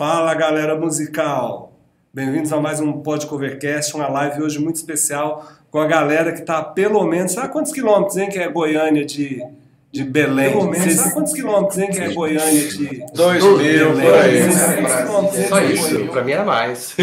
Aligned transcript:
Fala 0.00 0.32
galera 0.32 0.74
musical! 0.76 1.74
Bem-vindos 2.10 2.50
a 2.54 2.58
mais 2.58 2.80
um 2.80 2.90
Pod 3.02 3.26
Covercast, 3.26 3.94
uma 3.94 4.08
live 4.08 4.42
hoje 4.42 4.58
muito 4.58 4.76
especial 4.76 5.46
com 5.70 5.78
a 5.78 5.86
galera 5.86 6.32
que 6.32 6.40
está 6.40 6.64
pelo 6.64 7.04
menos, 7.04 7.32
sabe 7.32 7.52
quantos 7.52 7.70
quilômetros, 7.70 8.16
hein, 8.16 8.30
que 8.30 8.38
é 8.38 8.48
Goiânia 8.48 9.04
de, 9.04 9.44
de 9.92 10.02
Belém? 10.02 10.52
Pelo 10.52 10.70
menos, 10.70 10.94
sabe 10.94 11.12
quantos 11.12 11.34
quilômetros, 11.34 11.78
hein, 11.78 11.90
que 11.90 12.00
é 12.00 12.14
Goiânia 12.14 12.68
de... 12.68 13.04
Dois 13.12 13.44
mil, 13.44 13.92
por 13.92 14.14
aí. 14.14 15.46
Só 15.46 15.60
isso, 15.60 16.06
pra 16.06 16.24
mim 16.24 16.32
era 16.32 16.44
mais. 16.44 16.96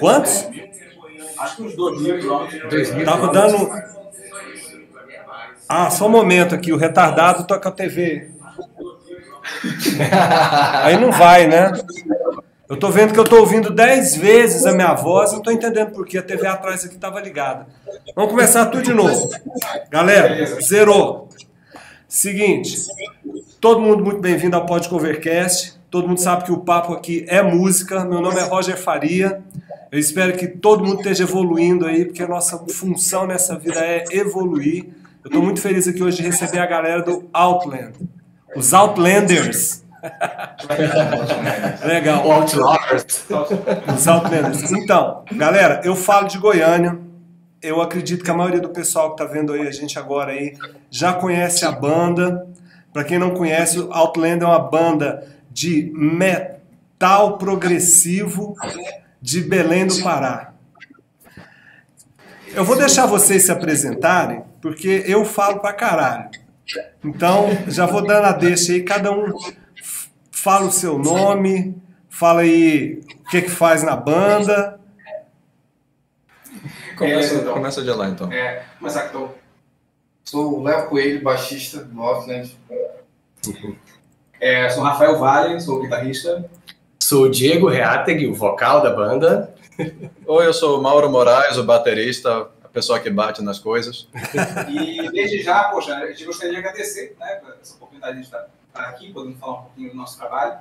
Quantos? 0.00 0.48
Acho 1.38 1.56
que 1.58 1.62
uns 1.62 1.76
2 1.76 2.02
mil 2.02 2.18
quilômetros. 2.18 2.70
Dois 2.70 2.92
mil 2.92 3.04
Tava 3.04 3.32
dando... 3.32 3.70
Ah, 5.68 5.90
só 5.90 6.08
um 6.08 6.10
momento 6.10 6.56
aqui, 6.56 6.72
o 6.72 6.76
retardado 6.76 7.46
toca 7.46 7.68
a 7.68 7.72
TV. 7.72 8.36
Aí 10.82 10.98
não 11.00 11.10
vai, 11.10 11.46
né? 11.46 11.72
Eu 12.68 12.76
tô 12.76 12.90
vendo 12.90 13.14
que 13.14 13.18
eu 13.18 13.24
tô 13.24 13.38
ouvindo 13.38 13.70
10 13.70 14.16
vezes 14.16 14.66
a 14.66 14.72
minha 14.72 14.92
voz, 14.92 15.32
não 15.32 15.40
tô 15.40 15.50
entendendo 15.50 15.90
por 15.92 16.06
que 16.06 16.18
a 16.18 16.22
TV 16.22 16.46
atrás 16.46 16.84
aqui 16.84 16.98
tava 16.98 17.20
ligada. 17.20 17.66
Vamos 18.14 18.30
começar 18.30 18.66
tudo 18.66 18.82
de 18.82 18.92
novo. 18.92 19.30
Galera, 19.90 20.60
zerou. 20.60 21.28
Seguinte, 22.06 22.76
todo 23.60 23.80
mundo 23.80 24.04
muito 24.04 24.20
bem-vindo 24.20 24.54
ao 24.54 24.66
Pod 24.66 24.86
Covercast. 24.88 25.78
Todo 25.90 26.06
mundo 26.06 26.20
sabe 26.20 26.44
que 26.44 26.52
o 26.52 26.58
papo 26.58 26.92
aqui 26.92 27.24
é 27.28 27.42
música. 27.42 28.04
Meu 28.04 28.20
nome 28.20 28.38
é 28.38 28.42
Roger 28.42 28.76
Faria. 28.76 29.42
Eu 29.90 29.98
espero 29.98 30.36
que 30.36 30.46
todo 30.46 30.84
mundo 30.84 30.98
esteja 30.98 31.24
evoluindo 31.24 31.86
aí, 31.86 32.04
porque 32.04 32.22
a 32.22 32.28
nossa 32.28 32.58
função 32.70 33.26
nessa 33.26 33.58
vida 33.58 33.80
é 33.80 34.04
evoluir. 34.10 34.84
Eu 35.24 35.28
estou 35.28 35.42
muito 35.42 35.60
feliz 35.60 35.88
aqui 35.88 36.02
hoje 36.02 36.18
de 36.18 36.24
receber 36.24 36.58
a 36.58 36.66
galera 36.66 37.02
do 37.02 37.26
Outland, 37.32 37.94
os 38.56 38.72
Outlanders. 38.72 39.84
Legal. 41.84 42.26
O 42.26 42.32
Outlaws. 42.32 43.26
Os 43.96 44.08
Outlanders. 44.08 44.72
Então, 44.72 45.24
galera, 45.32 45.80
eu 45.84 45.94
falo 45.94 46.28
de 46.28 46.38
Goiânia. 46.38 46.98
Eu 47.60 47.82
acredito 47.82 48.22
que 48.22 48.30
a 48.30 48.34
maioria 48.34 48.60
do 48.60 48.68
pessoal 48.68 49.14
que 49.14 49.22
está 49.22 49.32
vendo 49.32 49.52
aí 49.52 49.66
a 49.66 49.72
gente 49.72 49.98
agora 49.98 50.30
aí 50.32 50.56
já 50.90 51.12
conhece 51.12 51.64
a 51.64 51.72
banda. 51.72 52.46
Para 52.92 53.04
quem 53.04 53.18
não 53.18 53.34
conhece, 53.34 53.78
o 53.78 53.92
Outland 53.92 54.44
é 54.44 54.46
uma 54.46 54.60
banda 54.60 55.26
de 55.50 55.92
metal 55.94 57.36
progressivo 57.36 58.54
de 59.20 59.40
Belém 59.40 59.86
do 59.86 60.00
Pará. 60.02 60.52
Eu 62.54 62.64
vou 62.64 62.76
deixar 62.76 63.06
vocês 63.06 63.44
se 63.44 63.52
apresentarem, 63.52 64.42
porque 64.62 65.04
eu 65.06 65.24
falo 65.24 65.60
pra 65.60 65.72
caralho. 65.72 66.30
Então, 67.04 67.46
já 67.68 67.86
vou 67.86 68.06
dando 68.06 68.26
a 68.26 68.32
deixa 68.32 68.72
aí, 68.72 68.82
cada 68.82 69.10
um 69.12 69.32
fala 70.30 70.66
o 70.66 70.72
seu 70.72 70.98
nome, 70.98 71.74
fala 72.08 72.40
aí 72.42 73.00
o 73.26 73.30
que 73.30 73.42
que 73.42 73.50
faz 73.50 73.82
na 73.82 73.96
banda. 73.96 74.78
Começa, 76.96 77.34
É, 77.34 77.38
então. 77.38 77.54
começa 77.54 77.82
de 77.82 77.90
lá 77.90 78.08
então. 78.08 78.32
É, 78.32 78.64
que 79.02 79.12
tô. 79.12 79.28
Sou 80.24 80.58
o 80.58 80.62
Léo 80.62 80.88
Coelho, 80.88 81.22
baixista 81.22 81.82
do 81.84 82.02
Outland. 82.02 82.54
É, 84.40 84.68
sou 84.68 84.82
Rafael 84.82 85.18
Vale, 85.18 85.60
sou 85.60 85.80
guitarrista. 85.82 86.44
Sou 87.00 87.24
o 87.24 87.30
Diego 87.30 87.68
Reateg, 87.68 88.26
o 88.26 88.34
vocal 88.34 88.82
da 88.82 88.90
banda. 88.90 89.54
Oi, 90.26 90.46
eu 90.46 90.52
sou 90.52 90.78
o 90.78 90.82
Mauro 90.82 91.08
Moraes, 91.10 91.56
o 91.56 91.64
baterista, 91.64 92.48
a 92.78 92.80
pessoa 92.80 93.00
que 93.00 93.10
bate 93.10 93.42
nas 93.42 93.58
coisas. 93.58 94.08
E 94.68 95.10
desde 95.10 95.42
já, 95.42 95.64
poxa, 95.64 95.94
a 95.96 96.06
gente 96.06 96.24
gostaria 96.24 96.52
de 96.52 96.58
agradecer 96.58 97.16
né, 97.18 97.40
essa 97.60 97.74
oportunidade 97.74 98.18
de 98.18 98.24
estar, 98.24 98.46
estar 98.68 98.88
aqui, 98.88 99.12
podendo 99.12 99.36
falar 99.36 99.54
um 99.54 99.62
pouquinho 99.62 99.90
do 99.90 99.96
nosso 99.96 100.16
trabalho. 100.16 100.58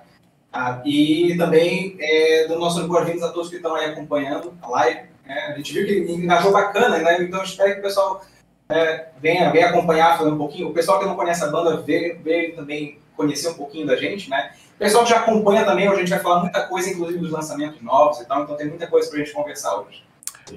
Ah, 0.51 0.81
e 0.83 1.35
também 1.37 1.95
é, 1.99 2.47
dando 2.47 2.59
nossas 2.59 2.85
boas-vindas 2.87 3.23
a 3.23 3.29
todos 3.31 3.49
que 3.49 3.57
estão 3.57 3.75
aí 3.75 3.91
acompanhando 3.91 4.57
a 4.61 4.69
live. 4.69 5.01
né? 5.25 5.53
A 5.53 5.57
gente 5.57 5.73
viu 5.73 5.85
que 5.85 6.11
engajou 6.11 6.51
bacana, 6.51 6.97
né? 6.97 7.21
Então 7.21 7.43
espero 7.43 7.73
que 7.73 7.79
o 7.79 7.83
pessoal 7.83 8.25
é, 8.69 9.09
venha, 9.21 9.51
venha 9.51 9.69
acompanhar, 9.69 10.17
fazer 10.17 10.31
um 10.31 10.37
pouquinho. 10.37 10.69
O 10.69 10.73
pessoal 10.73 10.99
que 10.99 11.05
não 11.05 11.15
conhece 11.15 11.43
a 11.43 11.47
banda, 11.47 11.77
veio, 11.77 12.19
veio 12.23 12.55
também 12.55 12.97
conhecer 13.15 13.49
um 13.49 13.55
pouquinho 13.55 13.85
da 13.85 13.95
gente, 13.95 14.29
né? 14.29 14.51
O 14.75 14.79
pessoal 14.79 15.03
que 15.03 15.09
já 15.09 15.17
acompanha 15.17 15.65
também, 15.65 15.87
hoje 15.87 15.97
a 15.97 15.99
gente 15.99 16.09
vai 16.09 16.19
falar 16.19 16.41
muita 16.41 16.65
coisa, 16.67 16.89
inclusive 16.89 17.19
dos 17.19 17.31
lançamentos 17.31 17.81
novos 17.81 18.19
e 18.21 18.25
tal, 18.25 18.43
então 18.43 18.55
tem 18.55 18.67
muita 18.67 18.87
coisa 18.87 19.09
pra 19.09 19.19
gente 19.19 19.33
conversar 19.33 19.75
hoje. 19.79 20.03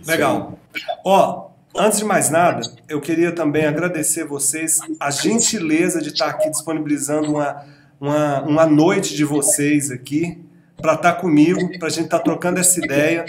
Legal. 0.06 0.58
Ó, 1.04 1.49
antes 1.76 1.98
de 1.98 2.04
mais 2.04 2.30
nada, 2.30 2.60
eu 2.88 3.00
queria 3.00 3.32
também 3.32 3.66
agradecer 3.66 4.24
vocês 4.24 4.80
a 4.98 5.10
gentileza 5.10 6.00
de 6.00 6.08
estar 6.08 6.28
aqui 6.28 6.50
disponibilizando 6.50 7.30
uma, 7.30 7.64
uma, 8.00 8.42
uma 8.42 8.66
noite 8.66 9.14
de 9.14 9.24
vocês 9.24 9.90
aqui 9.90 10.38
para 10.76 10.94
estar 10.94 11.14
comigo, 11.14 11.78
para 11.78 11.88
a 11.88 11.90
gente 11.90 12.06
estar 12.06 12.20
trocando 12.20 12.58
essa 12.58 12.82
ideia. 12.82 13.24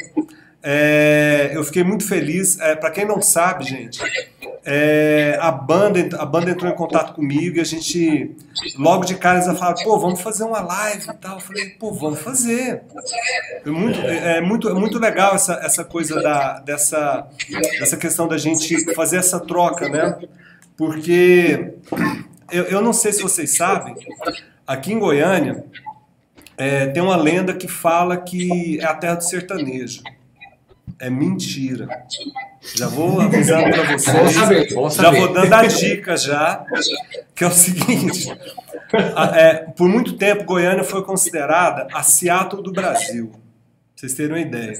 É, 0.63 1.51
eu 1.53 1.63
fiquei 1.63 1.83
muito 1.83 2.07
feliz. 2.07 2.59
É, 2.59 2.75
para 2.75 2.91
quem 2.91 3.05
não 3.05 3.21
sabe, 3.21 3.65
gente, 3.65 3.99
é, 4.63 5.37
a, 5.41 5.51
banda, 5.51 6.17
a 6.17 6.25
banda 6.25 6.51
entrou 6.51 6.71
em 6.71 6.75
contato 6.75 7.13
comigo 7.13 7.57
e 7.57 7.59
a 7.61 7.63
gente, 7.63 8.35
logo 8.77 9.05
de 9.05 9.15
cara, 9.15 9.43
eles 9.43 9.57
falaram: 9.57 9.83
pô, 9.83 9.97
vamos 9.99 10.21
fazer 10.21 10.43
uma 10.43 10.61
live 10.61 11.09
e 11.09 11.13
tal. 11.13 11.35
Eu 11.35 11.39
falei: 11.39 11.69
pô, 11.71 11.91
vamos 11.91 12.19
fazer. 12.19 12.83
É 13.65 13.69
muito, 13.69 13.99
é, 14.01 14.37
é 14.37 14.41
muito, 14.41 14.69
é 14.69 14.73
muito 14.73 14.99
legal 14.99 15.33
essa, 15.33 15.53
essa 15.63 15.83
coisa 15.83 16.21
da, 16.21 16.59
dessa, 16.59 17.27
dessa 17.79 17.97
questão 17.97 18.27
da 18.27 18.37
gente 18.37 18.93
fazer 18.93 19.17
essa 19.17 19.39
troca, 19.39 19.89
né? 19.89 20.19
Porque 20.77 21.73
eu, 22.51 22.65
eu 22.65 22.81
não 22.81 22.93
sei 22.93 23.13
se 23.13 23.23
vocês 23.23 23.57
sabem, 23.57 23.95
aqui 24.67 24.93
em 24.93 24.99
Goiânia 24.99 25.63
é, 26.55 26.85
tem 26.87 27.01
uma 27.01 27.15
lenda 27.15 27.53
que 27.53 27.67
fala 27.67 28.15
que 28.15 28.79
é 28.79 28.85
a 28.85 28.93
terra 28.93 29.15
do 29.15 29.23
sertanejo. 29.23 30.03
É 31.01 31.09
mentira. 31.09 31.87
Já 32.75 32.87
vou 32.87 33.19
avisando 33.19 33.63
para 33.71 33.97
vocês. 33.97 34.35
Já 35.03 35.09
vou 35.11 35.33
dando 35.33 35.53
a 35.53 35.61
dica 35.89 36.15
já, 36.15 36.63
que 37.35 37.43
é 37.43 37.47
o 37.47 37.51
seguinte. 37.51 38.31
a- 39.15 39.37
é, 39.39 39.53
por 39.75 39.89
muito 39.89 40.13
tempo, 40.13 40.43
Goiânia 40.43 40.83
foi 40.83 41.03
considerada 41.03 41.87
a 41.93 42.03
Seattle 42.03 42.61
do 42.61 42.71
Brasil. 42.71 43.29
Pra 43.31 43.39
vocês 43.95 44.13
terem 44.13 44.31
uma 44.33 44.39
ideia. 44.39 44.79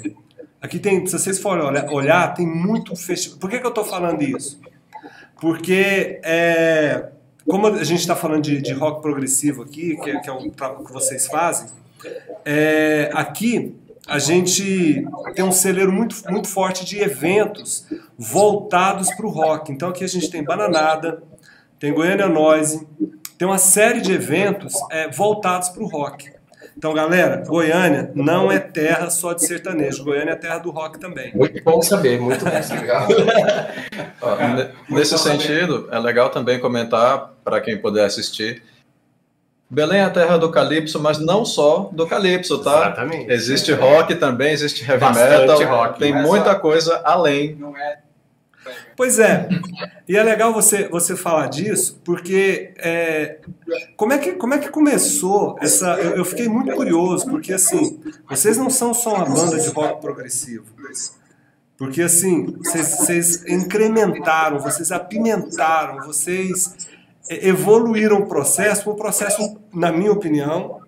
Aqui 0.62 0.78
tem, 0.78 1.04
se 1.08 1.14
vocês 1.18 1.40
forem 1.40 1.64
olhar, 1.66 1.90
olhar 1.90 2.34
tem 2.36 2.46
muito 2.46 2.96
festival. 2.96 3.40
Por 3.40 3.50
que, 3.50 3.58
que 3.60 3.66
eu 3.66 3.70
estou 3.70 3.84
falando 3.84 4.22
isso? 4.22 4.60
Porque 5.40 6.20
é, 6.24 7.08
como 7.48 7.66
a 7.66 7.84
gente 7.84 8.02
está 8.02 8.16
falando 8.16 8.44
de, 8.44 8.62
de 8.62 8.74
rock 8.74 9.02
progressivo 9.02 9.64
aqui, 9.64 9.98
que, 9.98 10.10
é- 10.12 10.20
que 10.20 10.30
é 10.30 10.32
o 10.32 10.52
que 10.84 10.94
vocês 10.94 11.26
fazem, 11.26 11.68
é, 12.46 13.10
aqui 13.14 13.76
a 14.08 14.20
gente 14.20 15.06
tem 15.36 15.46
um 15.46 15.52
celeiro 15.52 15.92
muito, 15.92 16.16
muito 16.30 16.48
forte 16.48 16.84
de 16.84 17.00
eventos 17.00 17.86
voltados 18.18 19.14
para 19.16 19.26
o 19.26 19.30
rock. 19.30 19.72
Então 19.72 19.90
aqui 19.90 20.04
a 20.04 20.08
gente 20.08 20.30
tem 20.30 20.44
Bananada, 20.44 21.22
tem 21.80 21.94
Goiânia 21.94 22.28
Noise, 22.28 22.88
tem 23.38 23.48
uma 23.48 23.58
série 23.58 24.02
de 24.02 24.12
eventos 24.12 24.74
é, 24.92 25.10
voltados 25.10 25.70
para 25.70 25.84
o 25.84 25.88
rock. 25.88 26.32
Então, 26.78 26.94
galera, 26.94 27.44
Goiânia 27.46 28.12
não 28.16 28.52
é 28.52 28.58
terra 28.58 29.10
só 29.10 29.34
de 29.34 29.46
sertanejo, 29.46 30.04
Goiânia 30.04 30.32
é 30.32 30.36
terra 30.36 30.58
do 30.58 30.72
rock 30.72 31.00
também. 31.00 31.32
Muito 31.36 31.64
bom 31.64 31.82
saber, 31.82 32.20
muito 32.20 32.44
bom 32.46 32.64
saber. 32.64 32.88
Nesse 34.90 35.18
sentido, 35.18 35.90
é 35.92 36.00
legal 36.00 36.30
também 36.30 36.60
comentar, 36.60 37.34
para 37.44 37.60
quem 37.62 37.78
puder 37.78 38.06
assistir, 38.06 38.64
Belém 39.74 40.00
é 40.02 40.04
a 40.04 40.10
terra 40.10 40.38
do 40.38 40.52
calypso, 40.52 41.00
mas 41.00 41.18
não 41.18 41.46
só 41.46 41.90
do 41.94 42.06
calypso, 42.06 42.58
tá? 42.60 42.78
Exatamente. 42.88 43.32
Existe 43.32 43.72
rock 43.72 44.16
também, 44.16 44.52
existe 44.52 44.84
heavy 44.84 45.00
Bastante 45.00 45.48
metal, 45.64 45.78
rock, 45.78 45.98
tem 46.00 46.12
não 46.12 46.20
é 46.20 46.24
muita 46.24 46.52
só- 46.52 46.60
coisa 46.60 47.02
além. 47.06 47.56
Não 47.56 47.76
é 47.78 48.00
Pois 48.96 49.18
é, 49.18 49.48
e 50.08 50.16
é 50.16 50.22
legal 50.22 50.54
você, 50.54 50.88
você 50.90 51.16
falar 51.16 51.48
disso, 51.48 52.00
porque 52.04 52.74
é, 52.78 53.38
como, 53.96 54.14
é 54.14 54.18
que, 54.20 54.34
como 54.34 54.54
é 54.54 54.60
que 54.60 54.70
começou 54.70 55.56
essa. 55.60 55.96
Eu, 55.96 56.18
eu 56.18 56.26
fiquei 56.26 56.48
muito 56.48 56.76
curioso, 56.76 57.26
porque 57.28 57.54
assim, 57.54 58.00
vocês 58.30 58.58
não 58.58 58.70
são 58.70 58.94
só 58.94 59.16
uma 59.16 59.26
banda 59.26 59.58
de 59.58 59.70
rock 59.70 60.02
progressivo. 60.02 60.66
Porque 61.78 62.04
assim, 62.04 62.56
vocês, 62.58 62.98
vocês 62.98 63.46
incrementaram, 63.48 64.60
vocês 64.60 64.92
apimentaram, 64.92 66.06
vocês 66.06 66.76
é, 66.76 66.91
evoluíram 67.32 68.20
o 68.20 68.26
processo 68.28 68.84
para 68.84 68.94
um 68.94 68.96
processo, 68.96 69.58
na 69.74 69.92
minha 69.92 70.12
opinião, 70.12 70.82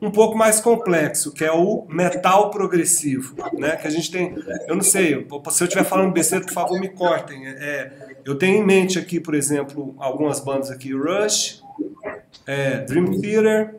um 0.00 0.10
pouco 0.10 0.36
mais 0.36 0.60
complexo, 0.60 1.32
que 1.32 1.44
é 1.44 1.50
o 1.50 1.86
metal 1.88 2.50
progressivo, 2.50 3.34
né? 3.54 3.76
Que 3.76 3.86
a 3.86 3.90
gente 3.90 4.10
tem, 4.10 4.36
eu 4.68 4.74
não 4.74 4.82
sei, 4.82 5.26
se 5.50 5.62
eu 5.62 5.66
estiver 5.66 5.84
falando 5.84 6.12
besteira, 6.12 6.44
por 6.44 6.52
favor, 6.52 6.78
me 6.78 6.88
cortem. 6.88 7.46
É, 7.46 8.16
eu 8.24 8.36
tenho 8.36 8.58
em 8.58 8.64
mente 8.64 8.98
aqui, 8.98 9.18
por 9.18 9.34
exemplo, 9.34 9.94
algumas 9.98 10.40
bandas 10.40 10.70
aqui, 10.70 10.92
Rush, 10.92 11.62
é, 12.46 12.78
Dream 12.78 13.20
Theater, 13.20 13.74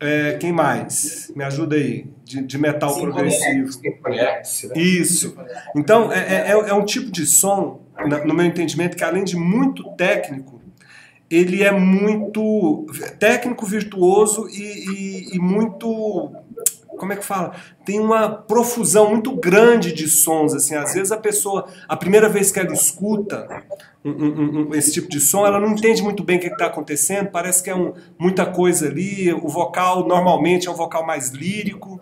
é, 0.00 0.34
quem 0.34 0.52
mais? 0.52 1.32
Me 1.34 1.44
ajuda 1.44 1.76
aí, 1.76 2.06
de, 2.24 2.42
de 2.42 2.58
metal 2.58 2.90
Sim, 2.90 3.02
progressivo. 3.02 3.70
Né? 4.04 4.42
Isso. 4.76 5.34
Então, 5.74 6.12
é, 6.12 6.48
é, 6.48 6.50
é 6.50 6.74
um 6.74 6.84
tipo 6.84 7.10
de 7.10 7.24
som, 7.24 7.80
no 8.26 8.34
meu 8.34 8.44
entendimento, 8.44 8.96
que 8.96 9.04
além 9.04 9.24
de 9.24 9.36
muito 9.36 9.82
técnico, 9.92 10.53
ele 11.34 11.62
é 11.62 11.70
muito 11.70 12.86
técnico, 13.18 13.66
virtuoso 13.66 14.48
e, 14.48 15.32
e, 15.32 15.36
e 15.36 15.38
muito 15.38 16.32
como 16.96 17.12
é 17.12 17.16
que 17.16 17.24
fala? 17.24 17.54
Tem 17.84 17.98
uma 18.00 18.28
profusão 18.28 19.10
muito 19.10 19.34
grande 19.36 19.92
de 19.92 20.08
sons, 20.08 20.54
assim, 20.54 20.74
às 20.74 20.94
vezes 20.94 21.12
a 21.12 21.16
pessoa, 21.16 21.66
a 21.88 21.96
primeira 21.96 22.28
vez 22.28 22.50
que 22.50 22.58
ela 22.58 22.72
escuta 22.72 23.64
um, 24.04 24.10
um, 24.10 24.68
um, 24.68 24.74
esse 24.74 24.92
tipo 24.92 25.08
de 25.08 25.20
som, 25.20 25.46
ela 25.46 25.60
não 25.60 25.72
entende 25.72 26.02
muito 26.02 26.22
bem 26.22 26.38
o 26.38 26.40
que 26.40 26.46
está 26.46 26.66
acontecendo, 26.66 27.30
parece 27.30 27.62
que 27.62 27.70
é 27.70 27.74
muita 28.18 28.46
coisa 28.46 28.86
ali, 28.86 29.32
o 29.32 29.48
vocal 29.48 30.06
normalmente 30.06 30.68
é 30.68 30.70
um 30.70 30.74
vocal 30.74 31.04
mais 31.06 31.30
lírico. 31.30 32.00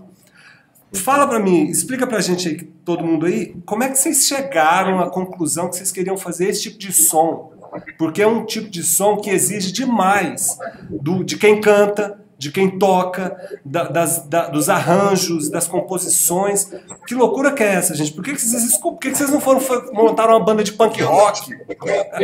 Fala 0.93 1.27
para 1.27 1.39
mim, 1.39 1.65
explica 1.65 2.07
pra 2.07 2.21
gente 2.21 2.49
aí, 2.49 2.57
todo 2.85 3.03
mundo 3.03 3.25
aí, 3.25 3.57
como 3.65 3.83
é 3.83 3.89
que 3.89 3.97
vocês 3.97 4.27
chegaram 4.27 5.01
à 5.01 5.09
conclusão 5.09 5.71
que 5.71 5.77
vocês 5.77 5.91
queriam 5.91 6.19
fazer 6.19 6.49
esse 6.49 6.63
tipo 6.63 6.79
de 6.79 6.93
som? 6.93 7.53
Porque 7.99 8.23
é 8.23 8.27
um 8.27 8.45
tipo 8.45 8.69
de 8.69 8.83
som 8.83 9.17
que 9.17 9.31
exige 9.31 9.73
demais 9.73 10.59
do, 10.91 11.25
de 11.25 11.37
quem 11.37 11.61
canta, 11.61 12.23
de 12.43 12.51
quem 12.51 12.77
toca, 12.77 13.37
da, 13.65 13.85
das, 13.85 14.27
da, 14.27 14.49
dos 14.49 14.69
arranjos, 14.69 15.49
das 15.49 15.69
composições. 15.69 16.73
Que 17.07 17.15
loucura 17.15 17.53
que 17.53 17.63
é 17.63 17.75
essa, 17.75 17.95
gente? 17.95 18.13
Por 18.13 18.25
que, 18.25 18.33
que, 18.33 18.41
vocês, 18.41 18.77
por 18.79 18.99
que, 18.99 19.13
que 19.13 19.17
vocês 19.17 19.31
não 19.31 19.41
foram 19.41 19.61
montaram 19.93 20.33
uma 20.33 20.45
banda 20.45 20.65
de 20.65 20.73
punk 20.73 21.01
rock? 21.03 21.57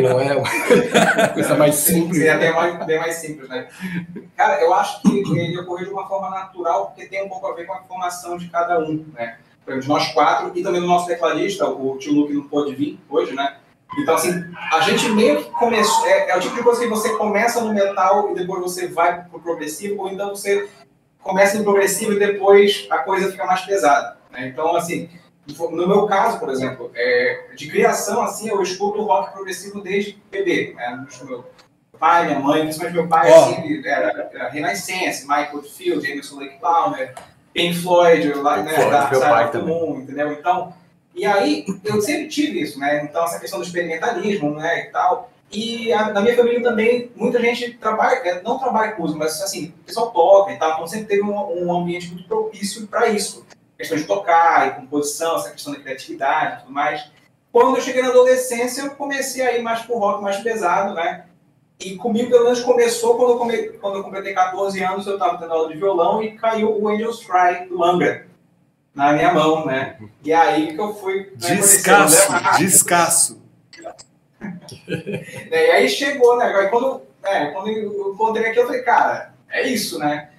Não 0.02 0.20
é 0.20 0.34
uma 0.34 1.28
coisa 1.34 1.54
mais 1.54 1.76
simples. 1.76 2.20
É 2.20 2.30
até 2.30 2.52
mais, 2.52 2.84
bem 2.84 2.98
mais 2.98 3.14
simples, 3.14 3.48
né? 3.48 3.68
Cara, 4.36 4.60
eu 4.60 4.74
acho 4.74 5.02
que 5.02 5.38
ele 5.38 5.56
ocorreu 5.60 5.86
de 5.86 5.92
uma 5.92 6.08
forma 6.08 6.30
natural, 6.30 6.86
porque 6.86 7.06
tem 7.06 7.24
um 7.24 7.28
pouco 7.28 7.46
a 7.46 7.54
ver 7.54 7.64
com 7.64 7.74
a 7.74 7.82
formação 7.82 8.36
de 8.36 8.48
cada 8.48 8.80
um, 8.80 9.06
né? 9.14 9.38
Por 9.64 9.74
exemplo, 9.74 9.94
nós 9.94 10.12
quatro, 10.12 10.50
e 10.54 10.62
também 10.64 10.80
do 10.80 10.86
nosso 10.88 11.06
tecladista, 11.06 11.68
o 11.68 11.96
tio 11.96 12.14
Luke 12.14 12.32
não 12.32 12.48
pôde 12.48 12.74
vir 12.74 12.98
hoje, 13.08 13.36
né? 13.36 13.56
Então, 13.96 14.14
assim, 14.14 14.44
a 14.72 14.80
gente 14.80 15.08
meio 15.10 15.42
que 15.42 15.50
começou. 15.50 16.06
É, 16.06 16.30
é, 16.30 16.36
o 16.36 16.40
tipo 16.40 16.54
de 16.54 16.62
coisa 16.62 16.80
que 16.80 16.88
você 16.88 17.16
começa 17.16 17.60
no 17.60 17.72
metal 17.72 18.30
e 18.30 18.34
depois 18.34 18.60
você 18.60 18.88
vai 18.88 19.24
pro 19.24 19.40
progressivo, 19.40 20.02
ou 20.02 20.10
então 20.10 20.30
você 20.30 20.68
começa 21.22 21.56
no 21.56 21.64
progressivo 21.64 22.12
e 22.12 22.18
depois 22.18 22.86
a 22.90 22.98
coisa 22.98 23.30
fica 23.30 23.46
mais 23.46 23.62
pesada. 23.62 24.18
Né? 24.30 24.48
Então, 24.48 24.76
assim, 24.76 25.08
no 25.56 25.88
meu 25.88 26.06
caso, 26.06 26.38
por 26.38 26.50
exemplo, 26.50 26.90
é, 26.94 27.46
de 27.56 27.68
criação, 27.68 28.22
assim, 28.22 28.48
eu 28.48 28.60
escuto 28.62 29.02
rock 29.02 29.32
progressivo 29.32 29.80
desde 29.80 30.20
bebê. 30.30 30.74
Né? 30.76 31.06
Meu 31.24 31.44
pai, 31.98 32.26
minha 32.26 32.38
mãe, 32.38 32.62
principalmente 32.62 32.94
meu 32.94 33.08
pai, 33.08 33.30
oh. 33.30 33.34
assim, 33.34 33.82
era, 33.84 34.30
era 34.32 34.48
Renaissance, 34.50 35.26
Michael 35.26 35.62
Field, 35.62 36.06
Jameson 36.06 36.38
Lake 36.38 36.60
Palmer, 36.60 37.14
Pink 37.52 37.74
Floyd, 37.82 38.34
lá, 38.34 38.62
né, 38.62 38.90
da 38.90 39.08
Side 39.08 39.58
Comum, 39.58 40.00
entendeu? 40.00 40.32
Então, 40.32 40.72
e 41.18 41.26
aí, 41.26 41.66
eu 41.84 42.00
sempre 42.00 42.28
tive 42.28 42.60
isso, 42.60 42.78
né? 42.78 43.02
Então, 43.02 43.24
essa 43.24 43.40
questão 43.40 43.58
do 43.58 43.64
experimentalismo, 43.64 44.54
né, 44.54 44.84
e 44.84 44.92
tal. 44.92 45.32
E 45.50 45.92
a, 45.92 46.12
na 46.12 46.20
minha 46.20 46.36
família 46.36 46.62
também, 46.62 47.10
muita 47.16 47.40
gente 47.40 47.72
trabalha, 47.72 48.16
é, 48.18 48.40
não 48.40 48.56
trabalha 48.56 48.92
com 48.92 49.02
música, 49.02 49.18
mas 49.18 49.42
assim, 49.42 49.74
o 49.80 49.84
pessoal 49.84 50.12
toca 50.12 50.52
e 50.52 50.56
tal. 50.56 50.74
Então, 50.74 50.86
sempre 50.86 51.06
teve 51.06 51.22
um, 51.22 51.64
um 51.64 51.76
ambiente 51.76 52.12
muito 52.12 52.28
propício 52.28 52.86
para 52.86 53.08
isso. 53.08 53.44
A 53.74 53.78
questão 53.78 53.98
de 53.98 54.04
tocar 54.04 54.68
e 54.68 54.80
composição, 54.80 55.36
essa 55.36 55.50
questão 55.50 55.72
da 55.72 55.80
criatividade 55.80 56.54
e 56.54 56.60
tudo 56.60 56.72
mais. 56.72 57.10
Quando 57.50 57.76
eu 57.76 57.82
cheguei 57.82 58.02
na 58.02 58.10
adolescência, 58.10 58.82
eu 58.82 58.90
comecei 58.90 59.44
a 59.44 59.58
ir 59.58 59.62
mais 59.62 59.80
pro 59.80 59.98
rock 59.98 60.22
mais 60.22 60.36
pesado, 60.36 60.94
né? 60.94 61.24
E 61.80 61.96
comigo, 61.96 62.30
pelo 62.30 62.44
menos, 62.44 62.60
começou 62.60 63.16
quando 63.16 63.32
eu, 63.32 63.38
come, 63.38 63.68
quando 63.80 63.96
eu 63.96 64.04
completei 64.04 64.34
14 64.34 64.80
anos, 64.84 65.06
eu 65.06 65.14
estava 65.14 65.36
tendo 65.38 65.52
aula 65.52 65.68
de 65.68 65.78
violão 65.78 66.22
e 66.22 66.32
caiu 66.36 66.80
o 66.80 66.88
Angels 66.88 67.24
Cry 67.24 67.66
do 67.68 67.82
Angra 67.82 68.27
na 68.98 69.12
minha 69.12 69.32
mão, 69.32 69.64
né? 69.64 69.96
E 70.24 70.32
aí 70.32 70.74
que 70.74 70.80
eu 70.80 70.92
fui. 70.92 71.32
Né, 71.40 71.54
descasso, 71.54 72.32
descasso. 72.58 73.42
e 74.88 75.54
aí 75.54 75.88
chegou, 75.88 76.36
né? 76.36 76.46
Aí 76.46 76.68
quando, 76.68 77.02
é, 77.22 77.46
quando 77.46 77.68
eu 77.68 78.12
encontrei 78.12 78.50
aqui, 78.50 78.58
eu 78.58 78.66
falei, 78.66 78.82
cara, 78.82 79.32
é 79.48 79.68
isso, 79.68 79.98
né? 79.98 80.30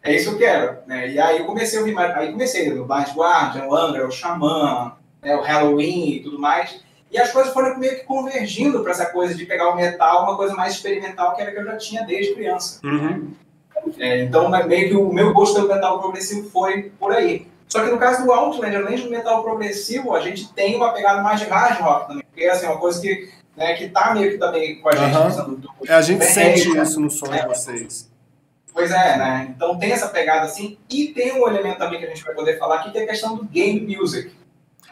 É 0.00 0.14
isso 0.14 0.28
que 0.28 0.34
eu 0.36 0.38
quero. 0.38 0.78
Né? 0.86 1.10
E 1.10 1.18
aí 1.18 1.38
eu 1.38 1.46
comecei 1.46 1.78
a 1.78 1.82
ouvir 1.82 1.92
mais. 1.92 2.16
Aí 2.16 2.30
comecei 2.30 2.70
o 2.72 2.84
Blind 2.84 3.08
Guardian, 3.14 3.66
o 3.66 3.74
Angra, 3.74 4.06
o 4.06 4.12
Xamã, 4.12 4.92
né, 5.20 5.34
o 5.34 5.40
Halloween 5.40 6.10
e 6.10 6.20
tudo 6.20 6.38
mais. 6.38 6.80
E 7.10 7.18
as 7.18 7.32
coisas 7.32 7.52
foram 7.52 7.78
meio 7.78 7.96
que 7.96 8.04
convergindo 8.04 8.82
para 8.82 8.92
essa 8.92 9.06
coisa 9.06 9.34
de 9.34 9.46
pegar 9.46 9.70
o 9.70 9.76
metal, 9.76 10.24
uma 10.24 10.36
coisa 10.36 10.54
mais 10.54 10.74
experimental, 10.74 11.34
que 11.34 11.42
era 11.42 11.52
que 11.52 11.58
eu 11.58 11.64
já 11.64 11.76
tinha 11.76 12.04
desde 12.04 12.34
criança. 12.34 12.80
Uhum. 12.84 13.32
É, 13.98 14.22
então, 14.22 14.48
meio 14.66 14.88
que 14.88 14.96
o 14.96 15.12
meu 15.12 15.32
gosto 15.32 15.54
pelo 15.54 15.68
metal 15.68 16.00
progressivo 16.00 16.50
foi 16.50 16.92
por 16.98 17.12
aí. 17.12 17.46
Só 17.68 17.84
que 17.84 17.90
no 17.90 17.98
caso 17.98 18.24
do 18.24 18.32
Outland, 18.32 18.76
além 18.76 18.98
do 18.98 19.10
metal 19.10 19.42
progressivo, 19.42 20.14
a 20.14 20.20
gente 20.20 20.52
tem 20.52 20.76
uma 20.76 20.92
pegada 20.92 21.22
mais 21.22 21.40
de 21.40 21.46
hard 21.46 21.80
rock 21.80 22.08
também. 22.08 22.24
Porque 22.24 22.44
assim, 22.46 22.66
é 22.66 22.68
uma 22.68 22.78
coisa 22.78 23.00
que, 23.00 23.30
né, 23.56 23.74
que 23.74 23.88
tá 23.88 24.14
meio 24.14 24.32
que 24.32 24.38
também 24.38 24.80
com 24.80 24.88
a 24.88 24.96
gente. 24.96 25.16
Uhum. 25.16 25.54
Do, 25.54 25.70
é, 25.86 25.94
a 25.94 26.02
gente 26.02 26.24
sente 26.24 26.68
isso 26.78 27.00
no 27.00 27.10
som 27.10 27.26
de 27.26 27.32
né? 27.32 27.46
vocês. 27.46 28.10
Pois 28.72 28.90
é, 28.90 29.16
né? 29.16 29.54
Então 29.54 29.78
tem 29.78 29.92
essa 29.92 30.08
pegada 30.08 30.46
assim. 30.46 30.76
E 30.90 31.08
tem 31.08 31.32
um 31.32 31.48
elemento 31.48 31.78
também 31.78 31.98
que 31.98 32.06
a 32.06 32.08
gente 32.08 32.24
vai 32.24 32.34
poder 32.34 32.58
falar 32.58 32.80
aqui, 32.80 32.90
que 32.90 32.98
é 32.98 33.04
a 33.04 33.06
questão 33.06 33.36
do 33.36 33.44
game 33.44 33.96
music. 33.96 34.32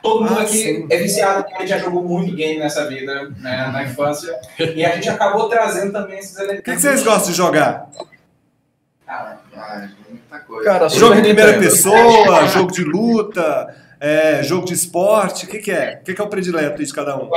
Todo 0.00 0.24
mundo 0.24 0.40
ah, 0.40 0.42
aqui 0.42 0.56
sim. 0.56 0.86
é 0.90 0.96
viciado, 0.96 1.46
a 1.54 1.60
gente 1.60 1.68
já 1.68 1.78
jogou 1.78 2.02
muito 2.02 2.34
game 2.34 2.58
nessa 2.58 2.88
vida, 2.88 3.30
né, 3.38 3.70
na 3.72 3.84
infância. 3.84 4.36
e 4.58 4.84
a 4.84 4.96
gente 4.96 5.08
acabou 5.08 5.48
trazendo 5.48 5.92
também 5.92 6.18
esses 6.18 6.36
elementos. 6.36 6.60
O 6.60 6.64
que, 6.64 6.72
que 6.72 6.80
vocês 6.80 7.04
gostam 7.04 7.30
de 7.30 7.36
jogar? 7.36 7.88
Cara, 9.06 9.40
muita 10.32 10.40
coisa. 10.40 10.64
Cara, 10.64 10.88
jogo 10.88 11.14
em 11.14 11.22
primeira 11.22 11.58
pessoa, 11.58 12.46
jogo 12.48 12.72
de 12.72 12.82
luta, 12.82 13.74
é, 14.00 14.42
jogo 14.42 14.66
de 14.66 14.74
esporte, 14.74 15.44
o 15.44 15.48
que, 15.48 15.58
que 15.58 15.70
é? 15.70 15.98
O 16.00 16.04
que, 16.04 16.14
que 16.14 16.20
é 16.20 16.24
o 16.24 16.28
predileto 16.28 16.82
de 16.82 16.92
cada 16.92 17.16
um? 17.16 17.30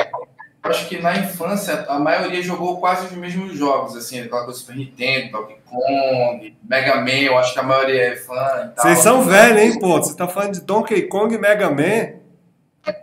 Acho 0.63 0.87
que 0.87 0.99
na 0.99 1.15
infância 1.19 1.85
a 1.87 1.99
maioria 1.99 2.41
jogou 2.41 2.79
quase 2.79 3.05
os 3.05 3.11
mesmos 3.11 3.55
jogos, 3.55 3.95
assim, 3.95 4.19
aquela 4.21 4.45
coisa 4.45 4.59
Super 4.59 4.75
Nintendo, 4.75 5.33
Donkey 5.33 5.57
Kong, 5.63 6.57
Mega 6.67 6.95
Man, 6.95 7.11
eu 7.11 7.37
acho 7.37 7.53
que 7.53 7.59
a 7.59 7.63
maioria 7.63 8.13
é 8.13 8.15
fã 8.15 8.33
e 8.33 8.75
tal. 8.75 8.85
Vocês 8.85 8.99
são 8.99 9.21
velhos, 9.21 9.61
hein, 9.61 9.79
pô? 9.79 9.97
Você 9.97 10.15
tá 10.15 10.27
falando 10.27 10.53
de 10.53 10.61
Donkey 10.61 11.03
Kong 11.03 11.35
e 11.35 11.37
Mega 11.37 11.69
Man? 11.69 12.24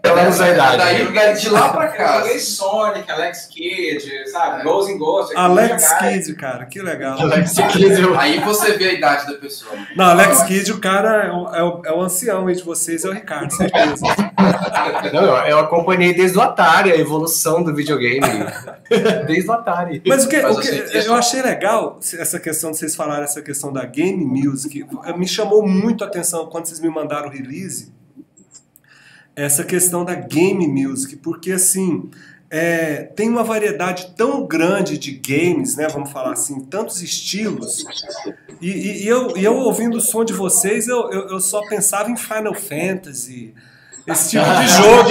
Ela 0.02 0.28
usa 0.28 0.44
a 0.44 0.50
idade. 0.50 1.12
Daí, 1.12 1.34
de 1.34 1.48
lá 1.48 1.70
pra 1.70 1.88
cá. 1.88 2.14
Eu 2.14 2.20
joguei 2.20 2.38
Sonic, 2.38 3.10
Alex 3.10 3.46
Kidd, 3.46 4.30
sabe? 4.30 4.60
É. 4.60 4.64
Ghost 4.64 4.92
in 4.92 4.98
Ghost. 4.98 5.36
Alex 5.36 5.92
Kidd, 5.94 6.34
cara, 6.34 6.66
que 6.66 6.80
legal. 6.80 7.20
Alex 7.20 7.54
Kidd. 7.72 8.16
Aí 8.16 8.38
você 8.40 8.76
vê 8.76 8.90
a 8.90 8.92
idade 8.92 9.26
da 9.26 9.38
pessoa. 9.38 9.72
Não, 9.96 10.04
Alex 10.04 10.42
Kidd, 10.44 10.72
o 10.72 10.78
cara 10.78 11.24
é 11.24 11.32
o, 11.32 11.54
é 11.54 11.62
o, 11.62 11.82
é 11.86 11.92
o 11.92 12.00
ancião 12.00 12.48
entre 12.48 12.62
vocês, 12.62 13.04
é 13.04 13.08
o 13.08 13.12
Ricardo, 13.12 13.52
certeza. 13.52 14.04
Não, 15.12 15.46
eu 15.46 15.58
acompanhei 15.58 16.14
desde 16.14 16.38
o 16.38 16.40
Atari 16.40 16.92
a 16.92 16.96
evolução 16.96 17.62
do 17.62 17.74
videogame. 17.74 18.20
Desde 19.26 19.48
o 19.48 19.52
Atari. 19.52 20.02
Mas 20.06 20.24
o 20.24 20.28
que, 20.28 20.40
Mas, 20.40 20.56
o 20.56 20.60
que 20.60 20.68
assim, 20.68 21.08
eu 21.08 21.14
achei 21.14 21.42
legal, 21.42 21.98
essa 22.18 22.38
questão 22.38 22.70
de 22.70 22.78
vocês 22.78 22.94
falarem 22.94 23.24
essa 23.24 23.40
questão 23.40 23.72
da 23.72 23.84
game 23.84 24.24
music, 24.24 24.84
me 25.16 25.26
chamou 25.26 25.66
muito 25.66 26.04
a 26.04 26.06
atenção 26.06 26.46
quando 26.46 26.66
vocês 26.66 26.80
me 26.80 26.88
mandaram 26.88 27.28
o 27.28 27.30
release 27.30 27.92
essa 29.34 29.64
questão 29.64 30.04
da 30.04 30.14
game 30.14 30.66
music, 30.66 31.16
porque 31.16 31.52
assim 31.52 32.10
é, 32.54 33.04
tem 33.04 33.30
uma 33.30 33.42
variedade 33.42 34.12
tão 34.14 34.46
grande 34.46 34.98
de 34.98 35.12
games, 35.12 35.74
né? 35.74 35.88
Vamos 35.88 36.12
falar 36.12 36.32
assim, 36.32 36.60
tantos 36.66 37.00
estilos. 37.00 37.82
E, 38.60 38.68
e, 38.70 39.04
e 39.04 39.08
eu, 39.08 39.34
e 39.38 39.42
eu 39.42 39.56
ouvindo 39.56 39.96
o 39.96 40.00
som 40.02 40.22
de 40.22 40.34
vocês, 40.34 40.86
eu, 40.86 41.10
eu, 41.10 41.28
eu, 41.28 41.40
só 41.40 41.66
pensava 41.66 42.10
em 42.10 42.16
Final 42.16 42.54
Fantasy, 42.54 43.54
esse 44.06 44.30
tipo 44.30 44.44
de 44.44 44.68
jogo. 44.68 45.08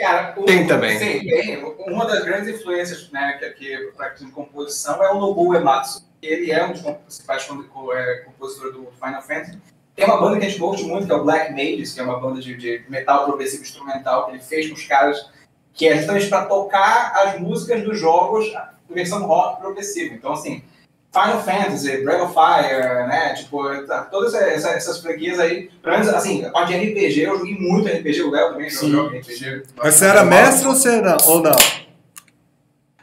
Cara, 0.00 0.34
o, 0.38 0.44
tem 0.44 0.66
também. 0.66 0.98
Sim, 0.98 1.20
tem. 1.20 1.62
Uma 1.86 2.06
das 2.06 2.24
grandes 2.24 2.48
influências 2.48 3.10
né, 3.10 3.38
que, 3.38 3.50
que 3.50 3.92
para 3.94 4.14
composição 4.32 5.04
é 5.04 5.10
o 5.10 5.20
Nobuo 5.20 5.54
Ematsu. 5.54 6.02
Ele 6.22 6.50
é 6.50 6.64
um 6.64 6.72
dos 6.72 6.80
principais 6.80 7.46
é, 7.94 8.14
compositores 8.24 8.72
do 8.72 8.88
Final 8.98 9.20
Fantasy. 9.20 9.58
Tem 9.94 10.04
uma 10.04 10.20
banda 10.20 10.38
que 10.38 10.46
a 10.46 10.48
gente 10.48 10.58
curte 10.58 10.84
muito, 10.84 11.06
que 11.06 11.12
é 11.12 11.14
o 11.14 11.22
Black 11.22 11.52
Mages, 11.52 11.92
que 11.92 12.00
é 12.00 12.02
uma 12.02 12.18
banda 12.18 12.40
de, 12.40 12.56
de 12.56 12.84
metal 12.88 13.24
progressivo 13.26 13.62
instrumental 13.62 14.26
que 14.26 14.32
ele 14.32 14.40
fez 14.40 14.68
com 14.68 14.74
os 14.74 14.84
caras, 14.84 15.30
que 15.72 15.86
é 15.86 15.96
justamente 15.96 16.26
para 16.28 16.46
tocar 16.46 17.12
as 17.14 17.38
músicas 17.40 17.82
dos 17.82 17.98
jogos 17.98 18.46
em 18.90 18.94
versão 18.94 19.24
rock 19.24 19.60
progressivo. 19.60 20.14
Então, 20.14 20.32
assim, 20.32 20.62
Final 21.12 21.42
Fantasy, 21.44 21.98
Breath 21.98 22.22
of 22.22 22.34
Fire, 22.34 23.06
né? 23.06 23.34
Tipo, 23.34 23.86
tá, 23.86 24.02
todas 24.02 24.34
essas, 24.34 24.72
essas 24.72 24.98
franquias 24.98 25.38
aí. 25.38 25.70
Pelo 25.80 25.96
menos, 25.96 26.12
assim, 26.12 26.44
a 26.44 26.50
parte 26.50 26.72
de 26.76 26.90
RPG, 26.90 27.20
eu 27.20 27.38
joguei 27.38 27.56
muito 27.56 27.88
RPG, 27.88 28.22
o 28.22 28.30
Léo 28.32 28.50
também 28.50 28.68
jogou 28.68 29.06
RPG. 29.06 29.62
Mas 29.76 29.94
você 29.94 30.06
era 30.06 30.24
mestre 30.24 30.66
ou 30.66 30.74
você 30.74 31.00
não? 31.00 31.16
Ou 31.26 31.40
não? 31.40 31.83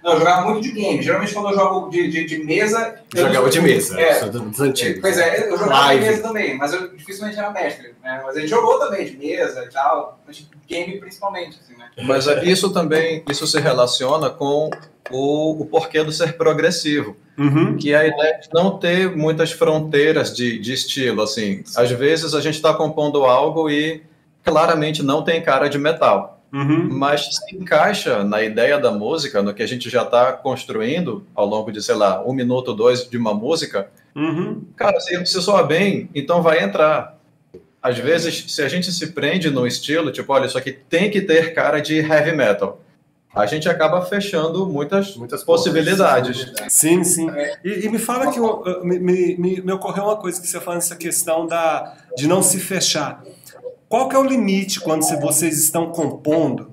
Não, 0.04 0.14
eu 0.14 0.20
jogava 0.20 0.50
muito 0.50 0.62
de 0.64 0.72
game. 0.72 1.02
Geralmente 1.02 1.34
quando 1.34 1.50
eu 1.50 1.56
jogo 1.56 1.90
de, 1.90 2.08
de, 2.10 2.26
de 2.26 2.44
mesa. 2.44 2.96
Jogava 3.14 3.50
de 3.50 3.62
mesa, 3.62 4.00
é, 4.00 4.14
sou 4.16 4.30
dos 4.30 4.60
antigos. 4.60 5.02
Pois 5.02 5.18
é, 5.18 5.48
eu 5.48 5.58
jogava 5.58 5.86
Live. 5.86 6.04
de 6.04 6.10
mesa 6.10 6.24
também, 6.24 6.58
mas 6.58 6.74
eu 6.74 6.96
dificilmente 6.96 7.38
era 7.38 7.52
mestre. 7.52 7.94
Né? 8.04 8.22
Mas 8.24 8.36
a 8.36 8.40
gente 8.40 8.50
jogou 8.50 8.80
também 8.80 9.06
de 9.06 9.18
mesa 9.18 9.64
e 9.64 9.70
tal, 9.70 10.20
mas 10.26 10.48
game 10.68 11.00
principalmente. 11.00 11.60
Assim, 11.64 11.78
né? 11.78 11.90
Mas 12.04 12.28
é, 12.28 12.44
isso 12.46 12.72
também 12.72 13.24
isso 13.30 13.46
se 13.46 13.60
relaciona 13.60 14.30
com 14.30 14.70
o, 15.12 15.62
o 15.62 15.66
porquê 15.66 16.04
do 16.04 16.12
ser 16.12 16.38
progressivo. 16.38 17.16
Uhum. 17.38 17.78
Que 17.78 17.94
é 17.94 17.98
a 17.98 18.08
ideia 18.08 18.40
de 18.40 18.50
não 18.54 18.78
ter 18.78 19.16
muitas 19.16 19.52
fronteiras 19.52 20.36
de, 20.36 20.60
de 20.60 20.74
estilo. 20.74 21.22
Assim. 21.22 21.64
Às 21.76 21.92
vezes 21.92 22.34
a 22.34 22.42
gente 22.42 22.56
está 22.56 22.74
compondo 22.74 23.24
algo 23.26 23.70
e 23.70 24.04
claramente 24.44 25.04
não 25.04 25.24
tem 25.24 25.42
cara 25.42 25.68
de 25.68 25.78
metal. 25.78 26.41
Uhum. 26.54 26.90
mas 26.92 27.30
se 27.36 27.56
encaixa 27.56 28.24
na 28.24 28.42
ideia 28.42 28.78
da 28.80 28.92
música, 28.92 29.42
no 29.42 29.54
que 29.54 29.64
a 29.64 29.68
gente 29.68 29.90
já 29.90 30.04
está 30.04 30.34
construindo 30.34 31.26
ao 31.34 31.46
longo 31.46 31.72
de, 31.72 31.82
sei 31.82 31.96
lá, 31.96 32.24
um 32.26 32.34
minuto, 32.34 32.74
dois 32.74 33.10
de 33.10 33.18
uma 33.18 33.34
música, 33.34 33.90
uhum. 34.16 34.62
cara, 34.76 35.00
se, 35.00 35.26
se 35.26 35.42
soa 35.42 35.64
bem, 35.64 36.10
então 36.14 36.42
vai 36.42 36.64
entrar. 36.64 37.18
Às 37.82 37.98
vezes, 37.98 38.54
se 38.54 38.62
a 38.62 38.70
gente 38.70 38.92
se 38.92 39.08
prende 39.12 39.50
no 39.50 39.66
estilo, 39.66 40.12
tipo, 40.12 40.32
olha, 40.32 40.46
isso 40.46 40.58
aqui 40.58 40.72
tem 40.72 41.10
que 41.10 41.22
ter 41.22 41.54
cara 41.54 41.80
de 41.80 41.98
heavy 41.98 42.32
metal 42.32 42.80
a 43.34 43.46
gente 43.46 43.70
acaba 43.70 44.04
fechando 44.04 44.68
muitas, 44.68 45.16
muitas 45.16 45.44
possibilidades. 45.44 46.52
Sim, 46.68 47.04
sim. 47.04 47.28
E, 47.64 47.86
e 47.86 47.90
me 47.90 47.98
fala 47.98 48.32
que 48.32 48.38
eu, 48.38 48.84
me, 48.84 49.00
me, 49.00 49.62
me, 49.62 49.72
ocorreu 49.72 50.04
uma 50.04 50.18
coisa 50.18 50.40
que 50.42 50.48
você 50.48 50.60
falou 50.60 50.76
nessa 50.76 50.98
questão 50.98 51.48
da, 51.48 51.96
de 52.16 52.28
não 52.28 52.44
se 52.44 52.60
fechar. 52.60 53.24
Qual 53.92 54.08
que 54.08 54.16
é 54.16 54.20
o 54.20 54.24
limite 54.24 54.80
quando 54.80 55.04
vocês 55.20 55.60
estão 55.60 55.92
compondo? 55.92 56.72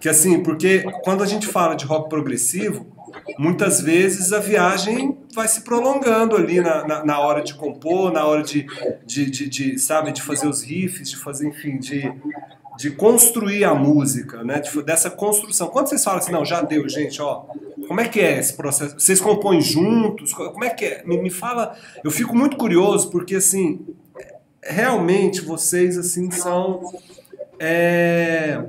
Que 0.00 0.08
assim, 0.08 0.42
porque 0.42 0.82
quando 1.04 1.22
a 1.22 1.26
gente 1.26 1.46
fala 1.46 1.76
de 1.76 1.84
rock 1.84 2.08
progressivo, 2.08 2.88
muitas 3.38 3.80
vezes 3.80 4.32
a 4.32 4.40
viagem 4.40 5.16
vai 5.32 5.46
se 5.46 5.60
prolongando 5.60 6.34
ali 6.34 6.60
na, 6.60 6.84
na, 6.84 7.04
na 7.04 7.20
hora 7.20 7.40
de 7.40 7.54
compor, 7.54 8.10
na 8.12 8.26
hora 8.26 8.42
de, 8.42 8.66
de, 9.06 9.30
de, 9.30 9.48
de, 9.48 9.78
sabe, 9.78 10.10
de 10.10 10.22
fazer 10.22 10.48
os 10.48 10.60
riffs, 10.64 11.10
de 11.10 11.16
fazer, 11.16 11.46
enfim, 11.46 11.78
de, 11.78 12.12
de 12.76 12.90
construir 12.90 13.62
a 13.62 13.72
música, 13.72 14.42
né? 14.42 14.58
De, 14.58 14.82
dessa 14.82 15.08
construção. 15.08 15.68
Quando 15.68 15.86
vocês 15.86 16.02
falam 16.02 16.18
assim, 16.18 16.32
não, 16.32 16.44
já 16.44 16.62
deu, 16.62 16.88
gente, 16.88 17.22
ó, 17.22 17.44
como 17.86 18.00
é 18.00 18.08
que 18.08 18.18
é 18.18 18.40
esse 18.40 18.54
processo? 18.54 18.98
Vocês 18.98 19.20
compõem 19.20 19.60
juntos? 19.60 20.34
Como 20.34 20.64
é 20.64 20.70
que 20.70 20.84
é? 20.84 21.04
Me, 21.06 21.16
me 21.16 21.30
fala. 21.30 21.76
Eu 22.02 22.10
fico 22.10 22.34
muito 22.34 22.56
curioso 22.56 23.08
porque 23.08 23.36
assim, 23.36 23.86
realmente 24.62 25.40
vocês 25.40 25.96
assim 25.96 26.30
são 26.30 26.92
é, 27.58 28.64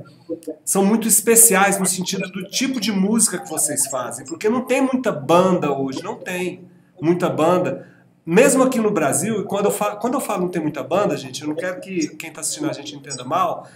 são 0.64 0.84
muito 0.84 1.08
especiais 1.08 1.78
no 1.78 1.86
sentido 1.86 2.30
do 2.30 2.44
tipo 2.44 2.80
de 2.80 2.92
música 2.92 3.38
que 3.38 3.48
vocês 3.48 3.86
fazem, 3.86 4.26
porque 4.26 4.48
não 4.48 4.62
tem 4.62 4.82
muita 4.82 5.10
banda 5.10 5.72
hoje, 5.72 6.02
não 6.02 6.16
tem 6.16 6.64
muita 7.00 7.28
banda 7.28 7.88
mesmo 8.24 8.62
aqui 8.62 8.78
no 8.78 8.90
Brasil, 8.90 9.40
e 9.40 9.44
quando 9.44 9.64
eu 9.64 9.70
falo, 9.72 9.98
quando 9.98 10.14
eu 10.14 10.20
falo 10.20 10.42
não 10.42 10.48
tem 10.48 10.62
muita 10.62 10.82
banda, 10.82 11.16
gente, 11.16 11.42
eu 11.42 11.48
não 11.48 11.56
quero 11.56 11.80
que 11.80 12.08
quem 12.16 12.28
está 12.28 12.40
assistindo 12.40 12.70
a 12.70 12.72
gente 12.72 12.94
entenda 12.94 13.24
mal, 13.24 13.66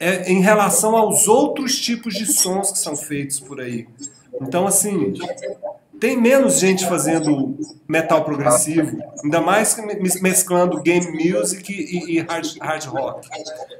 é 0.00 0.30
em 0.30 0.40
relação 0.40 0.96
aos 0.96 1.26
outros 1.26 1.80
tipos 1.80 2.14
de 2.14 2.24
sons 2.24 2.70
que 2.70 2.78
são 2.78 2.96
feitos 2.96 3.40
por 3.40 3.60
aí. 3.60 3.88
Então, 4.40 4.66
assim, 4.66 5.12
tem 6.00 6.16
menos 6.16 6.58
gente 6.58 6.86
fazendo 6.86 7.58
metal 7.88 8.24
progressivo, 8.24 8.98
ainda 9.22 9.40
mais 9.40 9.76
mesclando 10.20 10.82
game 10.82 11.06
music 11.06 11.72
e, 11.72 12.16
e 12.16 12.20
hard, 12.20 12.56
hard, 12.60 12.84
rock. 12.86 13.28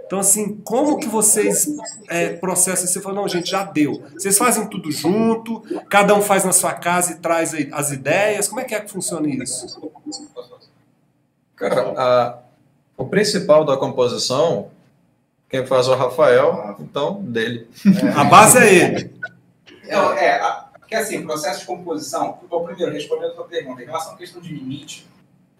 Então, 0.06 0.20
assim, 0.20 0.56
como 0.64 0.98
que 0.98 1.08
vocês 1.08 1.68
é, 2.08 2.30
processam? 2.30 2.86
Você 2.86 3.00
falou, 3.00 3.22
não, 3.22 3.28
gente, 3.28 3.50
já 3.50 3.64
deu. 3.64 4.02
Vocês 4.12 4.38
fazem 4.38 4.66
tudo 4.66 4.90
junto, 4.90 5.62
cada 5.88 6.14
um 6.14 6.22
faz 6.22 6.44
na 6.44 6.52
sua 6.52 6.72
casa 6.72 7.12
e 7.12 7.16
traz 7.16 7.52
as 7.72 7.90
ideias. 7.90 8.48
Como 8.48 8.60
é 8.60 8.64
que 8.64 8.74
é 8.74 8.80
que 8.80 8.90
funciona 8.90 9.28
isso? 9.28 9.90
Cara, 11.56 11.92
a, 11.96 12.38
o 12.96 13.06
principal 13.06 13.64
da 13.64 13.76
composição, 13.76 14.68
quem 15.48 15.66
faz 15.66 15.88
é 15.88 15.90
o 15.90 15.96
Rafael, 15.96 16.76
então 16.80 17.22
dele. 17.22 17.68
É. 17.84 18.08
A 18.18 18.24
base 18.24 18.58
é 18.58 18.74
ele. 18.74 19.12
É, 19.88 19.96
é 19.96 20.65
porque 20.86 20.94
assim, 20.94 21.26
processo 21.26 21.60
de 21.60 21.66
composição, 21.66 22.38
bom, 22.48 22.64
primeiro, 22.64 22.92
respondendo 22.92 23.32
a 23.32 23.34
sua 23.34 23.44
pergunta, 23.44 23.82
em 23.82 23.86
relação 23.86 24.14
à 24.14 24.16
questão 24.16 24.40
de 24.40 24.54
limite, 24.54 25.04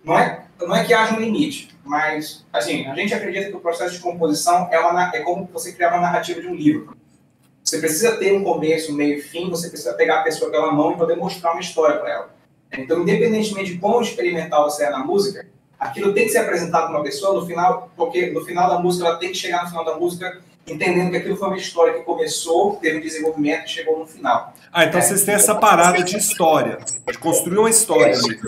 não 0.05 0.17
é, 0.17 0.47
não 0.61 0.75
é 0.75 0.85
que 0.85 0.95
haja 0.95 1.17
um 1.17 1.21
limite, 1.21 1.77
mas 1.85 2.47
assim, 2.53 2.87
a 2.87 2.95
gente 2.95 3.13
acredita 3.13 3.51
que 3.51 3.57
o 3.57 3.61
processo 3.61 3.95
de 3.95 4.01
composição 4.01 4.69
é, 4.71 4.79
uma, 4.79 5.11
é 5.13 5.21
como 5.23 5.45
você 5.53 5.73
criar 5.73 5.89
uma 5.89 6.01
narrativa 6.01 6.41
de 6.41 6.47
um 6.47 6.55
livro. 6.55 6.97
Você 7.65 7.79
precisa 7.79 8.17
ter 8.19 8.33
um 8.35 8.45
começo, 8.45 8.93
meio 8.93 9.19
e 9.19 9.21
fim, 9.21 9.51
você 9.51 9.69
precisa 9.69 9.95
pegar 9.95 10.21
a 10.21 10.23
pessoa 10.23 10.49
pela 10.49 10.71
mão 10.71 10.93
e 10.93 10.97
poder 10.97 11.17
mostrar 11.17 11.51
uma 11.51 11.61
história 11.61 11.99
para 11.99 12.09
ela. 12.09 12.35
Então, 12.73 13.03
independentemente 13.03 13.73
de 13.73 13.79
quão 13.81 14.01
experimental 14.01 14.71
você 14.71 14.85
é 14.85 14.91
na 14.91 15.01
música, 15.01 15.45
aquilo 15.77 16.15
tem 16.15 16.27
que 16.27 16.31
ser 16.31 16.39
apresentado 16.39 16.87
para 16.87 16.99
uma 16.99 17.03
pessoa 17.03 17.35
no 17.35 17.45
final, 17.45 17.91
porque 17.97 18.31
no 18.31 18.45
final 18.45 18.71
da 18.71 18.79
música 18.79 19.09
ela 19.09 19.17
tem 19.17 19.31
que 19.31 19.39
chegar 19.39 19.65
no 19.65 19.71
final 19.71 19.85
da 19.85 19.97
música 19.97 20.41
entendendo 20.67 21.11
que 21.11 21.17
aquilo 21.17 21.37
foi 21.37 21.49
uma 21.49 21.57
história 21.57 21.95
que 21.95 22.01
começou, 22.01 22.77
teve 22.77 22.99
um 22.99 23.01
desenvolvimento 23.01 23.67
e 23.67 23.69
chegou 23.69 23.99
no 23.99 24.07
final. 24.07 24.53
Ah, 24.73 24.85
então 24.85 24.99
é. 24.99 25.03
vocês 25.03 25.25
têm 25.25 25.35
essa 25.35 25.55
parada 25.55 26.03
de 26.03 26.17
história, 26.17 26.79
de 27.11 27.19
construir 27.19 27.59
uma 27.59 27.71
história 27.71 28.15
ali. 28.17 28.39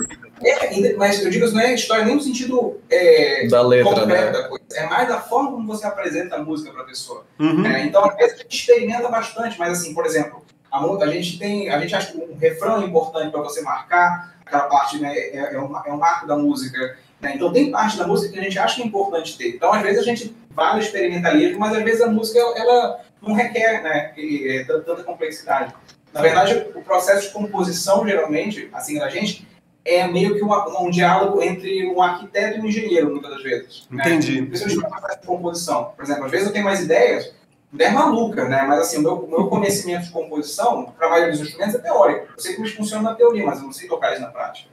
É, 0.41 0.95
mas 0.95 1.23
eu 1.23 1.29
digo 1.29 1.49
não 1.51 1.59
é 1.59 1.73
história 1.73 2.05
nem 2.05 2.15
no 2.15 2.21
sentido 2.21 2.79
é, 2.89 3.47
da 3.47 3.61
letra, 3.61 4.05
né? 4.05 4.31
da 4.31 4.47
coisa. 4.47 4.63
É 4.73 4.85
mais 4.85 5.07
da 5.07 5.19
forma 5.19 5.51
como 5.51 5.67
você 5.67 5.85
apresenta 5.85 6.35
a 6.35 6.43
música 6.43 6.71
para 6.71 6.83
a 6.83 6.85
pessoa. 6.85 7.25
Uhum. 7.39 7.65
É, 7.65 7.83
então, 7.83 8.05
às 8.05 8.15
vezes 8.15 8.33
a 8.35 8.37
gente 8.43 8.55
experimenta 8.55 9.09
bastante, 9.09 9.57
mas 9.57 9.79
assim, 9.79 9.93
por 9.93 10.05
exemplo, 10.05 10.45
a, 10.71 10.79
a 10.79 11.07
gente 11.07 11.37
tem, 11.39 11.69
a 11.69 11.79
gente 11.79 11.95
acha 11.95 12.11
que 12.11 12.17
um 12.17 12.37
refrão 12.37 12.81
é 12.81 12.85
importante 12.85 13.31
para 13.31 13.41
você 13.41 13.61
marcar, 13.61 14.35
aquela 14.45 14.63
parte 14.63 14.99
né, 14.99 15.13
é, 15.13 15.55
é, 15.55 15.59
um, 15.59 15.75
é 15.85 15.91
um 15.91 15.97
marco 15.97 16.27
da 16.27 16.37
música. 16.37 16.97
Né? 17.21 17.33
Então, 17.35 17.51
tem 17.51 17.71
parte 17.71 17.97
da 17.97 18.07
música 18.07 18.33
que 18.33 18.39
a 18.39 18.43
gente 18.43 18.57
acha 18.57 18.75
que 18.75 18.81
é 18.81 18.85
importante 18.85 19.37
ter. 19.37 19.55
Então, 19.55 19.73
às 19.73 19.81
vezes 19.81 19.99
a 19.99 20.03
gente 20.03 20.35
vai 20.51 20.73
no 20.73 20.79
experimentalismo, 20.79 21.59
mas 21.59 21.75
às 21.75 21.83
vezes 21.83 22.01
a 22.01 22.07
música 22.07 22.39
ela 22.55 23.01
não 23.21 23.33
requer 23.33 23.83
né, 23.83 24.13
é, 24.17 24.63
tanta 24.65 25.03
complexidade. 25.03 25.73
Na 26.13 26.21
verdade, 26.21 26.65
o 26.73 26.81
processo 26.81 27.27
de 27.27 27.33
composição, 27.33 28.07
geralmente, 28.07 28.69
assim, 28.73 28.97
da 28.97 29.09
gente, 29.09 29.47
é 29.85 30.07
meio 30.07 30.35
que 30.35 30.41
uma, 30.41 30.81
um 30.81 30.89
diálogo 30.89 31.41
entre 31.41 31.87
um 31.87 32.01
arquiteto 32.01 32.57
e 32.57 32.61
um 32.61 32.65
engenheiro, 32.65 33.11
muitas 33.11 33.31
das 33.31 33.43
vezes. 33.43 33.87
Né? 33.89 34.03
Entendi. 34.05 34.41
Né? 34.41 34.47
Principalmente 34.47 34.83
no 34.83 34.89
processo 34.89 35.21
de 35.21 35.27
composição. 35.27 35.93
Por 35.95 36.03
exemplo, 36.03 36.25
às 36.25 36.31
vezes 36.31 36.47
eu 36.47 36.53
tenho 36.53 36.65
mais 36.65 36.81
ideias, 36.81 37.33
ideia 37.71 37.91
maluca, 37.91 38.47
né? 38.47 38.63
Mas 38.63 38.79
assim, 38.79 38.97
o 38.97 39.01
meu, 39.01 39.27
meu 39.27 39.47
conhecimento 39.47 40.05
de 40.05 40.11
composição, 40.11 40.93
maioria 40.99 41.31
dos 41.31 41.41
instrumentos, 41.41 41.75
é 41.75 41.79
teórico. 41.79 42.27
Eu 42.35 42.41
sei 42.41 42.53
como 42.53 42.65
eles 42.65 42.75
funcionam 42.75 43.03
na 43.03 43.15
teoria, 43.15 43.45
mas 43.45 43.59
eu 43.59 43.65
não 43.65 43.71
sei 43.71 43.87
tocar 43.87 44.13
isso 44.13 44.21
na 44.21 44.29
prática. 44.29 44.69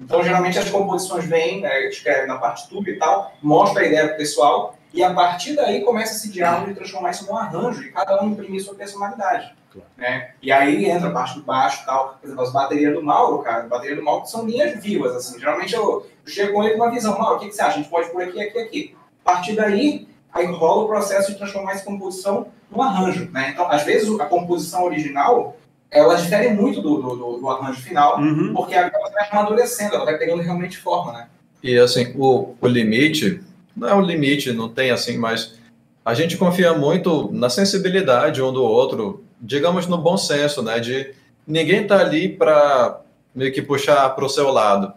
Então, 0.00 0.22
geralmente, 0.22 0.58
as 0.58 0.70
composições 0.70 1.26
vêm, 1.26 1.60
né, 1.60 1.88
escreve 1.88 2.26
na 2.26 2.38
partitura 2.38 2.90
e 2.90 2.96
tal, 2.96 3.32
mostra 3.42 3.82
a 3.82 3.86
ideia 3.86 4.06
para 4.06 4.14
o 4.14 4.18
pessoal, 4.18 4.74
e 4.92 5.02
a 5.02 5.12
partir 5.12 5.54
daí 5.54 5.82
começa 5.82 6.14
esse 6.14 6.30
diálogo 6.30 6.68
de 6.68 6.74
transformar 6.74 7.10
isso 7.10 7.26
num 7.26 7.36
arranjo, 7.36 7.82
e 7.82 7.92
cada 7.92 8.22
um 8.22 8.30
imprimir 8.30 8.64
sua 8.64 8.74
personalidade. 8.74 9.54
Claro. 9.70 9.86
Né? 9.96 10.32
E 10.42 10.50
aí 10.50 10.86
entra 10.86 11.08
a 11.08 11.12
parte 11.12 11.36
do 11.36 11.44
baixo 11.44 11.82
e 11.82 11.86
tal. 11.86 12.18
Por 12.20 12.26
exemplo, 12.26 12.42
as 12.42 12.52
baterias 12.52 12.92
do 12.92 13.02
Mauro, 13.02 13.38
cara, 13.42 13.62
bateria 13.68 13.96
do 13.96 14.02
Mauro 14.02 14.26
são 14.26 14.44
linhas 14.44 14.82
vivas, 14.82 15.14
assim. 15.14 15.38
Geralmente 15.38 15.74
eu, 15.74 16.06
eu 16.26 16.32
chego 16.32 16.54
com 16.54 16.64
ele 16.64 16.74
com 16.74 16.82
uma 16.82 16.90
visão, 16.90 17.16
Mauro, 17.16 17.36
o 17.36 17.38
que, 17.38 17.48
que 17.48 17.54
você 17.54 17.62
acha? 17.62 17.74
A 17.74 17.76
gente 17.76 17.88
pode 17.88 18.10
por 18.10 18.22
aqui, 18.22 18.42
aqui, 18.42 18.58
aqui. 18.58 18.96
A 19.24 19.32
partir 19.32 19.54
daí, 19.54 20.08
aí 20.32 20.46
rola 20.46 20.84
o 20.84 20.88
processo 20.88 21.30
de 21.30 21.38
transformar 21.38 21.72
essa 21.72 21.84
composição 21.84 22.48
num 22.70 22.82
arranjo, 22.82 23.30
né? 23.30 23.50
Então, 23.50 23.70
às 23.70 23.84
vezes, 23.84 24.08
a 24.18 24.26
composição 24.26 24.84
original, 24.84 25.56
ela 25.90 26.14
difere 26.14 26.50
muito 26.50 26.80
do, 26.80 27.02
do, 27.02 27.38
do 27.38 27.48
arranjo 27.48 27.80
final, 27.80 28.18
uhum. 28.20 28.52
porque 28.54 28.74
ela 28.74 28.90
vai 28.90 29.28
amadurecendo, 29.30 29.94
ela 29.94 30.04
vai 30.04 30.16
pegando 30.16 30.42
realmente 30.42 30.78
forma, 30.78 31.12
né? 31.12 31.28
E, 31.62 31.76
assim, 31.78 32.12
o, 32.16 32.54
o 32.60 32.66
limite, 32.66 33.42
não 33.76 33.88
é 33.88 33.94
o 33.94 34.00
limite, 34.00 34.52
não 34.52 34.68
tem 34.68 34.90
assim, 34.90 35.18
mas 35.18 35.58
a 36.04 36.14
gente 36.14 36.36
confia 36.36 36.72
muito 36.72 37.30
na 37.32 37.50
sensibilidade 37.50 38.40
um 38.42 38.52
do 38.52 38.62
outro, 38.62 39.24
digamos 39.40 39.86
no 39.86 39.98
bom 39.98 40.16
senso, 40.16 40.62
né? 40.62 40.78
De 40.78 41.12
ninguém 41.46 41.86
tá 41.86 41.98
ali 41.98 42.28
para 42.28 43.00
meio 43.34 43.52
que 43.52 43.60
puxar 43.60 44.08
para 44.10 44.24
o 44.24 44.28
seu 44.28 44.50
lado. 44.50 44.92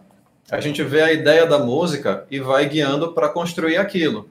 A 0.50 0.60
gente 0.60 0.82
vê 0.82 1.02
a 1.02 1.12
ideia 1.12 1.46
da 1.46 1.58
música 1.58 2.24
e 2.30 2.38
vai 2.38 2.68
guiando 2.68 3.12
para 3.12 3.28
construir 3.28 3.76
aquilo. 3.76 4.28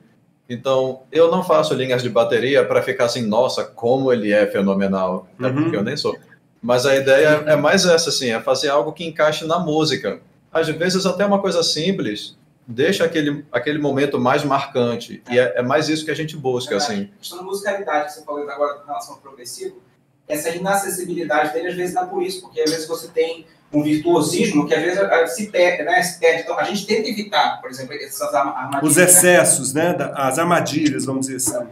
Então, 0.47 1.01
eu 1.11 1.31
não 1.31 1.43
faço 1.43 1.73
linhas 1.73 2.03
de 2.03 2.09
bateria 2.09 2.65
para 2.65 2.81
ficar 2.81 3.05
assim, 3.05 3.25
nossa, 3.25 3.63
como 3.63 4.11
ele 4.11 4.31
é 4.31 4.45
fenomenal, 4.45 5.27
até 5.39 5.47
uhum. 5.47 5.63
porque 5.63 5.77
eu 5.77 5.83
nem 5.83 5.97
sou. 5.97 6.15
Mas 6.63 6.85
a 6.85 6.95
ideia 6.95 7.43
é 7.45 7.57
mais 7.57 7.85
essa, 7.85 8.09
assim, 8.09 8.31
é 8.31 8.39
fazer 8.39 8.69
algo 8.69 8.93
que 8.93 9.05
encaixe 9.05 9.45
na 9.45 9.59
música. 9.59 10.21
Às 10.49 10.69
vezes 10.69 11.05
até 11.05 11.25
uma 11.25 11.41
coisa 11.41 11.61
simples, 11.61 12.37
deixa 12.65 13.03
aquele, 13.03 13.45
aquele 13.51 13.79
momento 13.79 14.17
mais 14.17 14.45
marcante. 14.45 15.21
É. 15.27 15.33
E 15.33 15.39
é, 15.39 15.53
é, 15.57 15.61
mais 15.61 15.89
isso 15.89 16.05
que 16.05 16.11
a 16.11 16.15
gente 16.15 16.37
busca, 16.37 16.75
é 16.75 16.77
assim. 16.77 17.09
A 17.13 17.17
questão 17.17 17.39
da 17.39 17.43
musicalidade 17.43 18.05
que 18.05 18.13
você 18.13 18.23
falou 18.23 18.49
agora 18.49 18.81
em 18.81 18.87
relação 18.87 19.15
ao 19.15 19.19
progressivo, 19.19 19.81
essa 20.25 20.49
inacessibilidade 20.49 21.51
dele 21.51 21.67
às 21.67 21.75
vezes 21.75 21.93
dá 21.93 22.05
por 22.05 22.23
isso, 22.23 22.39
porque 22.39 22.61
às 22.61 22.71
vezes 22.71 22.87
você 22.87 23.09
tem 23.09 23.45
um 23.73 23.83
virtuosismo 23.83 24.65
que 24.65 24.73
às 24.73 24.81
vezes 24.81 25.35
se 25.35 25.47
perde, 25.47 25.83
né? 25.83 26.01
Se 26.01 26.17
perde. 26.17 26.43
Então 26.43 26.57
a 26.57 26.63
gente 26.63 26.85
tenta 26.85 27.09
evitar, 27.09 27.59
por 27.59 27.69
exemplo, 27.69 27.93
essas 27.95 28.33
armadilhas. 28.33 28.83
Os 28.83 28.97
excessos, 28.97 29.73
né? 29.73 29.97
As 30.13 30.39
armadilhas, 30.39 31.03
vamos 31.03 31.27
dizer 31.27 31.37
assim. 31.37 31.67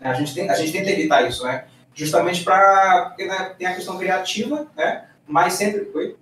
A 0.00 0.14
gente, 0.14 0.32
tem, 0.32 0.48
a 0.48 0.54
gente 0.54 0.70
tenta 0.70 0.90
evitar 0.90 1.28
isso, 1.28 1.42
né? 1.42 1.64
Justamente 1.94 2.44
para. 2.44 3.06
Porque 3.08 3.26
né, 3.26 3.54
tem 3.58 3.66
a 3.66 3.74
questão 3.74 3.98
criativa, 3.98 4.66
né? 4.76 5.06
Mas 5.26 5.54
sempre. 5.54 5.90
Oi? 5.94 6.16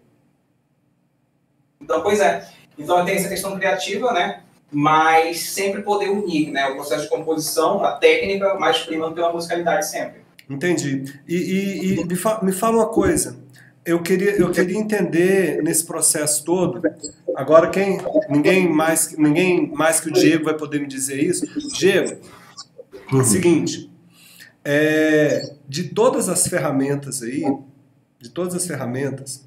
Então, 1.81 2.03
pois 2.03 2.21
é. 2.21 2.49
Então 2.79 3.05
tem 3.05 3.17
essa 3.17 3.29
questão 3.29 3.57
criativa, 3.57 4.13
né? 4.13 4.43
Mas 4.71 5.51
sempre 5.51 5.83
poder 5.83 6.11
unir, 6.11 6.51
né? 6.51 6.67
O 6.69 6.75
processo 6.75 7.05
de 7.05 7.09
composição, 7.09 7.85
a 7.85 7.93
técnica, 7.93 8.55
mas 8.55 8.79
primando 8.79 9.15
pela 9.15 9.33
musicalidade 9.33 9.89
sempre. 9.89 10.27
Entendi. 10.49 11.05
E, 11.27 11.37
e, 11.37 11.93
e 12.01 12.05
me, 12.05 12.17
fa 12.17 12.41
me 12.43 12.53
fala 12.53 12.77
uma 12.77 12.89
coisa. 12.89 13.37
Eu 13.85 14.03
queria, 14.03 14.33
eu 14.33 14.51
queria 14.51 14.77
entender 14.77 15.63
nesse 15.63 15.85
processo 15.85 16.45
todo. 16.45 16.83
Agora 17.37 17.71
quem 17.71 17.99
ninguém 18.29 18.69
mais 18.69 19.17
ninguém 19.17 19.71
mais 19.73 20.01
que 20.01 20.09
o 20.09 20.13
Diego 20.13 20.45
vai 20.45 20.55
poder 20.55 20.81
me 20.81 20.87
dizer 20.89 21.23
isso. 21.23 21.47
Diego, 21.77 22.17
uhum. 23.13 23.25
seguinte, 23.25 23.91
é, 24.69 25.55
de 25.69 25.85
todas 25.91 26.29
as 26.29 26.49
ferramentas 26.49 27.23
aí, 27.23 27.45
de 28.19 28.29
todas 28.29 28.53
as 28.53 28.67
ferramentas, 28.67 29.47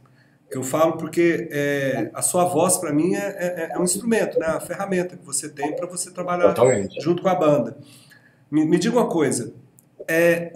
eu 0.49 0.63
falo 0.63 0.93
porque 0.93 1.49
é, 1.51 2.09
a 2.13 2.21
sua 2.21 2.45
voz 2.45 2.77
para 2.77 2.93
mim 2.93 3.15
é, 3.15 3.19
é, 3.19 3.71
é, 3.73 3.77
um 3.77 3.83
instrumento, 3.83 4.39
né? 4.39 4.47
A 4.47 4.61
ferramenta 4.61 5.17
que 5.17 5.25
você 5.25 5.49
tem 5.49 5.75
para 5.75 5.85
você 5.87 6.09
trabalhar 6.09 6.53
Totalmente. 6.53 7.01
junto 7.03 7.21
com 7.21 7.27
a 7.27 7.35
banda. 7.35 7.77
Me, 8.49 8.65
me 8.65 8.79
diga 8.79 8.97
uma 8.97 9.09
coisa, 9.09 9.53
é, 10.07 10.53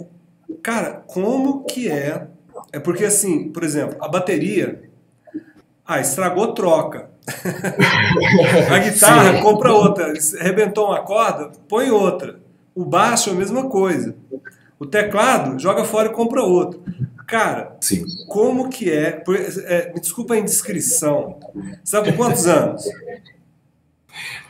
cara, 0.64 1.04
como 1.08 1.66
que 1.66 1.92
é? 1.92 2.28
É 2.72 2.80
porque 2.80 3.04
assim, 3.04 3.50
por 3.50 3.66
exemplo, 3.66 3.98
a 4.00 4.08
bateria, 4.08 4.90
ah, 5.86 6.00
estragou, 6.00 6.54
troca. 6.54 7.10
a 8.72 8.80
guitarra, 8.80 9.36
Sim. 9.36 9.44
compra 9.44 9.74
outra. 9.74 10.14
Arrebentou 10.40 10.88
uma 10.88 11.02
corda, 11.02 11.52
põe 11.68 11.92
outra. 11.92 12.40
O 12.74 12.86
baixo 12.86 13.30
é 13.30 13.34
a 13.34 13.36
mesma 13.36 13.70
coisa. 13.70 14.16
O 14.84 14.86
teclado, 14.86 15.58
joga 15.58 15.86
fora 15.86 16.10
e 16.10 16.12
compra 16.12 16.44
outro. 16.44 16.84
Cara, 17.26 17.78
Sim. 17.80 18.04
como 18.28 18.70
que 18.70 18.92
é, 18.92 19.24
é, 19.66 19.94
Me 19.94 20.02
desculpa 20.02 20.34
a 20.34 20.38
indiscrição. 20.38 21.40
Você 21.82 21.98
está 21.98 22.04
com 22.04 22.18
quantos 22.18 22.46
anos? 22.46 22.84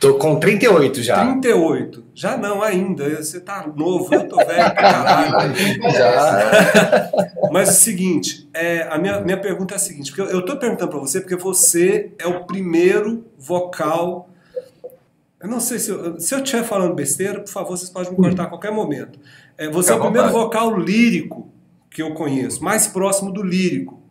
Tô 0.00 0.14
com 0.14 0.38
38 0.38 1.02
já. 1.02 1.24
38. 1.24 2.04
Já 2.14 2.36
não, 2.36 2.62
ainda. 2.62 3.22
Você 3.22 3.40
tá 3.40 3.66
novo, 3.74 4.12
eu 4.12 4.28
tô 4.28 4.36
velho 4.36 4.46
pra 4.48 4.72
caralho. 4.74 5.54
já. 5.94 7.10
Mas 7.52 7.68
é 7.68 7.72
o 7.72 7.74
seguinte, 7.74 8.50
é, 8.52 8.82
a 8.90 8.98
minha, 8.98 9.20
minha 9.20 9.40
pergunta 9.40 9.74
é 9.74 9.76
a 9.76 9.80
seguinte, 9.80 10.10
porque 10.10 10.20
eu, 10.20 10.38
eu 10.38 10.44
tô 10.44 10.56
perguntando 10.58 10.90
para 10.90 11.00
você 11.00 11.20
porque 11.20 11.36
você 11.36 12.12
é 12.18 12.26
o 12.26 12.44
primeiro 12.44 13.24
vocal. 13.38 14.28
Eu 15.40 15.48
não 15.48 15.60
sei 15.60 15.78
se 15.78 15.90
eu, 15.90 16.18
se 16.20 16.34
eu 16.34 16.42
estiver 16.42 16.64
falando 16.64 16.94
besteira, 16.94 17.40
por 17.40 17.50
favor, 17.50 17.78
vocês 17.78 17.88
podem 17.88 18.10
me 18.10 18.16
cortar 18.16 18.44
a 18.44 18.46
qualquer 18.46 18.72
momento. 18.72 19.18
É, 19.56 19.68
você 19.68 19.92
é 19.92 19.94
o 19.94 20.00
primeiro 20.00 20.30
vocal 20.30 20.78
lírico 20.78 21.52
que 21.90 22.02
eu 22.02 22.12
conheço, 22.14 22.62
mais 22.62 22.86
próximo 22.86 23.32
do 23.32 23.42
lírico 23.42 24.02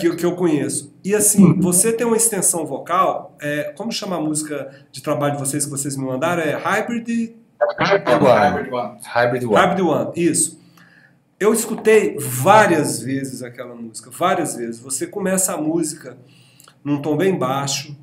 que, 0.00 0.16
que 0.16 0.24
eu 0.24 0.34
conheço. 0.34 0.94
E 1.04 1.14
assim, 1.14 1.60
você 1.60 1.92
tem 1.92 2.06
uma 2.06 2.16
extensão 2.16 2.66
vocal, 2.66 3.36
é, 3.40 3.72
como 3.76 3.92
chama 3.92 4.16
a 4.16 4.20
música 4.20 4.70
de 4.90 5.02
trabalho 5.02 5.34
de 5.34 5.40
vocês 5.40 5.64
que 5.64 5.70
vocês 5.70 5.96
me 5.96 6.04
mandaram? 6.04 6.42
É 6.42 6.56
Hybrid... 6.56 7.36
Hybrid 7.78 8.72
One. 8.72 8.98
Hybrid 9.02 9.44
One. 9.44 9.54
Hybrid 9.54 9.82
One, 9.82 10.10
isso. 10.16 10.58
Eu 11.38 11.52
escutei 11.52 12.16
várias 12.18 13.00
vezes 13.00 13.42
aquela 13.42 13.74
música, 13.74 14.10
várias 14.10 14.56
vezes. 14.56 14.80
Você 14.80 15.06
começa 15.06 15.54
a 15.54 15.56
música 15.56 16.16
num 16.84 17.00
tom 17.00 17.16
bem 17.16 17.38
baixo, 17.38 17.96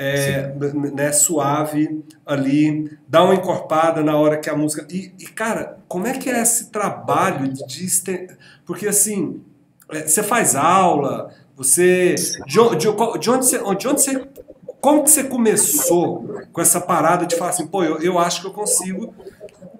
é, 0.00 0.54
né, 0.94 1.12
suave 1.12 2.02
ali, 2.24 2.90
dá 3.06 3.22
uma 3.22 3.34
encorpada 3.34 4.02
na 4.02 4.16
hora 4.16 4.38
que 4.38 4.48
a 4.48 4.56
música. 4.56 4.86
E, 4.90 5.12
e 5.18 5.26
cara, 5.26 5.78
como 5.86 6.06
é 6.06 6.16
que 6.16 6.30
é 6.30 6.40
esse 6.40 6.70
trabalho 6.70 7.52
de. 7.52 7.62
de 7.66 8.28
porque 8.64 8.88
assim, 8.88 9.42
é, 9.90 10.06
você 10.06 10.22
faz 10.22 10.56
aula, 10.56 11.30
você. 11.54 12.14
De, 12.46 12.76
de, 12.76 13.18
de, 13.18 13.30
onde 13.30 13.46
você. 13.46 13.58
De 13.58 13.88
onde 13.88 14.00
você 14.00 14.26
como 14.80 15.04
que 15.04 15.10
você 15.10 15.24
começou 15.24 16.40
com 16.50 16.60
essa 16.62 16.80
parada 16.80 17.26
de 17.26 17.36
falar 17.36 17.50
assim, 17.50 17.66
pô, 17.66 17.84
eu, 17.84 18.00
eu 18.00 18.18
acho 18.18 18.40
que 18.40 18.46
eu 18.46 18.52
consigo 18.52 19.14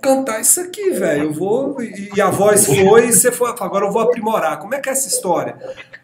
cantar 0.00 0.40
isso 0.40 0.61
aqui, 0.61 0.90
velho. 0.90 1.25
Eu 1.25 1.33
vou. 1.33 1.80
E, 1.83 2.21
a 2.21 2.30
voz 2.30 2.66
foi, 2.66 3.09
e 3.09 3.12
você 3.12 3.30
foi. 3.30 3.50
Agora 3.50 3.87
eu 3.87 3.92
vou 3.92 4.02
aprimorar. 4.02 4.59
Como 4.59 4.75
é 4.75 4.80
que 4.80 4.88
é 4.88 4.92
essa 4.92 5.09
história? 5.09 5.57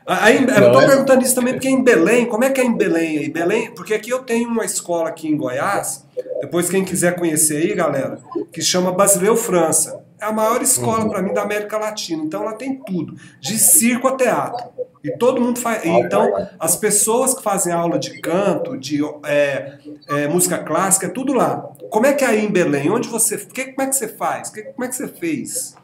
Aí, 0.07 0.43
eu 0.43 0.73
tô 0.73 0.81
é... 0.81 0.87
perguntando 0.87 1.23
isso 1.23 1.35
também 1.35 1.55
porque 1.55 1.69
em 1.69 1.83
Belém, 1.83 2.27
como 2.27 2.45
é 2.45 2.51
que 2.51 2.61
é 2.61 2.65
em 2.65 2.77
Belém 2.77 3.19
aí? 3.19 3.29
Belém, 3.29 3.73
porque 3.75 3.93
aqui 3.93 4.11
eu 4.11 4.21
tenho 4.21 4.49
uma 4.49 4.65
escola 4.65 5.09
aqui 5.09 5.29
em 5.29 5.37
Goiás, 5.37 6.05
depois 6.41 6.69
quem 6.71 6.85
quiser 6.85 7.17
conhecer 7.17 7.57
aí, 7.57 7.75
galera, 7.75 8.21
que 8.53 8.63
chama 8.63 8.93
Basileu 8.93 9.37
França. 9.37 10.06
É 10.21 10.25
a 10.25 10.33
maior 10.33 10.63
escola 10.63 11.09
para 11.09 11.23
mim 11.23 11.33
da 11.33 11.43
América 11.43 11.77
Latina. 11.79 12.25
Então 12.25 12.43
ela 12.43 12.55
tem 12.55 12.81
tudo, 12.85 13.17
de 13.41 13.59
circo 13.59 14.09
a 14.09 14.17
teatro. 14.17 14.65
E 15.05 15.17
todo 15.17 15.41
mundo 15.41 15.61
faz. 15.61 15.85
Então, 15.85 16.49
as 16.59 16.75
pessoas 16.75 17.35
que 17.35 17.43
fazem 17.43 17.73
aula 17.73 17.97
de 17.99 18.21
canto, 18.21 18.77
de 18.77 19.01
é, 19.25 19.79
é, 20.09 20.29
música 20.29 20.59
clássica, 20.59 21.07
é 21.07 21.11
tudo 21.11 21.33
lá. 21.33 21.59
Como 21.91 22.07
é 22.07 22.13
que 22.13 22.25
é 22.25 22.29
aí 22.29 22.45
em 22.45 22.51
Belém? 22.51 22.91
Onde 22.91 23.09
você. 23.09 23.37
Que, 23.37 23.67
como 23.67 23.83
é 23.83 23.87
que 23.87 23.95
você 23.95 24.09
faz? 24.09 24.51
Que, 24.51 24.63
como 24.63 24.85
é 24.85 24.89
que 24.89 24.97
você 24.97 25.07
fez? 25.07 25.77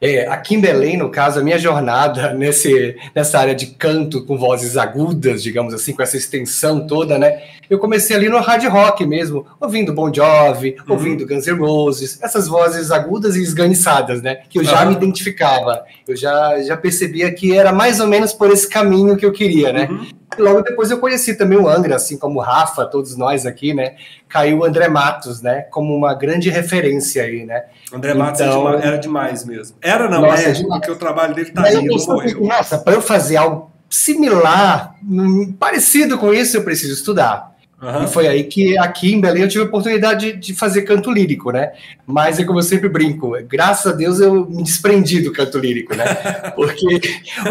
É, 0.00 0.26
aqui 0.28 0.54
em 0.54 0.60
Belém, 0.60 0.96
no 0.96 1.08
caso, 1.08 1.40
a 1.40 1.42
minha 1.42 1.58
jornada 1.58 2.32
nesse, 2.36 2.96
nessa 3.14 3.38
área 3.38 3.54
de 3.54 3.66
canto 3.66 4.24
com 4.24 4.36
vozes 4.36 4.76
agudas, 4.76 5.42
digamos 5.42 5.72
assim, 5.72 5.92
com 5.92 6.02
essa 6.02 6.16
extensão 6.16 6.86
toda, 6.86 7.18
né? 7.18 7.42
Eu 7.70 7.78
comecei 7.78 8.14
ali 8.14 8.28
no 8.28 8.38
hard 8.38 8.64
rock 8.66 9.06
mesmo, 9.06 9.46
ouvindo 9.60 9.94
Bon 9.94 10.12
Jovi, 10.12 10.76
uhum. 10.86 10.94
ouvindo 10.94 11.26
Guns 11.26 11.46
N' 11.46 11.58
Roses, 11.58 12.18
essas 12.22 12.46
vozes 12.46 12.90
agudas 12.90 13.36
e 13.36 13.42
esganiçadas, 13.42 14.20
né? 14.20 14.40
Que 14.50 14.58
eu 14.58 14.64
já 14.64 14.82
uhum. 14.82 14.90
me 14.90 14.96
identificava, 14.96 15.82
eu 16.06 16.16
já, 16.16 16.60
já 16.62 16.76
percebia 16.76 17.32
que 17.32 17.56
era 17.56 17.72
mais 17.72 18.00
ou 18.00 18.06
menos 18.06 18.32
por 18.32 18.50
esse 18.50 18.68
caminho 18.68 19.16
que 19.16 19.24
eu 19.24 19.32
queria, 19.32 19.72
né? 19.72 19.88
Uhum. 19.90 20.06
Logo 20.38 20.62
depois 20.62 20.90
eu 20.90 20.98
conheci 20.98 21.34
também 21.34 21.58
o 21.58 21.68
Angra, 21.68 21.96
assim 21.96 22.18
como 22.18 22.38
o 22.38 22.42
Rafa, 22.42 22.84
todos 22.86 23.16
nós 23.16 23.46
aqui, 23.46 23.72
né? 23.74 23.96
Caiu 24.28 24.58
o 24.58 24.64
André 24.64 24.88
Matos, 24.88 25.40
né? 25.40 25.62
Como 25.70 25.94
uma 25.94 26.14
grande 26.14 26.50
referência 26.50 27.22
aí, 27.22 27.44
né? 27.44 27.64
André 27.92 28.12
então, 28.12 28.24
Matos 28.24 28.40
era 28.84 28.96
demais 28.96 29.44
mesmo. 29.44 29.76
Era 29.80 30.08
não, 30.08 30.22
nossa, 30.22 30.48
é, 30.48 30.62
porque 30.62 30.90
o 30.90 30.96
trabalho 30.96 31.34
dele 31.34 31.50
tá 31.50 31.64
aí, 31.64 31.84
não 31.84 31.96
morreu. 32.06 32.40
Nossa, 32.40 32.78
para 32.78 32.94
eu 32.94 33.02
fazer 33.02 33.36
algo 33.36 33.70
similar, 33.88 34.96
parecido 35.58 36.18
com 36.18 36.32
isso, 36.34 36.56
eu 36.56 36.64
preciso 36.64 36.92
estudar. 36.92 37.53
Uhum. 37.84 38.04
E 38.04 38.06
foi 38.06 38.26
aí 38.26 38.44
que 38.44 38.78
aqui 38.78 39.12
em 39.12 39.20
Belém 39.20 39.42
eu 39.42 39.48
tive 39.48 39.64
a 39.64 39.66
oportunidade 39.66 40.32
de, 40.32 40.38
de, 40.38 40.54
fazer 40.54 40.82
canto 40.82 41.10
lírico, 41.10 41.50
né? 41.50 41.72
Mas 42.06 42.38
é 42.38 42.44
como 42.44 42.58
eu 42.58 42.62
sempre 42.62 42.88
brinco, 42.88 43.32
graças 43.46 43.92
a 43.92 43.94
Deus 43.94 44.20
eu 44.20 44.46
me 44.46 44.62
desprendi 44.62 45.20
do 45.20 45.30
canto 45.30 45.58
lírico, 45.58 45.94
né? 45.94 46.04
Porque 46.56 47.00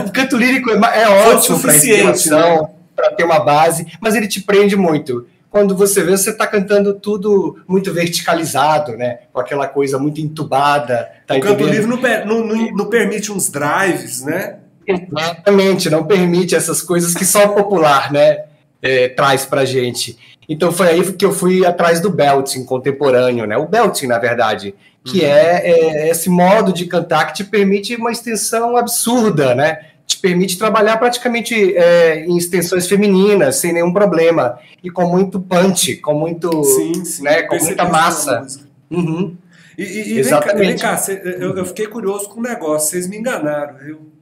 o 0.03 0.11
canto 0.11 0.35
lírico 0.35 0.71
é, 0.71 1.03
é 1.03 1.07
ótimo 1.29 1.59
para 1.59 1.75
inspiração, 1.75 2.61
né? 2.63 2.69
para 2.95 3.11
ter 3.11 3.23
uma 3.23 3.39
base, 3.39 3.85
mas 4.01 4.15
ele 4.15 4.27
te 4.27 4.41
prende 4.41 4.75
muito. 4.75 5.27
Quando 5.51 5.75
você 5.75 6.01
vê, 6.01 6.17
você 6.17 6.31
está 6.31 6.47
cantando 6.47 6.95
tudo 6.95 7.59
muito 7.67 7.93
verticalizado, 7.93 8.97
né? 8.97 9.19
Com 9.31 9.39
aquela 9.39 9.67
coisa 9.67 9.99
muito 9.99 10.19
entubada. 10.19 11.11
Tá 11.27 11.35
o 11.35 11.37
entendendo? 11.37 11.57
canto 11.59 11.69
livre 11.69 12.25
não, 12.25 12.43
não, 12.43 12.71
não 12.71 12.85
permite 12.87 13.31
uns 13.31 13.51
drives, 13.51 14.23
né? 14.23 14.55
Exatamente, 14.87 15.91
não 15.91 16.05
permite 16.05 16.55
essas 16.55 16.81
coisas 16.81 17.13
que 17.13 17.23
só 17.23 17.45
o 17.45 17.53
popular, 17.53 18.11
né? 18.11 18.45
É, 18.83 19.07
traz 19.07 19.45
para 19.45 19.63
gente. 19.63 20.17
Então 20.47 20.71
foi 20.71 20.89
aí 20.89 21.13
que 21.13 21.25
eu 21.25 21.31
fui 21.31 21.65
atrás 21.65 22.01
do 22.01 22.09
belting 22.09 22.65
contemporâneo, 22.65 23.47
né? 23.47 23.55
O 23.57 23.65
belting, 23.65 24.07
na 24.07 24.19
verdade, 24.19 24.75
que 25.05 25.21
uhum. 25.21 25.25
é, 25.25 25.61
é, 25.63 26.09
esse 26.09 26.29
modo 26.29 26.73
de 26.73 26.85
cantar 26.85 27.27
que 27.27 27.33
te 27.35 27.43
permite 27.45 27.95
uma 27.95 28.11
extensão 28.11 28.75
absurda, 28.75 29.55
né? 29.55 29.85
Te 30.05 30.19
permite 30.19 30.57
trabalhar 30.57 30.97
praticamente 30.97 31.75
é, 31.77 32.25
em 32.25 32.37
extensões 32.37 32.87
femininas 32.87 33.55
sem 33.55 33.71
nenhum 33.71 33.93
problema 33.93 34.59
e 34.83 34.89
com 34.89 35.07
muito 35.07 35.39
punch, 35.39 35.95
com 35.97 36.13
muito, 36.13 36.63
sim, 36.65 37.05
sim. 37.05 37.23
né? 37.23 37.43
Com 37.43 37.55
muita 37.57 37.85
massa. 37.85 38.45
Uhum. 38.91 39.37
E, 39.77 39.83
e, 39.83 40.19
Exatamente. 40.19 40.67
Vem 40.67 40.77
cá, 40.77 40.95
vem 40.95 41.17
cá 41.17 41.29
eu, 41.29 41.57
eu, 41.57 41.65
fiquei 41.65 41.87
curioso 41.87 42.27
com 42.29 42.41
o 42.41 42.43
negócio. 42.43 42.89
Vocês 42.89 43.07
me 43.07 43.17
enganaram, 43.17 43.77
viu? 43.77 44.13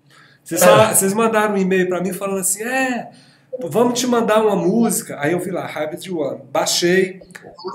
Vocês, 0.43 0.61
é. 1.11 1.15
mandaram 1.15 1.55
um 1.55 1.57
e-mail 1.57 1.87
para 1.87 2.01
mim 2.01 2.13
falando 2.13 2.39
assim, 2.39 2.63
é 2.63 3.09
vamos 3.59 3.99
te 3.99 4.07
mandar 4.07 4.41
uma 4.43 4.55
música. 4.55 5.17
Aí 5.19 5.33
eu 5.33 5.39
vi 5.39 5.51
lá, 5.51 5.65
Hybrid 5.65 6.09
One. 6.11 6.41
Baixei, 6.51 7.21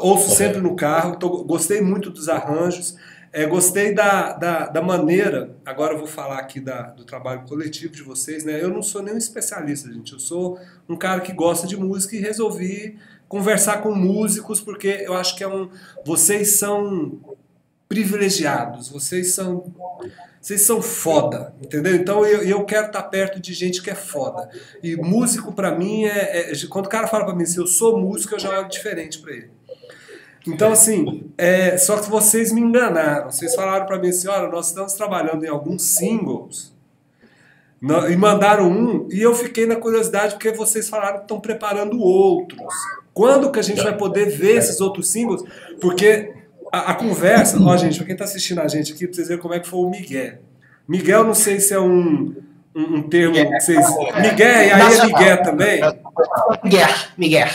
ouço 0.00 0.34
sempre 0.34 0.60
no 0.60 0.74
carro, 0.74 1.16
tô, 1.16 1.44
gostei 1.44 1.80
muito 1.80 2.10
dos 2.10 2.28
arranjos, 2.28 2.96
é, 3.32 3.44
gostei 3.46 3.94
da, 3.94 4.32
da, 4.32 4.66
da, 4.68 4.82
maneira. 4.82 5.54
Agora 5.64 5.92
eu 5.92 5.98
vou 5.98 6.06
falar 6.06 6.38
aqui 6.38 6.60
da, 6.60 6.82
do 6.82 7.04
trabalho 7.04 7.42
coletivo 7.42 7.92
de 7.92 8.02
vocês, 8.02 8.44
né? 8.44 8.62
Eu 8.62 8.70
não 8.70 8.82
sou 8.82 9.02
nenhum 9.02 9.18
especialista, 9.18 9.92
gente. 9.92 10.12
Eu 10.12 10.18
sou 10.18 10.58
um 10.88 10.96
cara 10.96 11.20
que 11.20 11.32
gosta 11.32 11.66
de 11.66 11.76
música 11.76 12.16
e 12.16 12.20
resolvi 12.20 12.98
conversar 13.28 13.82
com 13.82 13.94
músicos, 13.94 14.60
porque 14.60 15.02
eu 15.04 15.14
acho 15.14 15.36
que 15.36 15.44
é 15.44 15.48
um. 15.48 15.68
Vocês 16.04 16.56
são 16.56 17.20
privilegiados, 17.88 18.88
vocês 18.88 19.34
são 19.34 19.72
vocês 20.46 20.60
são 20.60 20.80
foda, 20.80 21.52
entendeu? 21.60 21.96
Então 21.96 22.24
eu, 22.24 22.40
eu 22.40 22.64
quero 22.64 22.86
estar 22.86 23.02
perto 23.02 23.40
de 23.40 23.52
gente 23.52 23.82
que 23.82 23.90
é 23.90 23.96
foda. 23.96 24.48
E 24.80 24.94
músico 24.94 25.52
para 25.52 25.76
mim 25.76 26.04
é, 26.04 26.52
é, 26.52 26.66
Quando 26.70 26.86
o 26.86 26.88
cara 26.88 27.08
fala 27.08 27.24
para 27.24 27.34
mim 27.34 27.44
se 27.44 27.58
eu 27.58 27.66
sou 27.66 27.98
músico, 27.98 28.32
eu 28.32 28.38
já 28.38 28.56
olho 28.56 28.68
diferente 28.68 29.18
para 29.18 29.32
ele. 29.32 29.50
Então, 30.46 30.70
assim, 30.70 31.32
é, 31.36 31.76
só 31.76 31.98
que 31.98 32.08
vocês 32.08 32.52
me 32.52 32.60
enganaram. 32.60 33.28
Vocês 33.28 33.56
falaram 33.56 33.86
para 33.86 33.98
mim 33.98 34.10
assim: 34.10 34.28
olha, 34.28 34.46
nós 34.46 34.68
estamos 34.68 34.92
trabalhando 34.92 35.44
em 35.44 35.48
alguns 35.48 35.82
singles. 35.82 36.72
E 38.08 38.16
mandaram 38.16 38.70
um, 38.70 39.08
e 39.10 39.20
eu 39.20 39.34
fiquei 39.34 39.66
na 39.66 39.74
curiosidade 39.74 40.34
porque 40.34 40.52
vocês 40.52 40.88
falaram 40.88 41.16
que 41.16 41.22
estão 41.24 41.40
preparando 41.40 41.98
outros. 41.98 42.72
Quando 43.12 43.50
que 43.50 43.58
a 43.58 43.62
gente 43.62 43.82
vai 43.82 43.96
poder 43.96 44.26
ver 44.26 44.58
esses 44.58 44.80
outros 44.80 45.08
singles? 45.08 45.42
Porque 45.80 46.32
a, 46.72 46.92
a 46.92 46.94
conversa, 46.94 47.58
ó, 47.62 47.76
gente, 47.76 47.96
pra 47.96 48.06
quem 48.06 48.16
tá 48.16 48.24
assistindo 48.24 48.60
a 48.60 48.68
gente 48.68 48.92
aqui, 48.92 49.06
pra 49.06 49.14
vocês 49.14 49.28
verem 49.28 49.42
como 49.42 49.54
é 49.54 49.60
que 49.60 49.68
foi 49.68 49.80
o 49.80 49.90
Miguel. 49.90 50.38
Miguel, 50.88 51.24
não 51.24 51.34
sei 51.34 51.60
se 51.60 51.74
é 51.74 51.80
um, 51.80 52.34
um, 52.74 52.96
um 52.96 53.02
termo 53.02 53.34
Miguel. 53.34 53.50
que 53.50 53.60
vocês. 53.60 53.86
Miguel, 54.20 54.62
e 54.62 54.72
aí 54.72 54.98
é 54.98 55.06
Miguel 55.06 55.42
também? 55.42 55.80
Miguel, 56.62 56.88
Miguel. 57.16 57.48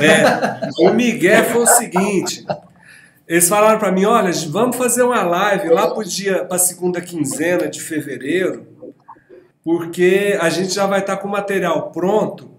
É. 0.00 0.70
O 0.78 0.92
Miguel 0.92 1.44
foi 1.44 1.62
o 1.62 1.66
seguinte. 1.66 2.46
Eles 3.26 3.48
falaram 3.48 3.78
para 3.78 3.92
mim, 3.92 4.04
olha, 4.04 4.30
vamos 4.50 4.76
fazer 4.76 5.02
uma 5.02 5.22
live 5.22 5.68
lá 5.68 5.90
pro 5.90 6.04
dia, 6.04 6.44
para 6.44 6.58
segunda 6.58 7.00
quinzena 7.00 7.68
de 7.68 7.80
fevereiro, 7.80 8.66
porque 9.64 10.36
a 10.40 10.50
gente 10.50 10.74
já 10.74 10.86
vai 10.86 11.00
estar 11.00 11.16
tá 11.16 11.22
com 11.22 11.28
o 11.28 11.30
material 11.30 11.90
pronto 11.92 12.50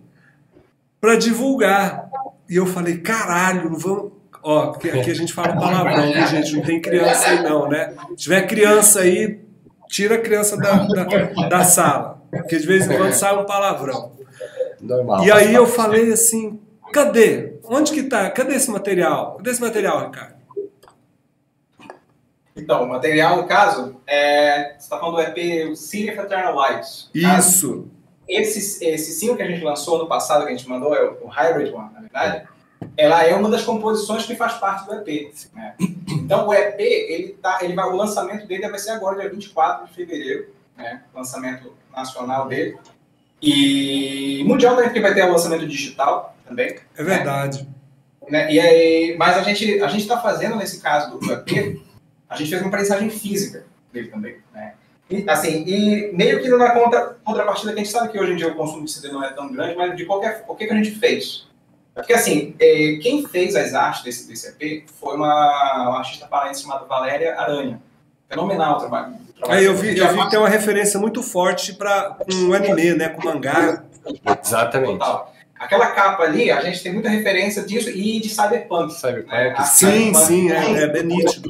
para 1.00 1.16
divulgar. 1.16 2.10
E 2.50 2.56
eu 2.56 2.66
falei, 2.66 2.98
caralho, 2.98 3.70
não 3.70 3.78
vamos. 3.78 4.13
Ó, 4.44 4.72
aqui, 4.72 4.90
aqui 4.90 5.10
a 5.10 5.16
gente 5.16 5.32
fala 5.32 5.56
palavrão, 5.56 6.12
viu, 6.12 6.28
gente? 6.28 6.58
Não 6.58 6.64
tem 6.64 6.82
criança 6.82 7.30
aí, 7.30 7.44
não, 7.44 7.70
né? 7.70 7.94
Se 8.10 8.16
tiver 8.24 8.46
criança 8.46 9.00
aí, 9.00 9.40
tira 9.88 10.16
a 10.16 10.20
criança 10.20 10.58
da, 10.58 10.86
da, 10.86 11.48
da 11.48 11.64
sala. 11.64 12.22
Porque 12.30 12.58
de 12.58 12.68
vez 12.68 12.86
em 12.86 12.98
quando 12.98 13.14
sai 13.14 13.38
um 13.38 13.46
palavrão. 13.46 14.12
Normal, 14.82 15.24
e 15.24 15.32
aí 15.32 15.54
eu 15.54 15.66
falei 15.66 16.12
assim, 16.12 16.60
cadê? 16.92 17.54
Onde 17.64 17.94
que 17.94 18.04
tá? 18.04 18.30
Cadê 18.32 18.56
esse 18.56 18.70
material? 18.70 19.36
Cadê 19.38 19.52
esse 19.52 19.62
material, 19.62 20.06
Ricardo? 20.06 20.34
Então, 22.56 22.84
o 22.84 22.90
material, 22.90 23.38
no 23.38 23.48
caso, 23.48 23.96
é, 24.06 24.74
você 24.74 24.84
está 24.84 25.00
falando 25.00 25.16
do 25.16 25.22
EP 25.22 25.76
City 25.76 26.12
of 26.12 26.20
Eternal 26.20 26.54
Lights. 26.54 27.10
Isso. 27.14 27.88
Esse, 28.28 28.86
esse 28.86 29.14
single 29.14 29.38
que 29.38 29.44
a 29.44 29.48
gente 29.48 29.64
lançou 29.64 29.98
no 29.98 30.08
passado, 30.08 30.46
que 30.46 30.52
a 30.52 30.56
gente 30.56 30.68
mandou, 30.68 30.94
é 30.94 31.04
o 31.22 31.28
Hybrid 31.28 31.74
One, 31.74 31.94
na 31.94 32.02
verdade, 32.02 32.48
ela 32.96 33.24
é 33.24 33.36
uma 33.36 33.50
das 33.50 33.64
composições 33.64 34.26
que 34.26 34.36
faz 34.36 34.54
parte 34.54 34.86
do 34.86 34.94
EP. 34.94 35.34
Né? 35.54 35.76
Então, 36.08 36.48
o 36.48 36.54
EP, 36.54 36.80
ele 36.80 37.38
tá, 37.42 37.60
ele 37.62 37.74
vai, 37.74 37.86
o 37.86 37.96
lançamento 37.96 38.48
dele 38.48 38.70
vai 38.70 38.80
ser 38.80 38.92
agora, 38.92 39.20
dia 39.20 39.30
24 39.30 39.88
de 39.88 39.94
fevereiro, 39.94 40.54
né? 40.78 41.04
lançamento 41.14 41.74
nacional 41.96 42.48
dele. 42.48 42.78
E 43.42 44.44
mundial 44.46 44.76
também, 44.76 44.90
porque 44.90 45.02
vai 45.02 45.14
ter 45.14 45.24
o 45.24 45.32
lançamento 45.32 45.68
digital 45.68 46.36
também. 46.46 46.78
É 46.96 47.04
verdade. 47.04 47.68
Né? 48.30 48.54
E 48.54 48.60
aí, 48.60 49.18
mas 49.18 49.38
a 49.38 49.44
gente 49.44 49.82
a 49.82 49.88
está 49.88 50.20
fazendo, 50.20 50.56
nesse 50.56 50.80
caso 50.80 51.18
do 51.18 51.34
EP, 51.34 51.82
a 52.30 52.36
gente 52.36 52.50
fez 52.50 52.62
uma 52.62 52.72
prensagem 52.72 53.10
física 53.10 53.66
dele 53.92 54.08
também. 54.08 54.38
Né? 54.54 54.74
E, 55.10 55.30
assim, 55.30 55.64
e 55.68 56.12
meio 56.14 56.42
que 56.42 56.48
na 56.50 56.72
contra, 56.72 57.18
contrapartida 57.24 57.74
que 57.74 57.80
a 57.80 57.84
gente 57.84 57.92
sabe 57.92 58.10
que 58.10 58.20
hoje 58.20 58.34
em 58.34 58.36
dia 58.38 58.48
o 58.48 58.56
consumo 58.56 58.86
de 58.86 58.92
CD 58.92 59.10
não 59.12 59.24
é 59.24 59.32
tão 59.32 59.52
grande, 59.52 59.76
mas 59.76 59.96
de 59.96 60.06
qualquer 60.06 60.46
o 60.48 60.56
que, 60.56 60.66
que 60.66 60.74
a 60.74 60.76
gente 60.76 60.92
fez? 60.92 61.48
Porque 61.94 62.14
assim, 62.14 62.56
é, 62.60 62.98
quem 63.02 63.28
fez 63.28 63.56
as 63.56 63.74
artes 63.74 64.04
desse, 64.04 64.28
desse 64.28 64.48
EP 64.48 64.86
foi 65.00 65.16
uma, 65.16 65.90
uma 65.90 66.00
artista 66.00 66.26
paraense 66.26 66.64
chamada 66.64 66.86
Valéria 66.86 67.40
Aranha. 67.40 67.80
Fenomenal 68.28 68.78
o 68.78 68.80
trabalho. 68.80 69.14
trabalho 69.38 69.60
é, 69.60 69.68
eu 69.68 69.76
vi, 69.76 69.98
eu 69.98 70.08
vi 70.10 70.24
que 70.24 70.30
tem 70.30 70.40
uma 70.40 70.50
referência 70.50 71.00
muito 71.00 71.22
forte 71.22 71.74
para 71.74 72.16
com 72.16 72.50
o 72.50 72.54
anime, 72.54 72.96
né? 72.96 73.10
Com 73.10 73.24
mangá. 73.24 73.84
Exatamente. 74.44 74.94
Total. 74.94 75.34
Aquela 75.60 75.92
capa 75.92 76.24
ali, 76.24 76.52
a 76.52 76.60
gente 76.62 76.82
tem 76.82 76.92
muita 76.92 77.10
referência 77.10 77.64
disso 77.64 77.90
e 77.90 78.20
de 78.20 78.28
Cyberpunk. 78.28 78.94
Cyberpunk. 78.94 79.32
Né? 79.32 79.56
Sim, 79.64 80.14
cyberpunk, 80.14 80.26
sim, 80.26 80.52
é, 80.52 80.84
é 80.84 80.88
bem 80.88 81.04
nítido. 81.04 81.50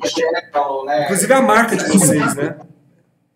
Né? 0.85 1.03
Inclusive 1.05 1.33
a 1.33 1.41
marca 1.41 1.75
de 1.75 1.85
vocês, 1.85 2.35
né? 2.35 2.55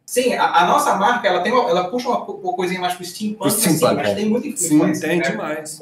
Sim, 0.07 0.35
a, 0.35 0.63
a, 0.63 0.67
nossa 0.67 0.95
marca, 0.95 1.27
ela, 1.27 1.41
tem 1.41 1.51
uma, 1.51 1.69
ela 1.69 1.89
puxa 1.89 2.07
uma, 2.07 2.23
uma 2.23 2.53
coisinha 2.53 2.79
mais 2.79 2.95
pro 2.95 3.03
steampunk, 3.03 3.45
assim, 3.45 3.75
steampunk 3.75 3.85
assim, 3.85 3.95
mas 3.95 4.09
é. 4.09 4.15
tem 4.15 4.25
muita 4.29 4.47
influência. 4.47 4.95
Sim, 4.95 5.07
tem 5.09 5.19
né? 5.19 5.29
demais. 5.29 5.81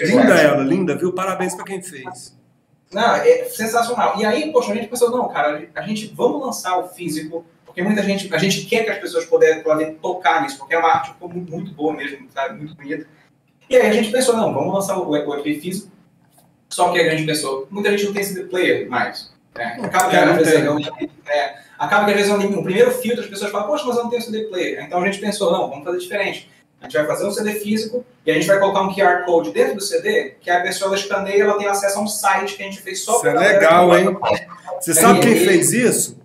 linda 0.00 0.34
ela, 0.34 0.62
linda, 0.62 0.96
viu? 0.96 1.12
Parabéns 1.12 1.56
para 1.56 1.64
quem 1.64 1.82
fez. 1.82 2.38
Não, 2.92 3.16
é 3.16 3.44
sensacional. 3.46 4.16
E 4.16 4.24
aí, 4.24 4.52
poxa, 4.52 4.70
a 4.70 4.76
gente 4.76 4.86
pensou, 4.86 5.10
não, 5.10 5.28
cara, 5.28 5.68
a 5.74 5.82
gente 5.82 6.06
vamos 6.14 6.40
lançar 6.40 6.78
o 6.78 6.86
físico, 6.86 7.44
porque 7.66 7.82
muita 7.82 8.00
gente, 8.04 8.32
a 8.32 8.38
gente 8.38 8.64
quer 8.66 8.84
que 8.84 8.90
as 8.90 8.98
pessoas 8.98 9.24
poderem, 9.24 9.60
poderem 9.60 9.94
tocar 9.94 10.42
nisso, 10.42 10.56
porque 10.56 10.76
é 10.76 10.78
uma 10.78 10.90
arte 10.90 11.12
muito, 11.20 11.50
muito 11.50 11.72
boa 11.72 11.92
mesmo, 11.92 12.28
sabe? 12.32 12.56
Muito 12.56 12.76
bonita. 12.76 13.08
E 13.68 13.74
aí 13.74 13.88
a 13.88 13.92
gente 13.92 14.12
pensou, 14.12 14.36
não, 14.36 14.54
vamos 14.54 14.72
lançar 14.72 14.96
o, 14.96 15.10
o 15.10 15.16
EP 15.16 15.60
físico. 15.60 15.90
Só 16.68 16.92
que 16.92 17.00
a 17.00 17.10
gente 17.10 17.26
pensou, 17.26 17.66
muita 17.68 17.90
gente 17.90 18.04
não 18.04 18.12
tem 18.12 18.22
CD 18.22 18.44
player 18.44 18.88
mais. 18.88 19.34
Né? 19.56 19.80
Acaba 19.82 20.34
vezes, 20.34 20.54
é, 21.26 21.63
acaba 21.78 22.04
que 22.04 22.12
às 22.12 22.28
vezes 22.28 22.32
o 22.32 22.62
primeiro 22.62 22.90
filtro 22.90 23.22
as 23.22 23.30
pessoas 23.30 23.50
falam, 23.50 23.66
poxa, 23.66 23.84
mas 23.86 23.96
eu 23.96 24.04
não 24.04 24.10
tenho 24.10 24.22
CD 24.22 24.44
player. 24.44 24.84
Então 24.84 25.00
a 25.00 25.06
gente 25.06 25.18
pensou, 25.18 25.52
não, 25.52 25.68
vamos 25.68 25.84
fazer 25.84 25.98
diferente. 25.98 26.50
A 26.80 26.84
gente 26.84 26.96
vai 26.96 27.06
fazer 27.06 27.26
um 27.26 27.30
CD 27.30 27.52
físico 27.54 28.04
e 28.26 28.30
a 28.30 28.34
gente 28.34 28.46
vai 28.46 28.58
colocar 28.58 28.82
um 28.82 28.94
QR 28.94 29.24
Code 29.24 29.52
dentro 29.52 29.76
do 29.76 29.80
CD, 29.80 30.34
que 30.40 30.50
a 30.50 30.60
pessoa 30.60 30.88
ela 30.88 30.96
escaneia 30.96 31.42
ela 31.42 31.56
tem 31.56 31.66
acesso 31.66 31.98
a 31.98 32.02
um 32.02 32.06
site 32.06 32.56
que 32.56 32.62
a 32.62 32.66
gente 32.66 32.82
fez 32.82 33.00
só 33.00 33.20
para 33.20 33.34
Isso 33.34 33.42
é 33.42 33.52
legal, 33.54 33.98
hein? 33.98 34.16
Você 34.80 34.92
sabe 34.92 35.20
quem 35.20 35.36
fez 35.36 35.72
isso? 35.72 36.18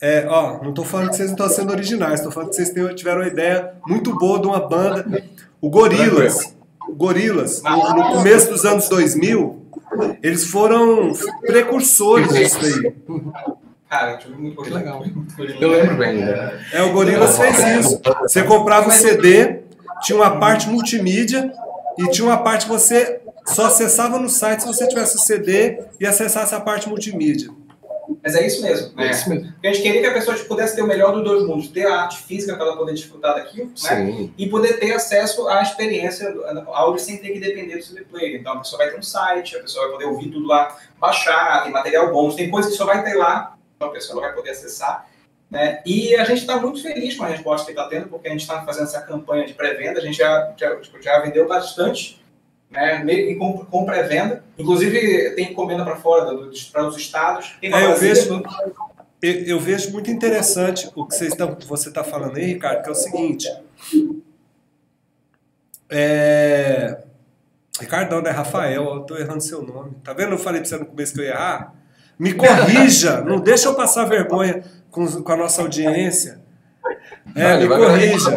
É, 0.00 0.26
ó, 0.28 0.62
não 0.62 0.70
estou 0.70 0.84
falando 0.84 1.10
que 1.10 1.16
vocês 1.16 1.28
não 1.28 1.36
estão 1.36 1.48
sendo 1.48 1.72
originais, 1.72 2.20
estou 2.20 2.32
falando 2.32 2.50
que 2.50 2.56
vocês 2.56 2.72
tiveram 2.94 3.20
uma 3.20 3.28
ideia 3.28 3.74
muito 3.86 4.14
boa 4.16 4.40
de 4.40 4.46
uma 4.46 4.60
banda 4.60 5.04
o 5.60 5.68
Gorilas, 5.68 6.56
Gorilas, 6.96 7.62
no, 7.62 7.94
no, 7.94 8.12
começo 8.14 8.50
dos 8.50 8.64
anos 8.64 8.88
2000, 8.88 9.60
eles 10.22 10.46
foram 10.46 11.12
precursores 11.42 12.32
disso 12.32 12.58
aí. 12.64 12.94
Cara, 13.90 14.20
muito 14.38 14.62
legal. 14.72 15.04
Eu 15.60 15.68
lembro 15.68 15.96
bem. 15.96 16.18
Né? 16.18 16.64
É, 16.72 16.82
o 16.82 16.92
Gorilas 16.92 17.36
fez 17.36 17.84
isso. 17.84 18.00
Você 18.22 18.44
comprava 18.44 18.88
o 18.88 18.92
CD, 18.92 19.62
tinha 20.02 20.16
uma 20.16 20.38
parte 20.38 20.68
multimídia 20.68 21.52
e 21.98 22.08
tinha 22.08 22.24
uma 22.24 22.38
parte 22.38 22.66
que 22.66 22.70
você 22.70 23.20
só 23.44 23.66
acessava 23.66 24.16
no 24.16 24.28
site 24.28 24.60
se 24.60 24.68
você 24.68 24.86
tivesse 24.86 25.16
o 25.16 25.18
CD 25.18 25.82
e 25.98 26.06
acessasse 26.06 26.54
a 26.54 26.60
parte 26.60 26.88
multimídia. 26.88 27.50
Mas 28.22 28.36
é 28.36 28.46
isso 28.46 28.62
mesmo. 28.62 28.94
Né? 28.94 29.08
É 29.08 29.10
isso 29.10 29.28
mesmo. 29.28 29.52
Porque 29.52 29.66
a 29.66 29.72
gente 29.72 29.82
queria 29.82 30.00
que 30.02 30.06
a 30.06 30.12
pessoa 30.12 30.36
tipo, 30.36 30.48
pudesse 30.48 30.76
ter 30.76 30.82
o 30.82 30.86
melhor 30.86 31.12
dos 31.12 31.24
dois 31.24 31.44
mundos, 31.44 31.68
ter 31.68 31.86
a 31.86 32.02
arte 32.02 32.18
física 32.22 32.54
para 32.54 32.66
ela 32.66 32.76
poder 32.76 32.92
desfrutar 32.92 33.34
daquilo, 33.34 33.72
né? 33.82 34.30
E 34.38 34.48
poder 34.48 34.78
ter 34.78 34.92
acesso 34.92 35.48
à 35.48 35.62
experiência 35.62 36.32
áudio 36.68 37.02
sem 37.02 37.16
ter 37.16 37.30
que 37.30 37.40
depender 37.40 37.76
do 37.76 37.82
CD 37.82 38.02
player. 38.02 38.40
Então 38.40 38.52
a 38.52 38.58
pessoa 38.58 38.78
vai 38.78 38.90
ter 38.90 38.98
um 38.98 39.02
site, 39.02 39.56
a 39.56 39.60
pessoa 39.60 39.86
vai 39.86 39.92
poder 39.94 40.04
ouvir 40.06 40.30
tudo 40.30 40.46
lá, 40.46 40.76
baixar, 41.00 41.64
tem 41.64 41.72
material 41.72 42.12
bom, 42.12 42.30
tem 42.30 42.50
coisas 42.50 42.70
que 42.70 42.78
só 42.78 42.84
vai 42.84 43.02
ter 43.02 43.14
lá, 43.14 43.56
então 43.80 43.88
a 43.88 43.92
pessoa 43.92 44.20
vai 44.20 44.34
poder 44.34 44.50
acessar. 44.50 45.08
Né? 45.50 45.82
E 45.86 46.14
a 46.14 46.24
gente 46.24 46.42
está 46.42 46.58
muito 46.58 46.82
feliz 46.82 47.16
com 47.16 47.24
a 47.24 47.28
resposta 47.28 47.64
que 47.64 47.72
está 47.72 47.88
tendo, 47.88 48.08
porque 48.08 48.28
a 48.28 48.30
gente 48.30 48.42
está 48.42 48.62
fazendo 48.62 48.84
essa 48.84 49.00
campanha 49.00 49.46
de 49.46 49.54
pré-venda, 49.54 49.98
a 49.98 50.02
gente 50.02 50.18
já, 50.18 50.52
já, 50.56 50.76
tipo, 50.76 51.02
já 51.02 51.18
vendeu 51.20 51.48
bastante 51.48 52.22
né, 52.70 53.02
meio 53.02 53.36
com, 53.38 53.64
com 53.64 53.86
pré-venda. 53.86 54.44
Inclusive, 54.58 55.30
tem 55.30 55.50
encomenda 55.50 55.82
para 55.82 55.96
fora, 55.96 56.26
para 56.70 56.86
os 56.86 56.96
estados. 56.96 57.56
É, 57.62 57.86
eu, 57.86 57.96
vejo, 57.96 58.42
eu, 59.22 59.32
eu, 59.32 59.58
vejo 59.58 59.90
muito 59.90 60.10
interessante 60.10 60.88
o 60.94 61.06
que 61.06 61.16
vocês 61.16 61.34
tão, 61.34 61.56
você 61.66 61.88
está 61.88 62.04
falando 62.04 62.36
aí, 62.36 62.44
Ricardo, 62.44 62.82
que 62.82 62.88
é 62.90 62.92
o 62.92 62.94
seguinte. 62.94 63.48
É... 65.88 66.98
Ricardo, 67.80 68.20
não, 68.20 68.30
é 68.30 68.30
Rafael, 68.30 68.84
eu 68.84 69.00
estou 69.00 69.18
errando 69.18 69.40
seu 69.40 69.62
nome. 69.62 69.94
Tá 70.04 70.12
vendo? 70.12 70.32
Eu 70.32 70.38
falei 70.38 70.60
para 70.60 70.68
você 70.68 70.76
no 70.76 70.86
começo 70.86 71.14
que 71.14 71.20
eu 71.20 71.24
ia 71.24 71.30
errar. 71.30 71.79
Me 72.20 72.34
corrija, 72.34 73.22
não 73.22 73.40
deixa 73.40 73.68
eu 73.68 73.74
passar 73.74 74.04
vergonha 74.04 74.62
com, 74.90 75.06
com 75.06 75.32
a 75.32 75.36
nossa 75.38 75.62
audiência. 75.62 76.38
É, 77.34 77.56
me 77.56 77.66
corrija. 77.66 78.30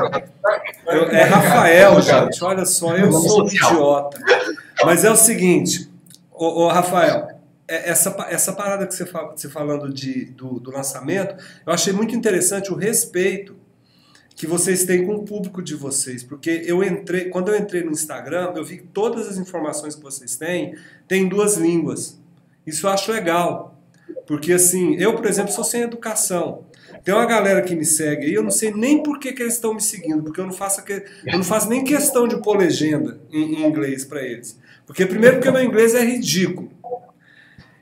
Eu, 0.87 1.09
é 1.09 1.23
Rafael, 1.23 2.01
gente. 2.01 2.41
Olha 2.41 2.65
só, 2.65 2.95
eu 2.95 3.11
sou 3.11 3.43
um 3.43 3.47
idiota. 3.47 4.17
Mas 4.85 5.03
é 5.03 5.11
o 5.11 5.17
seguinte, 5.17 5.91
ô, 6.31 6.63
ô 6.63 6.67
Rafael, 6.69 7.27
é, 7.67 7.89
essa, 7.89 8.15
essa 8.29 8.53
parada 8.53 8.87
que 8.87 8.95
você, 8.95 9.05
fala, 9.05 9.35
você 9.35 9.49
falando 9.49 9.93
de, 9.93 10.27
do, 10.27 10.61
do 10.61 10.71
lançamento, 10.71 11.35
eu 11.67 11.73
achei 11.73 11.91
muito 11.91 12.15
interessante 12.15 12.71
o 12.71 12.77
respeito 12.77 13.53
que 14.33 14.47
vocês 14.47 14.85
têm 14.85 15.05
com 15.05 15.15
o 15.15 15.23
público 15.23 15.61
de 15.61 15.75
vocês, 15.75 16.23
porque 16.23 16.63
eu 16.65 16.81
entrei, 16.81 17.25
quando 17.25 17.51
eu 17.51 17.57
entrei 17.57 17.83
no 17.83 17.91
Instagram, 17.91 18.53
eu 18.55 18.63
vi 18.63 18.77
que 18.77 18.87
todas 18.87 19.27
as 19.27 19.37
informações 19.37 19.93
que 19.93 20.01
vocês 20.01 20.37
têm 20.37 20.73
têm 21.05 21.27
duas 21.27 21.57
línguas. 21.57 22.17
Isso 22.65 22.87
eu 22.87 22.91
acho 22.91 23.11
legal, 23.11 23.72
porque 24.25 24.53
assim, 24.53 24.95
eu, 24.95 25.15
por 25.15 25.25
exemplo, 25.25 25.51
sou 25.51 25.63
sem 25.63 25.81
educação. 25.81 26.65
Tem 27.03 27.13
uma 27.13 27.25
galera 27.25 27.61
que 27.61 27.75
me 27.75 27.83
segue 27.83 28.27
aí, 28.27 28.33
eu 28.33 28.43
não 28.43 28.51
sei 28.51 28.71
nem 28.71 29.03
por 29.03 29.19
que, 29.19 29.33
que 29.33 29.41
eles 29.41 29.55
estão 29.55 29.73
me 29.73 29.81
seguindo, 29.81 30.23
porque 30.23 30.39
eu 30.39 30.45
não 30.45 30.53
faço, 30.53 30.81
eu 30.89 31.37
não 31.37 31.43
faço 31.43 31.67
nem 31.67 31.83
questão 31.83 32.27
de 32.27 32.41
pôr 32.41 32.57
legenda 32.57 33.19
em, 33.31 33.55
em 33.55 33.67
inglês 33.67 34.05
para 34.05 34.21
eles. 34.21 34.57
Porque, 34.85 35.05
primeiro, 35.05 35.37
porque 35.37 35.51
meu 35.51 35.63
inglês 35.63 35.93
é 35.93 36.03
ridículo. 36.03 36.71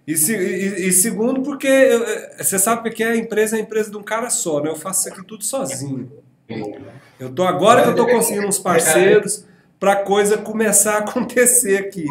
E, 0.07 0.17
se, 0.17 0.35
e, 0.35 0.87
e 0.87 0.91
segundo, 0.91 1.41
porque 1.41 1.67
eu, 1.67 2.03
você 2.37 2.57
sabe 2.57 2.89
que 2.89 3.03
a 3.03 3.15
empresa 3.15 3.55
é 3.55 3.59
a 3.59 3.61
empresa 3.61 3.91
de 3.91 3.97
um 3.97 4.03
cara 4.03 4.29
só, 4.29 4.61
né? 4.61 4.69
Eu 4.69 4.75
faço 4.75 5.01
isso 5.01 5.09
aqui 5.09 5.27
tudo 5.27 5.43
sozinho. 5.43 6.11
Eu 7.19 7.29
tô 7.29 7.43
agora 7.43 7.83
que 7.83 7.89
eu 7.89 7.95
tô 7.95 8.07
conseguindo 8.07 8.47
uns 8.47 8.57
parceiros 8.57 9.45
para 9.79 9.97
coisa 9.97 10.37
começar 10.37 10.95
a 10.95 10.97
acontecer 11.05 11.77
aqui. 11.77 12.05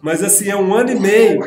Mas 0.00 0.22
assim, 0.22 0.48
é 0.48 0.56
um 0.56 0.74
ano 0.74 0.90
e 0.90 0.98
meio 0.98 1.40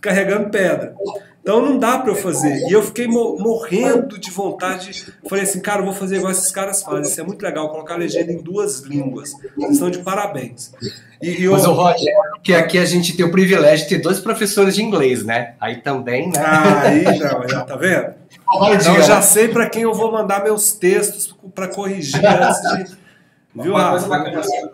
carregando 0.00 0.50
pedra. 0.50 0.94
Então 1.42 1.60
não 1.60 1.78
dá 1.78 1.98
para 1.98 2.10
eu 2.10 2.14
fazer. 2.14 2.68
E 2.68 2.72
eu 2.72 2.82
fiquei 2.82 3.06
morrendo 3.06 4.18
de 4.18 4.30
vontade. 4.30 5.06
Falei 5.28 5.44
assim, 5.44 5.60
cara, 5.60 5.80
eu 5.80 5.86
vou 5.86 5.94
fazer 5.94 6.16
igual 6.16 6.30
esses 6.30 6.50
caras 6.52 6.82
fazem. 6.82 7.02
Isso 7.02 7.20
é 7.20 7.24
muito 7.24 7.42
legal, 7.42 7.70
colocar 7.70 7.94
a 7.94 7.96
legenda 7.96 8.30
em 8.30 8.42
duas 8.42 8.80
línguas. 8.80 9.32
Vocês 9.56 9.72
estão 9.72 9.90
de 9.90 10.00
parabéns. 10.00 10.72
E, 11.22 11.40
e 11.40 11.44
eu... 11.44 11.52
Mas 11.52 11.64
o 11.64 11.72
Roger, 11.72 12.14
que 12.42 12.52
aqui 12.54 12.78
a 12.78 12.84
gente 12.84 13.16
tem 13.16 13.24
o 13.24 13.30
privilégio 13.30 13.88
de 13.88 13.96
ter 13.96 14.02
dois 14.02 14.20
professores 14.20 14.74
de 14.74 14.82
inglês, 14.82 15.24
né? 15.24 15.54
Aí 15.58 15.76
também, 15.80 16.28
né? 16.28 16.38
Ah, 16.38 16.80
aí 16.82 17.04
não, 17.18 17.48
já 17.48 17.62
tá 17.62 17.76
vendo? 17.76 18.14
Então 18.30 18.96
eu 18.96 19.02
já 19.02 19.22
sei 19.22 19.48
para 19.48 19.68
quem 19.68 19.82
eu 19.82 19.94
vou 19.94 20.12
mandar 20.12 20.44
meus 20.44 20.72
textos 20.72 21.34
para 21.54 21.68
corrigir 21.68 22.24
antes 22.24 22.60
de. 22.60 23.00
Viu, 23.52 23.72
Uma 23.72 23.90
coisa 23.90 24.06
bacana 24.06 24.38
assim, 24.38 24.68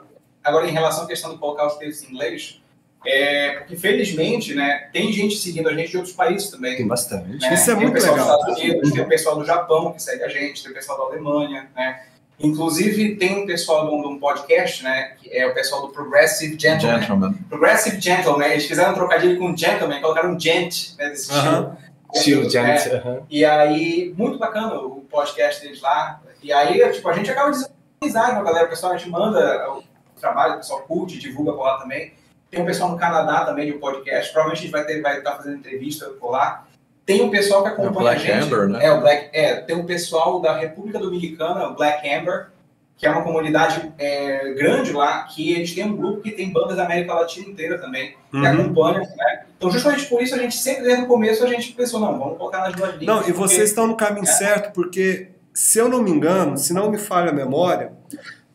agora 0.45 0.69
em 0.69 0.73
relação 0.73 1.05
à 1.05 1.07
questão 1.07 1.33
de 1.33 1.39
colocar 1.39 1.67
os 1.67 1.77
textos 1.77 2.07
em 2.07 2.13
inglês, 2.13 2.61
É, 3.05 3.59
porque 3.59 3.77
felizmente, 3.77 4.55
né, 4.55 4.89
tem 4.93 5.13
gente 5.13 5.37
seguindo 5.37 5.69
a 5.69 5.75
gente 5.75 5.91
de 5.91 5.97
outros 5.97 6.15
países 6.15 6.51
também. 6.51 6.77
Tem 6.77 6.87
bastante. 6.89 7.29
né? 7.41 7.55
Isso 7.55 7.71
é 7.71 7.75
tem 7.75 7.85
muito 7.85 7.91
o 7.91 7.93
pessoal 7.95 8.15
legal. 8.17 8.27
dos 8.31 8.41
Estados 8.41 8.63
Unidos, 8.63 8.93
tem 8.93 9.03
o 9.03 9.09
pessoal 9.09 9.37
do 9.37 9.45
Japão 9.45 9.93
que 9.93 10.03
segue 10.03 10.25
a 10.25 10.29
gente, 10.29 10.63
tem 10.63 10.73
o 10.73 10.75
pessoal 10.75 10.99
da 10.99 11.05
Alemanha, 11.05 11.69
né? 11.77 12.03
Inclusive 12.39 13.17
tem 13.17 13.43
um 13.43 13.47
pessoal 13.47 13.89
de 13.89 13.95
um, 13.95 14.03
de 14.03 14.09
um 14.09 14.19
podcast, 14.19 14.83
né? 14.85 15.13
Que 15.19 15.31
é 15.35 15.47
o 15.47 15.55
pessoal 15.55 15.83
do 15.83 15.89
Progressive 15.89 16.59
Gentleman. 16.59 16.99
Gentleman. 17.01 17.33
Progressive 17.49 18.01
Gentleman, 18.01 18.49
eles 18.49 18.67
fizeram 18.67 18.91
um 18.93 18.95
trocadilho 18.95 19.39
com 19.39 19.57
Gentleman, 19.57 20.01
colocaram 20.01 20.39
Gent, 20.39 20.97
né? 20.99 21.09
Desse 21.11 21.33
Aham. 21.33 21.77
estilo. 22.15 22.43
Estilo 22.47 22.67
É, 22.67 22.79
gente. 22.79 22.95
aham. 22.95 23.23
e 23.31 23.45
aí, 23.45 24.15
muito 24.19 24.39
bacana 24.39 24.75
o 24.81 25.01
podcast 25.11 25.63
deles 25.63 25.81
lá. 25.81 26.21
E 26.43 26.53
aí, 26.53 26.93
tipo, 26.93 27.09
a 27.09 27.13
gente 27.15 27.31
acaba 27.31 27.51
desenvolvendo 27.51 28.35
com 28.35 28.41
a 28.41 28.45
galera, 28.45 28.67
o 28.67 28.69
pessoal, 28.69 28.93
a 28.93 28.97
gente 28.97 29.11
manda 29.11 29.71
o 29.71 29.83
trabalho, 30.21 30.55
o 30.55 30.57
pessoal 30.59 30.81
curte, 30.83 31.19
divulga 31.19 31.53
por 31.53 31.63
lá 31.65 31.79
também. 31.79 32.13
Tem 32.51 32.61
um 32.63 32.65
pessoal 32.67 32.91
no 32.91 32.97
Canadá 32.97 33.45
também 33.45 33.67
de 33.67 33.73
um 33.77 33.81
podcast, 33.81 34.33
provavelmente 34.33 34.61
a 34.61 34.63
gente 34.63 34.73
vai 34.73 34.85
ter, 34.85 35.01
vai 35.03 35.19
estar 35.19 35.33
fazendo 35.33 35.57
entrevista 35.57 36.07
por 36.21 36.31
lá. 36.31 36.67
Tem 37.05 37.23
um 37.23 37.31
pessoal 37.31 37.63
que 37.63 37.69
acompanha 37.69 37.93
Black 38.01 38.31
a 38.31 38.35
gente. 38.41 38.45
Amber, 38.53 38.69
né? 38.69 38.85
É, 38.85 38.93
o 38.93 39.01
Black, 39.01 39.29
é, 39.33 39.57
tem 39.61 39.77
um 39.77 39.87
pessoal 39.87 40.41
da 40.41 40.57
República 40.57 40.99
Dominicana, 40.99 41.69
o 41.69 41.75
Black 41.75 42.09
Amber, 42.09 42.49
que 42.97 43.07
é 43.07 43.11
uma 43.11 43.23
comunidade 43.23 43.93
é, 43.99 44.55
grande 44.55 44.93
lá, 44.93 45.25
que 45.25 45.53
eles 45.53 45.75
têm 45.75 45.85
um 45.85 45.97
grupo 45.97 46.23
que 46.23 46.31
tem 46.33 46.51
bandas 46.51 46.77
da 46.77 46.85
América 46.85 47.15
Latina 47.15 47.49
inteira 47.49 47.79
também, 47.79 48.15
que 48.31 48.37
Uhum. 48.37 48.45
acompanham, 48.47 49.01
né? 49.01 49.45
Então, 49.57 49.71
justamente 49.71 50.07
por 50.07 50.23
isso, 50.23 50.35
a 50.35 50.39
gente 50.39 50.57
sempre, 50.57 50.85
desde 50.85 51.05
o 51.05 51.07
começo, 51.07 51.45
a 51.45 51.47
gente 51.47 51.73
pensou, 51.73 52.01
não, 52.01 52.19
vamos 52.19 52.39
colocar 52.39 52.61
nas 52.61 52.75
duas 52.75 52.91
línguas. 52.97 53.07
Não, 53.07 53.21
e 53.21 53.25
porque- 53.25 53.33
vocês 53.35 53.69
estão 53.69 53.87
no 53.87 53.97
caminho 53.97 54.27
certo, 54.27 54.73
porque, 54.73 55.29
se 55.53 55.79
eu 55.79 55.89
não 55.89 56.03
me 56.03 56.11
engano, 56.11 56.57
se 56.57 56.73
não 56.73 56.91
me 56.91 56.99
falha 56.99 57.31
a 57.31 57.35
memória, 57.35 57.93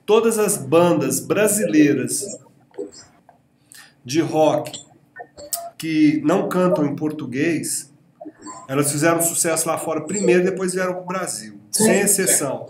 todas 0.06 0.38
as 0.40 0.58
bandas 0.58 1.20
brasileiras 1.20 2.26
de 4.04 4.22
rock 4.22 4.72
que 5.78 6.22
não 6.24 6.48
cantam 6.48 6.86
em 6.86 6.96
português, 6.96 7.92
elas 8.68 8.92
fizeram 8.92 9.22
sucesso 9.22 9.68
lá 9.68 9.78
fora 9.78 10.02
primeiro, 10.02 10.44
depois 10.44 10.74
vieram 10.74 10.94
para 10.94 11.02
o 11.02 11.06
Brasil, 11.06 11.60
sem 11.72 12.02
exceção. 12.02 12.68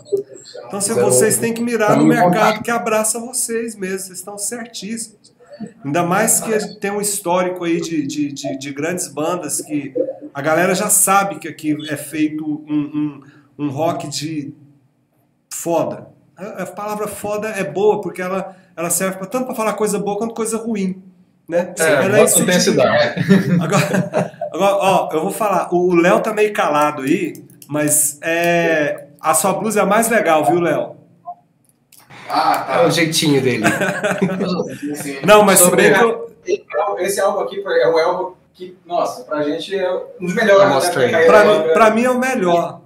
Então, 0.66 0.80
se 0.80 0.92
vocês 0.94 1.38
têm 1.38 1.52
que 1.52 1.62
mirar 1.62 1.96
no 1.96 2.04
mercado 2.04 2.62
que 2.62 2.70
abraça 2.70 3.20
vocês 3.20 3.76
mesmo, 3.76 3.98
vocês 3.98 4.18
estão 4.18 4.38
certíssimos. 4.38 5.32
Ainda 5.84 6.02
mais 6.02 6.40
que 6.40 6.80
tem 6.80 6.90
um 6.90 7.00
histórico 7.00 7.64
aí 7.64 7.80
de, 7.80 8.06
de, 8.06 8.32
de, 8.32 8.58
de 8.58 8.72
grandes 8.72 9.08
bandas 9.08 9.60
que 9.60 9.94
a 10.34 10.40
galera 10.40 10.74
já 10.74 10.88
sabe 10.88 11.38
que 11.38 11.46
aqui 11.46 11.76
é 11.90 11.96
feito 11.96 12.44
um, 12.44 13.22
um, 13.58 13.66
um 13.66 13.70
rock 13.70 14.08
de 14.08 14.54
foda. 15.52 16.08
A, 16.36 16.62
a 16.62 16.66
palavra 16.66 17.06
foda 17.06 17.48
é 17.48 17.62
boa 17.62 18.00
porque 18.00 18.22
ela, 18.22 18.56
ela 18.74 18.90
serve 18.90 19.18
pra, 19.18 19.26
tanto 19.26 19.46
para 19.46 19.54
falar 19.54 19.74
coisa 19.74 19.98
boa 19.98 20.16
quanto 20.16 20.34
coisa 20.34 20.56
ruim. 20.56 21.02
Né? 21.48 21.74
É, 21.78 21.84
Ela 21.92 22.08
bota 22.08 22.22
isso 22.24 22.36
de- 22.36 22.42
intensidade. 22.42 23.14
Agora, 23.60 24.32
agora, 24.52 24.74
ó, 24.76 25.08
eu 25.12 25.20
vou 25.22 25.30
falar. 25.30 25.68
O 25.74 25.94
Léo 25.94 26.20
tá 26.20 26.32
meio 26.32 26.52
calado 26.52 27.02
aí, 27.02 27.44
mas 27.68 28.18
é, 28.22 29.06
a 29.20 29.34
sua 29.34 29.52
blusa 29.54 29.80
é 29.80 29.82
a 29.82 29.86
mais 29.86 30.08
legal, 30.08 30.44
viu, 30.44 30.60
Léo? 30.60 30.96
Ah, 32.28 32.66
É 32.68 32.80
o 32.80 32.84
tá. 32.84 32.90
jeitinho 32.90 33.42
dele. 33.42 33.64
Não, 35.26 35.42
mas 35.42 35.58
se 35.58 35.64
Sobre- 35.64 35.90
bem 35.90 35.92
que 35.98 36.04
eu, 36.04 36.98
Esse 36.98 37.20
álbum 37.20 37.40
aqui 37.40 37.62
é 37.66 37.88
o 37.88 37.98
álbum 37.98 38.34
que, 38.54 38.76
nossa, 38.86 39.22
pra 39.24 39.42
gente 39.42 39.74
é 39.74 39.90
um 40.20 40.26
dos 40.26 40.34
melhores. 40.34 40.88
Carreira 40.90 41.24
pra, 41.26 41.44
banda. 41.44 41.72
pra 41.72 41.90
mim 41.90 42.04
é 42.04 42.10
o 42.10 42.18
melhor. 42.18 42.81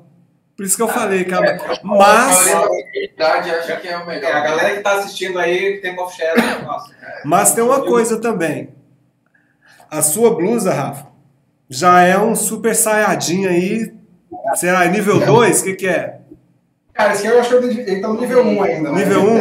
Por 0.56 0.64
isso 0.64 0.76
que 0.76 0.82
eu 0.82 0.88
falei, 0.88 1.24
cara. 1.24 1.60
A 1.62 1.86
Mas, 1.86 2.44
que 3.76 3.88
é 3.88 3.96
o 3.98 4.06
melhor. 4.06 4.30
É, 4.30 4.32
a 4.32 4.40
galera 4.40 4.76
que 4.76 4.80
tá 4.80 4.94
assistindo 4.94 5.38
aí, 5.38 5.80
Temple 5.82 6.00
of 6.00 6.16
Shadow, 6.16 6.64
nossa. 6.64 6.90
mas 7.24 7.52
tem 7.52 7.62
uma 7.62 7.84
coisa 7.84 8.18
também. 8.18 8.70
A 9.90 10.00
sua 10.00 10.34
blusa, 10.34 10.72
Rafa, 10.72 11.08
já 11.68 12.00
é 12.02 12.18
um 12.18 12.34
super 12.34 12.74
saiyajin 12.74 13.46
aí. 13.46 13.94
Será 14.54 14.84
nível 14.86 15.20
2? 15.20 15.60
O 15.60 15.64
que, 15.64 15.74
que 15.74 15.86
é? 15.86 16.20
Cara, 16.94 17.12
esse 17.12 17.26
aqui 17.26 17.36
eu 17.36 17.40
acho 17.40 17.50
que 17.50 17.56
ele 17.66 18.00
tá 18.00 18.08
no 18.08 18.18
nível 18.18 18.42
1 18.42 18.62
ainda. 18.62 18.90
né? 18.90 18.98
Nível 18.98 19.22
1? 19.22 19.36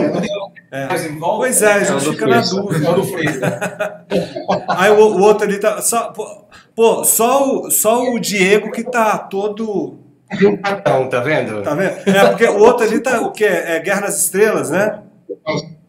É. 0.71 0.87
Mas 0.87 1.05
em 1.05 1.17
volta, 1.17 1.37
Pois 1.37 1.61
é, 1.61 1.73
a 1.73 1.77
É 1.77 1.85
gente 1.85 2.09
fica 2.09 2.27
na 2.27 2.41
dúvida. 2.41 4.05
É. 4.09 4.65
Aí 4.75 4.91
o, 4.91 4.95
o 4.95 5.21
outro 5.21 5.47
ali 5.47 5.57
tá. 5.57 5.81
Só, 5.81 6.11
pô, 6.11 6.45
pô, 6.75 7.03
só, 7.05 7.47
o, 7.47 7.71
só 7.71 8.03
o 8.11 8.19
Diego 8.19 8.71
que 8.71 8.83
tá 8.83 9.17
todo. 9.17 10.04
E 10.31 10.45
um 10.45 10.57
cartão, 10.57 11.07
tá 11.09 11.19
vendo? 11.19 11.61
Tá 11.61 11.75
vendo? 11.75 12.09
É, 12.09 12.29
porque 12.29 12.45
o 12.45 12.57
outro 12.57 12.85
ali 12.85 12.99
tá 12.99 13.21
o 13.21 13.31
quê? 13.31 13.45
É 13.45 13.79
Guerra 13.79 14.01
nas 14.01 14.23
Estrelas, 14.23 14.69
né? 14.69 15.01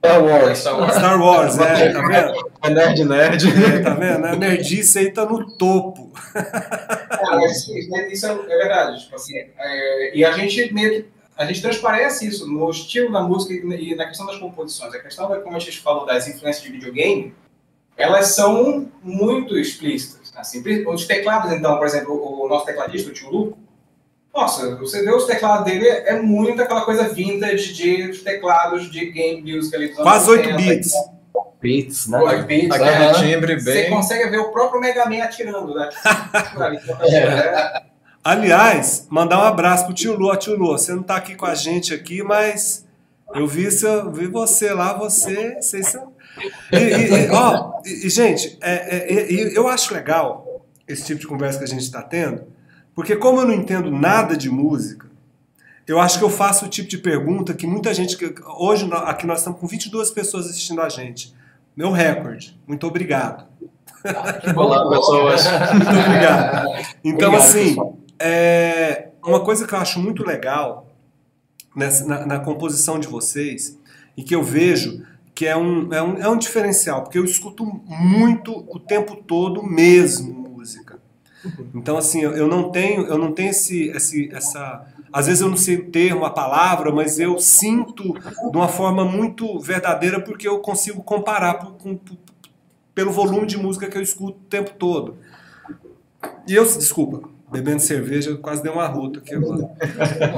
Star 0.07 0.25
Wars. 0.25 0.59
Star 0.59 1.21
Wars, 1.21 1.59
é, 1.59 1.93
tá 1.93 2.03
vendo? 2.03 2.51
É 2.63 2.71
nerd, 2.71 3.05
nerd. 3.05 3.45
É, 3.65 3.79
tá 3.81 3.95
vendo? 3.95 4.25
A 4.27 4.37
nerdice 4.37 4.99
aí 4.99 5.11
tá 5.11 5.25
no 5.25 5.57
topo. 5.57 6.13
Cara, 6.33 7.37
mas 7.37 7.57
isso, 7.57 7.73
isso 8.11 8.27
é, 8.27 8.31
é 8.31 8.59
verdade. 8.59 9.03
Tipo 9.03 9.17
assim, 9.17 9.37
é, 9.37 10.17
e 10.17 10.25
a 10.25 10.33
gente 10.33 10.73
meio 10.73 10.91
que. 10.91 11.17
A 11.37 11.45
gente 11.45 11.61
transparece 11.61 12.27
isso 12.27 12.51
no 12.51 12.71
estilo 12.71 13.13
da 13.13 13.21
música 13.21 13.53
e 13.53 13.95
na 13.95 14.07
questão 14.07 14.25
das 14.25 14.39
composições. 14.39 14.95
A 14.95 14.99
questão, 14.99 15.29
da, 15.29 15.39
como 15.41 15.55
a 15.55 15.61
gente 15.61 15.81
falou, 15.81 16.07
das 16.07 16.27
influências 16.27 16.65
de 16.65 16.73
videogame, 16.73 17.35
elas 17.95 18.29
são 18.29 18.91
muito 19.03 19.59
explícitas. 19.59 20.33
Assim, 20.35 20.63
os 20.87 21.07
teclados, 21.07 21.53
então, 21.53 21.77
por 21.77 21.87
exemplo, 21.87 22.15
o 22.15 22.49
nosso 22.49 22.65
tecladista, 22.65 23.11
o 23.11 23.13
Tio 23.13 23.31
Lu, 23.31 23.59
nossa, 24.37 24.77
você 24.77 25.03
vê 25.03 25.13
os 25.15 25.25
teclados 25.25 25.65
dele, 25.65 25.89
é 25.89 26.21
muito 26.21 26.61
aquela 26.63 26.83
coisa 26.85 27.09
vintage 27.09 27.73
de 27.73 28.11
os 28.11 28.23
teclados 28.23 28.91
de 28.91 29.11
game 29.11 29.41
music 29.57 29.75
ali 29.75 29.89
Quase 29.95 30.29
8 30.31 30.51
80, 30.51 30.57
bits. 30.63 30.93
Beats, 31.61 32.07
né? 32.09 32.19
8 32.19 32.47
bits, 32.47 32.71
Aquele 32.71 32.91
né? 32.99 33.13
timbre 33.15 33.61
Você 33.61 33.73
bem. 33.73 33.91
consegue 33.91 34.29
ver 34.31 34.39
o 34.39 34.53
próprio 34.53 34.81
Mega 34.81 35.07
Man 35.09 35.23
atirando, 35.23 35.75
né? 35.75 35.89
É. 37.11 37.83
Aliás, 38.23 39.07
mandar 39.09 39.39
um 39.39 39.45
abraço 39.45 39.85
pro 39.87 39.95
tio 39.95 40.17
Lu. 40.17 40.35
Tio 40.37 40.57
Lu, 40.57 40.73
você 40.73 40.93
não 40.93 41.03
tá 41.03 41.17
aqui 41.17 41.35
com 41.35 41.47
a 41.47 41.55
gente 41.55 41.95
aqui, 41.95 42.23
mas 42.23 42.85
eu 43.35 43.47
vi, 43.47 43.71
seu, 43.71 44.11
vi 44.11 44.27
você 44.27 44.73
lá, 44.73 44.93
você. 44.95 45.55
Vocês 45.61 45.89
são. 45.89 46.13
E, 46.73 46.77
e- 46.77 47.27
e, 47.27 47.31
ó, 47.31 47.73
e, 47.85 48.09
gente, 48.11 48.59
é, 48.61 48.97
é, 48.97 49.13
é, 49.21 49.33
e 49.33 49.55
eu 49.55 49.69
acho 49.69 49.95
legal 49.95 50.65
esse 50.89 51.05
tipo 51.05 51.21
de 51.21 51.27
conversa 51.27 51.59
que 51.59 51.65
a 51.65 51.69
gente 51.69 51.83
está 51.83 52.03
tendo, 52.03 52.45
porque 52.97 53.15
como 53.15 53.41
eu 53.41 53.45
não 53.47 53.55
entendo 53.55 53.91
nada 53.93 54.37
de 54.37 54.51
música, 54.51 55.07
eu 55.87 56.01
acho 56.01 56.19
que 56.19 56.25
eu 56.25 56.31
faço 56.31 56.65
o 56.65 56.69
tipo 56.69 56.89
de 56.89 56.99
pergunta 56.99 57.55
que 57.55 57.65
muita 57.65 57.95
gente. 57.95 58.17
Hoje, 58.59 58.89
aqui 59.05 59.25
nós 59.25 59.39
estamos 59.39 59.61
com 59.61 59.69
22 59.69 60.11
pessoas 60.11 60.47
assistindo 60.47 60.81
a 60.83 60.89
gente. 60.89 61.33
Meu 61.77 61.93
recorde. 61.93 62.59
Muito 62.67 62.85
obrigado. 62.89 63.47
Olá, 64.57 64.89
pessoas. 64.89 65.45
Muito 65.73 65.89
obrigado. 65.89 66.69
Então, 67.05 67.29
Obrigado, 67.29 67.35
assim, 67.37 67.77
é, 68.19 69.09
uma 69.25 69.41
coisa 69.45 69.67
que 69.67 69.75
eu 69.75 69.79
acho 69.79 70.01
muito 70.01 70.25
legal 70.25 70.87
nessa- 71.75 72.05
na, 72.07 72.25
na 72.27 72.39
composição 72.41 72.99
de 72.99 73.07
vocês 73.09 73.79
e 74.17 74.23
que 74.23 74.35
eu 74.35 74.43
vejo 74.43 75.05
que 75.35 75.45
é 75.47 75.55
um, 75.57 75.93
é, 75.93 76.03
um, 76.03 76.17
é 76.19 76.29
um 76.29 76.39
diferencial, 76.39 77.03
porque 77.03 77.19
eu 77.19 77.25
escuto 77.25 77.65
muito 77.87 78.65
o 78.69 78.79
tempo 78.81 79.17
todo 79.17 79.63
mesmo. 79.63 80.46
Então, 81.75 81.97
assim, 81.97 82.21
eu, 82.23 82.47
não 82.49 82.71
tenho, 82.71 83.07
eu 83.07 83.19
não 83.19 83.33
tenho 83.33 83.51
esse, 83.51 83.89
esse, 83.89 84.29
essa. 84.35 84.85
Às 85.13 85.27
vezes 85.27 85.41
eu 85.41 85.49
não 85.49 85.57
sei 85.57 85.77
o 85.77 85.91
termo, 85.91 86.25
a 86.25 86.31
palavra, 86.31 86.93
mas 86.93 87.19
eu 87.19 87.39
sinto 87.39 88.03
de 88.13 88.57
uma 88.57 88.69
forma 88.69 89.05
muito 89.05 89.59
verdadeira 89.61 90.21
porque 90.21 90.47
eu 90.47 90.59
consigo 90.59 91.03
comparar 91.03 91.55
por- 91.55 91.73
com- 91.75 91.99
pelo 92.95 93.13
volume 93.13 93.47
de 93.47 93.57
música 93.57 93.87
que 93.89 93.97
eu 93.97 94.03
escuto 94.03 94.39
o 94.39 94.49
tempo 94.51 94.73
todo. 94.79 95.17
E 96.47 96.55
eu, 96.55 96.65
desculpa, 96.65 97.29
bebendo 97.51 97.81
cerveja, 97.81 98.37
quase 98.37 98.63
dei 98.63 98.73
uma 98.73 98.87
ruta 98.87 99.19
aqui 99.21 99.35
agora. 99.35 99.71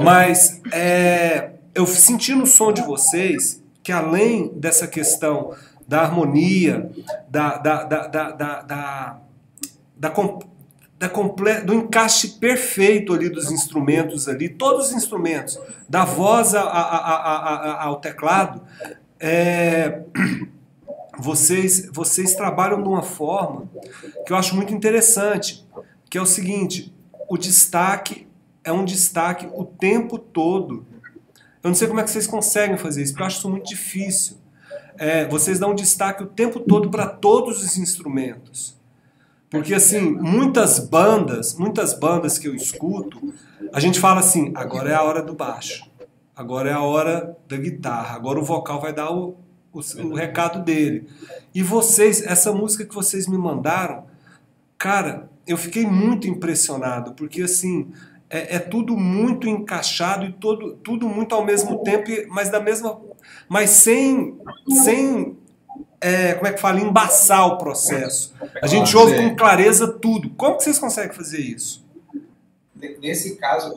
Mas 0.03 0.61
é, 0.71 1.51
eu 1.73 1.85
senti 1.87 2.33
no 2.33 2.45
som 2.45 2.71
de 2.71 2.81
vocês 2.81 3.61
que 3.83 3.91
além 3.91 4.49
dessa 4.55 4.87
questão 4.87 5.53
da 5.87 6.01
harmonia, 6.01 6.91
da, 7.29 7.57
da, 7.57 7.83
da, 7.83 8.07
da, 8.07 8.31
da, 8.31 8.61
da, 8.61 9.17
da 9.97 10.09
da 10.99 11.07
comple- 11.09 11.61
do 11.61 11.73
encaixe 11.73 12.27
perfeito 12.27 13.13
ali 13.13 13.29
dos 13.29 13.49
instrumentos 13.51 14.27
ali, 14.27 14.49
todos 14.49 14.87
os 14.89 14.93
instrumentos, 14.93 15.57
da 15.87 16.03
voz 16.05 16.53
a- 16.53 16.61
a- 16.61 17.07
a- 17.79 17.83
ao 17.85 18.01
teclado, 18.01 18.61
é, 19.19 20.01
vocês, 21.17 21.89
vocês 21.91 22.35
trabalham 22.35 22.81
de 22.83 22.87
uma 22.89 23.01
forma 23.01 23.69
que 24.25 24.31
eu 24.33 24.37
acho 24.37 24.55
muito 24.55 24.73
interessante, 24.73 25.65
que 26.09 26.17
é 26.17 26.21
o 26.21 26.25
seguinte, 26.25 26.93
o 27.29 27.37
destaque 27.37 28.27
é 28.63 28.71
um 28.71 28.83
destaque 28.85 29.47
o 29.53 29.63
tempo 29.65 30.17
todo. 30.17 30.85
Eu 31.63 31.69
não 31.69 31.75
sei 31.75 31.87
como 31.87 31.99
é 31.99 32.03
que 32.03 32.09
vocês 32.11 32.27
conseguem 32.27 32.77
fazer 32.77 33.03
isso, 33.03 33.13
porque 33.13 33.23
eu 33.23 33.27
acho 33.27 33.37
isso 33.37 33.49
muito 33.49 33.67
difícil. 33.67 34.37
É, 34.97 35.25
vocês 35.27 35.59
dão 35.59 35.73
destaque 35.73 36.23
o 36.23 36.25
tempo 36.25 36.59
todo 36.59 36.89
para 36.89 37.05
todos 37.07 37.63
os 37.63 37.77
instrumentos. 37.77 38.77
Porque 39.49 39.73
assim, 39.73 39.99
muitas 39.99 40.79
bandas, 40.79 41.55
muitas 41.55 41.97
bandas 41.97 42.37
que 42.37 42.47
eu 42.47 42.55
escuto, 42.55 43.33
a 43.73 43.79
gente 43.79 43.99
fala 43.99 44.19
assim, 44.19 44.51
agora 44.55 44.91
é 44.91 44.95
a 44.95 45.03
hora 45.03 45.21
do 45.21 45.33
baixo. 45.33 45.89
Agora 46.35 46.69
é 46.69 46.73
a 46.73 46.81
hora 46.81 47.37
da 47.47 47.57
guitarra, 47.57 48.15
agora 48.15 48.39
o 48.39 48.45
vocal 48.45 48.79
vai 48.79 48.93
dar 48.93 49.11
o, 49.11 49.35
o, 49.73 49.79
o 50.05 50.13
recado 50.13 50.63
dele. 50.63 51.09
E 51.53 51.61
vocês, 51.61 52.21
essa 52.21 52.53
música 52.53 52.85
que 52.85 52.95
vocês 52.95 53.27
me 53.27 53.37
mandaram, 53.37 54.05
cara, 54.77 55.29
eu 55.45 55.57
fiquei 55.57 55.85
muito 55.85 56.27
impressionado, 56.27 57.13
porque 57.13 57.41
assim, 57.41 57.91
é, 58.29 58.55
é, 58.55 58.59
tudo 58.59 58.95
muito 58.95 59.49
encaixado 59.49 60.25
e 60.25 60.31
todo, 60.31 60.75
tudo 60.75 61.09
muito 61.09 61.33
ao 61.33 61.43
mesmo 61.43 61.83
tempo, 61.83 62.09
mas 62.29 62.49
da 62.49 62.59
mesma. 62.59 63.01
Mas 63.47 63.71
sem. 63.71 64.37
sem 64.83 65.35
é, 66.01 66.33
como 66.33 66.47
é 66.47 66.53
que 66.53 66.59
fala? 66.59 66.79
Embaçar 66.79 67.47
o 67.47 67.57
processo. 67.57 68.33
A 68.61 68.67
gente 68.67 68.95
ouve 68.95 69.15
com 69.15 69.35
clareza 69.35 69.87
tudo. 69.87 70.29
Como 70.31 70.57
que 70.57 70.63
vocês 70.63 70.79
conseguem 70.79 71.13
fazer 71.13 71.39
isso? 71.39 71.85
Nesse 73.01 73.35
caso, 73.35 73.73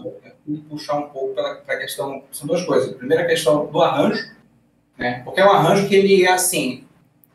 puxar 0.69 0.99
um 0.99 1.09
pouco 1.09 1.35
para 1.35 1.61
a 1.67 1.77
questão. 1.79 2.23
São 2.31 2.47
duas 2.47 2.65
coisas. 2.65 2.91
A 2.91 2.99
primeira 2.99 3.27
questão 3.27 3.67
do 3.67 3.83
arranjo, 3.83 4.25
né? 4.97 5.23
Porque 5.25 5.41
é 5.41 5.45
um 5.45 5.51
arranjo 5.51 5.89
que 5.89 5.95
ele 5.95 6.25
é 6.25 6.33
assim. 6.33 6.85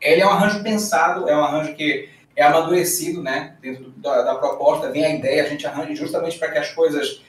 Ele 0.00 0.22
é 0.22 0.26
um 0.26 0.30
arranjo 0.30 0.62
pensado, 0.62 1.28
é 1.28 1.36
um 1.36 1.44
arranjo 1.44 1.74
que 1.74 2.08
é 2.34 2.42
amadurecido, 2.42 3.22
né? 3.22 3.56
Dentro 3.60 3.90
da, 3.96 4.22
da 4.22 4.34
proposta, 4.36 4.90
vem 4.90 5.04
a 5.04 5.14
ideia, 5.14 5.42
a 5.42 5.48
gente 5.48 5.66
arranja 5.66 5.94
justamente 5.94 6.38
para 6.38 6.50
que 6.50 6.58
as 6.58 6.70
coisas 6.70 7.20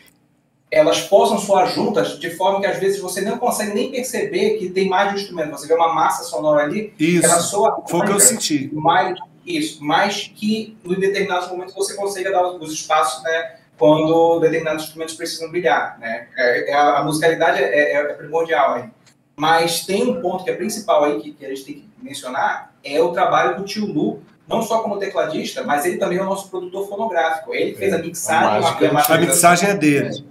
elas 0.71 1.01
possam 1.01 1.39
soar 1.39 1.67
juntas 1.67 2.19
de 2.19 2.29
forma 2.29 2.61
que 2.61 2.67
às 2.67 2.77
vezes 2.77 3.01
você 3.01 3.21
não 3.21 3.37
consegue 3.37 3.73
nem 3.73 3.91
perceber 3.91 4.57
que 4.57 4.69
tem 4.69 4.87
mais 4.87 5.09
de 5.09 5.15
um 5.15 5.19
instrumento. 5.19 5.51
Você 5.51 5.67
vê 5.67 5.73
uma 5.73 5.93
massa 5.93 6.23
sonora 6.23 6.63
ali, 6.63 6.93
isso. 6.99 7.25
ela 7.25 7.39
soa. 7.39 7.83
Foi 7.87 7.99
o 8.01 8.05
que 8.05 8.11
eu 8.11 8.19
senti. 8.19 8.69
Mais, 8.73 9.17
isso, 9.45 9.83
mais 9.83 10.31
que 10.35 10.77
em 10.85 10.99
determinados 10.99 11.49
momentos 11.49 11.73
você 11.73 11.95
consiga 11.95 12.31
dar 12.31 12.45
os 12.47 12.71
espaços, 12.71 13.23
né? 13.23 13.55
Quando 13.77 14.39
determinados 14.41 14.83
instrumentos 14.83 15.15
precisam 15.15 15.49
brilhar, 15.49 15.97
né? 15.99 16.27
É, 16.37 16.71
é, 16.71 16.73
a, 16.75 17.01
musicalidade 17.03 17.63
é, 17.63 17.63
é, 17.63 17.93
é, 17.95 18.03
primordial 18.13 18.75
aí. 18.75 18.89
Mas 19.35 19.85
tem 19.85 20.03
um 20.03 20.21
ponto 20.21 20.43
que 20.43 20.51
é 20.51 20.55
principal 20.55 21.05
aí 21.05 21.19
que, 21.19 21.31
que 21.31 21.45
a 21.45 21.49
gente 21.49 21.63
tem 21.63 21.75
que 21.75 21.89
mencionar, 22.01 22.73
é 22.83 23.01
o 23.01 23.11
trabalho 23.11 23.57
do 23.57 23.63
tio 23.63 23.85
Lu 23.85 24.21
não 24.45 24.61
só 24.63 24.79
como 24.79 24.97
tecladista, 24.97 25.63
mas 25.63 25.85
ele 25.85 25.97
também 25.97 26.17
é 26.17 26.21
o 26.21 26.25
nosso 26.25 26.49
produtor 26.49 26.89
fonográfico. 26.89 27.53
Ele 27.53 27.75
fez 27.75 27.93
a 27.93 27.97
é, 27.97 28.01
mixagem. 28.01 28.67
A, 28.67 28.99
a, 28.99 29.15
a 29.15 29.17
mixagem 29.19 29.69
é 29.69 29.75
dele. 29.75 30.25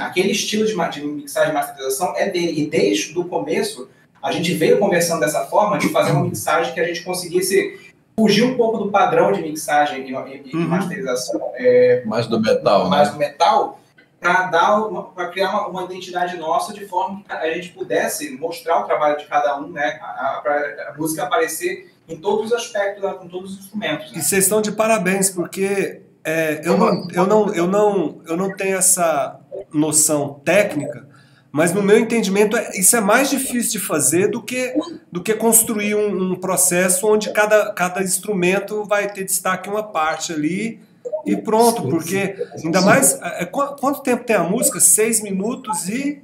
Aquele 0.00 0.32
estilo 0.32 0.64
de, 0.64 0.74
de 0.90 1.06
mixagem 1.06 1.50
e 1.50 1.54
masterização 1.54 2.16
é 2.16 2.28
dele. 2.28 2.62
E 2.62 2.66
desde 2.66 3.18
o 3.18 3.24
começo, 3.24 3.88
a 4.22 4.30
gente 4.30 4.54
veio 4.54 4.78
conversando 4.78 5.20
dessa 5.20 5.44
forma 5.46 5.78
de 5.78 5.88
fazer 5.88 6.12
uma 6.12 6.24
mixagem 6.24 6.72
que 6.72 6.80
a 6.80 6.84
gente 6.84 7.02
conseguisse 7.02 7.92
fugir 8.16 8.44
um 8.44 8.56
pouco 8.56 8.78
do 8.78 8.90
padrão 8.90 9.32
de 9.32 9.42
mixagem 9.42 10.08
e, 10.08 10.10
e 10.10 10.56
uhum. 10.56 10.68
masterização. 10.68 11.40
É, 11.54 12.02
mais 12.06 12.26
do 12.26 12.40
metal, 12.40 12.88
mais 12.88 13.08
né? 13.08 13.14
do 13.14 13.18
metal, 13.18 13.80
para 14.20 15.28
criar 15.28 15.50
uma, 15.50 15.66
uma, 15.68 15.82
identidade 15.84 16.36
nossa 16.36 16.72
de 16.72 16.86
forma 16.86 17.22
que 17.24 17.32
a 17.32 17.52
gente 17.52 17.70
pudesse 17.70 18.30
mostrar 18.36 18.80
o 18.80 18.84
trabalho 18.84 19.18
de 19.18 19.24
cada 19.26 19.58
um, 19.58 19.68
né? 19.68 19.98
Para 20.42 20.92
a 20.92 20.96
música 20.96 21.24
aparecer 21.24 21.92
em 22.08 22.16
todos 22.16 22.46
os 22.46 22.52
aspectos, 22.52 23.02
com 23.18 23.26
todos 23.26 23.52
os 23.52 23.58
instrumentos. 23.58 24.12
Né? 24.12 24.18
E 24.18 24.22
vocês 24.22 24.44
estão 24.44 24.62
de 24.62 24.70
parabéns, 24.70 25.30
porque 25.30 26.02
é, 26.24 26.60
eu, 26.64 26.78
não, 26.78 27.08
eu, 27.10 27.26
não, 27.26 27.54
eu, 27.54 27.66
não, 27.66 28.20
eu 28.26 28.36
não 28.36 28.56
tenho 28.56 28.76
essa 28.76 29.40
noção 29.72 30.40
técnica, 30.44 31.06
mas 31.50 31.72
no 31.72 31.82
meu 31.82 31.98
entendimento 31.98 32.56
é, 32.56 32.70
isso 32.78 32.96
é 32.96 33.00
mais 33.00 33.28
difícil 33.28 33.72
de 33.72 33.80
fazer 33.80 34.28
do 34.28 34.42
que, 34.42 34.74
do 35.10 35.22
que 35.22 35.34
construir 35.34 35.94
um, 35.94 36.32
um 36.32 36.34
processo 36.34 37.06
onde 37.06 37.30
cada, 37.32 37.72
cada 37.72 38.02
instrumento 38.02 38.84
vai 38.84 39.12
ter 39.12 39.24
destaque 39.24 39.68
uma 39.68 39.82
parte 39.82 40.32
ali 40.32 40.80
e 41.26 41.36
pronto, 41.36 41.82
porque 41.82 42.34
ainda 42.64 42.80
mais. 42.80 43.18
É, 43.22 43.44
quanto 43.44 44.02
tempo 44.02 44.24
tem 44.24 44.34
a 44.34 44.42
música? 44.42 44.80
Seis 44.80 45.22
minutos 45.22 45.88
e 45.88 46.22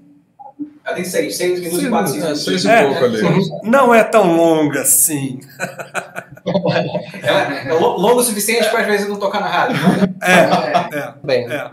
ela 0.84 0.96
tem 0.96 1.04
seis, 1.04 1.36
seis 1.36 1.60
minutos 1.60 1.84
e 1.84 1.90
quatro 1.90 2.12
segundos. 2.12 2.44
Seis 2.44 2.64
e 2.64 2.68
pouco 2.68 3.04
ali. 3.04 3.20
Não 3.62 3.94
é 3.94 4.02
tão 4.02 4.36
longa 4.36 4.80
assim. 4.80 5.40
é, 7.22 7.68
é 7.68 7.72
longo 7.74 8.20
o 8.20 8.22
suficiente 8.22 8.70
para 8.70 8.80
às 8.80 8.86
vezes 8.86 9.08
não 9.08 9.18
tocar 9.18 9.40
na 9.40 9.48
rádio. 9.48 9.76
É, 10.22 10.96
é. 10.98 11.14
Bem. 11.22 11.46
É. 11.52 11.70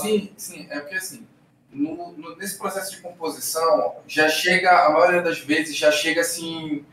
Sim, 0.00 0.30
sim, 0.36 0.66
é 0.70 0.78
porque 0.78 0.94
assim, 0.94 1.26
no, 1.72 2.12
no, 2.12 2.36
nesse 2.36 2.56
processo 2.56 2.92
de 2.92 2.98
composição, 2.98 3.96
já 4.06 4.28
chega, 4.28 4.86
a 4.86 4.90
maioria 4.90 5.22
das 5.22 5.40
vezes, 5.40 5.76
já 5.76 5.90
chega 5.90 6.20
assim, 6.20 6.84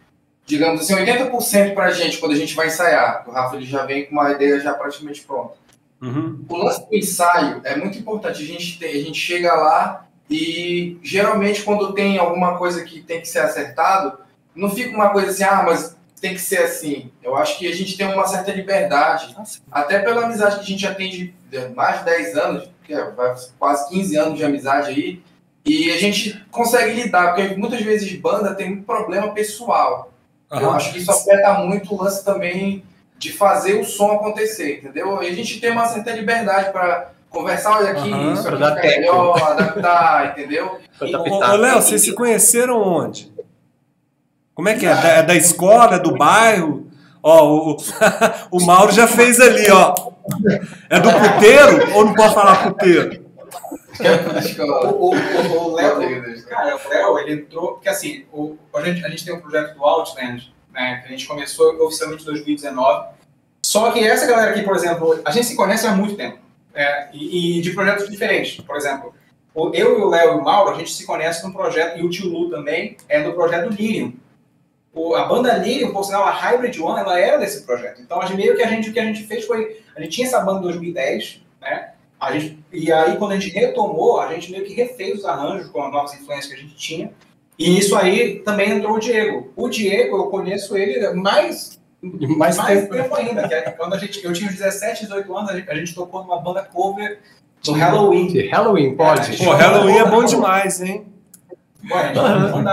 digamos 0.45 0.81
assim, 0.81 0.95
80% 0.95 1.73
para 1.73 1.85
a 1.85 1.91
gente 1.91 2.17
quando 2.17 2.33
a 2.33 2.37
gente 2.37 2.55
vai 2.55 2.67
ensaiar. 2.67 3.23
O 3.27 3.31
Rafa 3.31 3.55
ele 3.55 3.65
já 3.65 3.85
vem 3.85 4.05
com 4.05 4.11
uma 4.13 4.31
ideia 4.31 4.59
já 4.59 4.73
praticamente 4.73 5.21
pronta. 5.21 5.53
Uhum. 6.01 6.43
O 6.49 6.57
lance 6.57 6.85
do 6.85 6.95
ensaio 6.95 7.61
é 7.63 7.77
muito 7.77 7.97
importante. 7.97 8.41
A 8.41 8.45
gente, 8.45 8.77
tem, 8.77 8.89
a 8.89 9.03
gente 9.03 9.19
chega 9.19 9.53
lá 9.53 10.05
e 10.29 10.97
geralmente, 11.03 11.63
quando 11.63 11.93
tem 11.93 12.17
alguma 12.17 12.57
coisa 12.57 12.83
que 12.83 13.01
tem 13.01 13.21
que 13.21 13.27
ser 13.27 13.39
acertado, 13.39 14.17
não 14.55 14.69
fica 14.69 14.95
uma 14.95 15.09
coisa 15.09 15.29
assim, 15.29 15.43
ah, 15.43 15.63
mas 15.65 15.95
tem 16.21 16.33
que 16.33 16.41
ser 16.41 16.59
assim. 16.59 17.11
Eu 17.21 17.35
acho 17.35 17.57
que 17.57 17.67
a 17.67 17.75
gente 17.75 17.97
tem 17.97 18.07
uma 18.07 18.25
certa 18.25 18.51
liberdade, 18.51 19.35
até 19.71 19.99
pela 19.99 20.23
amizade 20.23 20.55
que 20.55 20.61
a 20.61 20.65
gente 20.65 20.81
já 20.81 20.95
tem 20.95 21.09
de 21.09 21.33
mais 21.75 21.99
de 21.99 22.05
10 22.05 22.37
anos, 22.37 22.69
que 22.83 22.93
é 22.93 23.11
quase 23.59 23.89
15 23.89 24.17
anos 24.17 24.37
de 24.37 24.45
amizade 24.45 24.89
aí, 24.89 25.21
e 25.65 25.91
a 25.91 25.97
gente 25.97 26.45
consegue 26.51 27.01
lidar, 27.01 27.33
porque 27.33 27.55
muitas 27.55 27.81
vezes 27.81 28.11
banda 28.19 28.55
tem 28.55 28.73
um 28.73 28.83
problema 28.83 29.33
pessoal. 29.33 30.11
Uhum. 30.51 30.59
Eu 30.59 30.71
acho 30.71 30.91
que 30.91 30.99
isso 30.99 31.11
afeta 31.11 31.53
muito 31.55 31.93
o 31.93 32.01
lance 32.01 32.23
também 32.23 32.83
de 33.17 33.31
fazer 33.31 33.75
o 33.75 33.85
som 33.85 34.11
acontecer, 34.11 34.79
entendeu? 34.79 35.21
E 35.23 35.27
a 35.27 35.33
gente 35.33 35.59
tem 35.59 35.71
uma 35.71 35.87
certa 35.87 36.11
liberdade 36.11 36.71
para 36.71 37.11
conversar, 37.33 37.77
olha 37.79 37.91
aqui, 37.91 38.11
uhum, 38.11 38.33
isso 38.33 38.47
aqui 38.47 38.57
fica 38.57 38.81
melhor, 38.81 39.41
adaptar, 39.41 40.31
entendeu? 40.31 40.79
Ô, 41.01 41.55
Léo, 41.55 41.81
vocês 41.81 42.01
se 42.01 42.13
conheceram 42.13 42.79
onde? 42.79 43.33
Como 44.53 44.69
é 44.69 44.75
que 44.75 44.85
é? 44.85 44.93
Da, 44.93 45.07
é 45.09 45.23
da 45.23 45.35
escola, 45.35 45.95
é 45.95 45.99
do 45.99 46.15
bairro? 46.15 46.87
Ó, 47.23 47.71
o, 47.71 47.77
o 48.51 48.63
Mauro 48.63 48.91
já 48.91 49.07
fez 49.07 49.39
ali, 49.39 49.69
ó. 49.71 49.95
É 50.89 50.99
do 50.99 51.09
puteiro 51.11 51.95
ou 51.95 52.05
não 52.05 52.13
pode 52.13 52.33
falar 52.33 52.71
puteiro? 52.71 53.23
o, 54.99 55.15
o, 55.15 55.67
o 55.67 55.75
Léo, 55.75 56.43
cara, 56.47 56.75
o 56.75 56.89
Léo, 56.89 57.19
ele 57.19 57.41
entrou, 57.41 57.73
porque 57.73 57.89
assim, 57.89 58.25
o, 58.31 58.57
a, 58.75 58.81
gente, 58.81 59.03
a 59.05 59.09
gente 59.09 59.25
tem 59.25 59.33
um 59.33 59.41
projeto 59.41 59.75
do 59.75 59.83
Outland, 59.83 60.53
né, 60.71 61.01
que 61.01 61.07
a 61.07 61.11
gente 61.11 61.27
começou 61.27 61.75
oficialmente 61.83 62.23
em 62.23 62.25
2019, 62.25 63.07
só 63.65 63.91
que 63.91 64.05
essa 64.05 64.25
galera 64.25 64.51
aqui, 64.51 64.63
por 64.63 64.75
exemplo, 64.75 65.21
a 65.23 65.31
gente 65.31 65.45
se 65.45 65.55
conhece 65.55 65.85
há 65.87 65.91
muito 65.91 66.15
tempo. 66.15 66.39
É, 66.73 67.09
e, 67.13 67.59
e, 67.59 67.61
de 67.61 67.71
projetos 67.71 68.09
diferentes. 68.09 68.59
Por 68.63 68.75
exemplo, 68.75 69.13
eu 69.73 69.99
e 69.99 70.01
o 70.01 70.09
Léo 70.09 70.33
e 70.33 70.39
o 70.39 70.43
Mauro, 70.43 70.71
a 70.71 70.77
gente 70.77 70.91
se 70.91 71.05
conhece 71.05 71.43
num 71.45 71.51
projeto, 71.51 71.99
e 71.99 72.03
o 72.03 72.09
tio 72.09 72.27
Lu 72.27 72.49
também, 72.49 72.97
é 73.07 73.21
do 73.21 73.33
projeto 73.33 73.69
Lirium. 73.69 74.13
O, 74.91 75.15
a 75.15 75.25
banda 75.25 75.55
Lirium, 75.57 75.91
por 75.91 76.03
sinal, 76.03 76.23
a 76.23 76.31
Hybrid 76.31 76.79
One, 76.79 76.99
ela 76.99 77.19
era 77.19 77.37
desse 77.37 77.63
projeto. 77.63 78.01
Então, 78.01 78.21
a 78.21 78.25
gente, 78.25 78.37
meio 78.37 78.55
que 78.55 78.63
a 78.63 78.67
gente, 78.67 78.89
o 78.89 78.93
que 78.93 78.99
a 78.99 79.05
gente 79.05 79.23
fez 79.23 79.45
foi, 79.45 79.81
a 79.95 80.01
gente 80.01 80.11
tinha 80.11 80.27
essa 80.27 80.39
banda 80.39 80.59
em 80.59 80.63
2010, 80.63 81.41
né? 81.61 81.91
A 82.19 82.31
gente, 82.31 82.57
e 82.71 82.91
aí, 82.91 83.17
quando 83.17 83.33
a 83.33 83.39
gente 83.39 83.53
retomou, 83.53 84.19
a 84.19 84.33
gente 84.33 84.51
meio 84.51 84.63
que 84.63 84.73
refez 84.73 85.19
os 85.19 85.25
arranjos 85.25 85.69
com 85.69 85.83
as 85.83 85.91
novas 85.91 86.13
influências 86.13 86.47
que 86.47 86.53
a 86.53 86.61
gente 86.61 86.75
tinha. 86.75 87.11
E 87.57 87.77
isso 87.77 87.95
aí 87.95 88.39
também 88.39 88.71
entrou 88.71 88.95
o 88.95 88.99
Diego. 88.99 89.51
O 89.55 89.69
Diego, 89.69 90.17
eu 90.17 90.27
conheço 90.27 90.75
ele 90.75 91.13
mais 91.13 91.79
mais, 92.03 92.57
mais 92.57 92.81
tempo. 92.81 92.93
tempo 92.93 93.15
ainda, 93.15 93.47
que 93.47 93.53
é 93.53 93.61
quando 93.71 93.93
a 93.93 93.97
gente, 93.97 94.23
eu 94.23 94.33
tinha 94.33 94.51
17, 94.51 95.05
18 95.05 95.37
anos, 95.37 95.49
a 95.49 95.55
gente, 95.55 95.69
a 95.69 95.75
gente 95.75 95.95
tocou 95.95 96.21
numa 96.21 96.39
banda 96.39 96.61
cover 96.61 97.19
do 97.63 97.71
Halloween. 97.71 98.27
De 98.27 98.47
Halloween, 98.49 98.95
pode. 98.95 99.37
Pô, 99.37 99.51
Halloween 99.51 99.97
é 99.97 100.05
bom 100.05 100.25
demais, 100.25 100.81
hein? 100.81 101.05
Bom, 101.81 101.95
a 101.95 102.07
gente 102.07 102.19
uhum. 102.19 102.63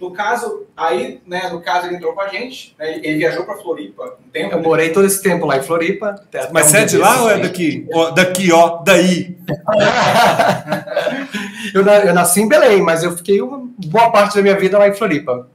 No 0.00 0.10
caso, 0.10 0.66
aí, 0.76 1.20
né, 1.24 1.48
no 1.48 1.60
caso 1.60 1.86
ele 1.86 1.94
entrou 1.94 2.12
com 2.12 2.20
a 2.20 2.26
gente, 2.26 2.74
né, 2.76 2.98
ele 3.04 3.18
viajou 3.18 3.44
para 3.44 3.56
Floripa 3.56 4.02
um 4.04 4.30
tempo. 4.30 4.56
Eu 4.56 4.62
morei 4.62 4.90
todo 4.90 5.06
esse 5.06 5.22
tempo 5.22 5.46
lá 5.46 5.58
em 5.58 5.62
Floripa. 5.62 6.16
Mas 6.52 6.66
você 6.66 6.78
é 6.78 6.84
de 6.84 6.98
lá 6.98 7.22
ou 7.22 7.30
é 7.30 7.38
daqui? 7.38 7.86
daqui, 8.14 8.52
ó, 8.52 8.82
daí. 8.82 9.36
eu, 11.72 11.82
eu 11.82 12.14
nasci 12.14 12.40
em 12.40 12.48
Belém, 12.48 12.82
mas 12.82 13.04
eu 13.04 13.16
fiquei 13.16 13.40
uma 13.40 13.62
boa 13.86 14.10
parte 14.10 14.34
da 14.34 14.42
minha 14.42 14.58
vida 14.58 14.76
lá 14.76 14.88
em 14.88 14.94
Floripa. 14.94 15.46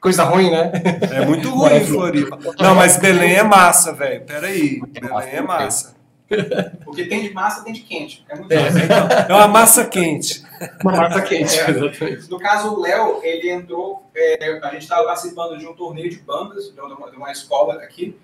Coisa 0.00 0.24
ruim, 0.24 0.50
né? 0.50 0.72
É 1.12 1.24
muito 1.26 1.50
ruim 1.54 1.74
em 1.74 1.84
Floripa. 1.84 2.38
Não, 2.58 2.74
mas 2.74 2.96
Belém 2.96 3.34
é 3.34 3.42
massa, 3.42 3.92
velho. 3.92 4.24
Peraí. 4.24 4.80
Belém 4.80 5.28
é 5.30 5.42
massa. 5.42 5.94
Porque 6.84 7.06
tem 7.06 7.22
de 7.22 7.34
massa, 7.34 7.64
tem 7.64 7.72
de 7.72 7.80
quente. 7.80 8.24
É, 8.28 8.36
muito 8.36 8.52
é, 8.52 8.68
então, 8.68 9.08
é 9.28 9.34
uma 9.34 9.48
massa 9.48 9.84
quente. 9.84 10.44
Uma 10.82 10.92
massa 10.92 11.22
quente, 11.22 11.58
é. 11.58 11.70
exatamente. 11.70 12.30
No 12.30 12.38
caso, 12.38 12.72
o 12.72 12.80
Léo, 12.80 13.20
ele 13.22 13.50
entrou. 13.50 14.08
É, 14.14 14.60
a 14.62 14.70
gente 14.70 14.82
estava 14.82 15.04
participando 15.04 15.58
de 15.58 15.66
um 15.66 15.74
torneio 15.74 16.08
de 16.08 16.18
bandas, 16.20 16.72
de 16.72 16.80
uma, 16.80 17.10
de 17.10 17.16
uma 17.16 17.32
escola 17.32 17.74
aqui. 17.74 18.16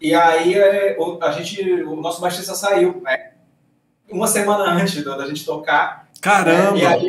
E 0.00 0.14
aí 0.14 0.54
é, 0.54 0.96
a 1.20 1.32
gente, 1.32 1.60
o 1.82 1.96
nosso 1.96 2.20
baixista 2.20 2.54
saiu, 2.54 3.00
né? 3.02 3.32
Uma 4.08 4.28
semana 4.28 4.72
antes 4.72 5.04
da 5.04 5.26
gente 5.26 5.44
tocar. 5.44 6.08
Caramba! 6.20 6.78
E 6.78 6.86
aí, 6.86 7.06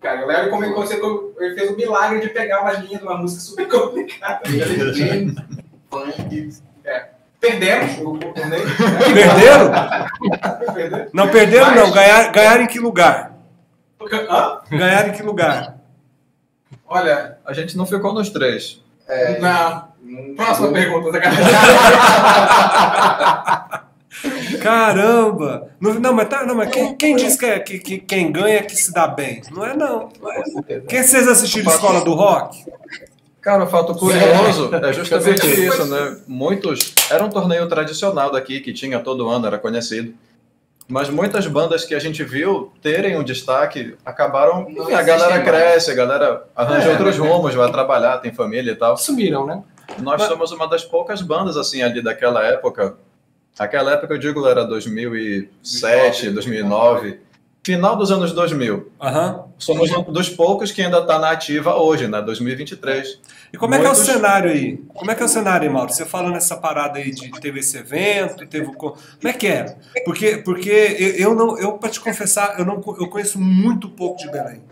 cara, 0.00 0.24
o 0.24 0.26
Léo 0.26 0.50
comentou, 0.50 1.34
ele 1.38 1.54
fez 1.54 1.70
o 1.70 1.76
milagre 1.76 2.20
de 2.20 2.28
pegar 2.28 2.62
umas 2.62 2.78
linhas 2.78 3.00
de 3.00 3.06
uma 3.06 3.18
música 3.18 3.40
super 3.40 3.68
complicada. 3.68 4.40
é. 6.84 7.08
Perdemos. 7.40 7.96
Perderam? 9.14 9.72
Não 11.12 11.28
perderam, 11.28 11.66
Mas... 11.70 11.76
não. 11.76 11.90
Ganhar, 11.90 12.32
ganhar 12.32 12.60
em 12.60 12.66
que 12.66 12.78
lugar? 12.78 13.32
Hã? 14.28 14.60
Ganhar 14.70 15.08
em 15.08 15.12
que 15.12 15.22
lugar? 15.22 15.76
Olha, 16.86 17.38
a 17.46 17.52
gente 17.52 17.76
não 17.76 17.86
ficou 17.86 18.12
nos 18.12 18.30
três. 18.30 18.82
É, 19.08 19.38
Não. 19.40 19.90
Próxima 20.36 20.66
não- 20.68 20.74
pergunta, 20.74 21.10
Caramba! 24.60 25.68
Não, 25.80 25.94
não, 25.94 26.12
mas, 26.12 26.28
tá, 26.28 26.44
não, 26.44 26.54
mas 26.54 26.70
quem, 26.70 26.94
quem 26.96 27.16
diz 27.16 27.36
que, 27.36 27.46
é, 27.46 27.58
que, 27.58 27.78
que 27.78 27.98
quem 27.98 28.30
ganha 28.32 28.58
é 28.58 28.62
que 28.62 28.74
se 28.76 28.92
dá 28.92 29.06
bem? 29.06 29.42
Não 29.50 29.64
é, 29.64 29.76
não. 29.76 30.08
Quem 30.88 31.02
vocês 31.02 31.26
assistiram 31.28 31.70
Escola 31.70 32.04
do 32.04 32.14
Rock? 32.14 32.64
Cara, 33.40 33.64
o 33.64 33.66
fato 33.66 33.94
curioso 33.94 34.70
é 34.74 34.92
justamente 34.92 35.46
isso, 35.46 35.86
né? 35.86 36.18
Muitos. 36.26 36.94
Era 37.10 37.24
um 37.24 37.30
torneio 37.30 37.66
tradicional 37.68 38.30
daqui, 38.30 38.60
que 38.60 38.72
tinha 38.72 38.98
todo 39.00 39.28
ano, 39.28 39.46
era 39.46 39.58
conhecido. 39.58 40.12
Mas 40.86 41.08
muitas 41.08 41.46
bandas 41.46 41.84
que 41.84 41.94
a 41.94 42.00
gente 42.00 42.22
viu 42.24 42.72
terem 42.82 43.16
um 43.16 43.22
destaque 43.22 43.94
acabaram. 44.04 44.68
Não 44.68 44.94
a 44.94 45.02
galera 45.02 45.36
mais. 45.36 45.44
cresce, 45.44 45.90
a 45.92 45.94
galera 45.94 46.44
arranja 46.54 46.88
É, 46.88 46.92
outros 46.92 47.16
rumos, 47.16 47.54
vai 47.54 47.70
trabalhar, 47.70 48.18
tem 48.18 48.32
família 48.34 48.72
e 48.72 48.76
tal. 48.76 48.96
Sumiram, 48.96 49.46
né? 49.46 49.62
Nós 50.00 50.20
Mas- 50.20 50.28
somos 50.28 50.50
uma 50.52 50.66
das 50.68 50.84
poucas 50.84 51.22
bandas, 51.22 51.56
assim, 51.56 51.80
ali 51.80 52.02
daquela 52.02 52.44
época. 52.44 52.96
Aquela 53.60 53.92
época, 53.92 54.14
eu 54.14 54.18
digo, 54.18 54.46
era 54.46 54.64
2007, 54.64 56.30
2009. 56.30 57.20
Final 57.62 57.94
dos 57.94 58.10
anos 58.10 58.32
2000. 58.32 58.90
Aham. 58.98 59.44
Somos 59.58 59.90
um 59.90 60.02
dos 60.10 60.30
poucos 60.30 60.72
que 60.72 60.80
ainda 60.80 61.00
está 61.00 61.18
na 61.18 61.30
ativa 61.30 61.76
hoje, 61.76 62.08
né? 62.08 62.22
2023. 62.22 63.20
E 63.52 63.58
como 63.58 63.74
é 63.74 63.78
que 63.78 63.84
é 63.84 63.88
o 63.90 63.92
Muitos- 63.92 64.06
cenário 64.10 64.50
aí? 64.50 64.78
Como 64.94 65.10
é 65.10 65.14
que 65.14 65.22
é 65.22 65.26
o 65.26 65.28
cenário 65.28 65.68
aí, 65.68 65.72
Mauro? 65.74 65.92
Você 65.92 66.06
fala 66.06 66.30
nessa 66.30 66.56
parada 66.56 66.98
aí 66.98 67.10
de 67.10 67.30
teve 67.38 67.60
esse 67.60 67.76
evento, 67.76 68.46
teve 68.46 68.66
o. 68.66 68.72
co- 68.72 68.92
Como 68.92 69.28
é 69.28 69.32
que 69.34 69.46
é? 69.46 69.76
Porque, 70.06 70.38
porque 70.38 70.70
eu, 70.98 71.08
eu 71.30 71.34
não, 71.34 71.58
eu 71.58 71.72
para 71.74 71.90
te 71.90 72.00
confessar, 72.00 72.58
eu 72.58 72.64
não 72.64 72.76
eu 72.98 73.08
conheço 73.10 73.38
muito 73.38 73.90
pouco 73.90 74.16
de 74.18 74.30
Belém. 74.30 74.62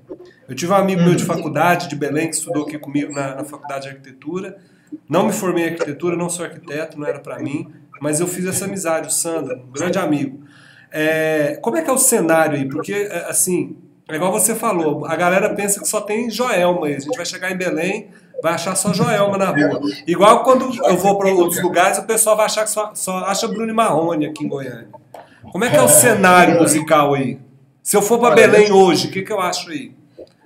Eu 0.49 0.55
tive 0.55 0.73
um 0.73 0.77
amigo 0.77 1.03
meu 1.03 1.15
de 1.15 1.25
faculdade 1.25 1.89
de 1.91 1.95
Belém 1.95 2.31
que 2.31 2.37
estudou 2.37 2.63
aqui 2.63 2.79
comigo 2.79 3.13
na, 3.13 3.35
na 3.35 3.45
faculdade 3.45 3.83
de 3.83 3.89
arquitetura. 3.91 4.57
Não 5.07 5.27
me 5.27 5.33
formei 5.35 5.65
em 5.65 5.69
arquitetura, 5.73 6.17
não 6.17 6.31
sou 6.31 6.47
arquiteto, 6.47 6.99
não 6.99 7.07
era 7.07 7.19
para 7.21 7.39
mim, 7.39 7.71
mas 8.01 8.21
eu 8.21 8.27
fiz 8.27 8.47
essa 8.47 8.65
amizade, 8.65 9.09
o 9.09 9.11
Sandro, 9.11 9.57
um 9.69 9.73
grande 9.73 9.99
amigo. 9.99 10.41
É, 10.91 11.59
como 11.61 11.77
é 11.77 11.83
que 11.83 11.91
é 11.91 11.93
o 11.93 11.99
cenário 11.99 12.57
aí? 12.57 12.67
Porque, 12.69 12.93
é, 12.93 13.27
assim, 13.29 13.77
é 14.09 14.17
igual 14.17 14.33
você 14.33 14.55
falou, 14.55 15.05
a 15.07 15.15
galera 15.17 15.55
pensa 15.55 15.81
que 15.81 15.87
só 15.89 16.01
tem 16.01 16.31
Joelma 16.31 16.87
aí. 16.87 16.95
A 16.97 17.01
gente 17.01 17.17
vai 17.17 17.27
chegar 17.27 17.51
em 17.53 17.57
Belém, 17.57 18.09
vai 18.43 18.55
achar 18.55 18.75
só 18.75 18.93
Joelma 18.93 19.37
na 19.37 19.47
rua. 19.51 19.81
Igual 20.07 20.43
quando 20.45 20.73
eu 20.85 20.97
vou 20.97 21.19
para 21.19 21.29
outros 21.31 21.63
lugares, 21.63 21.99
o 21.99 22.05
pessoal 22.05 22.37
vai 22.37 22.47
achar 22.47 22.65
que 22.65 22.71
só, 22.71 22.93
só 22.95 23.19
acha 23.25 23.47
Bruno 23.49 23.71
e 23.71 23.75
Marrone 23.75 24.27
aqui 24.27 24.45
em 24.45 24.49
Goiânia. 24.49 24.89
Como 25.53 25.65
é 25.65 25.71
que 25.71 25.77
é 25.77 25.83
o 25.83 25.89
cenário 25.89 26.59
musical 26.61 27.15
aí? 27.15 27.39
Se 27.83 27.97
eu 27.97 28.03
for 28.03 28.19
para 28.19 28.35
Belém 28.35 28.71
hoje, 28.73 29.09
o 29.09 29.11
que, 29.11 29.23
que 29.23 29.33
eu 29.33 29.41
acho 29.41 29.71
aí? 29.71 29.93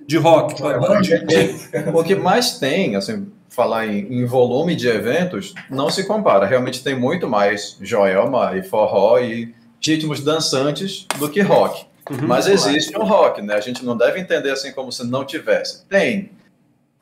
De 0.05 0.17
rock? 0.17 0.55
de- 1.01 1.25
de- 1.25 1.89
O 1.93 2.03
que 2.03 2.15
mais 2.15 2.57
tem, 2.57 2.95
assim, 2.95 3.27
falar 3.53 3.85
em, 3.87 3.99
em 4.11 4.25
volume 4.25 4.75
de 4.75 4.87
eventos, 4.87 5.53
não 5.69 5.89
se 5.89 6.05
compara. 6.05 6.45
Realmente 6.45 6.83
tem 6.83 6.97
muito 6.99 7.29
mais 7.29 7.77
joelma 7.79 8.57
e 8.57 8.63
forró 8.63 9.19
e 9.19 9.53
ritmos 9.81 10.21
dançantes 10.21 11.05
do 11.19 11.29
que 11.29 11.41
rock. 11.41 11.85
Uhum. 12.09 12.27
Mas 12.27 12.47
existe 12.47 12.97
um 12.97 13.03
rock, 13.03 13.41
né? 13.41 13.53
A 13.53 13.61
gente 13.61 13.85
não 13.85 13.95
deve 13.95 14.19
entender 14.19 14.49
assim 14.51 14.71
como 14.71 14.91
se 14.91 15.05
não 15.05 15.23
tivesse. 15.23 15.85
Tem. 15.85 16.31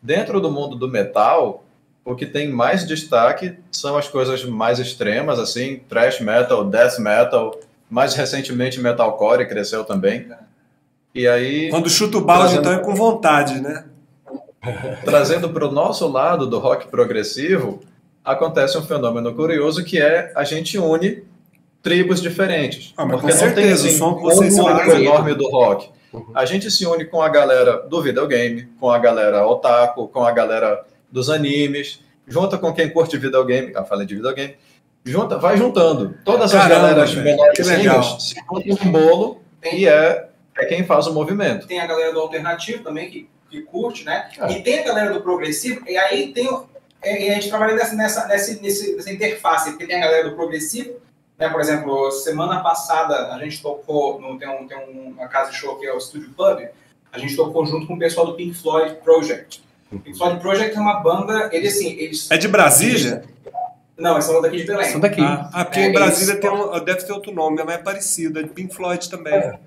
Dentro 0.01 0.41
do 0.41 0.51
mundo 0.51 0.75
do 0.75 0.87
metal, 0.89 1.63
o 2.03 2.15
que 2.15 2.25
tem 2.25 2.49
mais 2.49 2.85
destaque 2.85 3.57
são 3.71 3.97
as 3.97 4.07
coisas 4.07 4.43
mais 4.43 4.77
extremas, 4.77 5.39
assim, 5.39 5.81
thrash 5.87 6.19
metal, 6.19 6.65
death 6.65 6.99
metal, 6.99 7.57
mais 7.89 8.13
recentemente 8.13 8.79
metalcore 8.79 9.47
cresceu 9.47 9.83
também. 9.85 10.27
E 11.15 11.27
aí, 11.27 11.69
Quando 11.69 11.89
chuta 11.89 12.17
o 12.17 12.21
balde, 12.21 12.53
Trazendo- 12.53 12.61
então 12.69 12.81
é 12.81 12.83
com 12.83 12.95
vontade, 12.95 13.61
né? 13.61 13.85
trazendo 15.03 15.49
para 15.49 15.67
o 15.67 15.71
nosso 15.71 16.07
lado 16.07 16.47
do 16.47 16.59
rock 16.59 16.87
progressivo, 16.87 17.79
acontece 18.23 18.77
um 18.77 18.81
fenômeno 18.83 19.33
curioso 19.33 19.83
que 19.83 19.99
é 19.99 20.31
a 20.35 20.43
gente 20.43 20.77
une 20.77 21.23
tribos 21.81 22.21
diferentes. 22.21 22.93
Ah, 22.95 23.05
porque 23.05 23.21
com 23.21 23.27
não 23.27 23.37
tem 23.37 23.37
certeza, 23.37 23.87
assim, 23.87 23.95
o 23.95 23.99
som 23.99 24.15
que 24.15 24.27
um 24.27 24.63
fazem- 24.63 25.01
enorme 25.05 25.33
do 25.33 25.49
rock. 25.49 25.89
A 26.35 26.45
gente 26.45 26.69
se 26.69 26.85
une 26.85 27.05
com 27.05 27.21
a 27.21 27.29
galera 27.29 27.87
do 27.87 28.01
videogame, 28.01 28.67
com 28.79 28.91
a 28.91 28.99
galera 28.99 29.47
otaku, 29.47 30.07
com 30.09 30.23
a 30.23 30.31
galera 30.31 30.83
dos 31.09 31.29
animes, 31.29 32.01
junta 32.27 32.57
com 32.57 32.73
quem 32.73 32.89
curte 32.89 33.17
videogame, 33.17 33.71
ah, 33.75 33.83
falei 33.83 34.05
de 34.05 34.15
videogame, 34.15 34.55
junta, 35.05 35.37
vai 35.37 35.57
juntando. 35.57 36.15
Todas 36.25 36.53
as 36.53 36.61
Caramba, 36.61 36.89
galeras 36.89 37.11
que 37.11 37.19
legal. 37.63 37.99
menorzinhas 37.99 38.23
se 38.23 38.35
juntam 38.35 38.87
um 38.87 38.91
bolo 38.91 39.41
e 39.71 39.87
é, 39.87 40.27
é 40.57 40.65
quem 40.65 40.83
faz 40.83 41.07
o 41.07 41.13
movimento. 41.13 41.65
Tem 41.65 41.79
a 41.79 41.87
galera 41.87 42.13
do 42.13 42.19
alternativo 42.19 42.83
também, 42.83 43.09
que, 43.09 43.29
que 43.51 43.61
curte, 43.61 44.03
né? 44.05 44.29
É. 44.39 44.51
E 44.53 44.63
tem 44.63 44.79
a 44.79 44.83
galera 44.83 45.13
do 45.13 45.21
progressivo, 45.21 45.81
e 45.87 45.97
aí 45.97 46.31
tem. 46.33 46.47
o- 46.47 46.65
é, 47.03 47.25
E 47.27 47.29
a 47.29 47.33
gente 47.35 47.49
trabalha 47.49 47.75
nessa, 47.75 47.95
nessa, 47.95 48.27
nessa, 48.27 48.53
nesse- 48.61 48.95
nessa 48.95 49.11
interface, 49.11 49.71
porque 49.71 49.85
tem 49.85 49.97
a 49.97 50.05
galera 50.05 50.29
do 50.29 50.35
progressivo, 50.35 50.93
né? 51.37 51.49
Por 51.49 51.59
exemplo, 51.59 52.11
semana 52.11 52.61
passada 52.61 53.33
a 53.33 53.39
gente 53.39 53.61
tocou, 53.61 54.19
no, 54.21 54.37
tem, 54.39 54.47
um, 54.47 54.67
tem 54.67 54.77
uma 55.17 55.27
casa 55.27 55.51
de 55.51 55.57
show 55.57 55.77
que 55.77 55.85
é 55.85 55.93
o 55.93 55.99
Studio 55.99 56.29
Pub, 56.35 56.59
a 57.11 57.19
gente 57.19 57.35
tocou 57.35 57.65
junto 57.65 57.85
com 57.87 57.95
o 57.95 57.99
pessoal 57.99 58.25
do 58.25 58.35
Pink 58.35 58.53
Floyd 58.55 58.95
Project. 59.03 59.61
O 59.91 59.99
Pink 59.99 60.17
Floyd 60.17 60.39
Project 60.39 60.77
é 60.77 60.79
uma 60.79 61.01
banda, 61.01 61.49
ele 61.51 61.67
assim, 61.67 61.91
eles. 61.99 62.31
É 62.31 62.37
de 62.37 62.47
Brasília? 62.47 63.23
Não, 63.97 64.13
eles 64.13 64.25
são 64.25 64.41
daqui 64.41 64.57
de 64.57 64.63
Belém. 64.63 64.89
São 64.89 64.99
daqui. 64.99 65.21
Ah, 65.21 65.49
ah, 65.53 65.65
porque 65.65 65.79
É, 65.79 65.85
em 65.87 65.91
Brasília 65.91 66.31
eles- 66.33 66.41
tem 66.41 66.49
um, 66.49 66.83
deve 66.83 67.03
ter 67.03 67.11
outro 67.11 67.31
nome, 67.31 67.61
mas 67.63 67.75
é 67.75 67.77
parecido, 67.77 68.39
é 68.39 68.43
de 68.43 68.49
Pink 68.49 68.73
Floyd 68.73 69.09
também. 69.09 69.33
É, 69.33 69.59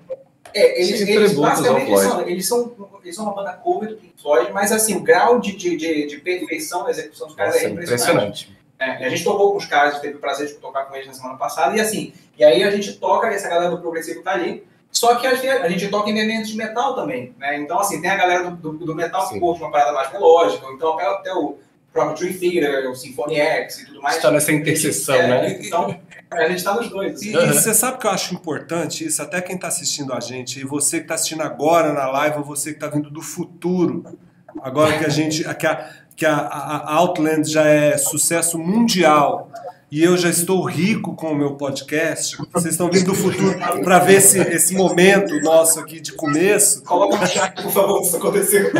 eles, 0.55 0.99
Sim, 0.99 1.11
eles 1.11 1.35
ao 1.35 1.41
basicamente 1.41 1.91
eles 1.91 2.01
são, 2.01 2.21
eles, 2.21 2.47
são, 2.47 2.89
eles 3.03 3.15
são 3.15 3.25
uma 3.25 3.35
banda 3.35 3.53
cover 3.53 3.89
do 3.89 3.97
Pink 3.97 4.13
Floyd, 4.21 4.51
mas 4.53 4.71
assim, 4.71 4.95
o 4.95 5.01
grau 5.01 5.39
de, 5.39 5.55
de, 5.55 5.75
de, 5.75 6.07
de 6.07 6.17
perfeição 6.17 6.83
da 6.83 6.91
execução 6.91 7.27
dos 7.27 7.35
caras 7.35 7.55
Nossa, 7.55 7.65
é 7.65 7.69
impressionante. 7.69 8.45
impressionante. 8.45 8.55
É, 8.79 9.05
a 9.05 9.09
gente 9.09 9.23
tocou 9.23 9.51
com 9.51 9.57
os 9.57 9.65
caras, 9.65 9.99
teve 9.99 10.15
o 10.15 10.19
prazer 10.19 10.47
de 10.47 10.53
tocar 10.55 10.85
com 10.85 10.95
eles 10.95 11.07
na 11.07 11.13
semana 11.13 11.37
passada, 11.37 11.75
e 11.75 11.81
assim, 11.81 12.13
e 12.37 12.43
aí 12.43 12.63
a 12.63 12.71
gente 12.71 12.93
toca, 12.93 13.27
essa 13.27 13.47
galera 13.49 13.71
do 13.71 13.79
progressivo 13.79 14.21
tá 14.21 14.31
ali, 14.31 14.65
só 14.91 15.15
que 15.15 15.27
a 15.27 15.35
gente, 15.35 15.47
a 15.49 15.69
gente 15.69 15.89
toca 15.89 16.09
em 16.09 16.17
eventos 16.17 16.49
de 16.49 16.55
metal 16.57 16.95
também, 16.95 17.35
né? 17.37 17.57
Então, 17.57 17.77
assim, 17.79 18.01
tem 18.01 18.09
a 18.09 18.15
galera 18.15 18.49
do, 18.49 18.71
do, 18.71 18.85
do 18.85 18.95
metal 18.95 19.27
que 19.27 19.33
Sim. 19.33 19.39
curte 19.41 19.61
uma 19.61 19.71
parada 19.71 19.91
mais 19.91 20.11
melódica, 20.11 20.65
então 20.71 20.93
até, 20.93 21.05
até 21.05 21.33
o 21.33 21.57
próprio 21.95 22.27
Dream 22.27 22.39
Theater, 22.39 22.91
o 22.91 22.95
Symphony 22.95 23.35
X 23.39 23.79
e 23.79 23.85
tudo 23.85 24.01
mais. 24.01 24.17
Está 24.17 24.29
nessa 24.29 24.51
interseção, 24.51 25.15
É, 25.15 25.27
né? 25.27 25.59
Então, 25.61 25.97
a 26.31 26.49
gente 26.49 26.63
tá 26.63 26.73
nos 26.75 26.89
dois. 26.89 27.13
assim. 27.15 27.29
E, 27.29 27.35
e 27.35 27.47
você 27.53 27.73
sabe 27.73 27.97
que 27.99 28.05
eu 28.05 28.11
acho 28.11 28.33
importante 28.33 29.05
isso, 29.05 29.21
até 29.21 29.41
quem 29.41 29.55
está 29.55 29.69
assistindo 29.69 30.13
a 30.13 30.19
gente, 30.19 30.59
e 30.59 30.63
você 30.65 30.97
que 30.97 31.03
está 31.05 31.15
assistindo 31.15 31.41
agora 31.41 31.93
na 31.93 32.07
live, 32.11 32.39
ou 32.39 32.43
você 32.43 32.71
que 32.71 32.77
está 32.77 32.87
vindo 32.87 33.09
do 33.09 33.21
futuro, 33.21 34.03
agora 34.61 34.97
que 34.99 35.05
a 35.05 35.09
gente, 35.09 35.43
que 35.55 35.65
a, 35.67 35.89
que 36.15 36.25
a, 36.25 36.35
a- 36.35 36.77
a 36.91 36.95
Outland 36.95 37.49
já 37.49 37.65
é 37.65 37.97
sucesso 37.97 38.59
mundial 38.59 39.49
e 39.95 40.03
eu 40.03 40.15
já 40.17 40.29
estou 40.29 40.61
rico 40.65 41.15
com 41.15 41.31
o 41.31 41.35
meu 41.35 41.55
podcast, 41.55 42.35
vocês 42.51 42.73
estão 42.73 42.91
vindo 42.91 43.05
do 43.05 43.15
futuro 43.15 43.57
para 43.81 43.99
ver 43.99 44.15
esse, 44.15 44.37
esse 44.41 44.75
momento 44.75 45.39
nosso 45.39 45.79
aqui 45.79 46.01
de 46.01 46.11
começo. 46.11 46.83
Coloca 46.83 47.15
no 47.15 47.25
chat, 47.25 47.63
por 47.63 47.71
favor, 47.71 48.01
se 48.01 48.09
isso 48.09 48.17
aconteceu. 48.17 48.71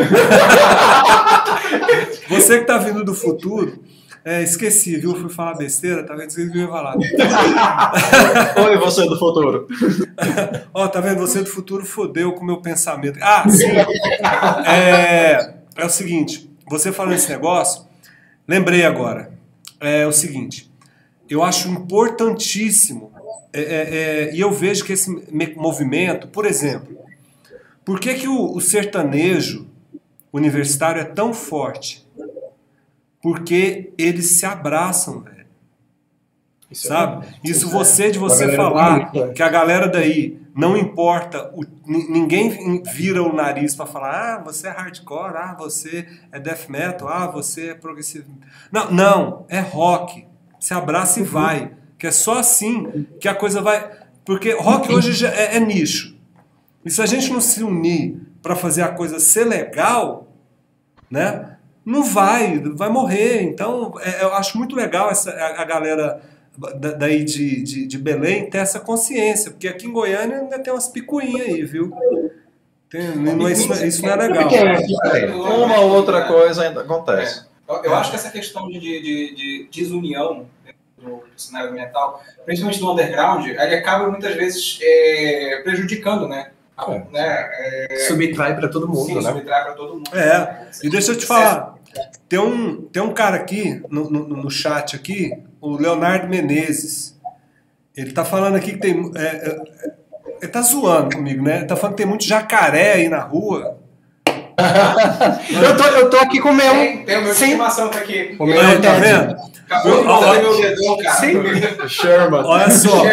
Você 2.28 2.58
que 2.58 2.64
está 2.64 2.78
vindo 2.80 3.06
do 3.06 3.14
futuro, 3.14 3.82
é, 4.26 4.44
esqueci, 4.44 4.98
viu? 4.98 5.16
Fui 5.16 5.30
falar 5.30 5.54
besteira, 5.54 6.04
tá 6.04 6.16
vendo? 6.16 6.28
Esqueci 6.28 6.52
que 6.52 6.58
eu 6.58 6.64
ia 6.64 6.68
falar. 6.68 6.98
Oi, 8.68 8.78
você 8.80 9.08
do 9.08 9.18
futuro. 9.18 9.70
Ó, 10.74 10.86
tá 10.90 11.00
vendo? 11.00 11.20
Você 11.20 11.42
do 11.42 11.50
futuro 11.50 11.86
fodeu 11.86 12.34
com 12.34 12.42
o 12.42 12.46
meu 12.46 12.58
pensamento. 12.58 13.20
Ah, 13.22 13.50
sim. 13.50 13.72
É, 14.68 15.54
é 15.78 15.86
o 15.86 15.90
seguinte, 15.90 16.54
você 16.70 16.92
falando 16.92 17.14
esse 17.14 17.30
negócio, 17.30 17.86
lembrei 18.46 18.84
agora. 18.84 19.34
É 19.80 20.06
o 20.06 20.12
seguinte, 20.12 20.75
eu 21.30 21.44
acho 21.44 21.68
importantíssimo, 21.70 23.12
é, 23.54 23.62
é, 23.62 23.96
é, 24.30 24.36
e 24.36 24.40
eu 24.40 24.52
vejo 24.52 24.84
que 24.86 24.94
esse 24.94 25.10
me- 25.32 25.54
movimento, 25.56 26.28
por 26.28 26.46
exemplo, 26.46 26.96
por 27.84 28.00
que, 28.00 28.14
que 28.16 28.28
o, 28.28 28.54
o 28.56 28.60
sertanejo 28.62 29.68
universitário 30.34 31.02
é 31.02 31.06
tão 31.06 31.34
forte? 31.34 32.06
Porque 33.22 33.92
eles 33.98 34.32
se 34.32 34.46
abraçam, 34.46 35.22
velho. 35.22 35.36
Isso 36.70 36.88
é 36.88 36.90
Sabe? 36.90 37.28
Isso 37.44 37.70
você 37.70 38.12
de 38.12 38.20
você 38.20 38.40
galera 38.46 38.58
falar 38.58 39.12
que 39.34 39.44
a 39.44 39.50
galera 39.50 39.88
daí 39.88 40.40
não 40.54 40.78
importa, 40.78 41.52
o- 41.54 41.64
ni- 41.86 42.08
ninguém 42.10 42.82
vira 42.84 43.22
o 43.22 43.34
nariz 43.34 43.76
pra 43.76 43.86
falar, 43.86 44.36
ah, 44.36 44.44
você 44.44 44.68
é 44.68 44.72
hardcore, 44.72 45.36
ah, 45.38 45.56
você 45.58 46.08
é 46.32 46.40
death 46.40 46.70
metal, 46.70 47.08
ah, 47.08 47.28
você 47.28 47.70
é 47.70 47.74
progressivo. 47.74 48.30
Não, 48.72 48.92
não, 48.92 49.46
é 49.50 49.60
rock. 49.60 50.26
Se 50.66 50.74
abraça 50.74 51.20
e 51.20 51.24
Uhum. 51.24 51.30
vai. 51.30 51.72
Que 52.00 52.08
é 52.08 52.12
só 52.12 52.40
assim 52.40 53.06
que 53.20 53.28
a 53.28 53.36
coisa 53.36 53.62
vai. 53.62 53.88
Porque 54.26 54.52
rock 54.54 54.92
hoje 54.92 55.14
já 55.14 55.30
é, 55.30 55.58
é 55.58 55.60
nicho. 55.60 56.16
E 56.84 56.90
se 56.90 57.00
a 57.02 57.06
gente 57.06 57.32
não 57.32 57.40
se 57.40 57.62
unir 57.64 58.18
pra 58.42 58.56
fazer 58.56 58.82
a 58.82 58.88
coisa 58.90 59.20
ser 59.20 59.44
legal, 59.46 60.28
né? 61.10 61.58
Não 61.86 62.04
vai, 62.04 62.58
vai 62.60 62.90
morrer. 62.90 63.44
Então, 63.44 63.94
é, 64.02 64.24
eu 64.24 64.34
acho 64.34 64.58
muito 64.58 64.76
legal 64.76 65.12
essa, 65.12 65.30
a, 65.30 65.62
a 65.62 65.66
galera 65.66 66.20
da- 66.58 66.94
daí 66.94 67.24
de, 67.24 67.62
de, 67.62 67.86
de 67.86 67.98
Belém 68.00 68.50
ter 68.50 68.58
essa 68.58 68.80
consciência, 68.80 69.52
porque 69.52 69.68
aqui 69.68 69.86
em 69.86 69.92
Goiânia 69.94 70.40
ainda 70.40 70.58
tem 70.58 70.74
umas 70.74 70.88
picuinhas 70.88 71.48
aí, 71.48 71.64
viu? 71.64 71.94
Tem- 72.90 73.16
não 73.16 73.48
é- 73.48 73.52
isso, 73.52 73.68
não 73.70 73.76
é- 73.76 73.88
isso 73.88 74.02
não 74.02 74.10
é 74.10 74.16
legal. 74.16 74.50
Uma 75.64 75.80
outra 75.82 76.26
coisa 76.28 76.64
ainda 76.64 76.82
acontece. 76.82 77.46
Eu, 77.70 77.84
eu 77.84 77.96
acho 77.96 78.10
que 78.10 78.16
essa 78.16 78.32
questão 78.32 78.68
de, 78.68 78.80
de, 78.80 79.36
de 79.36 79.70
desunião 79.72 80.46
do, 81.06 81.18
do, 81.18 81.42
cenário 81.42 81.72
metal, 81.72 82.22
principalmente 82.46 82.80
do 82.80 82.92
underground, 82.92 83.46
ele 83.48 83.76
acaba 83.76 84.10
muitas 84.10 84.36
vezes 84.36 84.80
é, 84.82 85.62
prejudicando, 85.64 86.28
né? 86.28 86.52
É. 86.78 87.00
né? 87.12 87.50
É, 87.92 88.06
Subtrai 88.08 88.56
para 88.56 88.68
todo 88.68 88.88
mundo, 88.88 89.06
sim, 89.06 89.16
né? 89.16 89.22
subtrai 89.22 89.64
para 89.64 89.74
todo 89.74 89.94
mundo. 89.94 90.10
É, 90.14 90.68
e 90.84 90.90
deixa 90.90 91.14
eu 91.14 91.18
te 91.18 91.26
falar, 91.26 91.76
tem 92.28 92.40
um, 92.40 92.82
tem 92.88 93.02
um 93.02 93.14
cara 93.14 93.38
aqui 93.38 93.82
no, 93.90 94.10
no, 94.10 94.28
no 94.28 94.52
chat 94.52 94.96
aqui, 94.96 95.32
o 95.62 95.78
Leonardo 95.78 96.28
Menezes. 96.28 97.18
Ele 97.96 98.12
tá 98.12 98.26
falando 98.26 98.56
aqui 98.56 98.74
que 98.74 98.80
tem. 98.80 99.12
é, 99.16 99.22
é, 99.22 99.96
ele 100.42 100.52
tá 100.52 100.62
zoando 100.62 101.16
comigo, 101.16 101.42
né? 101.42 101.60
Ele 101.60 101.66
tá 101.66 101.78
falando 101.78 101.96
que 101.96 102.04
tem 102.04 102.10
muito 102.10 102.26
jacaré 102.26 102.94
aí 102.94 103.08
na 103.08 103.22
rua. 103.22 103.80
Eu 104.58 105.78
tô, 105.78 105.84
eu 105.84 106.10
tô 106.10 106.18
aqui 106.18 106.40
com 106.40 106.50
o 106.50 106.54
meu. 106.54 106.72
Tem, 106.74 107.06
tem 107.06 107.18
o 107.18 107.22
meu 107.24 107.34
Sim. 107.34 107.46
estimação 107.46 107.90
tá 107.90 108.00
aqui. 108.00 108.36
O 108.40 108.46
meu 108.46 108.60
Aí, 108.60 108.80
tá 108.82 108.94
vendo? 108.94 109.36
Acabou 109.70 110.02
de 110.02 110.08
fazer 110.08 110.42
meu 110.42 110.62
dedão, 110.62 110.98
cara. 110.98 111.16
Sim. 111.16 111.88
Sherman. 111.90 112.44
Olha 112.46 112.70
só. 112.70 113.04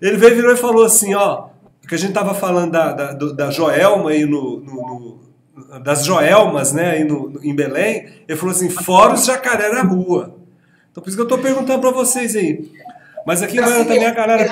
Ele 0.00 0.16
veio, 0.16 0.34
virou 0.36 0.52
e 0.52 0.56
falou 0.56 0.84
assim, 0.84 1.14
ó, 1.14 1.46
que 1.88 1.94
a 1.94 1.98
gente 1.98 2.12
tava 2.12 2.34
falando 2.34 2.72
da, 2.72 2.92
da, 2.92 3.12
da 3.12 3.50
Joelma 3.50 4.10
aí 4.10 4.24
no, 4.24 4.60
no- 4.60 5.20
no- 5.54 5.80
das 5.80 6.04
Joelmas, 6.04 6.72
né, 6.72 6.92
aí 6.92 7.04
no, 7.04 7.28
no- 7.30 7.44
em 7.44 7.54
Belém, 7.54 8.08
ele 8.26 8.38
falou 8.38 8.54
assim, 8.54 8.68
fora 8.70 9.14
os 9.14 9.24
jacaré 9.24 9.70
na 9.70 9.82
rua. 9.82 10.34
Então 10.90 11.02
por 11.02 11.08
isso 11.08 11.16
que 11.16 11.22
eu 11.22 11.28
tô 11.28 11.38
perguntando 11.38 11.80
pra 11.80 11.90
vocês 11.90 12.34
aí. 12.34 12.70
Mas 13.26 13.42
aqui 13.42 13.58
em 13.58 13.62
Goiânia 13.62 13.84
também 13.84 14.06
a 14.06 14.10
galera... 14.10 14.48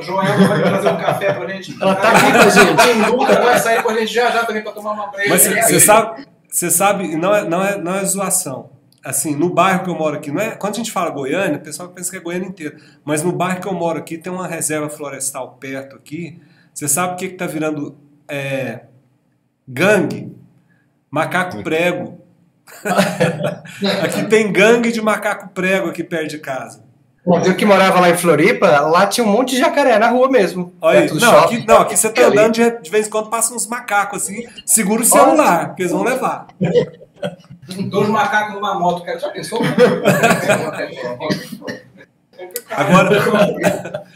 Joel 0.00 0.48
vai 0.48 0.62
trazer 0.62 0.88
um 0.88 0.96
café 0.96 1.32
pra 1.32 1.48
gente. 1.48 1.76
Ela 1.80 1.94
tá 1.94 2.10
aqui 2.10 2.32
com 2.32 2.38
a 2.38 2.48
gente. 2.48 2.84
Quem 2.84 2.96
nunca 2.96 3.40
vai 3.40 3.58
sair 3.58 3.82
com 3.82 3.90
a 3.90 3.94
gente 3.94 4.12
já 4.12 4.30
já 4.30 4.44
também 4.44 4.62
pra 4.62 4.72
tomar 4.72 4.92
uma 4.92 5.06
breja. 5.08 5.30
Mas 5.30 5.42
você 5.42 5.80
sabe, 5.80 6.26
você 6.48 6.70
sabe, 6.70 7.16
não 7.16 7.34
é, 7.34 7.48
não, 7.48 7.64
é, 7.64 7.76
não 7.76 7.94
é 7.94 8.04
zoação. 8.04 8.70
Assim, 9.04 9.36
no 9.36 9.50
bairro 9.50 9.84
que 9.84 9.90
eu 9.90 9.94
moro 9.94 10.16
aqui, 10.16 10.32
não 10.32 10.40
é, 10.40 10.56
quando 10.56 10.74
a 10.74 10.76
gente 10.78 10.90
fala 10.90 11.10
Goiânia, 11.10 11.58
o 11.58 11.60
pessoal 11.60 11.88
pensa 11.90 12.10
que 12.10 12.16
é 12.16 12.20
Goiânia 12.20 12.48
inteira. 12.48 12.76
Mas 13.04 13.22
no 13.22 13.30
bairro 13.30 13.60
que 13.60 13.68
eu 13.68 13.72
moro 13.72 13.98
aqui, 13.98 14.18
tem 14.18 14.32
uma 14.32 14.48
reserva 14.48 14.88
florestal 14.88 15.56
perto 15.60 15.94
aqui. 15.94 16.40
Você 16.74 16.88
sabe 16.88 17.14
o 17.14 17.16
que 17.16 17.26
está 17.26 17.46
virando 17.46 17.96
é, 18.28 18.80
gangue? 19.66 20.34
Macaco 21.10 21.62
prego. 21.62 22.20
aqui 24.02 24.24
tem 24.28 24.52
gangue 24.52 24.90
de 24.90 25.00
macaco 25.00 25.50
prego 25.50 25.88
aqui 25.88 26.02
perto 26.02 26.28
de 26.28 26.38
casa. 26.38 26.85
Eu 27.26 27.56
que 27.56 27.64
morava 27.64 27.98
lá 27.98 28.08
em 28.08 28.16
Floripa, 28.16 28.80
lá 28.82 29.04
tinha 29.06 29.26
um 29.26 29.30
monte 29.30 29.50
de 29.50 29.58
jacaré 29.58 29.98
na 29.98 30.08
rua 30.08 30.30
mesmo. 30.30 30.72
Olha 30.80 31.00
aí, 31.00 31.10
não, 31.10 31.18
shopping. 31.18 31.56
aqui, 31.56 31.66
não, 31.66 31.80
aqui 31.80 31.96
você 31.96 32.08
tá 32.10 32.24
Ali. 32.26 32.38
andando 32.38 32.52
de, 32.54 32.70
de 32.82 32.90
vez 32.90 33.08
em 33.08 33.10
quando 33.10 33.28
passa 33.30 33.52
uns 33.52 33.66
macacos 33.66 34.22
assim, 34.22 34.46
segura 34.64 35.02
o 35.02 35.04
celular, 35.04 35.68
porque 35.68 35.82
eles 35.82 35.92
vão 35.92 36.04
levar. 36.04 36.46
Dois 37.90 38.08
macacos 38.08 38.54
numa 38.54 38.78
moto, 38.78 39.02
cara. 39.04 39.18
Já 39.18 39.30
pensou? 39.30 39.60
Agora, 42.70 43.10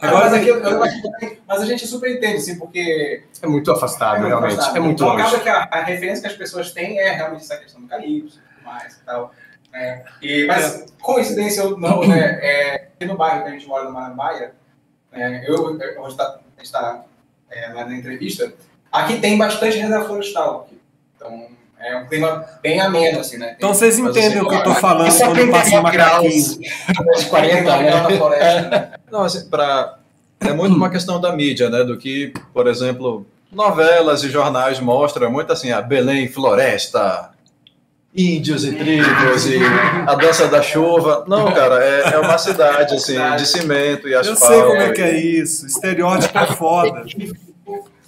Agora, 0.00 0.24
mas, 0.24 0.34
aqui, 0.34 0.48
eu- 0.48 0.58
eu 0.58 0.82
acho 0.82 1.02
que- 1.18 1.38
mas 1.46 1.62
a 1.62 1.66
gente 1.66 1.86
super 1.86 2.10
entende, 2.10 2.36
assim, 2.36 2.58
porque. 2.58 3.22
É 3.42 3.46
muito 3.46 3.70
afastado, 3.70 4.16
muito 4.18 4.28
realmente. 4.28 4.52
afastado. 4.54 4.76
É 4.76 4.80
muito 4.80 5.02
então, 5.02 5.08
longe. 5.16 5.22
acaba 5.22 5.38
que 5.42 5.48
a, 5.48 5.68
a 5.70 5.82
referência 5.82 6.20
que 6.22 6.26
as 6.28 6.34
pessoas 6.36 6.72
têm 6.72 6.98
é 6.98 7.12
realmente 7.12 7.42
essa 7.42 7.56
questão 7.56 7.80
do 7.80 7.86
calypso 7.88 8.38
e 8.38 8.54
tudo 8.54 8.64
mais 8.64 8.94
e 8.94 9.04
tal. 9.04 9.32
Né? 9.74 10.04
E, 10.22 10.46
mas, 10.46 10.86
coincidência 11.02 11.64
ou 11.64 11.78
não, 11.78 12.06
né? 12.06 12.38
É, 12.40 12.74
aqui 12.94 13.04
no 13.06 13.16
bairro 13.16 13.42
que 13.42 13.48
a 13.48 13.52
gente 13.52 13.66
mora, 13.66 13.84
no 13.84 13.92
Marambaia, 13.92 14.52
né, 15.12 15.44
eu, 15.46 15.54
eu- 15.78 16.02
onde 16.02 16.16
tá, 16.16 16.24
a 16.24 16.60
gente 16.60 16.66
está 16.66 17.02
é, 17.50 17.68
lá 17.72 17.84
na 17.84 17.94
entrevista, 17.94 18.52
aqui 18.90 19.18
tem 19.20 19.36
bastante 19.36 19.76
reserva 19.76 20.06
florestal. 20.06 20.66
Aqui. 20.66 20.80
Então, 21.16 21.46
é 21.80 21.96
um 21.96 22.06
clima 22.06 22.44
bem 22.62 22.80
ameno, 22.80 23.20
assim, 23.20 23.36
né? 23.36 23.46
Tem- 23.48 23.54
Então 23.56 23.74
vocês 23.74 23.98
entendem 23.98 24.40
o 24.40 24.48
que 24.48 24.54
eu 24.54 24.62
tô 24.62 24.74
falando 24.74 25.10
Só 25.10 25.26
quando 25.26 25.50
passa 25.50 25.80
um 25.80 25.84
39 25.84 25.92
graus. 25.92 26.58
De 26.58 27.26
40, 27.28 27.54
tem 27.54 27.62
uma 27.62 27.76
né? 27.82 27.90
na 27.90 28.10
floresta, 28.10 28.70
né? 28.70 28.92
Não, 29.10 29.22
assim, 29.22 29.48
pra... 29.48 29.98
é 30.40 30.52
muito 30.52 30.74
uma 30.74 30.88
questão 30.90 31.20
da 31.20 31.32
mídia, 31.32 31.68
né? 31.68 31.84
Do 31.84 31.98
que, 31.98 32.32
por 32.52 32.66
exemplo, 32.66 33.26
novelas 33.52 34.22
e 34.24 34.30
jornais 34.30 34.80
mostram 34.80 35.30
muito 35.30 35.52
assim, 35.52 35.70
a 35.72 35.82
Belém 35.82 36.26
Floresta, 36.28 37.30
índios 38.14 38.64
e 38.64 38.72
tribos 38.72 39.46
e 39.46 39.58
a 40.06 40.14
dança 40.14 40.46
da 40.46 40.62
chuva. 40.62 41.24
Não, 41.26 41.52
cara, 41.52 41.82
é, 41.84 42.14
é 42.14 42.18
uma 42.18 42.38
cidade 42.38 42.94
assim, 42.94 43.18
de 43.36 43.46
cimento 43.46 44.08
e 44.08 44.12
Eu 44.12 44.20
asfalto. 44.20 44.46
sei 44.46 44.62
como 44.62 44.76
é 44.76 44.92
que 44.92 45.02
é 45.02 45.20
isso. 45.20 45.66
Estereótipo 45.66 46.38
é 46.38 46.46
foda. 46.46 47.04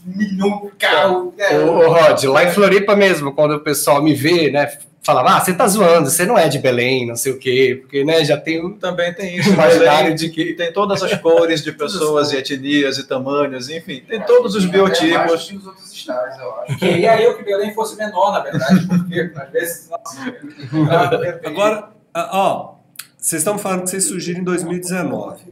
Milhão 0.06 0.62
de 0.64 0.70
carro. 0.78 1.34
é, 1.36 1.58
Ô, 1.58 1.78
ô, 1.78 1.88
Rod, 1.92 2.24
lá 2.24 2.44
em 2.44 2.50
Floripa 2.50 2.94
mesmo, 2.94 3.32
quando 3.34 3.52
o 3.56 3.60
pessoal 3.60 4.00
me 4.02 4.14
vê, 4.14 4.50
né, 4.50 4.78
falava, 5.02 5.36
ah, 5.36 5.40
você 5.40 5.52
tá 5.54 5.66
zoando, 5.68 6.10
você 6.10 6.24
não 6.26 6.36
é 6.38 6.48
de 6.48 6.58
Belém, 6.58 7.06
não 7.06 7.14
sei 7.16 7.32
o 7.32 7.38
quê, 7.38 7.78
porque, 7.80 8.04
né, 8.04 8.24
já 8.24 8.36
tem 8.36 8.64
um 8.64 8.72
Também 8.76 9.12
tem 9.14 9.36
isso. 9.36 9.50
imaginário 9.50 10.02
Belém 10.02 10.14
de 10.16 10.28
que... 10.30 10.54
tem 10.54 10.72
todas 10.72 11.02
as 11.02 11.14
cores 11.20 11.62
de 11.62 11.70
pessoas 11.72 12.32
e 12.32 12.36
etnias 12.38 12.98
e 12.98 13.06
tamanhos, 13.06 13.68
enfim, 13.68 14.02
tem 14.08 14.20
todos 14.22 14.54
os 14.56 14.64
É 14.64 14.68
biotipos. 14.68 15.44
que 15.48 15.56
os 15.56 15.66
outros 15.66 15.92
estados, 15.92 16.38
eu 16.40 16.54
acho. 16.60 16.78
Queria 16.78 17.20
eu 17.22 17.36
que 17.36 17.44
Belém 17.44 17.72
fosse 17.74 17.96
menor, 17.96 18.32
na 18.32 18.40
verdade, 18.40 18.86
porque 18.86 19.32
às 19.36 19.50
vezes. 19.50 19.90
Nossa, 19.90 21.30
Agora, 21.44 21.88
ó, 22.14 22.74
vocês 23.16 23.40
estão 23.42 23.58
falando 23.58 23.82
que 23.84 23.90
vocês 23.90 24.04
surgiram 24.04 24.40
em 24.40 24.44
2019. 24.44 25.42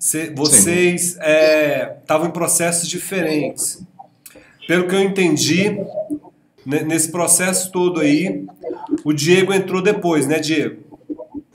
Cê- 0.00 0.32
vocês 0.34 1.16
é, 1.20 1.96
estavam 2.00 2.26
em 2.28 2.30
processos 2.30 2.88
diferentes. 2.88 3.82
Pelo 4.66 4.88
que 4.88 4.94
eu 4.94 5.00
entendi, 5.02 5.76
ne- 6.64 6.80
nesse 6.84 7.10
processo 7.12 7.70
todo 7.70 8.00
aí, 8.00 8.46
o 9.04 9.12
Diego 9.12 9.52
entrou 9.52 9.82
depois, 9.82 10.26
né, 10.26 10.38
Diego? 10.40 10.82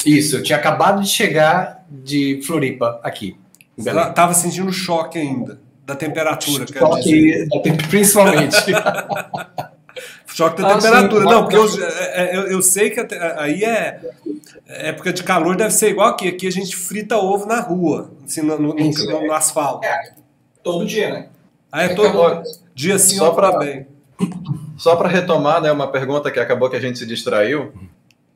Isso, 0.06 0.36
eu 0.38 0.44
tinha 0.44 0.60
acabado 0.60 1.02
de 1.02 1.10
chegar 1.10 1.84
de 1.90 2.40
Floripa 2.46 3.00
aqui. 3.04 3.36
Você 3.76 3.92
Belém. 3.92 4.14
tava 4.14 4.34
sentindo 4.36 4.72
choque 4.72 5.18
ainda 5.18 5.60
da 5.84 5.96
temperatura. 5.96 6.66
Choque, 6.72 7.48
principalmente. 7.90 8.56
Choque 10.36 10.62
da 10.62 10.68
Ah, 10.68 10.76
temperatura. 10.76 11.24
sim. 11.24 11.30
Não, 11.30 11.42
porque 11.44 11.56
eu, 11.56 11.84
é, 11.86 12.32
é, 12.34 12.36
eu, 12.38 12.42
eu 12.48 12.62
sei 12.62 12.90
que 12.90 13.00
até- 13.00 13.40
aí 13.40 13.64
é 13.64 14.02
época 14.68 15.14
de 15.14 15.24
calor 15.24 15.56
deve 15.56 15.72
ser 15.72 15.92
igual 15.92 16.10
aqui. 16.10 16.28
Aqui 16.28 16.46
a 16.46 16.52
gente 16.52 16.76
frita 16.76 17.16
ovo 17.18 17.46
na 17.46 17.62
rua, 17.62 18.12
assim, 18.26 18.42
no, 18.42 18.60
no- 18.60 18.74
no- 18.76 19.28
no 19.28 19.34
asfalto. 19.34 19.88
Todo 20.62 20.86
dia, 20.86 21.10
né? 21.10 21.30
Aí 21.72 21.86
é 21.86 21.96
todo 21.96 22.44
dia 22.74 23.00
sim 23.00 23.16
Só 23.16 23.30
ou 23.30 23.34
pra- 23.36 23.54
também. 23.54 23.88
Só 24.78 24.98
para 24.98 25.08
retomar, 25.08 25.62
né, 25.62 25.72
uma 25.72 25.90
pergunta 25.90 26.30
que 26.30 26.40
acabou 26.40 26.70
que 26.70 26.76
a 26.76 26.82
gente 26.82 27.00
se 27.00 27.06
distraiu. 27.06 27.72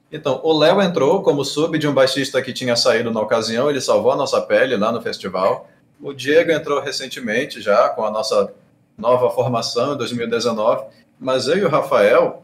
Então, 0.09 0.39
o 0.41 0.57
Léo 0.57 0.81
entrou 0.81 1.21
como 1.21 1.43
sub 1.43 1.77
de 1.77 1.85
um 1.85 1.93
baixista 1.93 2.41
que 2.41 2.53
tinha 2.53 2.77
saído 2.77 3.11
na 3.11 3.19
ocasião, 3.19 3.69
ele 3.69 3.81
salvou 3.81 4.13
a 4.13 4.15
nossa 4.15 4.39
pele 4.41 4.77
lá 4.77 4.89
no 4.91 5.01
festival. 5.01 5.69
O 6.01 6.13
Diego 6.13 6.49
entrou 6.51 6.79
recentemente 6.79 7.61
já 7.61 7.89
com 7.89 8.05
a 8.05 8.09
nossa 8.11 8.53
nova 8.97 9.29
formação 9.29 9.93
em 9.95 9.97
2019, 9.97 10.85
mas 11.19 11.47
eu 11.47 11.57
e 11.57 11.63
o 11.65 11.69
Rafael, 11.69 12.43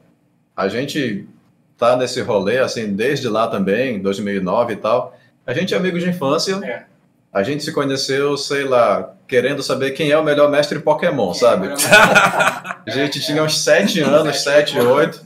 a 0.56 0.68
gente 0.68 1.28
tá 1.78 1.96
nesse 1.96 2.22
rolê 2.22 2.60
assim 2.60 2.94
desde 2.94 3.28
lá 3.28 3.48
também, 3.48 4.00
2009 4.02 4.74
e 4.74 4.76
tal. 4.78 5.18
A 5.46 5.54
gente 5.54 5.74
é 5.74 5.78
amigo 5.78 6.00
de 6.00 6.10
infância. 6.10 6.56
É. 6.64 6.84
A 7.32 7.44
gente 7.44 7.64
se 7.64 7.72
conheceu, 7.72 8.38
sei 8.38 8.64
lá, 8.64 9.14
querendo 9.28 9.62
saber 9.62 9.92
quem 9.92 10.10
é 10.10 10.18
o 10.18 10.24
melhor 10.24 10.50
mestre 10.50 10.80
Pokémon, 10.80 11.34
sabe? 11.34 11.68
A 12.88 12.90
gente 12.90 13.20
tinha 13.20 13.44
uns 13.44 13.62
7 13.62 14.00
anos, 14.02 14.42
7, 14.42 14.80
8. 14.80 15.26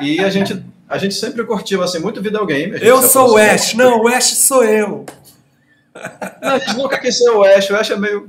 E 0.00 0.20
a 0.20 0.28
gente, 0.28 0.62
a 0.88 0.98
gente 0.98 1.14
sempre 1.14 1.44
curtiu 1.44 1.82
assim, 1.82 1.98
muito 1.98 2.20
videogame. 2.20 2.78
Eu 2.80 3.02
sou 3.02 3.34
o. 3.34 3.36
Ash. 3.36 3.74
Não, 3.74 4.02
o 4.02 4.08
Ash 4.08 4.34
sou 4.36 4.64
eu. 4.64 5.06
Não, 6.42 6.54
a 6.54 6.58
gente 6.58 6.76
nunca 6.76 6.98
quis 6.98 7.18
ser 7.18 7.30
o 7.30 7.42
Ash. 7.44 7.70
O 7.70 7.76
Ash 7.76 7.90
é 7.90 7.96
meio. 7.96 8.28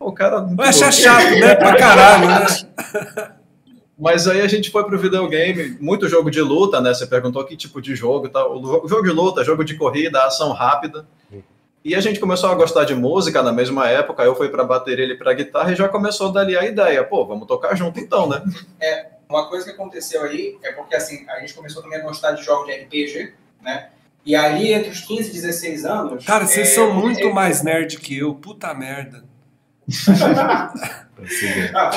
O 0.00 0.12
cara. 0.12 0.40
O 0.40 0.62
Ash 0.62 0.82
é 0.82 0.92
chato, 0.92 1.30
né? 1.30 1.54
Pra 1.54 1.76
caralho, 1.76 2.28
né? 2.28 2.46
Mas 4.04 4.28
aí 4.28 4.42
a 4.42 4.46
gente 4.46 4.70
foi 4.70 4.84
pro 4.84 4.98
videogame, 4.98 5.78
muito 5.80 6.06
jogo 6.10 6.30
de 6.30 6.42
luta, 6.42 6.78
né? 6.78 6.92
Você 6.92 7.06
perguntou 7.06 7.42
que 7.42 7.56
tipo 7.56 7.80
de 7.80 7.96
jogo 7.96 8.26
e 8.26 8.28
tal. 8.28 8.54
O 8.54 8.86
jogo 8.86 9.02
de 9.02 9.08
luta, 9.08 9.42
jogo 9.42 9.64
de 9.64 9.78
corrida, 9.78 10.22
ação 10.26 10.52
rápida. 10.52 11.06
E 11.82 11.94
a 11.94 12.00
gente 12.02 12.20
começou 12.20 12.50
a 12.50 12.54
gostar 12.54 12.84
de 12.84 12.94
música 12.94 13.42
na 13.42 13.50
mesma 13.50 13.88
época. 13.88 14.22
Eu 14.22 14.36
fui 14.36 14.50
pra 14.50 14.62
bateria, 14.62 15.06
ele 15.06 15.14
pra 15.16 15.32
guitarra 15.32 15.72
e 15.72 15.74
já 15.74 15.88
começou 15.88 16.30
dali 16.30 16.54
a 16.54 16.66
ideia. 16.66 17.02
Pô, 17.02 17.24
vamos 17.24 17.48
tocar 17.48 17.74
junto 17.74 17.98
então, 17.98 18.28
né? 18.28 18.42
Uma 19.26 19.48
coisa 19.48 19.64
que 19.64 19.70
aconteceu 19.70 20.22
aí 20.22 20.58
é 20.62 20.72
porque 20.72 20.94
assim, 20.94 21.26
a 21.30 21.40
gente 21.40 21.54
começou 21.54 21.82
também 21.82 21.98
a 21.98 22.02
gostar 22.02 22.32
de 22.32 22.44
jogos 22.44 22.66
de 22.66 22.74
RPG, 22.74 23.32
né? 23.62 23.88
E 24.26 24.36
ali, 24.36 24.70
entre 24.70 24.90
os 24.90 25.00
15 25.00 25.30
e 25.30 25.32
16 25.32 25.86
anos. 25.86 26.26
Cara, 26.26 26.46
vocês 26.46 26.68
é, 26.68 26.70
são 26.72 26.92
muito 26.92 27.26
é- 27.26 27.32
mais 27.32 27.62
nerd 27.62 27.96
que 27.96 28.18
eu. 28.18 28.34
Puta 28.34 28.74
merda. 28.74 29.24
Ah, 31.74 31.90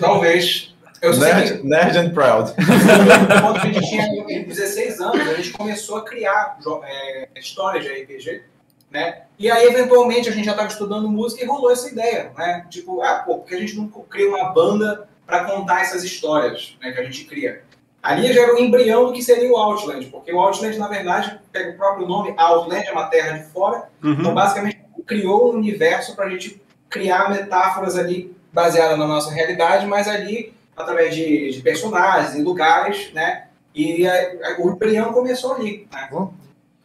talvez. 0.00 0.71
Eu 1.02 1.12
sei 1.12 1.28
que 1.30 1.34
Nerd, 1.34 1.64
nerd 1.64 1.98
and 1.98 2.10
proud. 2.14 2.52
quando 3.42 3.56
a 3.56 3.66
gente 3.66 3.88
tinha 3.88 4.44
16 4.46 5.00
anos, 5.00 5.28
a 5.28 5.34
gente 5.34 5.50
começou 5.50 5.96
a 5.96 6.04
criar 6.04 6.58
é, 6.84 7.28
histórias 7.36 7.84
de 7.84 7.90
RPG, 7.90 8.42
né? 8.90 9.22
E 9.38 9.50
aí, 9.50 9.66
eventualmente, 9.66 10.28
a 10.28 10.32
gente 10.32 10.44
já 10.44 10.52
estava 10.52 10.68
estudando 10.68 11.08
música 11.08 11.42
e 11.42 11.46
rolou 11.46 11.72
essa 11.72 11.90
ideia, 11.90 12.30
né? 12.38 12.64
Tipo, 12.70 13.02
ah, 13.02 13.22
pô, 13.26 13.38
por 13.38 13.46
que 13.46 13.56
a 13.56 13.58
gente 13.58 13.76
não 13.76 13.88
cria 13.88 14.28
uma 14.28 14.52
banda 14.52 15.08
para 15.26 15.44
contar 15.44 15.80
essas 15.82 16.04
histórias 16.04 16.76
né, 16.80 16.92
que 16.92 17.00
a 17.00 17.04
gente 17.04 17.24
cria. 17.24 17.62
Ali 18.02 18.32
já 18.32 18.42
era 18.42 18.54
o 18.54 18.58
embrião 18.58 19.06
do 19.06 19.12
que 19.12 19.22
seria 19.22 19.50
o 19.50 19.56
Outland, 19.56 20.06
porque 20.06 20.32
o 20.32 20.40
Outland, 20.40 20.76
na 20.76 20.88
verdade, 20.88 21.38
pega 21.52 21.70
o 21.70 21.76
próprio 21.76 22.06
nome, 22.06 22.34
Outland 22.36 22.86
é 22.86 22.92
uma 22.92 23.06
terra 23.06 23.38
de 23.38 23.44
fora, 23.44 23.88
então 24.02 24.30
Uhum. 24.30 24.34
basicamente 24.34 24.78
criou 25.06 25.52
um 25.52 25.56
universo 25.58 26.14
para 26.14 26.26
a 26.26 26.28
gente 26.28 26.60
criar 26.90 27.30
metáforas 27.30 27.96
ali 27.96 28.36
baseadas 28.52 28.98
na 28.98 29.06
nossa 29.06 29.32
realidade, 29.32 29.86
mas 29.86 30.08
ali 30.08 30.52
através 30.76 31.14
de, 31.14 31.50
de 31.50 31.60
personagens 31.60 32.34
e 32.34 32.42
lugares, 32.42 33.10
né? 33.12 33.44
E 33.74 34.06
a- 34.06 34.12
a- 34.12 34.56
o 34.60 34.70
embrião 34.70 35.12
começou 35.12 35.54
ali. 35.54 35.86
Né? 35.92 36.08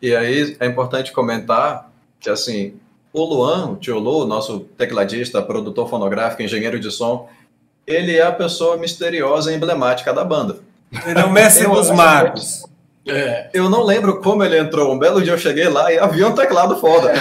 E 0.02 0.16
aí 0.16 0.56
é 0.60 0.66
importante 0.66 1.12
comentar 1.12 1.90
que, 2.20 2.30
assim, 2.30 2.76
o 3.14 3.24
Luan, 3.24 3.72
o 3.72 3.76
tio 3.78 3.98
Lu, 4.00 4.26
nosso 4.26 4.60
tecladista, 4.78 5.42
produtor 5.42 5.90
fonográfico, 5.90 6.42
engenheiro 6.44 6.80
de 6.80 6.92
som, 6.92 7.30
ele 7.86 8.16
é 8.16 8.22
a 8.24 8.32
pessoa 8.32 8.78
misteriosa 8.78 9.52
e 9.52 9.56
emblemática 9.56 10.14
da 10.14 10.24
banda. 10.24 10.58
Ele 11.06 11.20
é 11.20 11.24
o 11.26 11.32
mestre 11.32 11.66
Eu 11.66 11.72
dos 11.72 11.90
magos. 11.92 12.66
É. 13.10 13.50
Eu 13.54 13.70
não 13.70 13.84
lembro 13.86 14.20
como 14.22 14.44
ele 14.44 14.60
entrou. 14.60 14.94
Um 14.94 15.00
belo 15.00 15.22
dia 15.22 15.32
eu 15.32 15.38
cheguei 15.38 15.70
lá 15.70 15.92
e 15.94 15.98
havia 15.98 16.28
um 16.28 16.36
teclado 16.36 16.78
foda. 16.78 17.14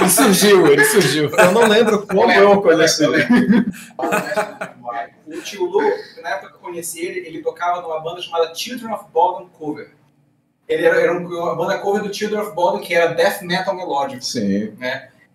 Ele 0.00 0.08
surgiu, 0.08 0.66
ele 0.68 0.84
surgiu. 0.84 1.28
Eu 1.36 1.50
não 1.52 1.66
lembro 1.66 2.06
como 2.06 2.30
eu 2.30 2.52
o 2.52 2.62
conheci. 2.62 3.04
O 5.36 5.42
tio 5.42 5.66
Lu, 5.66 5.80
na 6.22 6.30
época 6.30 6.50
que 6.50 6.56
eu 6.56 6.60
conheci 6.60 7.04
ele, 7.04 7.26
ele 7.26 7.42
tocava 7.42 7.82
numa 7.82 8.00
banda 8.00 8.22
chamada 8.22 8.54
Children 8.54 8.92
of 8.94 9.04
Bodom 9.12 9.48
Cover. 9.58 9.90
Ele 10.68 10.84
era, 10.84 11.00
era 11.00 11.18
uma 11.18 11.56
banda 11.56 11.78
cover 11.78 12.02
do 12.02 12.12
Children 12.12 12.40
of 12.40 12.54
Bodom, 12.54 12.80
que 12.80 12.94
era 12.94 13.14
death 13.14 13.40
metal 13.42 13.74
melódico. 13.74 14.22
Sim. 14.22 14.74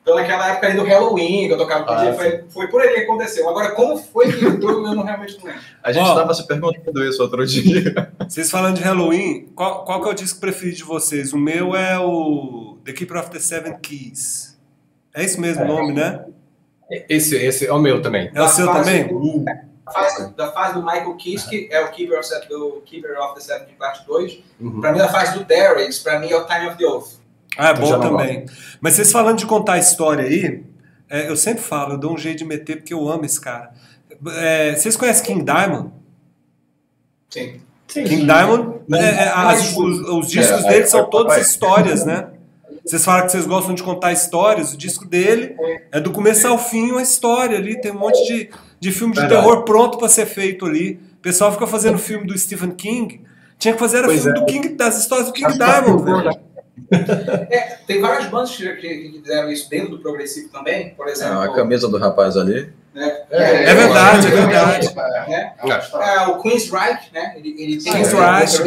Então, 0.03 0.15
naquela 0.15 0.51
época 0.51 0.67
ali 0.67 0.75
do 0.75 0.83
Halloween, 0.83 1.47
que 1.47 1.53
eu 1.53 1.57
tocava 1.57 1.85
com 1.85 1.93
Ah, 1.93 2.05
ele, 2.05 2.17
foi, 2.17 2.43
foi 2.49 2.67
por 2.67 2.81
aí 2.81 2.93
que 2.93 2.99
aconteceu. 3.01 3.47
Agora, 3.49 3.71
como 3.71 3.97
foi 3.97 4.31
que 4.31 4.43
entrou, 4.45 4.85
eu 4.85 4.93
não 4.93 5.03
realmente 5.03 5.37
não 5.37 5.45
lembro. 5.45 5.61
A 5.81 5.91
gente 5.93 6.07
estava 6.07 6.33
se 6.33 6.45
perguntando 6.45 7.03
isso 7.05 7.23
outro 7.23 7.47
dia. 7.47 8.11
Vocês 8.19 8.51
falando 8.51 8.75
de 8.75 8.83
Halloween, 8.83 9.47
qual, 9.55 9.85
qual 9.85 10.01
que 10.01 10.09
é 10.09 10.11
o 10.11 10.15
disco 10.15 10.41
preferido 10.41 10.77
de 10.77 10.83
vocês? 10.83 11.31
O 11.31 11.37
meu 11.37 11.73
é 11.73 11.97
o 11.97 12.77
The 12.83 12.91
Keeper 12.91 13.17
of 13.17 13.31
the 13.31 13.39
Seven 13.39 13.77
Keys. 13.79 14.59
É 15.15 15.23
esse 15.23 15.39
mesmo 15.39 15.63
nome, 15.63 15.93
né? 15.93 16.25
Esse, 17.07 17.37
esse 17.37 17.65
é 17.65 17.71
o 17.71 17.79
meu 17.79 18.01
também. 18.01 18.29
É 18.35 18.41
o 18.41 18.47
seu 18.49 18.67
também? 18.71 19.05
Uh, 19.05 19.45
fase, 19.91 20.33
da 20.35 20.51
fase 20.51 20.73
do 20.75 20.81
Michael 20.83 21.15
Kiske, 21.15 21.65
que 21.67 21.73
é 21.73 21.81
o 21.83 21.91
Keeper 21.91 22.19
of, 22.19 22.29
the- 22.29 22.45
do 22.47 22.81
Keeper 22.85 23.19
of 23.19 23.35
the 23.35 23.41
Seven 23.41 23.67
Part 23.77 24.05
2. 24.05 24.43
Uhum. 24.61 24.79
Pra 24.81 24.91
mim, 24.93 24.99
a 25.01 25.07
fase 25.09 25.37
do 25.37 25.43
Darius, 25.45 25.99
pra 25.99 26.19
mim, 26.19 26.29
é 26.29 26.37
o 26.37 26.45
Time 26.45 26.67
of 26.67 26.77
the 26.77 26.85
Oath. 26.85 27.07
Ah, 27.57 27.69
é 27.69 27.73
bom 27.73 27.99
também. 27.99 28.45
Mas 28.81 28.93
vocês 28.93 29.11
falando 29.11 29.37
de 29.37 29.45
contar 29.45 29.77
história 29.77 30.23
aí, 30.25 30.63
é, 31.09 31.29
eu 31.29 31.35
sempre 31.35 31.61
falo, 31.61 31.93
eu 31.93 31.97
dou 31.97 32.13
um 32.13 32.17
jeito 32.17 32.39
de 32.39 32.45
meter 32.45 32.77
porque 32.77 32.93
eu 32.93 33.07
amo 33.09 33.25
esse 33.25 33.39
cara. 33.39 33.71
É, 34.37 34.75
vocês 34.75 34.95
conhecem 34.95 35.23
King 35.25 35.43
Diamond? 35.43 35.91
Sim. 37.29 37.61
King 37.87 38.25
Diamond, 38.25 38.81
é, 38.93 38.97
é, 38.97 39.27
as- 39.29 39.75
os, 39.75 39.99
os 40.09 40.27
discos 40.29 40.63
É, 40.65 40.69
dele 40.69 40.83
é, 40.83 40.87
são 40.87 41.01
é, 41.01 41.05
todas 41.09 41.37
histórias, 41.47 42.05
né? 42.05 42.29
Vocês 42.85 43.03
falam 43.05 43.25
que 43.25 43.31
vocês 43.31 43.45
gostam 43.45 43.73
de 43.73 43.81
contar 43.83 44.11
histórias, 44.11 44.73
o 44.73 44.77
disco 44.77 45.05
dele 45.05 45.55
é 45.91 45.99
do 46.01 46.11
começo 46.11 46.45
ao 46.47 46.57
fim 46.57 46.91
uma 46.91 47.01
história 47.01 47.57
ali, 47.57 47.79
tem 47.79 47.91
um 47.91 47.99
monte 47.99 48.21
de, 48.25 48.49
de 48.83 48.91
filme 48.91 49.13
de 49.13 49.21
Verdade. 49.21 49.41
terror 49.41 49.63
pronto 49.63 49.97
para 49.97 50.09
ser 50.09 50.25
feito 50.25 50.65
ali. 50.65 50.99
O 51.17 51.21
pessoal 51.21 51.53
fica 51.53 51.65
fazendo 51.65 51.97
filme 51.97 52.27
do 52.27 52.37
Stephen 52.37 52.71
King, 52.71 53.21
tinha 53.57 53.73
que 53.73 53.79
fazer 53.79 53.99
era 53.99 54.09
filme 54.09 54.29
é. 54.29 54.33
do 54.33 54.45
King, 54.45 54.69
das 54.75 54.97
histórias 54.99 55.27
do 55.27 55.33
King 55.33 55.53
Diamond, 55.57 56.03
velho. 56.03 56.39
É, 57.49 57.77
tem 57.87 58.01
várias 58.01 58.27
bandas 58.29 58.53
que, 58.55 59.21
fizeram 59.23 59.49
isso 59.49 59.69
dentro 59.69 59.91
do 59.91 59.99
progressivo 59.99 60.49
também, 60.49 60.93
por 60.95 61.07
É, 61.07 61.11
exemplo. 61.11 61.39
a 61.39 61.55
camisa 61.55 61.87
do 61.87 61.97
rapaz 61.97 62.35
ali. 62.35 62.73
né, 62.93 63.21
É, 63.31 63.63
É 63.71 63.73
verdade, 63.73 64.27
é 64.27 64.29
verdade. 64.31 64.95
né, 65.29 65.53
é, 65.61 66.27
o 66.27 66.41
Queensryche, 66.41 67.09
né? 67.13 67.35
Ele, 67.37 67.55
ele 67.57 67.81
tem 67.81 67.93
ele- 67.93 68.03
verdade. 68.03 68.57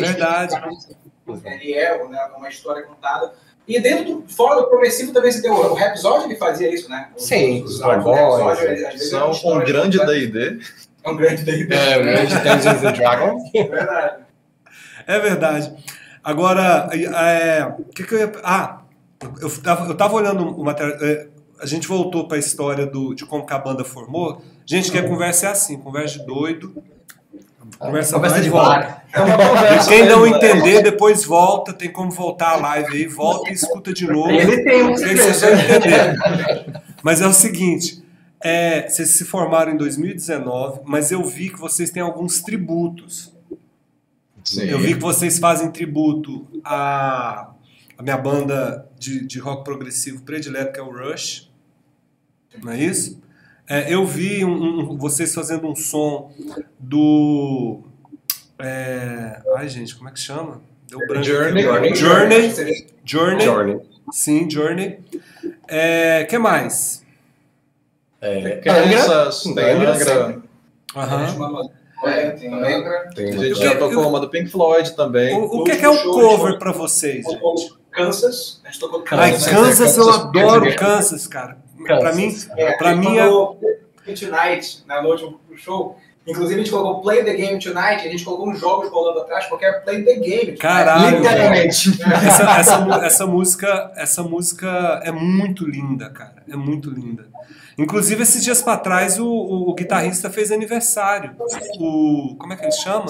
Ele 1.45 1.75
é 1.75 2.05
né, 2.09 2.19
uma 2.39 2.49
história 2.49 2.83
contada. 2.85 3.33
E 3.69 3.81
dentro 3.81 4.05
do, 4.05 4.25
fora 4.29 4.61
do 4.61 4.69
progressivo 4.69 5.13
também 5.13 5.33
você 5.33 5.43
tem 5.43 5.51
o, 5.51 5.55
o 5.55 5.75
Rhapsody, 5.75 6.27
ele 6.27 6.37
fazia 6.37 6.73
isso, 6.73 6.89
né? 6.89 7.09
Os- 7.17 7.25
Sim, 7.25 7.65
os 7.65 7.81
os 7.81 8.59
vezes, 8.61 9.11
São 9.11 9.31
um 9.31 9.59
grande. 9.65 9.99
D&D. 9.99 10.59
É 11.05 11.11
um 11.11 11.17
grande 11.17 11.43
D&D. 11.45 11.75
É, 11.75 11.99
o 11.99 12.03
grande 12.03 12.35
Dungeons 12.35 12.85
and 12.85 12.93
Dragons. 12.93 13.43
É 13.55 13.65
verdade. 13.65 14.15
É 15.07 15.19
verdade. 15.21 15.73
Agora, 16.23 16.89
é, 16.93 17.65
o 17.79 17.85
que, 17.85 18.03
que 18.05 18.15
eu 18.15 18.19
ia. 18.19 18.33
Ah, 18.43 18.81
eu 19.41 19.63
tava, 19.63 19.87
eu 19.89 19.97
tava 19.97 20.15
olhando 20.15 20.43
o 20.49 20.65
material. 20.65 20.97
é, 21.01 21.29
a 21.61 21.67
gente 21.67 21.87
voltou 21.89 22.27
para 22.29 22.37
a 22.37 22.41
história 22.41 22.85
do, 22.85 23.15
de 23.15 23.25
como 23.25 23.47
que 23.47 23.53
a 23.53 23.59
banda 23.59 23.85
formou. 23.85 24.43
Gente, 24.67 24.91
que 24.91 24.99
a 24.99 25.09
conversa 25.09 25.47
é 25.47 25.51
assim: 25.51 25.79
conversa 25.79 26.19
de 26.19 26.27
doido. 26.27 26.83
Conversa, 27.79 28.15
Conversa 28.15 28.35
vai 28.37 28.43
de 28.43 28.51
e. 28.51 29.03
É 29.13 29.21
uma 29.21 29.37
conversa 29.37 29.89
quem 29.89 30.07
não 30.07 30.27
entender, 30.27 30.83
depois 30.83 31.25
volta. 31.25 31.73
Tem 31.73 31.91
como 31.91 32.11
voltar 32.11 32.53
a 32.53 32.57
live 32.57 32.97
aí, 32.97 33.07
volta 33.07 33.51
e 33.51 33.53
escuta 33.53 33.93
de 33.93 34.07
novo. 34.07 34.31
Ele 34.31 34.63
tem 34.63 34.83
um 34.83 34.95
vocês 34.95 35.41
vão 35.41 35.53
entender. 35.53 36.83
Mas 37.03 37.21
é 37.21 37.27
o 37.27 37.33
seguinte: 37.33 38.03
é, 38.41 38.89
vocês 38.89 39.11
se 39.11 39.25
formaram 39.25 39.73
em 39.73 39.77
2019, 39.77 40.81
mas 40.85 41.11
eu 41.11 41.25
vi 41.25 41.51
que 41.51 41.59
vocês 41.59 41.91
têm 41.91 42.03
alguns 42.03 42.41
tributos. 42.41 43.35
Sim. 44.45 44.69
Eu 44.69 44.79
vi 44.79 44.95
que 44.95 45.01
vocês 45.01 45.39
fazem 45.39 45.71
tributo 45.71 46.47
à, 46.65 47.51
à 47.99 48.03
minha 48.03 48.17
banda 48.17 48.89
de, 48.99 49.27
de 49.27 49.39
rock 49.39 49.65
progressivo 49.65 50.23
predileto, 50.23 50.73
que 50.73 50.81
é 50.81 50.83
o 50.83 50.91
Rush. 50.91 51.51
Não 52.63 52.73
é 52.73 52.79
isso? 52.79 53.21
É, 53.69 53.93
eu 53.93 54.05
vi 54.07 54.45
um- 54.45 54.93
um- 54.93 54.99
vocês 54.99 55.35
fazendo 55.35 55.67
um 55.67 55.75
som 55.75 56.31
do. 56.79 57.81
é, 58.59 59.43
ai, 59.57 59.69
gente, 59.69 59.95
como 59.97 60.09
é 60.09 60.13
que 60.13 60.21
chama? 60.21 60.61
Deu 60.89 60.99
branco. 61.07 61.25
Journey. 61.25 61.65
agora. 61.65 61.95
Journey. 61.95 62.55
Journey. 63.05 63.45
Journey. 63.45 63.81
Sim, 64.13 64.49
Journey. 64.49 64.99
É, 65.69 66.25
que 66.25 66.39
mais? 66.39 67.05
É, 68.21 68.57
Crianças, 68.59 69.43
tem 69.43 69.53
Angra, 69.59 69.93
Angra. 69.95 70.43
Aham. 70.95 71.69
É, 72.05 72.31
tem 72.31 72.51
também. 72.51 72.85
Tem 73.15 73.29
A 73.31 73.37
gente 73.37 73.55
já 73.59 73.77
tocou 73.77 74.09
uma 74.09 74.21
do 74.21 74.29
Pink 74.31 74.49
Floyd 74.51 74.95
também. 74.95 75.35
O, 75.35 75.61
o 75.61 75.65
que, 75.65 75.73
é 75.73 75.77
que 75.77 75.85
é 75.85 75.89
o 75.89 76.05
cover 76.13 76.59
pra 76.59 76.71
vocês, 76.73 77.25
gente? 77.27 77.75
Kansas. 77.91 78.61
A 78.65 78.69
gente 78.69 78.81
tocou 78.81 79.03
Ai, 79.11 79.33
Kansas. 79.33 79.49
Kansas, 79.49 79.97
eu 79.97 80.05
Kansas, 80.05 80.21
adoro 80.25 80.61
Kansas. 80.67 80.77
Kansas, 80.77 81.27
cara. 81.27 81.59
Pra 81.85 82.13
mim, 82.13 82.35
É, 82.57 82.73
pra 82.77 82.91
a 82.91 82.95
gente 82.95 83.09
mim 83.09 83.19
é- 83.19 83.27
tocou 83.27 83.61
Play 84.05 84.15
Tonight, 84.17 84.85
né, 84.87 85.01
no 85.01 85.09
último 85.11 85.41
show. 85.57 85.97
Inclusive, 86.27 86.55
a 86.61 86.65
gente 86.65 86.71
colocou 86.73 87.03
Play 87.03 87.23
the 87.25 87.35
Game 87.35 87.59
Tonight, 87.61 88.07
a 88.07 88.11
gente 88.11 88.25
colocou 88.25 88.49
uns 88.49 88.59
jogos 88.59 88.91
rolando 88.91 89.21
atrás, 89.21 89.47
porque 89.47 89.65
era 89.65 89.81
Play 89.81 90.05
the 90.05 90.15
Game. 90.17 90.57
Caralho, 90.57 91.19
Literalmente. 91.19 92.03
essa, 92.03 92.59
essa, 92.59 93.01
essa 93.07 93.27
música, 93.27 93.93
essa 93.95 94.23
música 94.25 95.01
é 95.05 95.13
muito 95.13 95.65
linda, 95.65 96.11
cara. 96.11 96.43
É 96.49 96.57
muito 96.57 96.91
linda. 96.91 97.27
Inclusive, 97.79 98.23
esses 98.23 98.43
dias 98.43 98.61
pra 98.63 98.77
trás, 98.77 99.21
o, 99.21 99.27
o, 99.27 99.71
o 99.71 99.75
guitarrista 99.75 100.29
fez 100.31 100.51
aniversário. 100.51 101.37
O. 101.79 102.35
Como 102.39 102.53
é 102.53 102.57
que 102.57 102.65
ele 102.65 102.73
chama? 102.73 103.05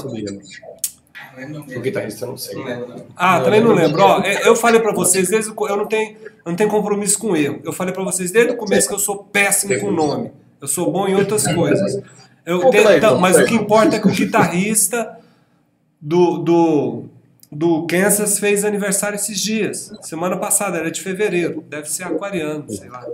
O 1.77 1.81
guitarrista 1.81 2.25
eu 2.25 2.31
não 2.31 2.37
sei. 2.37 2.55
Não 2.57 2.65
lembro, 2.65 2.89
não. 2.89 3.07
Ah, 3.17 3.41
também 3.41 3.61
não 3.61 3.73
lembro. 3.73 4.01
Ó, 4.03 4.21
eu 4.23 4.57
falei 4.57 4.81
pra 4.81 4.93
vocês 4.93 5.29
desde 5.29 5.51
o 5.51 5.67
eu 5.69 5.77
não 5.77 5.87
tenho, 5.87 6.17
eu 6.23 6.31
não 6.47 6.57
tenho 6.57 6.71
compromisso 6.71 7.19
com 7.19 7.37
erro. 7.37 7.61
Eu 7.65 7.73
falei 7.73 7.93
pra 7.93 8.03
vocês 8.05 8.31
desde 8.31 8.53
o 8.53 8.57
começo 8.57 8.89
que 8.89 8.95
eu 8.95 8.99
sou 8.99 9.25
péssimo 9.25 9.79
com 9.81 9.91
nome. 9.91 10.33
Eu 10.61 10.69
sou 10.69 10.91
bom 10.91 11.07
em 11.07 11.15
outras 11.15 11.47
coisas. 11.53 12.01
Eu 12.45 12.71
tenho- 12.71 12.91
então, 12.93 13.19
mas 13.19 13.37
o 13.37 13.45
que 13.45 13.55
importa 13.55 13.97
é 13.97 13.99
que 13.99 14.07
o 14.07 14.11
guitarrista 14.11 15.19
do, 16.01 16.39
do, 16.39 17.05
do 17.51 17.87
Kansas 17.87 18.39
fez 18.39 18.65
aniversário 18.65 19.17
esses 19.17 19.41
dias. 19.41 19.93
Semana 20.03 20.37
passada, 20.37 20.79
era 20.79 20.91
de 20.91 21.01
fevereiro. 21.01 21.63
Deve 21.69 21.91
ser 21.91 22.05
aquariano, 22.05 22.65
sei 22.71 22.89
lá. 22.89 23.05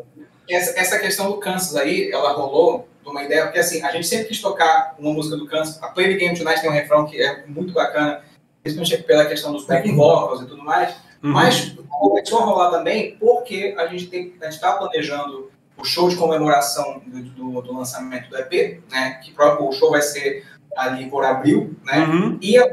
Essa, 0.49 0.79
essa 0.79 0.99
questão 0.99 1.31
do 1.31 1.39
Kansas 1.39 1.75
aí, 1.77 2.11
ela 2.13 2.33
rolou 2.33 2.87
de 3.03 3.09
uma 3.09 3.23
ideia, 3.23 3.45
porque 3.45 3.59
assim, 3.59 3.83
a 3.83 3.91
gente 3.91 4.07
sempre 4.07 4.27
quis 4.27 4.41
tocar 4.41 4.95
uma 4.99 5.13
música 5.13 5.37
do 5.37 5.47
Kansas. 5.47 5.83
A 5.83 5.89
Play 5.89 6.09
the 6.09 6.15
Game 6.15 6.37
Tonight 6.39 6.61
tem 6.61 6.71
um 6.71 6.73
refrão 6.73 7.05
que 7.07 7.21
é 7.21 7.45
muito 7.47 7.73
bacana, 7.73 8.23
principalmente 8.63 9.03
pela 9.05 9.25
questão 9.27 9.53
dos 9.53 9.67
back 9.67 9.91
vocals 9.93 10.43
e 10.43 10.47
tudo 10.47 10.63
mais. 10.63 10.91
Uhum. 11.23 11.31
Mas 11.33 11.75
começou 11.89 12.41
a 12.41 12.45
rolar 12.45 12.71
também 12.71 13.17
porque 13.17 13.75
a 13.79 13.87
gente 13.87 14.07
tem, 14.07 14.35
a 14.41 14.45
gente 14.47 14.55
está 14.55 14.73
planejando 14.75 15.51
o 15.77 15.85
show 15.85 16.09
de 16.09 16.17
comemoração 16.17 17.01
do, 17.07 17.23
do- 17.23 17.63
do 17.63 17.77
lançamento 17.77 18.29
do 18.29 18.37
EP, 18.37 18.81
né? 18.91 19.21
Que 19.23 19.33
o 19.39 19.73
show 19.73 19.91
vai 19.91 20.03
ser 20.03 20.45
ali 20.77 21.09
por 21.11 21.25
abril, 21.25 21.77
né? 21.85 21.99
Uhum. 22.05 22.39
E 22.41 22.59
a 22.59 22.67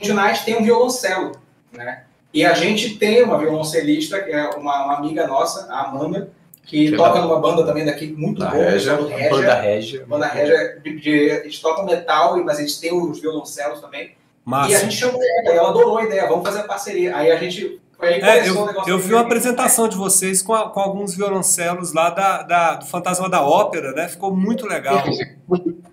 Tonight 0.00 0.44
tem 0.44 0.56
um 0.56 0.64
violoncelo, 0.64 1.32
né? 1.72 2.04
E 2.32 2.44
a 2.44 2.52
gente 2.54 2.96
tem 2.98 3.22
uma 3.22 3.38
violoncelista, 3.38 4.20
que 4.22 4.30
é 4.30 4.50
uma, 4.50 4.84
uma 4.84 4.96
amiga 4.98 5.26
nossa, 5.26 5.72
a 5.72 5.88
Amanda, 5.88 6.30
que 6.66 6.96
toca 6.96 7.20
numa 7.20 7.40
banda 7.40 7.64
também 7.64 7.84
daqui 7.86 8.08
muito 8.12 8.40
da 8.40 8.50
boa, 8.50 8.64
Régia, 8.64 8.96
chamada 8.96 9.14
A 9.14 9.30
banda 9.30 9.54
Régia. 9.54 10.04
Banda 10.06 10.26
Régia, 10.26 10.80
de, 10.82 11.00
de, 11.00 11.10
eles 11.10 11.58
tocam 11.60 11.84
metal, 11.86 12.36
mas 12.44 12.58
eles 12.58 12.76
têm 12.78 12.92
os 12.92 13.20
violoncelos 13.20 13.80
também. 13.80 14.06
E 14.08 14.12
a 14.46 14.50
Massa. 14.50 14.78
gente 14.80 14.96
chamou 14.96 15.20
ela, 15.22 15.54
ela 15.54 15.68
adorou 15.70 15.96
a 15.98 16.04
ideia, 16.04 16.26
vamos 16.28 16.44
fazer 16.46 16.60
a 16.60 16.64
parceria. 16.64 17.16
Aí 17.16 17.30
a 17.30 17.36
gente. 17.36 17.80
Foi 17.98 18.08
aí 18.08 18.20
que 18.20 18.26
É, 18.26 18.34
começou 18.40 18.56
o 18.56 18.58
eu, 18.60 18.66
negócio 18.66 18.90
eu 18.90 18.98
vi 18.98 19.14
uma 19.14 19.22
apresentação 19.22 19.88
de 19.88 19.96
vocês 19.96 20.42
com, 20.42 20.52
a- 20.52 20.68
com 20.68 20.80
alguns 20.80 21.16
violoncelos 21.16 21.94
lá 21.94 22.10
da, 22.10 22.42
da- 22.42 22.74
do 22.74 22.84
Fantasma 22.86 23.26
da 23.28 23.42
Ópera, 23.42 23.92
né? 23.92 24.06
Ficou 24.08 24.36
muito 24.36 24.66
legal. 24.66 25.02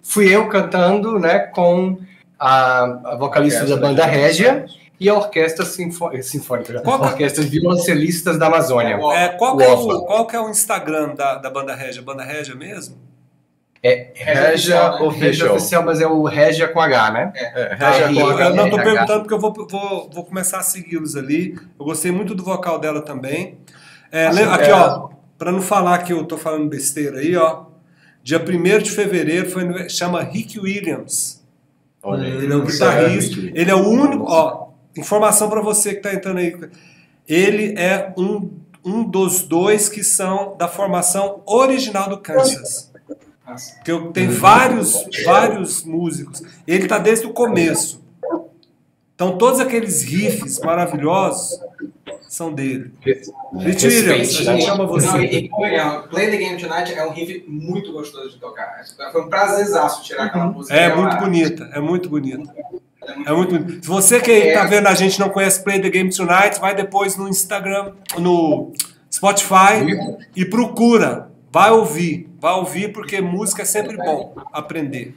fui 0.02 0.28
eu 0.34 0.50
cantando, 0.50 1.18
né, 1.18 1.40
com 1.40 1.98
a, 2.38 3.12
a 3.14 3.16
vocalista 3.16 3.66
da 3.66 3.78
banda 3.78 4.06
Régia 4.06 4.66
e 5.04 5.10
a 5.10 5.14
orquestra 5.14 5.66
sinfô- 5.66 6.12
sinfônica, 6.22 6.82
Qual 6.82 7.00
que- 7.00 7.06
a 7.06 7.08
orquestra 7.10 7.44
de 7.44 7.50
violoncelistas 7.50 8.38
da 8.38 8.48
Amazônia. 8.48 8.98
É, 9.14 9.30
qual, 9.30 9.58
que 9.58 9.64
é 9.64 9.68
o, 9.72 10.02
qual 10.06 10.28
que 10.28 10.36
é 10.36 10.40
o 10.40 10.50
Instagram 10.50 11.16
da, 11.16 11.36
da 11.36 11.50
banda 11.50 11.76
Régia? 11.76 12.02
Banda 12.02 12.24
Régia 12.24 12.56
mesmo? 12.56 12.96
Régia 13.84 14.14
Régia 14.16 14.94
Official. 15.04 15.56
oficial, 15.56 15.84
mas 15.84 16.00
é 16.00 16.08
o 16.08 16.24
Régia 16.24 16.70
com 16.70 16.80
H, 16.80 17.12
né? 17.12 17.34
É, 17.36 17.76
Régia 17.76 18.12
e- 18.12 18.16
com 18.16 18.22
Eu 18.22 18.30
H. 18.30 18.50
não 18.52 18.70
tô 18.70 18.78
RH. 18.78 18.84
perguntando 18.84 19.20
porque 19.22 19.34
eu 19.34 19.40
vou, 19.40 19.54
vou, 19.54 20.10
vou 20.10 20.24
começar 20.24 20.60
a 20.60 20.64
segui-los 20.64 21.18
ali. 21.18 21.56
Eu 21.78 21.86
gostei 21.86 22.10
muito 22.12 22.34
do 22.34 22.44
vocal 22.44 22.80
dela 22.80 23.02
também. 23.02 23.58
É, 24.12 24.28
Assim, 24.28 24.44
aqui, 24.44 24.70
é- 24.70 24.74
ó, 24.74 25.10
para 25.38 25.52
não 25.52 25.62
falar 25.62 25.98
que 26.00 26.14
eu 26.14 26.24
tô 26.24 26.38
falando 26.38 26.70
besteira 26.70 27.20
aí, 27.20 27.36
ó. 27.36 27.66
Dia 28.24 28.40
1 28.40 28.80
de 28.82 28.92
fevereiro 28.92 29.50
foi 29.52 29.90
chama 29.90 30.24
Rick 30.24 30.58
Williams. 30.58 31.44
Olha 32.02 32.24
aí. 32.24 32.32
Ele 32.38 32.54
é 32.54 32.56
um 32.56 32.64
é 32.64 32.66
guitarrista. 32.66 33.40
Ele 33.54 33.70
é 33.72 33.76
o 33.76 33.86
único, 33.90 34.24
ó, 34.30 34.68
informação 34.98 35.50
para 35.50 35.62
você 35.62 35.96
que 35.96 36.02
tá 36.02 36.14
entrando 36.14 36.38
aí. 36.38 36.56
Ele 37.28 37.74
é 37.78 38.14
um, 38.18 38.52
um 38.84 39.04
dos 39.04 39.44
dois 39.44 39.90
que 39.90 40.04
são 40.04 40.56
da 40.58 40.68
formação 40.68 41.42
original 41.46 42.10
do 42.10 42.18
Kansas. 42.18 42.92
Que 43.84 43.92
eu 43.92 44.12
tem 44.12 44.28
vários, 44.28 45.06
vários 45.24 45.84
músicos. 45.84 46.42
Ele 46.66 46.88
tá 46.88 46.98
desde 46.98 47.26
o 47.26 47.34
começo. 47.34 48.02
Então 49.16 49.38
todos 49.38 49.60
aqueles 49.60 50.02
riffs 50.02 50.60
maravilhosos 50.60 51.60
são 52.28 52.52
dele. 52.52 52.92
Rich 53.56 53.86
Williams, 53.86 54.10
a 54.12 54.44
gente 54.44 54.44
né? 54.46 54.62
chama 54.62 54.86
Não, 54.86 54.88
você. 54.88 55.18
e, 55.20 55.46
e, 55.46 55.66
é, 55.66 56.00
Play 56.10 56.32
the 56.32 56.38
Game 56.38 56.58
Tonight 56.60 56.94
é 56.94 57.06
um 57.06 57.12
riff 57.12 57.46
muito 57.48 57.92
gostoso 57.92 58.32
de 58.32 58.38
tocar. 58.40 58.84
Foi 59.12 59.22
um 59.22 59.30
prazerzaço 59.30 60.04
tirar 60.04 60.26
aquela 60.26 60.48
música. 60.48 60.76
É 60.76 60.96
muito 60.96 61.18
bonita, 61.18 61.70
é 61.72 61.80
muito 61.80 62.10
bonita. 62.10 62.56
É 63.08 63.32
muito 63.34 63.56
É 63.56 63.60
bonito. 63.60 63.84
Se 63.84 63.88
você 63.88 64.20
que 64.20 64.54
tá 64.54 64.66
vendo 64.66 64.88
a 64.88 64.94
gente 64.94 65.20
não 65.20 65.30
conhece 65.30 65.64
Play 65.64 65.82
the 65.82 65.90
Game 65.90 66.10
Tonight, 66.10 66.60
vai 66.60 66.76
depois 66.76 67.18
no 67.18 67.28
Instagram, 67.28 67.94
no 68.18 68.74
Spotify 69.12 69.86
e 70.36 70.46
procura. 70.46 71.32
Vai 71.52 71.70
ouvir, 71.70 72.30
vai 72.40 72.54
ouvir 72.54 72.92
porque 72.92 73.22
música 73.22 73.62
é 73.62 73.66
sempre 73.66 73.96
bom 73.96 74.34
aprender. 74.52 75.16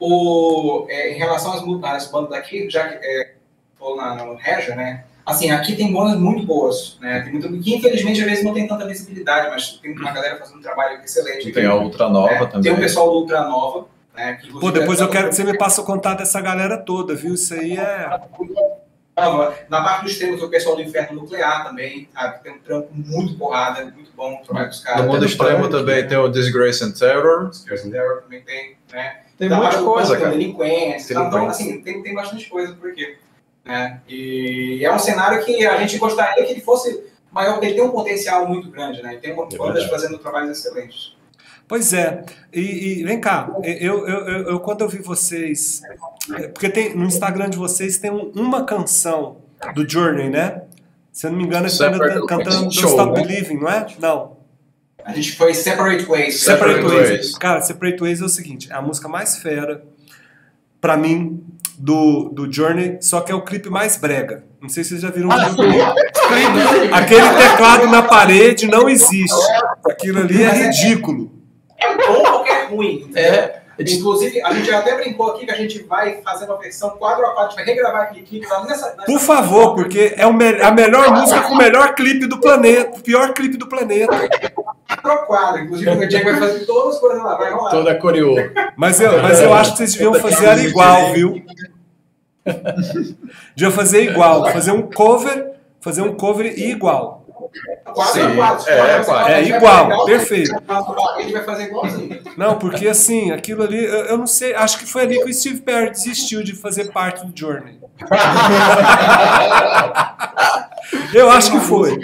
O, 0.00 0.86
é, 0.88 1.12
em 1.14 1.18
relação 1.18 1.52
às, 1.52 1.62
às 1.84 2.10
bandas 2.10 2.30
daqui, 2.30 2.68
já 2.68 2.88
que 2.88 2.94
é, 2.94 3.34
falou 3.78 3.96
na, 3.96 4.16
no 4.16 4.34
Regia, 4.34 4.74
né? 4.74 5.04
Assim, 5.24 5.50
aqui 5.50 5.74
tem 5.74 5.92
bandas 5.92 6.18
muito 6.18 6.44
boas, 6.44 6.98
né? 7.00 7.20
Tem 7.20 7.32
muito, 7.32 7.48
que 7.62 7.74
infelizmente 7.74 8.20
às 8.20 8.26
vezes 8.26 8.44
não 8.44 8.52
tem 8.52 8.66
tanta 8.66 8.86
visibilidade, 8.86 9.48
mas 9.48 9.78
tem 9.80 9.92
uma 9.92 10.12
galera 10.12 10.36
fazendo 10.38 10.58
um 10.58 10.62
trabalho 10.62 11.00
excelente. 11.02 11.50
Tem 11.50 11.64
a 11.64 11.74
Ultra 11.76 12.10
Nova 12.10 12.32
É, 12.32 12.46
também. 12.46 12.62
Tem 12.62 12.72
o 12.72 12.76
pessoal 12.76 13.10
do 13.10 13.20
Ultra 13.20 13.44
Nova, 13.44 13.86
né? 14.14 14.34
Que, 14.34 14.50
Pô, 14.52 14.70
depois 14.70 15.00
eu 15.00 15.06
é- 15.08 15.10
quero 15.10 15.28
que 15.28 15.34
você 15.34 15.44
me 15.44 15.56
passe 15.58 15.80
o 15.80 15.84
contato 15.84 16.18
dessa 16.18 16.40
galera 16.40 16.78
toda, 16.78 17.14
viu? 17.14 17.34
Isso 17.34 17.52
aí 17.54 17.76
é. 17.76 18.08
Na 19.68 19.80
parte 19.82 20.04
do 20.04 20.10
extremo 20.10 20.36
tem 20.36 20.44
o 20.46 20.50
pessoal 20.50 20.74
do 20.74 20.82
Inferno 20.82 21.20
Nuclear 21.22 21.64
também, 21.64 22.08
sabe? 22.12 22.42
Tem 22.42 22.52
um 22.52 22.58
trampo 22.58 22.88
muito 22.92 23.38
porrada, 23.38 23.84
muito 23.84 24.10
bom 24.16 24.34
o 24.34 24.44
trabalho 24.44 24.68
dos 24.70 24.80
No 24.80 24.84
caras. 24.86 25.06
mundo 25.06 25.24
extremo 25.24 25.68
também 25.68 26.06
tem 26.08 26.18
o 26.18 26.28
Disgrace 26.28 26.82
and 26.82 26.92
Terror. 26.92 27.52
Spears 27.52 27.84
and 27.84 27.90
Terror 27.90 28.22
também 28.22 28.42
tem, 28.42 28.76
né? 28.92 29.20
Tem 29.38 29.48
Da 29.48 29.56
muita 29.56 29.82
coisa, 29.82 30.16
cara. 30.16 30.30
Delinquentes, 30.30 31.10
então, 31.10 31.28
então, 31.28 31.46
assim, 31.48 31.80
tem, 31.80 32.02
tem 32.02 32.14
bastante 32.14 32.48
coisa 32.48 32.72
por 32.74 32.90
aqui. 32.90 33.16
Né? 33.64 34.00
E 34.08 34.84
é 34.84 34.92
um 34.92 34.98
cenário 34.98 35.44
que 35.44 35.64
a 35.64 35.76
gente 35.78 35.96
gostaria 35.98 36.44
que 36.44 36.52
ele 36.52 36.60
fosse 36.60 37.04
maior, 37.32 37.52
porque 37.54 37.66
ele 37.66 37.74
tem 37.76 37.84
um 37.84 37.90
potencial 37.90 38.46
muito 38.48 38.68
grande, 38.68 39.00
né? 39.02 39.14
E 39.14 39.18
tem 39.18 39.32
uma 39.32 39.48
É 39.50 39.56
bandas 39.56 39.84
fazendo 39.84 40.18
trabalhos 40.18 40.58
excelentes. 40.58 41.16
Pois 41.66 41.92
é. 41.92 42.24
E, 42.52 43.00
e 43.00 43.04
vem 43.04 43.20
cá, 43.20 43.50
eu, 43.62 44.06
eu, 44.06 44.08
eu, 44.08 44.42
eu- 44.50 44.60
quando 44.60 44.82
eu 44.82 44.88
vi 44.88 44.98
vocês. 44.98 45.80
é, 46.34 46.48
Porque 46.48 46.68
tem, 46.68 46.94
no 46.94 47.04
Instagram 47.06 47.48
de 47.48 47.56
vocês 47.56 47.98
tem 47.98 48.10
um- 48.10 48.30
uma 48.34 48.64
canção 48.64 49.38
do 49.74 49.88
Journey, 49.88 50.28
né? 50.28 50.62
Se 51.10 51.26
eu 51.26 51.30
não 51.30 51.38
me 51.38 51.44
engano, 51.44 51.66
é 51.66 51.70
cantando, 51.70 51.92
Separate 51.96 52.26
cantando 52.26 52.56
Don't 52.64 52.74
Show, 52.80 52.90
Stop 52.90 53.12
né? 53.18 53.26
Believing, 53.26 53.58
não 53.60 53.68
é? 53.68 53.86
Não. 53.98 54.36
A 55.04 55.12
gente 55.12 55.36
foi 55.36 55.54
Separate 55.54 56.04
Ways. 56.06 56.40
Separate, 56.42 56.74
Separate 56.74 56.82
Ways. 56.96 57.08
Ways. 57.08 57.38
Cara, 57.38 57.60
Separate 57.60 58.00
Ways 58.00 58.20
é 58.20 58.24
o 58.24 58.28
seguinte: 58.28 58.70
é 58.70 58.74
a 58.74 58.82
música 58.82 59.08
mais 59.08 59.36
fera, 59.38 59.84
pra 60.80 60.96
mim, 60.96 61.42
do, 61.78 62.28
do 62.30 62.50
Journey, 62.52 62.98
só 63.00 63.20
que 63.20 63.30
é 63.32 63.34
o 63.34 63.42
clipe 63.42 63.68
mais 63.70 63.96
brega. 63.96 64.44
Não 64.60 64.68
sei 64.68 64.82
se 64.82 64.90
vocês 64.90 65.02
já 65.02 65.10
viram 65.10 65.28
o 65.28 65.32
videoclipe. 65.32 65.74
Aquele 66.92 67.28
teclado 67.36 67.86
na 67.88 68.02
parede 68.02 68.66
não 68.66 68.88
existe. 68.88 69.34
Aquilo 69.86 70.20
ali 70.20 70.42
é 70.42 70.50
ridículo. 70.50 71.32
É 71.78 71.94
bom 71.96 72.22
porque 72.38 72.50
é 72.50 72.64
ruim. 72.66 73.10
É. 73.14 73.60
Inclusive, 73.76 74.40
a 74.40 74.52
gente 74.52 74.70
até 74.72 74.94
brincou 74.94 75.32
aqui 75.32 75.46
que 75.46 75.50
a 75.50 75.56
gente 75.56 75.82
vai 75.82 76.22
fazer 76.22 76.44
uma 76.44 76.56
versão 76.60 76.90
quadro 76.90 77.26
a 77.26 77.30
quadro, 77.34 77.46
a 77.46 77.48
gente 77.48 77.56
vai 77.56 77.64
regravar 77.64 78.02
aquele 78.02 78.24
clipe 78.24 78.46
lá 78.46 78.64
nessa. 78.64 78.90
nessa 78.94 79.04
Por 79.04 79.18
favor, 79.18 79.74
porque 79.74 80.14
é 80.16 80.30
me- 80.32 80.62
a 80.62 80.70
melhor 80.70 81.10
música 81.10 81.40
com 81.42 81.54
o 81.54 81.58
melhor 81.58 81.92
clipe 81.96 82.26
do 82.26 82.38
planeta. 82.40 82.96
O 82.96 83.00
pior 83.02 83.32
clipe 83.34 83.56
do 83.56 83.66
planeta. 83.68 84.12
quadro 84.86 85.10
a 85.12 85.16
quadro. 85.26 85.62
Inclusive, 85.62 85.90
o 85.90 86.08
Diego 86.08 86.30
vai 86.30 86.38
fazer 86.38 86.64
todas 86.66 86.94
as 86.94 87.00
coisas 87.00 87.20
lá, 87.22 87.34
vai 87.36 87.50
rolar. 87.52 87.70
Toda 87.70 87.94
coreô. 87.98 88.36
Mas 88.76 89.00
eu, 89.00 89.20
mas 89.20 89.40
eu 89.40 89.52
acho 89.52 89.72
que 89.72 89.78
vocês 89.78 89.92
deviam 89.94 90.14
fazer 90.14 90.44
ela 90.44 90.60
igual, 90.62 91.12
viu? 91.12 91.42
Deviam 93.56 93.72
fazer 93.72 94.10
igual. 94.10 94.46
Fazer 94.52 94.70
um 94.70 94.82
cover, 94.82 95.52
fazer 95.80 96.02
um 96.02 96.14
cover 96.14 96.46
igual. 96.58 97.23
A 97.86 98.04
Sim, 98.06 98.20
é, 98.68 99.32
é 99.32 99.42
igual, 99.44 99.86
pegar 99.88 100.02
o- 100.02 100.06
perfeito. 100.06 100.50
A 100.68 101.20
gente 101.20 101.32
vai 101.32 101.44
fazer 101.44 101.64
igualzinho. 101.64 102.20
Não, 102.36 102.58
porque 102.58 102.88
assim, 102.88 103.30
aquilo 103.30 103.62
ali, 103.62 103.84
eu, 103.84 104.04
eu 104.06 104.18
não 104.18 104.26
sei, 104.26 104.54
acho 104.54 104.78
que 104.78 104.86
foi 104.86 105.02
ali 105.02 105.18
que 105.22 105.30
o 105.30 105.34
Steve 105.34 105.60
Perry 105.60 105.90
desistiu 105.90 106.42
de 106.42 106.54
fazer 106.54 106.90
parte 106.92 107.24
do 107.26 107.38
Journey. 107.38 107.78
Eu 111.12 111.30
acho 111.30 111.50
que 111.52 111.60
foi. 111.60 111.98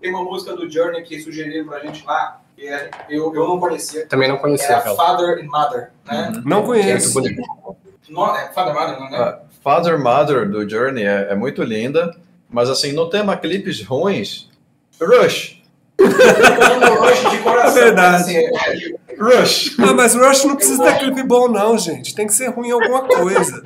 Tem 0.00 0.10
uma 0.10 0.24
música 0.24 0.54
do 0.56 0.68
Journey 0.68 1.02
que 1.02 1.20
sugeriram 1.20 1.66
pra 1.68 1.78
gente 1.80 2.04
lá, 2.04 2.40
que 2.56 2.66
é- 2.66 2.90
eu, 3.08 3.32
eu 3.34 3.48
não 3.48 3.60
conhecia. 3.60 4.06
Também 4.06 4.28
não 4.28 4.36
É 4.36 4.40
conhecia 4.40 4.76
a 4.76 4.78
aquela. 4.78 4.96
Father 4.96 5.38
and 5.38 5.46
Mother, 5.48 5.90
né? 6.06 6.32
Não 6.44 6.62
Que 6.62 6.64
é 6.64 6.66
conheço. 6.82 7.12
bonito. 7.14 7.42
No, 8.08 8.34
é 8.36 8.48
Father 8.52 8.72
and 8.72 8.74
Mother, 8.80 9.00
não, 9.00 9.10
né? 9.10 9.18
Ah, 9.18 9.38
Father 9.62 9.98
Mother 9.98 10.50
do 10.50 10.68
Journey 10.68 11.04
é, 11.04 11.28
é 11.30 11.34
muito 11.36 11.62
linda, 11.62 12.16
mas 12.50 12.68
assim, 12.68 12.92
não 12.92 13.08
tem 13.08 13.20
uma 13.22 13.36
clipes 13.36 13.82
ruins. 13.84 14.50
Rush. 15.06 15.62
Eu 15.98 16.96
gosto 16.96 17.30
de 17.30 17.38
coração. 17.38 17.80
É 17.80 17.84
verdade. 17.84 18.16
assim, 18.16 18.36
é- 18.36 19.02
Rush. 19.18 19.76
Ah, 19.78 19.92
mas 19.92 20.14
Rush 20.14 20.44
não 20.44 20.56
precisa 20.56 20.82
ter 20.82 20.98
clipe 20.98 21.22
bom, 21.22 21.46
não, 21.46 21.78
gente. 21.78 22.12
Tem 22.14 22.26
que 22.26 22.32
ser 22.32 22.48
ruim 22.48 22.68
em 22.68 22.72
alguma 22.72 23.02
coisa. 23.06 23.62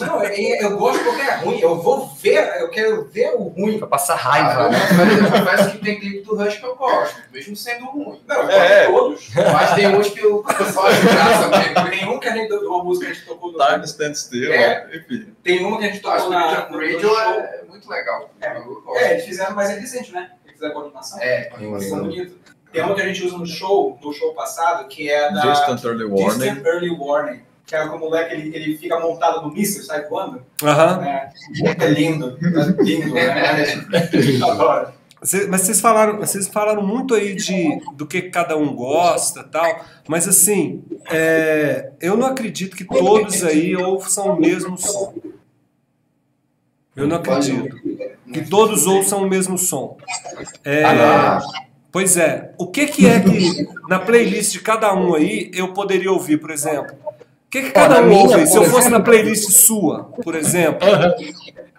não, 0.00 0.20
é- 0.22 0.34
é- 0.34 0.64
eu 0.64 0.76
gosto 0.76 1.04
porque 1.04 1.20
é 1.20 1.34
ruim. 1.36 1.60
Eu 1.60 1.80
vou 1.80 2.08
ver, 2.20 2.56
eu 2.60 2.68
quero 2.70 3.04
ver 3.04 3.32
o 3.36 3.42
ruim. 3.44 3.78
Pra 3.78 3.86
passar 3.86 4.14
Ah, 4.14 4.16
raiva, 4.16 4.62
eu 4.64 4.70
né? 4.70 5.30
confesso 5.38 5.70
que 5.72 5.78
tem 5.78 6.00
clipe 6.00 6.22
do 6.22 6.34
Rush 6.34 6.56
que 6.56 6.64
eu 6.66 6.74
gosto, 6.74 7.14
mesmo 7.32 7.54
sendo 7.54 7.84
ruim. 7.86 8.20
Não, 8.26 8.42
eu 8.42 8.50
É. 8.50 8.86
gosto 8.90 9.20
de 9.20 9.32
todos. 9.34 9.52
Mas 9.52 9.74
tem 9.74 9.86
uns 9.96 10.08
que 10.08 10.20
eu 10.20 10.44
só 10.72 10.86
acho 10.88 11.02
graça 11.02 11.48
mesmo. 11.48 11.90
Tem 11.90 12.08
um 12.08 12.18
que 12.18 12.28
a 12.28 12.32
gente, 12.32 12.52
uma 12.54 12.82
música 12.82 13.06
que 13.06 13.12
a 13.12 13.14
gente 13.14 13.26
tocou 13.26 13.52
no, 13.52 13.58
Time 13.64 13.84
Stand 13.84 14.14
Still. 14.14 14.52
É. 14.52 14.88
Enfim. 14.96 15.26
Tem 15.44 15.64
uma 15.64 15.78
que 15.78 15.84
a 15.84 15.88
gente 15.92 16.04
Acho 16.06 16.24
tocou 16.24 16.30
que 16.30 16.36
o 16.36 16.38
na, 16.50 16.68
no, 16.68 16.78
no 16.78 17.00
show. 17.00 17.20
é 17.20 17.60
muito 17.68 17.88
legal. 17.88 18.30
É. 18.40 18.56
Eu 18.56 18.64
gosto. 18.82 18.98
É, 18.98 19.12
eles 19.12 19.24
fizeram, 19.26 19.54
mas 19.54 19.70
é 19.70 19.78
recente, 19.78 20.10
né? 20.12 20.30
Eles 20.60 20.62
fizeram 20.62 20.74
com 20.74 20.80
animação. 20.80 21.18
É. 21.20 21.42
Tem 22.72 22.82
uma 22.82 22.94
que 22.94 23.00
a 23.00 23.06
gente 23.06 23.24
usa 23.24 23.36
no 23.38 23.46
show, 23.46 23.98
no 24.02 24.12
show 24.12 24.32
passado, 24.34 24.86
que 24.88 25.10
é 25.10 25.32
da 25.32 25.40
Distant 25.40 25.82
Early 25.82 26.04
Warning. 26.04 26.38
Distant 26.38 26.66
Early 26.66 26.90
Warning. 26.90 27.40
Que 27.66 27.76
é 27.76 27.86
como 27.86 27.96
o 27.96 28.00
moleque, 28.10 28.34
ele, 28.34 28.54
ele 28.54 28.76
fica 28.78 28.98
montado 28.98 29.42
no 29.42 29.52
míssil, 29.52 29.82
sai 29.84 30.08
voando. 30.08 30.44
Aham. 30.62 30.98
Né? 30.98 31.30
É 31.78 31.86
lindo. 31.88 32.36
É 32.42 32.82
lindo, 32.82 33.14
né? 33.14 33.64
Adoro. 34.50 34.92
Cê- 35.22 35.46
Mas 35.46 35.60
vocês 35.62 35.80
falaram, 35.80 36.18
vocês 36.18 36.48
falaram 36.48 36.82
muito 36.82 37.14
aí 37.14 37.34
de 37.34 37.80
do 37.94 38.06
que 38.06 38.22
cada 38.22 38.56
um 38.56 38.74
gosta 38.74 39.44
tal, 39.44 39.84
mas 40.08 40.26
assim, 40.26 40.82
é, 41.10 41.90
eu 42.00 42.16
não 42.16 42.26
acredito 42.26 42.74
que 42.76 42.84
todos 42.84 43.44
aí 43.44 43.76
ouçam 43.76 44.34
o 44.34 44.40
mesmo 44.40 44.78
som. 44.78 45.14
Eu 46.96 47.06
não 47.06 47.16
acredito 47.16 47.76
que 48.32 48.48
todos 48.48 48.86
ouçam 48.86 49.22
o 49.22 49.28
mesmo 49.28 49.56
som. 49.58 49.96
É, 50.64 50.84
Ah, 50.84 51.40
pois 51.92 52.16
é, 52.16 52.52
o 52.58 52.66
que, 52.66 52.86
que 52.86 53.06
é 53.06 53.20
que 53.20 53.66
na 53.88 53.98
playlist 53.98 54.52
de 54.52 54.60
cada 54.60 54.94
um 54.94 55.14
aí 55.14 55.50
eu 55.54 55.72
poderia 55.72 56.10
ouvir, 56.12 56.38
por 56.38 56.50
exemplo? 56.50 56.92
O 57.06 57.50
que, 57.50 57.62
que 57.62 57.70
cada 57.70 57.96
na 57.96 58.00
um 58.02 58.08
minha, 58.08 58.20
ouve? 58.20 58.46
Se 58.46 58.56
eu 58.56 58.64
fosse 58.64 58.88
na 58.88 59.00
playlist 59.00 59.50
sua, 59.50 60.04
por 60.22 60.34
exemplo. 60.36 60.86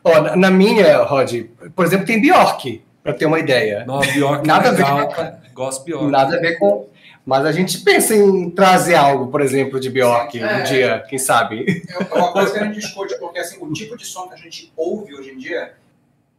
Ó, 0.03 0.19
na- 0.21 0.35
na 0.35 0.51
minha, 0.51 1.03
Rod, 1.03 1.31
por 1.75 1.85
exemplo, 1.85 2.05
tem 2.05 2.19
Bjork, 2.19 2.83
pra 3.03 3.13
ter 3.13 3.25
uma 3.25 3.39
ideia. 3.39 3.85
Não, 3.85 3.99
Bjork 3.99 4.45
Nada 4.47 4.67
é 4.67 4.69
a 4.69 4.73
ver. 4.73 4.83
legal, 4.83 5.07
cara. 5.09 5.41
Gosto 5.53 5.85
Bjork. 5.85 6.07
Nada 6.11 6.35
a 6.37 6.39
ver 6.39 6.57
com. 6.59 6.87
Mas 7.23 7.45
a 7.45 7.51
gente 7.51 7.77
pensa 7.81 8.15
em 8.15 8.49
trazer 8.49 8.95
algo, 8.95 9.27
por 9.27 9.41
exemplo, 9.41 9.79
de 9.79 9.89
Bjork 9.91 10.39
É. 10.39 10.55
um 10.57 10.63
dia, 10.63 11.03
quem 11.07 11.19
sabe? 11.19 11.83
É 12.11 12.15
uma 12.15 12.31
coisa 12.33 12.51
que 12.51 12.57
a 12.59 12.63
gente 12.65 12.79
discute, 12.79 13.15
porque 13.19 13.37
assim, 13.39 13.57
o 13.61 13.71
tipo 13.71 13.95
de 13.95 14.05
som 14.05 14.27
que 14.27 14.33
a 14.33 14.37
gente 14.37 14.73
ouve 14.75 15.13
hoje 15.13 15.29
em 15.29 15.37
dia 15.37 15.71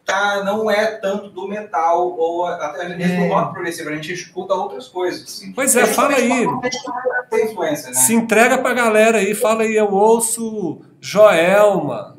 tá, 0.05 0.43
não 0.45 0.71
é 0.71 0.87
tanto 0.87 1.29
do 1.29 1.47
metal, 1.49 2.17
ou 2.19 2.47
até 2.47 2.89
mesmo 2.89 3.03
É. 3.25 3.29
do 3.29 3.35
rock 3.35 3.53
progressivo, 3.53 3.89
a 3.91 3.95
gente 3.95 4.13
escuta 4.13 4.55
outras 4.55 4.89
coisas. 4.89 5.23
Assim. 5.23 5.53
Pois 5.53 5.75
é, 5.77 5.87
fala 5.87 6.15
aí. 6.15 6.47
Né? 6.47 7.75
Se 7.77 8.15
entrega 8.15 8.59
pra 8.59 8.75
galera 8.75 9.19
aí, 9.19 9.35
fala 9.35 9.63
aí, 9.63 9.75
eu 9.75 9.93
ouço 9.93 10.81
Joelma. 11.01 12.17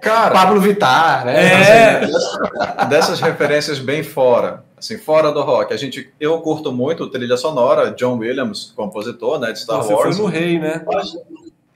Cara, 0.00 0.32
Pablo 0.32 0.60
Vittar, 0.60 1.26
né? 1.26 2.02
É, 2.02 2.86
dessas 2.88 3.20
referências 3.20 3.78
bem 3.78 4.02
fora, 4.02 4.64
assim, 4.78 4.96
fora 4.96 5.30
do 5.30 5.42
rock, 5.42 5.74
a 5.74 5.76
gente, 5.76 6.10
eu 6.18 6.40
curto 6.40 6.72
muito 6.72 7.06
trilha 7.10 7.36
sonora, 7.36 7.90
John 7.90 8.16
Williams, 8.16 8.72
compositor, 8.74 9.38
né, 9.38 9.52
de 9.52 9.60
Star 9.60 9.76
você 9.78 9.92
foi 9.92 10.04
Wars. 10.04 10.18
no 10.18 10.24
rei, 10.26 10.58
né? 10.58 10.82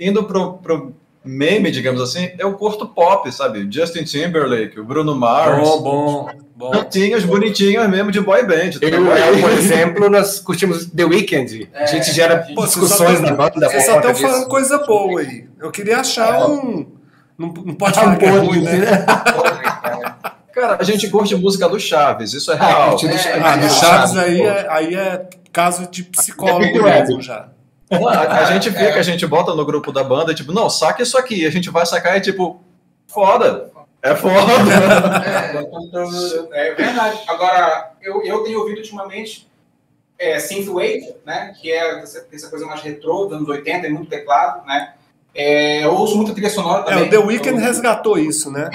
Indo 0.01 0.25
pro, 0.25 0.55
pro 0.55 0.95
meme, 1.25 1.70
digamos 1.70 2.01
assim, 2.01 2.31
eu 2.39 2.53
curto 2.55 2.87
pop, 2.87 3.31
sabe? 3.33 3.66
Justin 3.70 4.05
Timberlake, 4.05 4.79
o 4.79 4.85
Bruno 4.85 5.14
Mars, 5.14 5.66
Bom, 5.68 5.83
bom, 5.83 6.29
bom. 6.55 6.70
cantinhas 6.70 7.25
bonitinhas 7.25 7.89
mesmo 7.89 8.11
de 8.12 8.20
boy 8.20 8.45
band. 8.47 8.79
Eu, 8.81 8.89
eu, 8.91 9.41
por 9.41 9.51
exemplo, 9.53 10.11
nós 10.11 10.39
curtimos 10.41 10.87
The 10.87 11.05
Weeknd. 11.05 11.68
A 11.75 11.83
É, 11.83 11.87
gente 11.87 12.12
gera 12.12 12.41
a 12.41 12.43
gente- 12.43 12.55
Pô, 12.55 12.62
vocês 12.62 12.75
só 12.75 12.81
discussões 13.07 13.20
na 13.20 13.33
banda. 13.33 13.68
Vocês 13.68 13.87
só 13.87 13.97
estão 13.97 14.14
falando 14.14 14.37
disso. 14.37 14.49
coisa 14.49 14.79
boa 14.87 15.20
aí. 15.20 15.47
Eu 15.61 15.70
queria 15.70 15.99
achar 16.01 16.47
um. 16.49 16.87
Não, 17.39 17.49
não 17.49 17.75
pode 17.75 17.99
Ah, 17.99 18.03
falar 18.03 18.16
que 18.16 18.25
é 18.27 18.31
ruim, 18.31 18.61
né? 18.62 18.81
Cara, 20.55 20.77
a 20.79 20.85
gente 20.85 21.09
curte 21.09 21.35
música 21.35 21.68
do 21.68 21.81
Chaves, 21.81 22.33
isso 22.33 22.53
é 22.53 22.57
Ah, 22.57 22.64
real. 22.66 22.91
curte 22.91 23.09
do- 23.09 23.14
É, 23.14 23.41
Ah, 23.43 23.57
no 23.57 23.64
é, 23.64 23.68
Chaves 23.70 24.16
aí 24.16 24.41
é, 24.43 24.66
aí 24.70 24.95
é 24.95 25.27
caso 25.53 25.91
de 25.91 26.05
psicólogo 26.05 26.87
É, 26.89 27.01
mesmo 27.01 27.20
já. 27.20 27.49
A, 27.91 28.39
a 28.41 28.45
gente 28.53 28.70
fica, 28.70 28.99
a 28.99 29.03
gente 29.03 29.26
bota 29.26 29.55
no 29.55 29.64
grupo 29.64 29.93
da 29.93 30.03
banda, 30.03 30.35
tipo, 30.35 30.53
não, 30.53 30.70
saca 30.70 31.03
isso 31.03 31.18
aqui. 31.18 31.47
A 31.47 31.51
gente 31.51 31.70
vai 31.70 31.85
sacar 31.85 32.16
e 32.16 32.20
tipo, 32.20 32.61
foda. 33.07 33.70
É 34.03 34.14
foda. 34.14 34.35
É 36.53 36.74
verdade. 36.74 37.20
Agora, 37.26 37.93
eu, 38.03 38.22
eu 38.24 38.43
tenho 38.43 38.61
ouvido 38.61 38.78
ultimamente 38.78 39.49
é, 40.18 40.39
Synthwave, 40.39 41.14
né? 41.24 41.55
Que 41.61 41.72
é 41.72 42.01
essa, 42.01 42.26
essa 42.32 42.51
coisa 42.51 42.66
mais 42.66 42.82
retrô, 42.82 43.24
dos 43.24 43.37
anos 43.37 43.49
80, 43.49 43.80
tem 43.82 43.93
muito 43.93 44.11
teclado, 44.11 44.64
né? 44.66 44.95
É, 45.35 45.85
eu 45.85 45.93
ouço 45.95 46.16
muita 46.16 46.32
trilha 46.32 46.51
sonora 46.51 46.82
É, 46.82 46.85
também. 46.85 47.05
o 47.07 47.11
The 47.11 47.18
Weeknd 47.18 47.61
resgatou 47.61 48.18
isso, 48.18 48.51
né? 48.51 48.70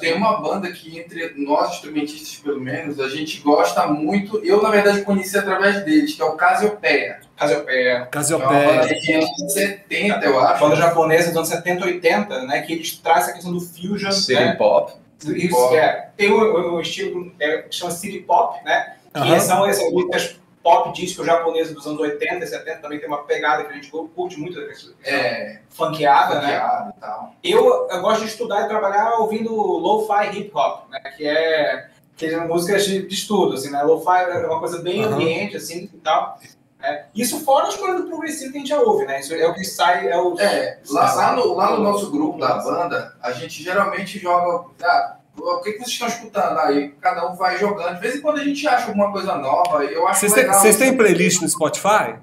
Tem 0.00 0.14
uma 0.14 0.40
banda 0.40 0.70
que, 0.72 0.98
entre 0.98 1.32
nós 1.36 1.74
instrumentistas, 1.74 2.36
pelo 2.36 2.60
menos, 2.60 2.98
a 2.98 3.08
gente 3.08 3.40
gosta 3.40 3.86
muito. 3.86 4.38
Eu, 4.44 4.62
na 4.62 4.70
verdade, 4.70 5.02
conheci 5.02 5.36
através 5.38 5.84
deles, 5.84 6.14
que 6.14 6.22
é 6.22 6.24
o 6.24 6.32
Casiopeia. 6.32 7.20
Cassiopeia. 7.36 7.88
É 7.90 7.96
uma 7.96 8.04
banda 8.04 8.10
Casiopeia. 8.10 9.00
de 9.00 9.12
anos 9.12 9.52
70, 9.52 10.24
eu 10.26 10.38
A 10.40 10.50
acho. 10.52 10.60
banda 10.60 10.76
japonesa 10.76 11.28
dos 11.28 11.36
anos 11.36 11.48
70 11.48 11.84
80, 11.84 12.42
né? 12.42 12.62
Que 12.62 12.72
eles 12.74 12.96
trazem 12.98 13.22
essa 13.24 13.32
questão 13.32 13.52
do 13.52 13.60
fusion, 13.60 14.10
City 14.12 14.34
né? 14.34 14.54
pop. 14.54 14.92
Isso, 15.26 15.74
é. 15.74 16.10
Tem 16.16 16.30
um, 16.32 16.74
um 16.76 16.80
estilo 16.80 17.32
é, 17.40 17.58
que 17.62 17.74
chama 17.74 17.90
City 17.90 18.18
Pop, 18.20 18.62
né? 18.64 18.96
Que 19.14 19.40
são 19.40 19.64
essas 19.66 19.90
músicas 19.90 20.36
pop 20.62 20.92
disco 20.94 21.22
japonesas 21.24 21.74
dos 21.74 21.86
anos 21.86 22.00
80 22.00 22.36
e 22.42 22.46
70, 22.46 22.78
também 22.80 22.98
tem 22.98 23.06
uma 23.06 23.22
pegada 23.24 23.64
que 23.64 23.70
a 23.70 23.74
gente 23.74 23.90
curte 23.90 24.38
muito, 24.40 24.58
da 24.58 24.66
questão 24.66 24.92
É, 25.04 25.58
funkeada, 25.68 26.36
né? 26.36 26.40
funkeado 26.40 26.94
e 26.96 27.00
tal. 27.00 27.34
Eu, 27.44 27.88
eu 27.90 28.00
gosto 28.00 28.22
de 28.22 28.28
estudar 28.28 28.62
e 28.64 28.68
trabalhar 28.68 29.18
ouvindo 29.18 29.54
lo-fi 29.54 30.38
hip 30.38 30.50
hop, 30.54 30.88
né? 30.90 31.00
Que 31.16 31.26
é 31.26 31.88
que 32.16 32.30
são 32.30 32.46
músicas 32.48 32.84
de, 32.86 33.06
de 33.06 33.14
estudo, 33.14 33.54
assim, 33.54 33.70
né? 33.70 33.82
Lo-fi 33.82 34.22
é 34.30 34.46
uma 34.46 34.58
coisa 34.60 34.78
bem 34.80 35.04
Aham. 35.04 35.14
ambiente, 35.14 35.56
assim, 35.56 35.90
e 35.92 35.98
tal. 35.98 36.38
Né? 36.84 37.04
Isso 37.14 37.40
fora 37.44 37.68
as 37.68 37.76
coisas 37.76 38.02
do 38.02 38.08
progressivo 38.08 38.52
que 38.52 38.58
a 38.58 38.60
gente 38.60 38.68
já 38.68 38.78
ouve, 38.80 39.06
né? 39.06 39.20
Isso 39.20 39.34
é 39.34 39.46
o 39.48 39.54
que 39.54 39.64
sai, 39.64 40.06
é 40.08 40.16
o... 40.18 40.38
É, 40.38 40.78
lá, 40.90 41.14
lá 41.14 41.32
no, 41.36 41.54
lá 41.54 41.70
no 41.76 41.82
nosso 41.82 42.10
grupo 42.10 42.38
da 42.38 42.56
banda, 42.58 43.14
a 43.22 43.32
gente 43.32 43.62
geralmente 43.62 44.18
joga. 44.18 44.66
Ah, 44.82 45.16
o 45.36 45.60
que, 45.62 45.72
que 45.72 45.78
vocês 45.78 45.92
estão 45.92 46.06
escutando 46.08 46.58
aí? 46.58 46.90
Cada 47.00 47.26
um 47.28 47.34
vai 47.36 47.58
jogando. 47.58 47.94
De 47.94 48.00
vez 48.00 48.16
em 48.16 48.20
quando 48.20 48.38
a 48.38 48.44
gente 48.44 48.66
acha 48.68 48.86
alguma 48.88 49.10
coisa 49.10 49.34
nova. 49.36 49.82
Eu 49.84 50.06
acho 50.06 50.20
Vocês 50.20 50.32
têm, 50.34 50.42
legal. 50.44 50.60
vocês 50.60 50.76
têm 50.76 50.96
playlist 50.96 51.40
no 51.40 51.48
Spotify? 51.48 52.16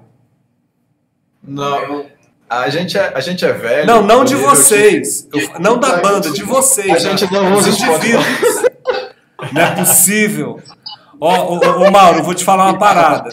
Não, 1.42 1.78
Eu- 1.78 2.06
a 2.48 2.68
gente 2.68 2.96
é, 2.96 3.12
a 3.14 3.20
gente 3.20 3.44
é 3.44 3.52
velho. 3.52 3.86
Não, 3.86 4.02
não 4.02 4.24
de 4.24 4.34
vocês. 4.36 5.26
Eu- 5.32 5.58
não 5.60 5.78
da 5.78 5.96
banda, 5.96 6.30
de 6.30 6.42
vocês. 6.44 6.90
A 6.90 6.98
gente 6.98 7.30
não 7.32 7.52
Os 7.54 7.66
usa 7.66 7.72
Spotify. 7.72 8.12
indivíduos. 8.14 8.62
Não 9.52 9.60
é 9.62 9.74
possível. 9.74 10.60
Ó, 11.20 11.52
ô, 11.52 11.54
ô, 11.58 11.86
ô, 11.86 11.90
Mauro, 11.90 12.18
eu 12.18 12.24
vou 12.24 12.34
te 12.34 12.44
falar 12.44 12.64
uma 12.70 12.78
parada. 12.78 13.30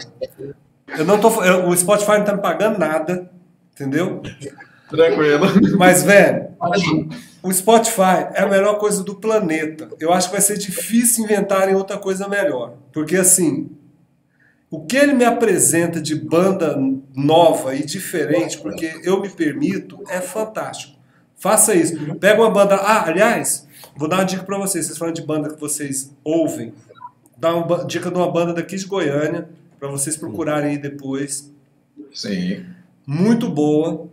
Eu 0.98 1.06
não 1.06 1.20
tô, 1.20 1.44
eu- 1.44 1.68
o 1.68 1.76
Spotify 1.78 2.18
não 2.20 2.26
tá 2.26 2.36
me 2.36 2.42
pagando 2.42 2.78
nada, 2.80 3.30
entendeu? 3.74 4.22
Tranquilo. 4.90 5.78
Mas, 5.78 6.04
velho, 6.04 6.48
o 7.44 7.52
Spotify 7.54 8.28
é 8.34 8.42
a 8.42 8.48
melhor 8.48 8.78
coisa 8.80 9.04
do 9.04 9.16
planeta. 9.16 9.90
Eu 10.00 10.12
acho 10.12 10.28
que 10.30 10.34
vai 10.34 10.42
ser 10.42 10.58
difícil 10.58 11.24
inventarem 11.26 11.76
outra 11.76 11.98
coisa 11.98 12.28
melhor. 12.28 12.74
Porque, 12.92 13.16
assim, 13.16 13.70
o 14.70 14.82
que 14.86 14.98
ele 14.98 15.14
me 15.14 15.24
apresenta 15.26 16.02
de 16.02 16.16
banda 16.16 16.76
nova 17.16 17.76
e 17.76 17.86
diferente, 17.86 18.58
porque 18.58 19.00
eu 19.04 19.22
me 19.22 19.30
permito, 19.30 20.00
é 20.10 20.20
fantástico. 20.22 20.98
Faça 21.38 21.74
isso. 21.76 21.94
Pega 22.16 22.42
uma 22.42 22.50
banda. 22.50 22.76
Ah, 22.76 23.06
aliás, 23.08 23.66
vou 23.96 24.10
dar 24.10 24.18
uma 24.18 24.26
dica 24.26 24.44
pra 24.44 24.58
vocês. 24.58 24.88
Vocês 24.88 24.98
falam 24.98 25.14
de 25.14 25.22
banda 25.22 25.50
que 25.54 25.60
vocês 25.60 26.12
ouvem. 26.24 26.74
Dá 27.38 27.56
uma 27.56 27.86
dica 27.86 28.10
de 28.12 28.18
uma 28.18 28.30
banda 28.30 28.54
daqui 28.54 28.76
de 28.76 28.86
Goiânia, 28.86 29.48
pra 29.80 29.90
vocês 29.90 30.18
procurarem 30.18 30.72
aí 30.72 30.78
depois 30.78 31.54
Sim. 32.14 32.66
muito 33.08 33.50
boa. 33.50 34.08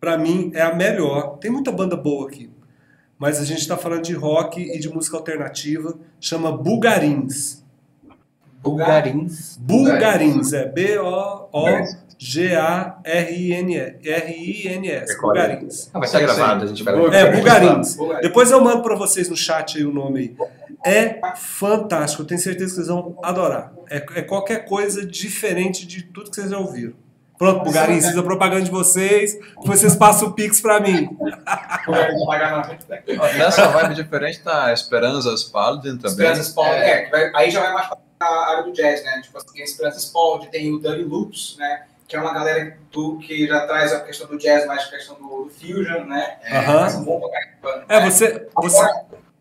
Pra 0.00 0.18
mim, 0.18 0.50
é 0.54 0.62
a 0.62 0.74
melhor. 0.74 1.38
Tem 1.38 1.50
muita 1.50 1.72
banda 1.72 1.96
boa 1.96 2.28
aqui. 2.28 2.50
Mas 3.18 3.40
a 3.40 3.44
gente 3.44 3.60
está 3.60 3.76
falando 3.76 4.02
de 4.02 4.12
rock 4.12 4.60
e 4.60 4.78
de 4.78 4.88
música 4.88 5.16
alternativa. 5.16 5.96
Chama 6.20 6.52
Bulgarins. 6.52 7.64
Bulgarins. 8.62 9.56
Bulgarins. 9.58 10.52
É 10.52 10.66
B-O-O-G-A-R-I-N-S. 10.66 12.00
Bulgarins. 15.20 15.90
Ah, 15.92 15.98
vai 15.98 16.06
estar 16.06 16.20
gravado, 16.20 16.64
a 16.64 16.66
gente 16.66 16.82
vai. 16.82 16.94
É, 17.14 17.32
Bulgarins. 17.32 17.96
Depois 18.20 18.50
eu 18.50 18.60
mando 18.62 18.82
pra 18.82 18.94
vocês 18.96 19.28
no 19.28 19.36
chat 19.36 19.78
aí 19.78 19.84
o 19.84 19.92
nome 19.92 20.20
aí. 20.20 20.36
É 20.84 21.20
fantástico. 21.36 22.22
Eu 22.22 22.26
tenho 22.26 22.40
certeza 22.40 22.70
que 22.70 22.74
vocês 22.76 22.88
vão 22.88 23.18
adorar. 23.22 23.72
É, 23.90 23.96
é 24.16 24.22
qualquer 24.22 24.64
coisa 24.66 25.04
diferente 25.04 25.86
de 25.86 26.02
tudo 26.02 26.30
que 26.30 26.36
vocês 26.36 26.50
já 26.50 26.58
ouviram. 26.58 26.92
Pronto, 27.36 27.64
Bulgarins, 27.64 28.06
fiz 28.06 28.16
a 28.16 28.22
propaganda 28.22 28.62
de 28.62 28.70
vocês. 28.70 29.34
Depois 29.34 29.80
vocês 29.80 29.96
passam 29.96 30.28
o 30.28 30.32
Pix 30.34 30.60
pra 30.60 30.78
mim. 30.78 31.08
Nessa 33.36 33.68
vibe 33.68 33.94
diferente 33.94 34.40
tá 34.40 34.72
Esperanças 34.72 35.44
Paladin 35.44 35.96
também. 35.96 36.10
Esperança 36.10 36.42
Spald, 36.42 36.70
é, 36.76 37.08
vai- 37.10 37.32
aí 37.34 37.50
já 37.50 37.60
vai 37.60 37.72
mais 37.72 37.88
para 37.88 38.28
a 38.28 38.50
área 38.52 38.62
do 38.64 38.72
jazz, 38.72 39.02
né? 39.04 39.20
Tipo 39.22 39.38
assim, 39.38 39.46
tem 39.52 39.62
a 39.62 39.64
Esperança 39.64 39.98
Spald, 39.98 40.46
tem 40.50 40.72
o 40.72 40.80
Dirty 40.80 41.02
Loops, 41.02 41.56
né? 41.58 41.82
Que 42.06 42.16
é 42.16 42.20
uma 42.20 42.32
galera 42.32 42.76
do, 42.92 43.18
que 43.18 43.46
já 43.46 43.66
traz 43.66 43.92
a 43.92 44.00
questão 44.00 44.26
do 44.28 44.38
jazz, 44.38 44.66
mais 44.66 44.84
a 44.84 44.90
questão 44.90 45.16
do, 45.16 45.44
do 45.44 45.50
fusion, 45.50 46.04
né? 46.04 46.36
Aham. 46.50 46.80
Mas 46.82 46.92
são 46.92 47.04
bom 47.04 47.20
pra 47.20 47.30
caramba, 47.30 47.84
É, 47.88 48.00
né? 48.00 48.10
você, 48.10 48.46
você, 48.54 48.88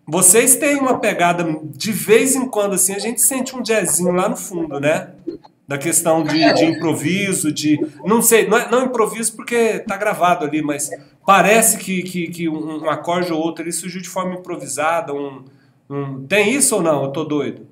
vocês 0.05 0.55
têm 0.57 0.77
uma 0.77 0.99
pegada, 0.99 1.45
de 1.63 1.91
vez 1.91 2.35
em 2.35 2.47
quando, 2.47 2.73
assim, 2.75 2.93
a 2.93 2.99
gente 2.99 3.21
sente 3.21 3.55
um 3.55 3.61
jazzinho 3.61 4.11
lá 4.11 4.27
no 4.27 4.35
fundo, 4.35 4.79
né? 4.79 5.09
Da 5.65 5.77
questão 5.77 6.23
de, 6.23 6.53
de 6.53 6.65
improviso, 6.65 7.51
de. 7.51 7.79
Não 8.03 8.21
sei, 8.21 8.47
não, 8.47 8.57
é, 8.57 8.69
não 8.69 8.83
improviso 8.85 9.33
porque 9.35 9.79
tá 9.79 9.95
gravado 9.95 10.45
ali, 10.45 10.61
mas 10.61 10.89
parece 11.25 11.77
que, 11.77 12.03
que, 12.03 12.27
que 12.27 12.49
um, 12.49 12.83
um 12.83 12.89
acorde 12.89 13.31
ou 13.31 13.39
outro 13.39 13.63
ali 13.63 13.71
surgiu 13.71 14.01
de 14.01 14.09
forma 14.09 14.35
improvisada. 14.35 15.13
Um, 15.13 15.45
um- 15.89 16.25
tem 16.27 16.51
isso 16.53 16.75
ou 16.75 16.81
não? 16.81 17.03
Eu 17.05 17.11
tô 17.11 17.23
doido. 17.23 17.65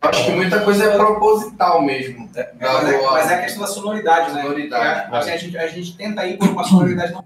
Acho 0.00 0.24
que 0.24 0.30
muita 0.32 0.60
coisa 0.60 0.84
é 0.84 0.96
proposital 0.96 1.82
mesmo. 1.82 2.28
É, 2.34 2.52
mas, 2.60 2.88
é, 2.88 3.02
mas 3.02 3.30
é 3.30 3.34
a 3.34 3.42
questão 3.42 3.60
da 3.62 3.66
sonoridade, 3.66 4.32
né? 4.34 4.42
Sonoridade. 4.42 5.14
É, 5.14 5.16
assim, 5.18 5.30
a, 5.30 5.36
gente, 5.36 5.58
a 5.58 5.66
gente 5.66 5.96
tenta 5.96 6.26
ir 6.26 6.38
por 6.38 6.48
uma 6.48 6.64
sonoridade 6.64 7.12
não. 7.12 7.24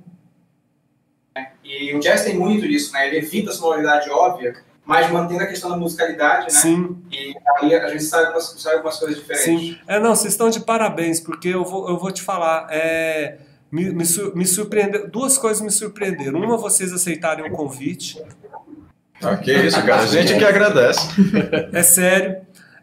Né? 1.35 1.49
E 1.65 1.95
o 1.95 2.01
jazz 2.01 2.25
tem 2.25 2.37
muito 2.37 2.67
disso, 2.67 2.93
né? 2.93 3.07
Ele 3.09 3.19
evita 3.19 3.51
a 3.51 3.53
sonoridade 3.53 4.11
óbvia, 4.11 4.55
mas 4.85 5.11
mantendo 5.11 5.43
a 5.43 5.47
questão 5.47 5.71
da 5.71 5.77
musicalidade, 5.77 6.45
né? 6.53 6.61
Sim, 6.61 6.97
E 7.11 7.35
aí 7.61 7.75
a 7.75 7.89
gente 7.89 8.03
sai 8.05 8.27
com 8.27 8.33
umas, 8.33 8.55
sai 8.61 8.77
com 8.77 8.83
umas 8.83 8.99
coisas 8.99 9.17
diferentes. 9.19 9.45
sim. 9.45 9.79
É, 9.87 9.99
não, 10.01 10.15
vocês 10.15 10.33
estão 10.33 10.51
de 10.51 10.61
parabéns, 10.61 11.21
porque 11.21 11.49
eu 11.49 11.65
vou, 11.65 11.89
eu 11.89 11.97
vou 11.99 12.11
te 12.11 12.23
falar. 12.23 12.67
É, 12.71 13.39
me, 13.71 13.91
me, 13.91 14.05
sur- 14.05 14.35
me 14.35 14.45
surpreendeu. 14.47 15.09
Duas 15.09 15.39
coisas 15.39 15.63
me 15.63 15.71
surpreenderam. 15.71 16.41
Uma, 16.41 16.57
vocês 16.57 16.93
aceitarem 16.93 17.45
o 17.47 17.53
convite. 17.55 18.21
Ah, 19.23 19.37
que 19.37 19.53
isso, 19.53 19.81
cara. 19.85 20.03
A 20.03 20.07
gente 20.07 20.37
que 20.37 20.45
agradece. 20.45 21.01
É 21.73 21.83
sério. 21.83 22.39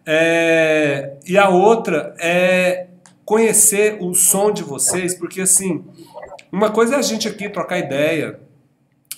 É, 0.06 1.18
e 1.28 1.38
a 1.38 1.50
outra 1.50 2.16
é 2.20 2.88
conhecer 3.26 3.98
o 4.00 4.14
som 4.14 4.52
de 4.54 4.64
vocês, 4.64 5.14
porque 5.14 5.42
assim, 5.42 5.84
uma 6.52 6.72
coisa 6.72 6.96
é 6.96 6.98
a 6.98 7.02
gente 7.02 7.28
aqui 7.28 7.50
trocar 7.50 7.80
ideia 7.80 8.40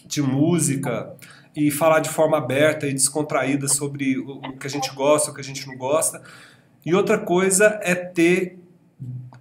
de 0.06 0.22
música 0.22 1.16
e 1.56 1.70
falar 1.70 2.00
de 2.00 2.10
forma 2.10 2.38
aberta 2.38 2.88
e 2.88 2.94
descontraída 2.94 3.68
sobre 3.68 4.18
o 4.18 4.54
que 4.54 4.68
a 4.68 4.70
gente 4.70 4.94
gosta, 4.94 5.32
o 5.32 5.34
que 5.34 5.42
a 5.42 5.44
gente 5.44 5.68
não 5.68 5.76
gosta. 5.76 6.22
E 6.86 6.94
outra 6.96 7.18
coisa 7.18 7.80
é 7.84 7.94
ter, 7.94 8.58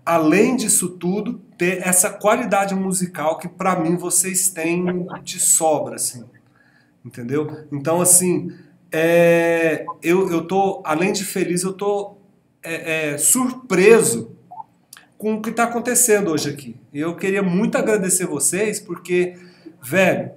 além 0.04 0.56
disso 0.56 0.90
tudo, 0.90 1.40
ter 1.56 1.86
essa 1.86 2.10
qualidade 2.10 2.74
musical 2.74 3.38
que 3.38 3.48
para 3.48 3.78
mim 3.78 3.96
vocês 3.96 4.48
têm 4.50 5.06
de 5.22 5.38
sobra, 5.40 5.96
assim. 5.96 6.24
Entendeu? 7.04 7.66
Então, 7.72 8.00
assim, 8.00 8.52
é, 8.90 9.86
eu, 10.02 10.30
eu 10.30 10.46
tô, 10.46 10.82
além 10.84 11.12
de 11.12 11.24
feliz, 11.24 11.62
eu 11.62 11.72
tô 11.72 12.16
é, 12.62 13.12
é, 13.12 13.18
surpreso 13.18 14.36
com 15.18 15.34
o 15.34 15.42
que 15.42 15.50
está 15.50 15.64
acontecendo 15.64 16.30
hoje 16.30 16.48
aqui. 16.48 16.76
Eu 16.94 17.16
queria 17.16 17.42
muito 17.42 17.76
agradecer 17.76 18.24
vocês, 18.24 18.78
porque, 18.78 19.36
velho, 19.82 20.30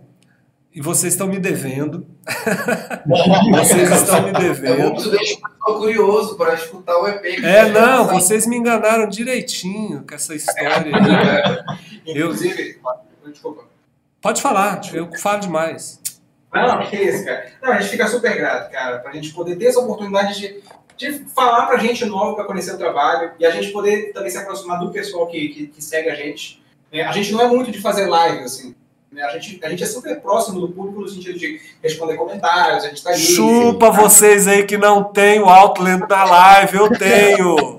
e 0.74 0.82
vocês 0.82 1.14
estão 1.14 1.28
me 1.28 1.40
devendo. 1.40 2.08
vocês 3.52 3.92
estão 3.92 4.24
me 4.24 4.32
devendo. 4.32 5.14
Eu 5.14 5.76
curioso 5.78 6.36
para 6.36 6.56
escutar 6.56 6.98
o 6.98 7.08
EP. 7.08 7.44
É, 7.44 7.70
não, 7.70 8.08
vocês 8.08 8.48
me 8.48 8.58
enganaram 8.58 9.08
direitinho 9.08 10.04
com 10.08 10.16
essa 10.16 10.34
história 10.34 10.92
aí. 10.96 11.80
Inclusive, 12.08 12.80
eu... 13.24 13.32
desculpa. 13.32 13.66
Pode 14.20 14.42
falar, 14.42 14.82
eu 14.94 15.10
falo 15.18 15.42
demais. 15.42 16.02
Não, 16.54 16.80
que 16.90 16.96
isso, 16.96 17.26
cara. 17.26 17.52
Não, 17.62 17.72
a 17.72 17.80
gente 17.80 17.92
fica 17.92 18.08
super 18.08 18.36
grato, 18.36 18.72
cara, 18.72 19.00
para 19.00 19.12
a 19.12 19.14
gente 19.14 19.34
poder 19.34 19.56
ter 19.56 19.66
essa 19.66 19.80
oportunidade 19.80 20.38
de, 20.38 20.62
de 20.98 21.26
falar 21.34 21.66
para 21.66 21.78
gente 21.78 22.06
novo, 22.06 22.36
para 22.36 22.46
conhecer 22.46 22.74
o 22.74 22.78
trabalho 22.78 23.32
e 23.40 23.46
a 23.46 23.52
gente 23.52 23.72
poder 23.72 24.12
também 24.14 24.30
se 24.30 24.38
aproximar 24.38 24.80
do 24.80 24.92
pessoal 24.92 25.28
que, 25.28 25.50
que, 25.50 25.68
que 25.68 25.84
segue 25.84 26.10
a 26.10 26.16
gente. 26.16 26.62
É, 26.92 27.04
a 27.04 27.12
gente 27.12 27.32
não 27.32 27.42
é 27.42 27.48
muito 27.48 27.72
de 27.72 27.80
fazer 27.80 28.08
live, 28.08 28.44
assim. 28.44 28.76
Né? 29.12 29.24
A 29.24 29.38
gente, 29.38 29.60
a 29.64 29.70
gente 29.70 29.84
é 29.84 29.86
super 29.86 30.20
próximo 30.22 30.62
do 30.62 30.70
público 30.70 31.02
no 31.02 31.10
sentido 31.10 31.38
de 31.38 31.60
responder 31.84 32.16
comentários, 32.16 32.86
a 32.86 32.88
gente 32.88 33.04
tá 33.04 33.10
ali. 33.10 33.20
Chupa 33.20 33.90
assim, 33.90 34.02
vocês 34.02 34.48
aí 34.48 34.66
que 34.66 34.78
não 34.78 35.04
tem 35.04 35.42
o 35.42 35.50
Outland 35.50 36.08
na 36.08 36.24
live, 36.24 36.78
eu 36.78 36.90
tenho! 36.98 37.58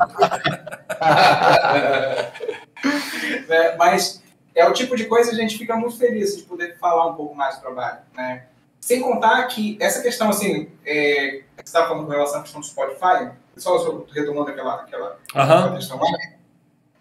é, 3.48 3.76
mas 3.76 4.22
é 4.54 4.68
o 4.68 4.74
tipo 4.74 4.94
de 4.94 5.06
coisa 5.06 5.30
que 5.30 5.36
a 5.36 5.38
gente 5.38 5.56
fica 5.56 5.74
muito 5.74 5.96
feliz 5.96 6.36
de 6.36 6.42
poder 6.42 6.76
falar 6.78 7.06
um 7.06 7.14
pouco 7.14 7.34
mais 7.34 7.56
do 7.56 7.62
trabalho, 7.62 8.00
né? 8.14 8.44
Sem 8.78 9.00
contar 9.00 9.46
que 9.46 9.78
essa 9.80 10.02
questão, 10.02 10.28
assim, 10.28 10.68
é, 10.84 11.44
você 11.64 11.76
estava 11.76 11.88
falando 11.88 12.06
com 12.06 12.12
relação 12.12 12.40
à 12.40 12.42
questão 12.42 12.60
do 12.60 12.66
Spotify, 12.66 13.30
só 13.56 14.04
retomando 14.12 14.50
aquela, 14.50 14.74
aquela, 14.76 15.18
aquela 15.34 15.74
questão 15.74 15.98
lá, 15.98 16.06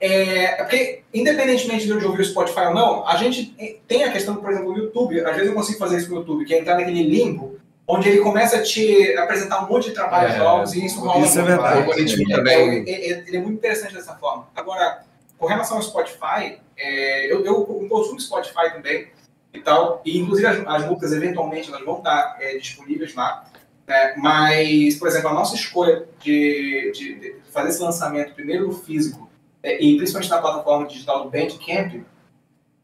é, 0.01 0.45
é, 0.45 0.55
porque, 0.55 1.03
independentemente 1.13 1.85
de 1.85 1.91
eu 1.91 2.09
ouvir 2.09 2.23
o 2.23 2.25
Spotify 2.25 2.61
ou 2.61 2.73
não, 2.73 3.07
a 3.07 3.15
gente 3.17 3.55
tem 3.87 4.03
a 4.03 4.11
questão, 4.11 4.35
por 4.35 4.51
exemplo, 4.51 4.73
do 4.73 4.79
YouTube. 4.79 5.19
Às 5.23 5.35
vezes 5.35 5.49
eu 5.49 5.53
consigo 5.53 5.77
fazer 5.77 5.97
isso 5.97 6.09
com 6.09 6.15
o 6.15 6.17
YouTube, 6.19 6.43
que 6.43 6.55
é 6.55 6.59
entrar 6.59 6.75
naquele 6.75 7.03
limbo, 7.03 7.59
onde 7.87 8.09
ele 8.09 8.21
começa 8.21 8.57
a 8.57 8.63
te 8.63 9.15
apresentar 9.17 9.63
um 9.63 9.69
monte 9.69 9.89
de 9.89 9.93
trabalhos 9.93 10.33
é, 10.33 10.39
novos 10.39 10.73
e 10.73 10.83
isso 10.83 10.99
rola 11.01 11.23
Isso 11.23 11.39
é 11.39 11.43
verdade. 11.43 12.25
Também. 12.27 12.83
É, 12.87 13.11
é, 13.11 13.23
ele 13.27 13.37
é 13.37 13.39
muito 13.39 13.57
interessante 13.57 13.93
dessa 13.93 14.15
forma. 14.15 14.47
Agora, 14.55 15.03
com 15.37 15.45
relação 15.45 15.77
ao 15.77 15.83
Spotify, 15.83 16.57
é, 16.75 17.31
eu, 17.31 17.45
eu 17.45 17.63
consumo 17.87 18.19
Spotify 18.19 18.71
também 18.73 19.07
e 19.53 19.59
tal, 19.59 20.01
e 20.03 20.17
inclusive 20.17 20.47
as, 20.47 20.65
as 20.65 20.85
músicas 20.85 21.11
eventualmente 21.11 21.69
elas 21.69 21.85
vão 21.85 21.99
estar 21.99 22.37
é, 22.39 22.57
disponíveis 22.57 23.13
lá. 23.13 23.45
Né? 23.87 24.13
Mas, 24.17 24.95
por 24.95 25.07
exemplo, 25.07 25.29
a 25.29 25.33
nossa 25.33 25.55
escolha 25.55 26.05
de, 26.19 26.91
de, 26.93 27.15
de 27.15 27.35
fazer 27.51 27.69
esse 27.69 27.81
lançamento 27.81 28.33
primeiro 28.33 28.67
no 28.67 28.73
físico 28.73 29.29
é, 29.63 29.81
e 29.83 29.97
principalmente 29.97 30.29
na 30.29 30.39
plataforma 30.39 30.87
digital 30.87 31.23
do 31.23 31.29
Bandcamp, 31.29 32.03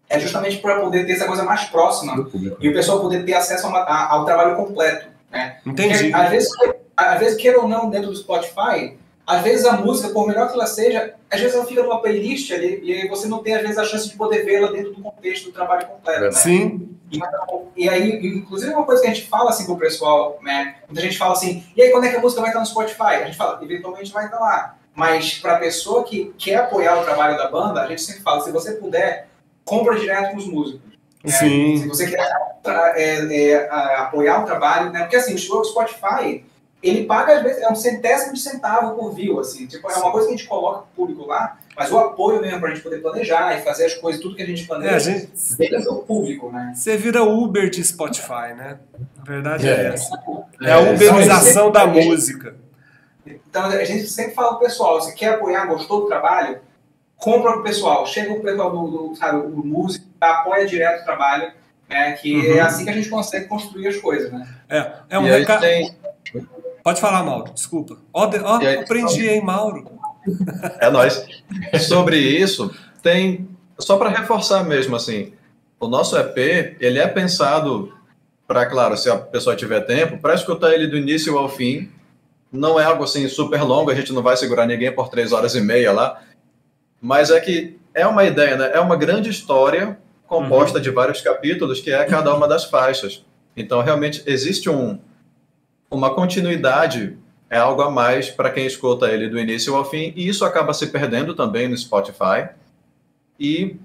é 0.09 0.19
justamente 0.19 0.57
para 0.57 0.79
poder 0.79 1.05
ter 1.05 1.13
essa 1.13 1.25
coisa 1.25 1.43
mais 1.43 1.65
próxima 1.65 2.29
e 2.59 2.69
o 2.69 2.73
pessoal 2.73 3.01
poder 3.01 3.25
ter 3.25 3.33
acesso 3.33 3.67
ao, 3.67 3.75
ao 3.75 4.25
trabalho 4.25 4.55
completo. 4.55 5.07
Né? 5.29 5.59
Entendi. 5.65 5.97
Porque, 5.97 6.13
às 6.13 6.29
vezes, 6.29 6.49
às 6.95 7.19
vezes, 7.19 7.37
queira 7.37 7.59
ou 7.59 7.67
não, 7.67 7.89
dentro 7.89 8.09
do 8.09 8.15
Spotify, 8.15 8.97
às 9.27 9.41
vezes 9.41 9.65
a 9.65 9.73
música, 9.73 10.07
por 10.13 10.25
melhor 10.25 10.47
que 10.47 10.53
ela 10.53 10.65
seja, 10.65 11.13
às 11.29 11.41
vezes 11.41 11.53
ela 11.53 11.65
fica 11.65 11.83
numa 11.83 12.01
playlist 12.01 12.49
ali 12.51 12.79
e 12.81 12.93
aí 12.93 13.09
você 13.09 13.27
não 13.27 13.43
tem, 13.43 13.55
às 13.55 13.61
vezes, 13.61 13.77
a 13.77 13.83
chance 13.83 14.09
de 14.09 14.15
poder 14.15 14.45
vê-la 14.45 14.71
dentro 14.71 14.93
do 14.93 15.01
contexto 15.01 15.47
do 15.47 15.51
trabalho 15.51 15.85
completo. 15.85 16.21
Né? 16.21 16.31
Sim. 16.31 16.97
E, 17.11 17.19
e, 17.75 17.89
aí, 17.89 18.25
inclusive, 18.25 18.73
uma 18.73 18.85
coisa 18.85 19.01
que 19.01 19.07
a 19.09 19.13
gente 19.13 19.27
fala 19.27 19.49
assim 19.49 19.65
com 19.65 19.73
o 19.73 19.77
pessoal, 19.77 20.39
né? 20.41 20.77
Muita 20.87 21.01
gente 21.01 21.17
fala 21.17 21.33
assim, 21.33 21.65
e 21.75 21.81
aí, 21.81 21.89
quando 21.91 22.05
é 22.05 22.09
que 22.09 22.15
a 22.15 22.21
música 22.21 22.39
vai 22.39 22.51
estar 22.51 22.61
no 22.61 22.65
Spotify? 22.65 23.01
A 23.01 23.25
gente 23.25 23.37
fala, 23.37 23.61
eventualmente 23.61 24.13
vai 24.13 24.25
estar 24.25 24.39
lá. 24.39 24.77
Mas 24.95 25.37
para 25.39 25.57
a 25.57 25.59
pessoa 25.59 26.05
que 26.05 26.33
quer 26.37 26.55
apoiar 26.55 26.97
o 26.97 27.03
trabalho 27.03 27.37
da 27.37 27.49
banda, 27.49 27.81
a 27.81 27.87
gente 27.87 28.01
sempre 28.01 28.21
fala, 28.21 28.41
se 28.41 28.51
você 28.51 28.73
puder, 28.73 29.27
compra 29.65 29.99
direto 29.99 30.31
com 30.31 30.37
os 30.37 30.47
músicos. 30.47 30.89
Né? 31.23 31.31
Sim. 31.31 31.77
Se 31.77 31.87
você 31.87 32.09
quer 32.09 32.25
é, 32.95 33.51
é, 33.51 33.69
apoiar 33.97 34.41
o 34.41 34.45
trabalho, 34.45 34.89
né? 34.91 35.01
Porque 35.01 35.17
assim, 35.17 35.35
o 35.35 35.63
Spotify, 35.65 36.45
ele 36.81 37.05
paga 37.05 37.37
às 37.37 37.43
vezes, 37.43 37.61
é 37.61 37.69
um 37.69 37.75
centésimo 37.75 38.33
de 38.33 38.39
centavo 38.39 38.95
por 38.95 39.13
view, 39.13 39.39
assim. 39.39 39.65
Tipo, 39.65 39.89
é 39.89 39.95
uma 39.95 40.11
coisa 40.11 40.27
que 40.27 40.33
a 40.33 40.37
gente 40.37 40.47
coloca 40.47 40.79
pro 40.79 40.87
público 40.95 41.25
lá, 41.25 41.57
mas 41.75 41.91
o 41.91 41.97
apoio 41.97 42.41
mesmo 42.41 42.59
para 42.59 42.69
a 42.69 42.73
gente 42.73 42.83
poder 42.83 43.01
planejar 43.01 43.57
e 43.57 43.61
fazer 43.61 43.85
as 43.85 43.95
coisas, 43.95 44.21
tudo 44.21 44.35
que 44.35 44.43
a 44.43 44.45
gente 44.45 44.65
planeja, 44.65 44.95
é, 44.95 44.99
gente... 44.99 45.31
vem 45.57 45.75
o 45.87 45.95
público, 45.97 46.51
né? 46.51 46.73
Você 46.75 46.95
vira 46.97 47.23
Uber 47.23 47.69
de 47.69 47.83
Spotify, 47.83 48.53
né? 48.55 48.77
A 49.19 49.23
verdade 49.23 49.67
é, 49.67 49.71
é 49.71 49.85
essa. 49.87 50.17
É, 50.61 50.73
a 50.73 50.79
uberização 50.79 51.71
da 51.71 51.85
música. 51.85 52.55
Então 53.25 53.65
a 53.65 53.83
gente 53.83 54.07
sempre 54.07 54.33
fala 54.33 54.49
pro 54.49 54.59
pessoal, 54.59 55.01
você 55.01 55.13
quer 55.13 55.33
apoiar, 55.33 55.65
gostou 55.65 56.01
do 56.01 56.07
trabalho, 56.07 56.59
compra 57.17 57.53
pro 57.53 57.63
pessoal, 57.63 58.05
chega 58.05 58.31
o 58.31 58.41
pessoal 58.41 58.71
do, 58.71 59.09
do 59.09 59.15
sabe, 59.15 59.45
o 59.45 59.65
músico, 59.65 60.05
apoia 60.21 60.65
direto 60.65 61.01
o 61.01 61.05
trabalho, 61.05 61.51
né? 61.89 62.13
Que 62.13 62.47
é 62.47 62.51
uhum. 62.51 62.57
é 62.57 62.61
assim 62.61 62.83
que 62.83 62.89
a 62.89 62.93
gente 62.93 63.09
consegue 63.09 63.47
construir 63.47 63.87
as 63.87 63.97
coisas, 63.97 64.31
né? 64.31 64.47
É, 64.69 64.91
é 65.09 65.19
um 65.19 65.23
recado. 65.23 65.61
Tem... 65.61 65.95
Pode 66.87 67.01
falar, 67.01 67.21
Mauro, 67.21 67.51
desculpa. 67.53 67.97
Ó, 68.13 68.29
ó 68.45 68.57
aí, 68.59 68.77
aprendi, 68.77 69.27
hein, 69.27 69.43
Mauro. 69.43 69.91
É 70.79 70.89
nós. 70.89 71.25
Sobre 71.81 72.17
isso, 72.17 72.73
tem. 73.03 73.49
Só 73.77 73.97
para 73.97 74.09
reforçar 74.09 74.63
mesmo, 74.63 74.95
assim, 74.95 75.33
o 75.81 75.89
nosso 75.89 76.17
EP, 76.17 76.77
ele 76.79 76.97
é 76.97 77.05
pensado 77.05 77.93
para, 78.47 78.65
claro, 78.65 78.95
se 78.95 79.09
a 79.09 79.17
pessoa 79.17 79.53
tiver 79.53 79.81
tempo, 79.81 80.17
para 80.19 80.33
escutar 80.33 80.73
ele 80.73 80.87
do 80.87 80.95
início 80.95 81.37
ao 81.37 81.49
fim, 81.49 81.91
não 82.49 82.79
é 82.79 82.85
algo 82.85 83.03
assim 83.03 83.27
super 83.27 83.63
longo, 83.63 83.91
a 83.91 83.95
gente 83.95 84.13
não 84.13 84.23
vai 84.23 84.37
segurar 84.37 84.65
ninguém 84.65 84.89
por 84.89 85.09
três 85.09 85.33
horas 85.33 85.55
e 85.55 85.61
meia 85.61 85.91
lá. 85.91 86.21
Mas 87.01 87.31
é 87.31 87.39
que 87.41 87.77
é 87.93 88.07
uma 88.07 88.23
ideia, 88.23 88.55
né? 88.55 88.71
É 88.73 88.79
uma 88.79 88.95
grande 88.95 89.29
história 89.29 89.99
composta 90.25 90.77
uhum. 90.77 90.83
de 90.83 90.89
vários 90.89 91.19
capítulos, 91.19 91.81
que 91.81 91.91
é 91.91 92.05
cada 92.05 92.33
uma 92.33 92.47
das 92.47 92.63
faixas. 92.63 93.25
Então, 93.57 93.81
realmente, 93.81 94.23
existe 94.25 94.69
um, 94.69 94.97
uma 95.89 96.13
continuidade, 96.13 97.17
é 97.49 97.57
algo 97.57 97.81
a 97.81 97.89
mais 97.89 98.29
para 98.29 98.49
quem 98.49 98.65
escuta 98.65 99.09
ele 99.09 99.29
do 99.29 99.39
início 99.39 99.75
ao 99.75 99.85
fim, 99.85 100.13
e 100.15 100.27
isso 100.27 100.43
acaba 100.43 100.73
se 100.73 100.87
perdendo 100.87 101.33
também 101.33 101.67
no 101.67 101.77
Spotify. 101.77 102.49
E 103.39 103.77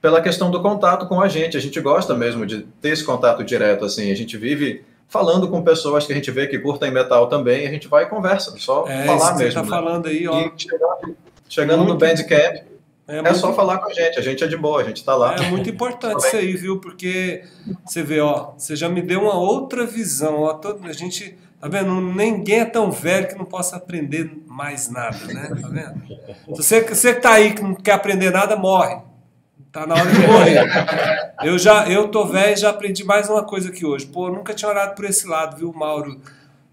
pela 0.00 0.20
questão 0.20 0.50
do 0.50 0.62
contato 0.62 1.06
com 1.06 1.20
a 1.20 1.28
gente, 1.28 1.56
a 1.56 1.60
gente 1.60 1.80
gosta 1.80 2.14
mesmo 2.14 2.44
de 2.46 2.62
ter 2.80 2.90
esse 2.90 3.04
contato 3.04 3.42
direto, 3.42 3.84
assim, 3.84 4.10
a 4.10 4.14
gente 4.14 4.36
vive 4.36 4.84
falando 5.08 5.48
com 5.48 5.62
pessoas 5.62 6.06
que 6.06 6.12
a 6.12 6.16
gente 6.16 6.30
vê 6.30 6.46
que 6.46 6.58
curtem 6.58 6.90
metal 6.90 7.28
também, 7.28 7.66
a 7.66 7.70
gente 7.70 7.88
vai 7.88 8.04
e 8.04 8.06
conversa, 8.06 8.54
só 8.58 8.86
é, 8.88 9.04
falar 9.04 9.36
mesmo. 9.36 9.50
Você 9.50 9.54
tá 9.54 9.62
né? 9.62 9.68
falando 9.68 10.06
aí, 10.06 10.26
ó. 10.28 10.40
E 10.40 10.52
chegando, 10.56 11.16
chegando 11.48 11.78
muito, 11.78 11.92
no 11.92 11.98
Bandcamp, 11.98 12.56
é, 13.08 13.18
é 13.18 13.22
muito, 13.22 13.38
só 13.38 13.52
falar 13.52 13.78
com 13.78 13.88
a 13.88 13.92
gente, 13.92 14.18
a 14.18 14.22
gente 14.22 14.42
é 14.42 14.46
de 14.48 14.56
boa, 14.56 14.80
a 14.80 14.84
gente 14.84 15.04
tá 15.04 15.14
lá. 15.14 15.36
É 15.36 15.48
muito 15.48 15.70
importante 15.70 16.26
isso 16.26 16.36
aí, 16.36 16.54
viu? 16.54 16.80
Porque 16.80 17.44
você 17.84 18.02
vê, 18.02 18.20
ó, 18.20 18.52
você 18.56 18.74
já 18.74 18.88
me 18.88 19.00
deu 19.00 19.22
uma 19.22 19.34
outra 19.34 19.86
visão, 19.86 20.40
ó, 20.40 20.60
a 20.82 20.92
gente, 20.92 21.38
tá 21.70 21.78
vendo? 21.78 22.00
Ninguém 22.00 22.60
é 22.60 22.64
tão 22.64 22.90
velho 22.90 23.28
que 23.28 23.34
não 23.34 23.44
possa 23.44 23.76
aprender 23.76 24.30
mais 24.46 24.88
nada, 24.88 25.18
né? 25.26 25.48
Tá 25.60 25.68
vendo? 25.68 26.02
Você, 26.48 26.80
você 26.82 27.14
que 27.14 27.20
tá 27.20 27.32
aí 27.32 27.54
que 27.54 27.62
não 27.62 27.74
quer 27.74 27.92
aprender 27.92 28.30
nada, 28.30 28.56
morre. 28.56 29.00
Tá 29.72 29.86
na 29.86 29.94
hora 29.94 30.10
de 30.10 30.18
morrer. 30.20 31.34
Eu 31.42 31.58
já, 31.58 31.88
eu 31.88 32.08
tô 32.08 32.24
velho 32.26 32.54
e 32.54 32.56
já 32.56 32.70
aprendi 32.70 33.04
mais 33.04 33.28
uma 33.28 33.44
coisa 33.44 33.68
aqui 33.68 33.84
hoje. 33.84 34.06
Pô, 34.06 34.30
nunca 34.30 34.54
tinha 34.54 34.70
orado 34.70 34.94
por 34.94 35.04
esse 35.04 35.26
lado, 35.26 35.56
viu, 35.56 35.72
Mauro? 35.72 36.20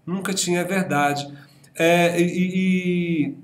Nunca 0.06 0.32
tinha, 0.32 0.60
é 0.60 0.64
verdade. 0.64 1.30
É, 1.74 2.18
e, 2.20 3.26
e, 3.26 3.34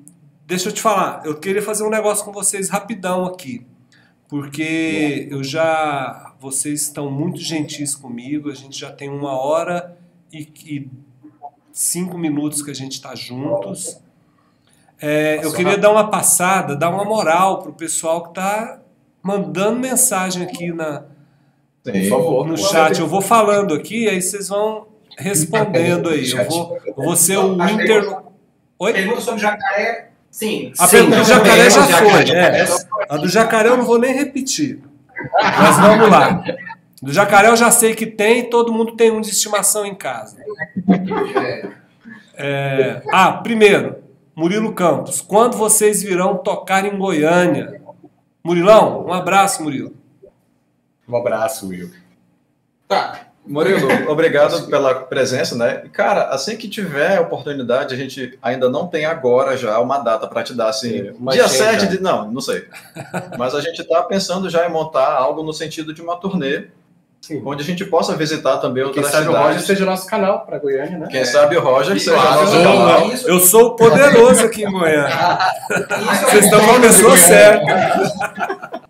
deixa 0.46 0.68
eu 0.68 0.72
te 0.72 0.80
falar, 0.80 1.22
eu 1.24 1.34
queria 1.38 1.60
fazer 1.60 1.84
um 1.84 1.90
negócio 1.90 2.24
com 2.24 2.32
vocês 2.32 2.68
rapidão 2.68 3.26
aqui. 3.26 3.66
Porque 4.28 5.28
eu 5.30 5.42
já. 5.42 6.32
Vocês 6.38 6.82
estão 6.82 7.10
muito 7.10 7.40
gentis 7.40 7.94
comigo, 7.94 8.50
a 8.50 8.54
gente 8.54 8.78
já 8.78 8.90
tem 8.90 9.10
uma 9.10 9.32
hora 9.32 9.98
e, 10.32 10.48
e 10.64 10.90
cinco 11.80 12.18
minutos 12.18 12.60
que 12.60 12.70
a 12.70 12.74
gente 12.74 12.92
está 12.92 13.14
juntos. 13.14 13.98
É, 15.00 15.40
eu 15.42 15.50
queria 15.50 15.78
dar 15.78 15.90
uma 15.90 16.10
passada, 16.10 16.76
dar 16.76 16.90
uma 16.90 17.06
moral 17.06 17.62
pro 17.62 17.72
pessoal 17.72 18.22
que 18.22 18.28
está 18.28 18.80
mandando 19.22 19.80
mensagem 19.80 20.42
aqui 20.42 20.70
na, 20.72 21.04
Sim, 21.82 22.06
favor, 22.10 22.46
no 22.46 22.58
chat. 22.58 23.00
Eu 23.00 23.08
vou 23.08 23.22
falando 23.22 23.72
aqui, 23.72 24.06
aí 24.10 24.20
vocês 24.20 24.48
vão 24.48 24.88
respondendo 25.16 26.10
aí. 26.12 26.30
Eu 26.30 26.44
vou, 26.44 26.78
eu 26.84 26.94
vou 26.96 27.16
ser 27.16 27.38
o 27.38 27.54
inter. 27.54 28.14
Oi? 28.78 28.92
Pergunta 28.92 29.22
sobre 29.22 29.40
jacaré. 29.40 30.10
Sim. 30.30 30.72
A 30.78 30.86
pergunta 30.86 31.16
do 31.16 31.24
jacaré 31.24 31.70
já 31.70 31.86
foi. 31.86 32.30
É. 32.30 32.66
A 33.08 33.16
do 33.16 33.28
jacaré 33.28 33.70
eu 33.70 33.78
não 33.78 33.86
vou 33.86 33.98
nem 33.98 34.14
repetir. 34.14 34.82
Mas 35.32 35.78
vamos 35.78 36.10
lá. 36.10 36.44
Do 37.02 37.12
jacaré 37.12 37.48
eu 37.48 37.56
já 37.56 37.70
sei 37.70 37.94
que 37.94 38.06
tem, 38.06 38.50
todo 38.50 38.72
mundo 38.72 38.94
tem 38.94 39.10
um 39.10 39.20
de 39.20 39.30
estimação 39.30 39.86
em 39.86 39.94
casa. 39.94 40.36
É, 42.34 43.02
ah, 43.10 43.32
primeiro, 43.32 44.02
Murilo 44.34 44.74
Campos. 44.74 45.20
Quando 45.20 45.56
vocês 45.56 46.02
virão 46.02 46.36
tocar 46.36 46.84
em 46.84 46.98
Goiânia? 46.98 47.80
Murilão, 48.42 49.06
um 49.06 49.12
abraço, 49.12 49.62
Murilo. 49.62 49.94
Um 51.08 51.16
abraço, 51.16 51.68
Will. 51.68 51.90
Tá. 52.86 53.26
Murilo, 53.46 53.88
obrigado 54.10 54.68
pela 54.68 54.94
presença, 54.94 55.56
né? 55.56 55.84
Cara, 55.92 56.28
assim 56.28 56.56
que 56.56 56.68
tiver 56.68 57.20
oportunidade, 57.20 57.94
a 57.94 57.96
gente 57.96 58.38
ainda 58.40 58.68
não 58.70 58.86
tem 58.86 59.04
agora 59.04 59.56
já 59.56 59.78
uma 59.80 59.98
data 59.98 60.26
para 60.26 60.42
te 60.42 60.54
dar, 60.54 60.68
assim, 60.68 60.98
É, 60.98 61.12
dia 61.32 61.44
agenda. 61.44 61.80
7 61.80 61.88
de... 61.88 62.00
Não, 62.00 62.30
não 62.30 62.40
sei. 62.40 62.66
Mas 63.38 63.54
a 63.54 63.60
gente 63.60 63.80
está 63.80 64.02
pensando 64.02 64.48
já 64.48 64.66
em 64.66 64.70
montar 64.70 65.12
algo 65.12 65.42
no 65.42 65.52
sentido 65.52 65.92
de 65.92 66.00
uma 66.00 66.16
turnê, 66.16 66.68
Sim. 67.20 67.42
onde 67.44 67.62
a 67.62 67.66
gente 67.66 67.84
possa 67.84 68.16
visitar 68.16 68.58
também 68.58 68.82
Quem 68.84 68.88
outras 69.02 69.06
sabe 69.12 69.28
o 69.28 69.32
Roger 69.32 69.46
cidades. 69.48 69.66
seja 69.66 69.84
nosso 69.84 70.06
canal 70.06 70.44
para 70.46 70.58
Goiânia, 70.58 70.98
né? 70.98 71.06
Quem 71.10 71.24
sabe 71.24 71.56
o 71.56 71.60
Roger 71.60 71.98
seja 72.00 72.12
claro. 72.12 72.40
nosso 72.40 72.52
canal. 72.52 73.06
Isso- 73.12 73.28
Eu 73.28 73.38
sou 73.40 73.66
o 73.68 73.76
poderoso 73.76 74.44
aqui 74.46 74.64
em 74.64 74.70
Goiânia. 74.72 75.08
É 75.70 76.24
Vocês 76.30 76.44
estão 76.46 76.64
com 76.66 76.76
a 76.76 76.80
pessoa 76.80 77.16
certa. 77.16 78.80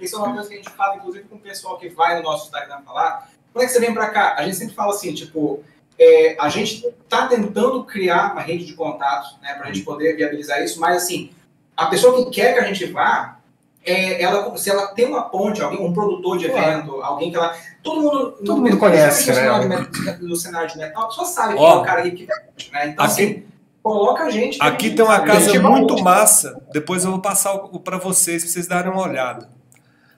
Isso 0.00 0.16
é 0.16 0.18
uma 0.18 0.34
coisa 0.34 0.48
que 0.48 0.54
a 0.54 0.58
gente 0.58 0.70
fala, 0.70 0.96
inclusive, 0.96 1.24
com 1.28 1.36
o 1.36 1.40
pessoal 1.40 1.78
que 1.78 1.88
vai 1.88 2.16
no 2.16 2.22
nosso 2.22 2.44
Instagram 2.46 2.78
falar. 2.84 3.28
Quando 3.52 3.64
é 3.64 3.66
que 3.66 3.72
você 3.72 3.80
vem 3.80 3.94
pra 3.94 4.10
cá? 4.10 4.34
A 4.36 4.42
gente 4.44 4.56
sempre 4.56 4.74
fala 4.74 4.92
assim, 4.92 5.14
tipo, 5.14 5.62
é, 5.98 6.36
a 6.38 6.48
gente 6.48 6.86
tá 7.08 7.26
tentando 7.26 7.82
criar 7.84 8.32
uma 8.32 8.40
rede 8.42 8.66
de 8.66 8.74
contatos, 8.74 9.36
né, 9.42 9.54
pra 9.54 9.66
gente 9.68 9.80
poder 9.80 10.16
viabilizar 10.16 10.62
isso, 10.62 10.78
mas 10.80 10.96
assim, 11.02 11.30
a 11.76 11.86
pessoa 11.86 12.24
que 12.24 12.30
quer 12.30 12.52
que 12.54 12.60
a 12.60 12.64
gente 12.64 12.84
vá, 12.86 13.38
é, 13.84 14.22
ela, 14.22 14.56
se 14.56 14.70
ela 14.70 14.88
tem 14.88 15.06
uma 15.06 15.22
ponte, 15.22 15.60
alguém, 15.62 15.80
um 15.80 15.92
produtor 15.92 16.38
de 16.38 16.48
Claro. 16.48 16.70
evento, 16.72 17.02
alguém 17.02 17.30
que 17.30 17.36
ela. 17.36 17.54
Todo 17.82 18.00
mundo. 18.02 18.30
Todo 18.44 18.60
mundo 18.62 18.78
conhece, 18.78 19.28
no 19.30 19.34
né? 19.36 19.42
cenário, 19.42 19.90
de- 19.90 20.22
no 20.26 20.36
cenário 20.36 20.68
de 20.68 20.78
metal, 20.78 21.10
só 21.10 21.24
sabe 21.24 21.54
Ó. 21.54 21.56
quem 21.58 21.66
é 21.66 21.74
o 21.74 21.82
cara 21.82 22.10
que 22.10 22.26
né? 22.72 22.88
Então, 22.88 23.04
Aqui- 23.04 23.12
assim, 23.22 23.42
coloca 23.82 24.24
a 24.24 24.30
gente. 24.30 24.58
que 24.58 24.64
a 24.64 24.68
Aqui 24.68 24.90
tem 24.90 25.04
uma 25.04 25.20
casa 25.20 25.50
Gente, 25.52 25.58
muito 25.58 25.98
é 25.98 26.02
massa. 26.02 26.62
Depois 26.72 27.04
eu 27.04 27.10
vou 27.10 27.20
passar 27.20 27.56
para 27.58 27.98
vocês, 27.98 28.42
para 28.42 28.52
vocês 28.52 28.66
darem 28.66 28.90
uma 28.90 29.02
olhada. 29.02 29.48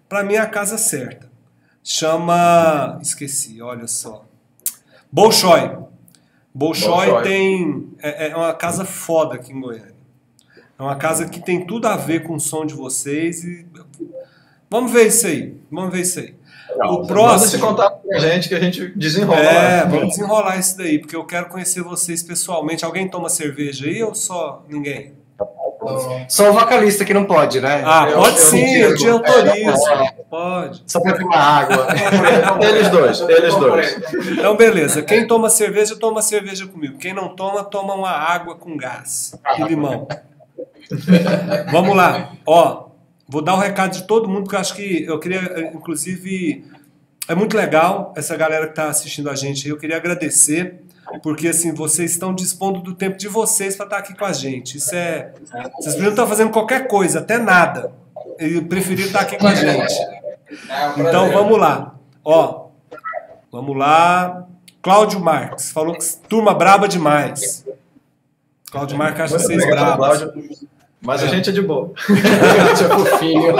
Para 0.08 0.22
mim 0.22 0.34
é 0.34 0.38
a 0.38 0.46
casa 0.46 0.78
certa. 0.78 1.28
Chama. 1.82 2.98
Esqueci, 3.02 3.60
olha 3.62 3.86
só. 3.88 4.24
Bolshoi. 5.10 5.76
Bolshoi 6.54 6.88
Bolshoi. 7.06 7.22
tem. 7.22 7.92
É, 8.02 8.28
é 8.28 8.36
uma 8.36 8.52
casa 8.54 8.84
foda 8.84 9.34
aqui 9.34 9.52
em 9.52 9.60
Goiânia. 9.60 9.95
É 10.78 10.82
uma 10.82 10.96
casa 10.96 11.26
que 11.28 11.40
tem 11.40 11.64
tudo 11.66 11.86
a 11.88 11.96
ver 11.96 12.22
com 12.22 12.34
o 12.34 12.40
som 12.40 12.66
de 12.66 12.74
vocês. 12.74 13.42
E... 13.44 13.66
Vamos 14.70 14.92
ver 14.92 15.06
isso 15.06 15.26
aí. 15.26 15.56
Vamos 15.70 15.92
ver 15.92 16.00
isso 16.02 16.18
aí. 16.20 16.34
O 16.74 16.78
Manda 16.80 17.00
esse 17.00 17.06
próximo. 17.08 17.66
contato 17.68 18.02
com 18.02 18.14
a 18.14 18.18
gente 18.18 18.48
que 18.48 18.54
a 18.54 18.60
gente 18.60 18.88
desenrola. 18.98 19.40
É, 19.40 19.86
vamos 19.86 20.08
desenrolar 20.08 20.58
isso 20.58 20.76
daí, 20.76 20.98
porque 20.98 21.16
eu 21.16 21.24
quero 21.24 21.46
conhecer 21.48 21.82
vocês 21.82 22.22
pessoalmente. 22.22 22.84
Alguém 22.84 23.08
toma 23.08 23.28
cerveja 23.30 23.86
aí 23.86 24.02
ou 24.02 24.14
só 24.14 24.62
ninguém? 24.68 25.14
Só 26.28 26.50
o 26.50 26.52
vocalista 26.52 27.04
que 27.04 27.14
não 27.14 27.24
pode, 27.24 27.60
né? 27.60 27.82
Ah, 27.86 28.08
Eu- 28.10 28.16
pode 28.18 28.36
eu 28.38 28.44
sim, 28.44 28.76
eu 28.76 28.96
te 28.96 29.08
autorizo. 29.08 29.78
Pode. 30.28 30.82
Só 30.86 31.00
pra 31.00 31.12
tomar 31.16 31.36
água. 31.38 31.86
Eles 32.66 32.88
dois, 32.88 33.20
eles 33.20 33.54
dois. 33.54 33.96
Então, 34.32 34.56
beleza. 34.56 35.02
Quem 35.02 35.26
toma 35.26 35.48
cerveja, 35.48 35.94
toma 35.96 36.20
cerveja 36.20 36.66
comigo. 36.66 36.98
Quem 36.98 37.14
não 37.14 37.36
toma, 37.36 37.62
toma 37.62 37.94
uma 37.94 38.10
água 38.10 38.56
com 38.56 38.76
gás 38.76 39.38
e 39.58 39.62
limão. 39.62 40.08
Vamos 41.70 41.96
lá. 41.96 42.32
Ó, 42.46 42.88
vou 43.28 43.42
dar 43.42 43.54
o 43.54 43.58
recado 43.58 43.92
de 43.92 44.04
todo 44.04 44.28
mundo, 44.28 44.44
porque 44.44 44.56
eu 44.56 44.60
acho 44.60 44.74
que 44.74 45.04
eu 45.04 45.18
queria, 45.18 45.70
inclusive, 45.74 46.64
é 47.28 47.34
muito 47.34 47.56
legal 47.56 48.14
essa 48.16 48.36
galera 48.36 48.66
que 48.66 48.72
está 48.72 48.88
assistindo 48.88 49.28
a 49.28 49.34
gente. 49.34 49.68
Eu 49.68 49.76
queria 49.76 49.96
agradecer, 49.96 50.80
porque 51.22 51.48
assim, 51.48 51.74
vocês 51.74 52.12
estão 52.12 52.34
dispondo 52.34 52.80
do 52.80 52.94
tempo 52.94 53.16
de 53.16 53.28
vocês 53.28 53.76
para 53.76 53.86
estar 53.86 53.98
aqui 53.98 54.16
com 54.16 54.24
a 54.24 54.32
gente. 54.32 54.78
Isso 54.78 54.94
é. 54.94 55.32
Vocês 55.78 55.94
podiam 55.94 56.10
estar 56.10 56.26
fazendo 56.26 56.50
qualquer 56.50 56.86
coisa, 56.86 57.18
até 57.18 57.38
nada. 57.38 57.92
E 58.38 58.60
preferiram 58.60 59.08
estar 59.08 59.20
aqui 59.20 59.36
com 59.36 59.46
a 59.46 59.54
gente. 59.54 59.94
Um. 60.96 61.08
Então 61.08 61.30
vamos 61.32 61.58
lá. 61.58 61.94
Ó, 62.24 62.68
vamos 63.50 63.76
lá. 63.76 64.46
Cláudio 64.80 65.18
Marques 65.18 65.72
falou 65.72 65.94
que 65.94 66.04
turma 66.28 66.54
braba 66.54 66.86
demais. 66.86 67.65
Cláudio 68.76 68.98
Marques 68.98 69.20
acha 69.22 69.38
vocês 69.38 69.66
bravos. 69.66 70.18
Cláudio. 70.18 70.68
Mas 71.00 71.22
a 71.22 71.26
gente 71.28 71.48
é 71.48 71.52
de 71.52 71.62
boa. 71.62 71.92
tipo 72.76 72.98
fofinho. 73.06 73.54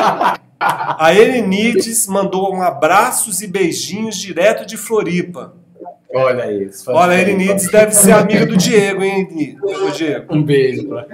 A 0.58 1.14
Erenides 1.14 2.06
mandou 2.06 2.54
um 2.54 2.62
abraços 2.62 3.40
e 3.40 3.46
beijinhos 3.46 4.16
direto 4.16 4.66
de 4.66 4.76
Floripa. 4.76 5.54
Olha 6.14 6.50
isso. 6.52 6.90
Olha, 6.90 7.12
a 7.12 7.20
Erenides 7.20 7.70
deve 7.70 7.92
ser 7.92 8.12
amiga 8.12 8.46
do 8.46 8.56
Diego, 8.56 9.02
hein, 9.02 9.58
ô, 9.62 9.90
Diego? 9.90 10.34
Um 10.34 10.42
beijo 10.42 10.88
pra, 10.88 11.06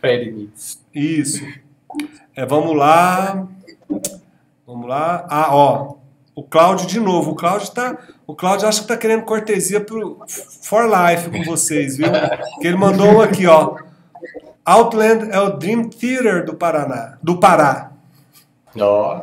pra 0.00 0.12
Erenides. 0.12 0.80
Isso. 0.94 1.44
É, 2.34 2.46
vamos 2.46 2.76
lá. 2.76 3.46
Vamos 4.66 4.88
lá. 4.88 5.26
Ah, 5.28 5.54
ó. 5.54 5.99
O 6.40 6.42
Cláudio 6.44 6.86
de 6.86 6.98
novo. 6.98 7.32
O 7.32 7.34
Cláudio 7.34 7.70
tá. 7.70 7.98
O 8.26 8.34
Cláudio 8.34 8.66
acha 8.66 8.80
que 8.80 8.88
tá 8.88 8.96
querendo 8.96 9.24
cortesia 9.24 9.78
pro 9.78 10.18
For 10.62 10.84
Life 10.88 11.28
com 11.28 11.44
vocês, 11.44 11.98
viu? 11.98 12.08
Que 12.60 12.66
ele 12.66 12.76
mandou 12.76 13.06
um 13.08 13.20
aqui, 13.20 13.46
ó. 13.46 13.76
Outland 14.64 15.28
é 15.30 15.38
o 15.38 15.50
Dream 15.58 15.90
Theater 15.90 16.44
do 16.46 16.54
Paraná. 16.54 17.18
Do 17.22 17.38
Pará. 17.38 17.90
Ó. 18.78 19.20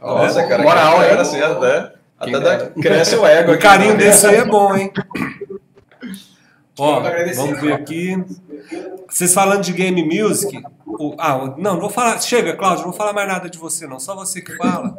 Nossa, 0.00 0.46
cara, 0.46 0.62
Moral, 0.62 0.96
cara, 0.98 1.22
assim, 1.22 1.40
até, 1.40 1.92
até 2.18 2.30
dá- 2.32 2.38
dera. 2.56 2.70
cresce 2.82 3.16
o 3.16 3.24
ego 3.26 3.50
O 3.52 3.54
aqui. 3.54 3.62
carinho 3.62 3.92
né? 3.92 3.98
desse 3.98 4.26
aí 4.26 4.36
é 4.36 4.44
bom, 4.44 4.76
hein? 4.76 4.92
Ó, 6.78 7.00
vamos 7.00 7.60
ver 7.60 7.72
aqui. 7.72 8.16
Vocês 9.08 9.32
falando 9.32 9.62
de 9.62 9.72
game 9.72 10.02
music. 10.02 10.62
o- 10.86 11.14
ah, 11.18 11.54
não, 11.56 11.74
não 11.74 11.80
vou 11.80 11.90
falar. 11.90 12.20
Chega, 12.20 12.54
Cláudio, 12.56 12.82
não 12.82 12.90
vou 12.90 12.98
falar 12.98 13.12
mais 13.14 13.26
nada 13.28 13.48
de 13.48 13.56
você, 13.56 13.86
não. 13.86 13.98
Só 13.98 14.14
você 14.14 14.40
que 14.42 14.54
fala. 14.56 14.94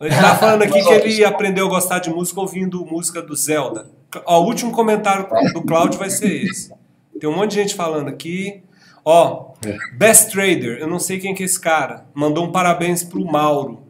Ele 0.00 0.14
tá 0.14 0.36
falando 0.36 0.62
aqui 0.62 0.82
que 0.82 0.92
ele 0.92 1.24
aprendeu 1.24 1.66
a 1.66 1.70
gostar 1.70 1.98
de 2.00 2.10
música 2.10 2.40
ouvindo 2.40 2.84
música 2.84 3.22
do 3.22 3.34
Zelda. 3.34 3.86
Ó, 4.24 4.40
o 4.42 4.44
último 4.46 4.72
comentário 4.72 5.26
do 5.52 5.62
Cláudio 5.62 5.98
vai 5.98 6.10
ser 6.10 6.44
esse. 6.44 6.72
Tem 7.20 7.28
um 7.28 7.34
monte 7.34 7.50
de 7.52 7.56
gente 7.56 7.74
falando 7.74 8.08
aqui. 8.08 8.62
Ó, 9.04 9.52
Best 9.94 10.30
Trader, 10.32 10.78
eu 10.78 10.86
não 10.86 10.98
sei 10.98 11.18
quem 11.18 11.34
que 11.34 11.42
é 11.42 11.46
esse 11.46 11.58
cara. 11.60 12.04
Mandou 12.14 12.44
um 12.44 12.52
parabéns 12.52 13.02
pro 13.02 13.24
Mauro. 13.24 13.82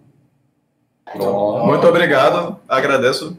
Muito 1.66 1.86
obrigado, 1.86 2.58
agradeço. 2.68 3.36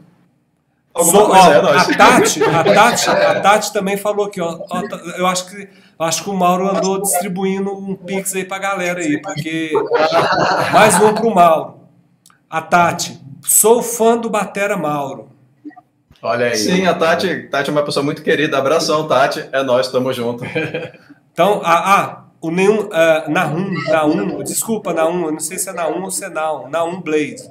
Coisa 0.92 1.18
ó, 1.18 1.36
é 1.52 1.56
a 1.78 1.84
Tati, 1.96 2.42
a 2.42 2.64
Tati, 2.74 3.10
a 3.10 3.40
Tati 3.40 3.72
também 3.72 3.96
falou 3.96 4.26
aqui, 4.26 4.40
ó, 4.40 4.58
ó, 4.68 4.88
tá- 4.88 4.96
eu 5.16 5.26
acho 5.26 5.48
que 5.48 5.56
eu 5.98 6.04
acho 6.06 6.24
que 6.24 6.30
o 6.30 6.34
Mauro 6.34 6.68
andou 6.68 7.00
distribuindo 7.02 7.70
um 7.72 7.94
pix 7.94 8.34
aí 8.34 8.44
pra 8.44 8.58
galera 8.58 9.00
aí, 9.00 9.20
porque 9.20 9.70
mais 10.72 11.00
um 11.00 11.14
pro 11.14 11.32
Mauro. 11.32 11.77
A 12.50 12.62
Tati, 12.62 13.20
sou 13.42 13.82
fã 13.82 14.16
do 14.16 14.30
Batera 14.30 14.76
Mauro. 14.76 15.28
Olha 16.22 16.46
aí. 16.46 16.56
Sim, 16.56 16.86
a 16.86 16.94
Tati, 16.94 17.48
Tati 17.50 17.70
é 17.70 17.72
uma 17.72 17.84
pessoa 17.84 18.02
muito 18.02 18.22
querida. 18.22 18.58
Abração, 18.58 19.06
Tati. 19.06 19.48
É 19.52 19.62
nós, 19.62 19.88
tamo 19.88 20.12
junto. 20.12 20.44
Então, 21.32 21.60
ah, 21.62 21.94
ah 21.94 22.24
o 22.40 22.50
nenhum 22.50 22.86
uh, 22.86 23.30
Nahum, 23.30 23.72
Nahum, 23.84 24.42
desculpa 24.42 24.92
Nahum, 24.92 25.26
eu 25.26 25.32
não 25.32 25.40
sei 25.40 25.58
se 25.58 25.68
é 25.68 25.72
Nahum 25.72 26.02
ou 26.02 26.10
se 26.10 26.24
é 26.24 26.28
Nahum, 26.28 26.68
Nahum 26.68 27.00
Blaze. 27.00 27.50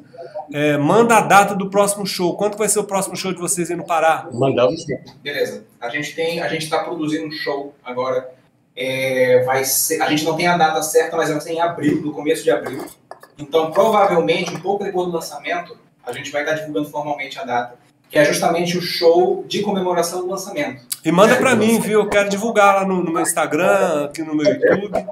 É, 0.51 0.77
manda 0.77 1.17
a 1.17 1.21
data 1.21 1.53
do 1.53 1.69
próximo 1.69 2.05
show. 2.05 2.35
Quanto 2.37 2.57
vai 2.57 2.69
ser 2.69 2.79
o 2.79 2.83
próximo 2.83 3.15
show 3.15 3.33
de 3.33 3.39
vocês 3.39 3.69
aí 3.69 3.75
no 3.75 3.85
Pará? 3.85 4.27
Mandamos. 4.33 4.85
Beleza. 5.21 5.65
A 5.79 5.89
gente 5.89 6.15
tem, 6.15 6.41
a 6.41 6.47
gente 6.47 6.63
está 6.63 6.83
produzindo 6.83 7.27
um 7.27 7.31
show 7.31 7.75
agora. 7.83 8.29
É, 8.75 9.43
vai 9.45 9.65
ser, 9.65 10.01
a 10.01 10.09
gente 10.09 10.23
não 10.23 10.35
tem 10.35 10.47
a 10.47 10.57
data 10.57 10.81
certa, 10.81 11.17
mas 11.17 11.29
vai 11.29 11.41
ser 11.41 11.53
em 11.53 11.61
abril, 11.61 12.01
no 12.01 12.13
começo 12.13 12.43
de 12.43 12.51
abril. 12.51 12.85
Então, 13.37 13.71
provavelmente, 13.71 14.53
um 14.53 14.59
pouco 14.59 14.83
depois 14.83 15.07
do 15.07 15.13
lançamento, 15.13 15.77
a 16.05 16.11
gente 16.11 16.31
vai 16.31 16.41
estar 16.41 16.55
divulgando 16.55 16.89
formalmente 16.89 17.37
a 17.39 17.43
data, 17.43 17.75
que 18.09 18.17
é 18.17 18.25
justamente 18.25 18.77
o 18.77 18.81
show 18.81 19.43
de 19.47 19.61
comemoração 19.61 20.21
do 20.21 20.27
lançamento. 20.27 20.81
E 21.03 21.11
manda 21.11 21.35
pra 21.35 21.55
mim, 21.55 21.79
viu? 21.79 22.01
Eu 22.01 22.09
quero 22.09 22.29
divulgar 22.29 22.75
lá 22.75 22.85
no, 22.85 23.03
no 23.03 23.11
meu 23.11 23.21
Instagram, 23.21 24.05
aqui 24.05 24.23
no 24.23 24.33
meu 24.33 24.45
YouTube. 24.45 25.05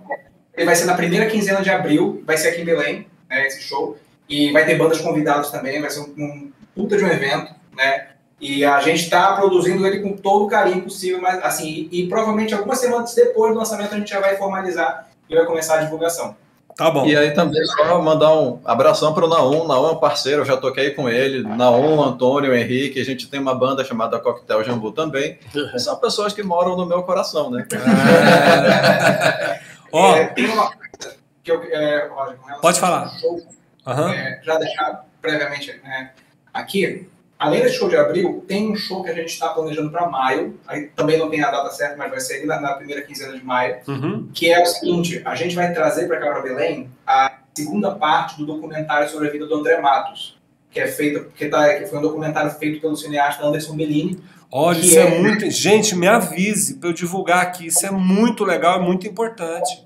Ele 0.56 0.66
vai 0.66 0.76
ser 0.76 0.86
na 0.86 0.96
primeira 0.96 1.26
quinzena 1.28 1.62
de 1.62 1.70
abril, 1.70 2.24
vai 2.26 2.38
ser 2.38 2.50
aqui 2.50 2.62
em 2.62 2.66
Belém, 2.66 3.08
né, 3.30 3.46
esse 3.46 3.62
show. 3.62 3.98
E 4.28 4.52
vai 4.52 4.66
ter 4.66 4.76
bandas 4.76 5.02
convidadas 5.02 5.52
também, 5.52 5.82
vai 5.82 5.90
ser 5.90 6.00
um, 6.00 6.14
um 6.18 6.52
puta 6.74 6.98
de 6.98 7.04
um 7.04 7.08
evento, 7.08 7.54
né? 7.76 8.08
E 8.40 8.66
a 8.66 8.80
gente 8.82 9.04
está 9.04 9.34
produzindo 9.34 9.86
ele 9.86 10.00
com 10.00 10.14
todo 10.14 10.46
o 10.46 10.48
carinho 10.48 10.82
possível, 10.82 11.22
mas 11.22 11.42
assim, 11.44 11.88
e, 11.92 12.04
e 12.04 12.08
provavelmente 12.08 12.54
algumas 12.54 12.80
semanas 12.80 13.14
depois 13.14 13.54
do 13.54 13.60
lançamento 13.60 13.94
a 13.94 13.98
gente 13.98 14.10
já 14.10 14.20
vai 14.20 14.36
formalizar 14.36 15.10
e 15.30 15.36
vai 15.36 15.46
começar 15.46 15.80
a 15.80 15.84
divulgação. 15.84 16.36
Tá 16.76 16.92
bom. 16.92 17.06
E 17.06 17.16
aí 17.16 17.32
também 17.32 17.64
só 17.66 18.02
mandar 18.02 18.34
um 18.38 18.60
abração 18.66 19.14
pro 19.14 19.30
Naum. 19.30 19.66
Naum 19.66 19.88
é 19.88 19.92
um 19.92 19.98
parceiro, 19.98 20.42
eu 20.42 20.46
já 20.46 20.58
toquei 20.58 20.92
com 20.92 21.10
ele. 21.10 21.42
Naum, 21.42 22.04
Antônio, 22.04 22.54
Henrique. 22.54 23.00
A 23.00 23.06
gente 23.06 23.28
tem 23.28 23.40
uma 23.40 23.56
banda 23.56 23.86
chamada 23.86 24.20
Coquetel 24.20 24.64
Jambu 24.64 24.92
também. 24.92 25.40
São 25.80 25.96
pessoas 25.96 26.34
que 26.34 26.44
moram 26.44 26.76
no 26.76 26.86
meu 26.86 27.04
coração, 27.04 27.50
né? 27.50 27.66
Ó, 29.92 30.16
É, 30.16 30.26
tem 30.28 30.50
uma 30.50 30.70
coisa 30.70 31.16
que 31.42 31.52
eu. 31.52 31.64
É, 31.64 32.10
Pode 32.62 32.80
falar. 32.80 33.10
Show, 33.20 33.42
é, 33.88 34.42
já 34.44 34.58
deixar 34.58 35.06
previamente 35.22 35.80
né, 35.82 36.12
aqui. 36.54 37.08
Além 37.46 37.62
desse 37.62 37.76
show 37.76 37.88
de 37.88 37.96
abril, 37.96 38.44
tem 38.48 38.72
um 38.72 38.76
show 38.76 39.04
que 39.04 39.10
a 39.10 39.14
gente 39.14 39.30
está 39.30 39.50
planejando 39.50 39.92
para 39.92 40.10
maio. 40.10 40.60
Aí 40.68 40.88
também 40.96 41.20
não 41.20 41.30
tem 41.30 41.44
a 41.44 41.52
data 41.52 41.70
certa, 41.70 41.96
mas 41.96 42.10
vai 42.10 42.20
ser 42.20 42.38
ali 42.38 42.48
na, 42.48 42.60
na 42.60 42.74
primeira 42.74 43.04
quinzena 43.04 43.38
de 43.38 43.46
maio. 43.46 43.78
Uhum. 43.88 44.28
Que 44.34 44.52
é 44.52 44.64
o 44.64 44.66
seguinte: 44.66 45.22
a 45.24 45.36
gente 45.36 45.56
vai 45.56 45.72
trazer 45.72 46.08
para 46.08 46.18
cá 46.18 46.32
para 46.32 46.42
Belém 46.42 46.90
a 47.06 47.38
segunda 47.54 47.92
parte 47.92 48.38
do 48.38 48.48
documentário 48.48 49.08
sobre 49.10 49.28
a 49.28 49.32
vida 49.32 49.46
do 49.46 49.56
André 49.56 49.80
Matos, 49.80 50.40
que 50.72 50.80
é 50.80 50.88
feita, 50.88 51.28
que, 51.36 51.48
tá, 51.48 51.72
que 51.76 51.86
foi 51.86 52.00
um 52.00 52.02
documentário 52.02 52.50
feito 52.52 52.82
pelo 52.82 52.96
cineasta 52.96 53.46
Anderson 53.46 53.76
Bellini. 53.76 54.20
Olha, 54.52 54.80
isso 54.80 54.98
é... 54.98 55.02
é... 55.02 55.20
muito. 55.20 55.50
Gente, 55.52 55.96
me 55.96 56.08
avise 56.08 56.78
para 56.78 56.90
eu 56.90 56.94
divulgar 56.94 57.44
aqui. 57.44 57.68
Isso 57.68 57.86
é 57.86 57.92
muito 57.92 58.44
legal, 58.44 58.80
é 58.80 58.84
muito 58.84 59.08
importante. 59.08 59.86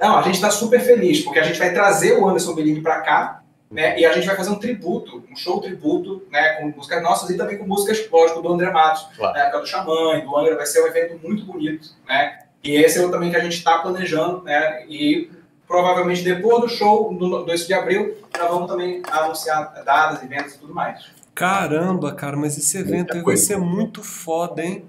Não, 0.00 0.16
a 0.16 0.22
gente 0.22 0.36
está 0.36 0.50
super 0.50 0.80
feliz, 0.80 1.22
porque 1.22 1.40
a 1.40 1.42
gente 1.42 1.58
vai 1.58 1.72
trazer 1.72 2.16
o 2.16 2.28
Anderson 2.28 2.54
Bellini 2.54 2.80
para 2.80 3.00
cá, 3.00 3.41
né? 3.72 3.98
E 3.98 4.04
a 4.04 4.12
gente 4.12 4.26
vai 4.26 4.36
fazer 4.36 4.50
um 4.50 4.58
tributo, 4.58 5.24
um 5.30 5.34
show 5.34 5.60
tributo, 5.60 6.22
né? 6.30 6.54
Com 6.54 6.68
músicas 6.68 7.02
nossas 7.02 7.30
e 7.30 7.36
também 7.36 7.56
com 7.56 7.66
músicas, 7.66 8.06
lógico, 8.10 8.42
do 8.42 8.52
André 8.52 8.70
Matos, 8.70 9.06
claro. 9.16 9.34
na 9.34 9.44
época 9.44 9.60
do 9.60 9.66
Xamã 9.66 10.18
e 10.18 10.20
do 10.20 10.36
Angra. 10.36 10.56
Vai 10.56 10.66
ser 10.66 10.82
um 10.82 10.86
evento 10.86 11.18
muito 11.26 11.44
bonito, 11.44 11.88
né? 12.06 12.40
E 12.62 12.76
esse 12.76 12.98
é 12.98 13.04
o 13.04 13.10
também 13.10 13.30
que 13.30 13.36
a 13.36 13.40
gente 13.40 13.56
está 13.56 13.78
planejando, 13.78 14.42
né? 14.42 14.84
E 14.86 15.30
provavelmente 15.66 16.22
depois 16.22 16.60
do 16.60 16.68
show, 16.68 17.12
do 17.14 17.44
2 17.44 17.66
de 17.66 17.72
abril, 17.72 18.16
nós 18.38 18.48
vamos 18.50 18.68
também 18.68 19.02
anunciar 19.10 19.72
datas, 19.84 20.22
eventos 20.22 20.54
e 20.54 20.58
tudo 20.58 20.74
mais. 20.74 21.06
Caramba, 21.34 22.12
cara, 22.14 22.36
mas 22.36 22.58
esse 22.58 22.76
evento 22.76 23.14
aí 23.14 23.22
vai 23.22 23.38
ser 23.38 23.56
muito 23.56 24.02
foda, 24.02 24.62
hein? 24.62 24.84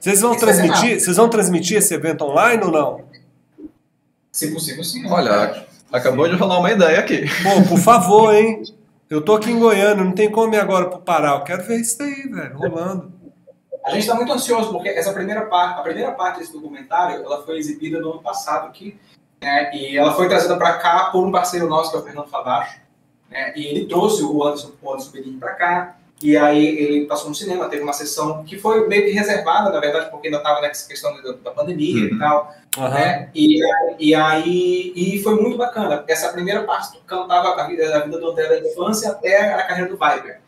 Vocês 0.00 0.22
vão 0.22 0.34
transmitir? 0.34 0.98
Vocês 0.98 1.16
vão 1.16 1.28
transmitir 1.28 1.76
esse 1.76 1.94
evento 1.94 2.24
online 2.24 2.64
ou 2.64 2.70
não? 2.70 3.04
Se 4.32 4.50
possível, 4.52 4.82
sim. 4.82 5.06
Olha, 5.06 5.66
acabou 5.94 6.28
de 6.28 6.34
rolar 6.34 6.58
uma 6.58 6.72
ideia 6.72 6.98
aqui. 6.98 7.24
Pô, 7.42 7.68
por 7.68 7.78
favor, 7.78 8.34
hein? 8.34 8.62
Eu 9.08 9.22
tô 9.22 9.34
aqui 9.34 9.50
em 9.50 9.58
Goiânia, 9.58 10.02
não 10.02 10.12
tem 10.12 10.30
como 10.30 10.54
ir 10.54 10.58
agora 10.58 10.86
pro 10.86 10.98
Pará. 10.98 11.32
Eu 11.32 11.42
quero 11.42 11.62
ver 11.62 11.80
isso 11.80 12.02
aí, 12.02 12.28
velho, 12.28 12.56
rolando. 12.56 13.12
A 13.84 13.90
gente 13.90 14.00
está 14.00 14.14
muito 14.14 14.32
ansioso 14.32 14.72
porque 14.72 14.88
essa 14.88 15.12
primeira 15.12 15.42
parte, 15.42 15.78
a 15.78 15.82
primeira 15.82 16.10
parte 16.12 16.38
desse 16.38 16.52
documentário, 16.52 17.22
ela 17.22 17.44
foi 17.44 17.58
exibida 17.58 18.00
no 18.00 18.12
ano 18.12 18.22
passado 18.22 18.66
aqui, 18.66 18.98
né? 19.42 19.70
E 19.76 19.96
ela 19.96 20.12
foi 20.14 20.26
trazida 20.26 20.56
para 20.56 20.78
cá 20.78 21.10
por 21.12 21.24
um 21.24 21.30
parceiro 21.30 21.68
nosso 21.68 21.90
que 21.90 21.96
é 21.96 22.00
o 22.00 22.02
Fernando 22.02 22.28
Fabacho, 22.28 22.80
né? 23.30 23.52
E 23.54 23.66
ele 23.66 23.86
trouxe 23.86 24.22
o 24.22 24.42
Anderson, 24.42 24.72
o 24.82 24.90
Anderson 24.90 25.12
Benini 25.12 25.38
para 25.38 25.54
cá. 25.54 25.96
E 26.22 26.36
aí 26.36 26.66
ele 26.78 27.06
passou 27.06 27.28
no 27.28 27.34
cinema, 27.34 27.68
teve 27.68 27.82
uma 27.82 27.92
sessão 27.92 28.44
que 28.44 28.58
foi 28.58 28.88
meio 28.88 29.04
que 29.04 29.10
reservada, 29.10 29.70
na 29.70 29.80
verdade, 29.80 30.10
porque 30.10 30.28
ainda 30.28 30.38
estava 30.38 30.60
nessa 30.60 30.88
questão 30.88 31.14
da, 31.22 31.32
da 31.32 31.50
pandemia 31.50 32.08
uhum. 32.08 32.16
e 32.16 32.18
tal. 32.18 32.54
Uhum. 32.78 32.88
Né? 32.88 33.28
E, 33.34 33.60
e 33.98 34.14
aí 34.14 34.92
e 34.94 35.22
foi 35.22 35.40
muito 35.40 35.58
bacana. 35.58 36.04
Essa 36.08 36.32
primeira 36.32 36.62
parte 36.62 36.98
cantava 37.06 37.60
a 37.60 37.66
vida, 37.66 37.96
a 37.96 38.00
vida 38.00 38.18
do 38.18 38.30
André 38.30 38.48
da 38.48 38.60
infância 38.60 39.10
até 39.10 39.54
a 39.54 39.66
carreira 39.66 39.90
do 39.90 39.98
Viper. 39.98 40.40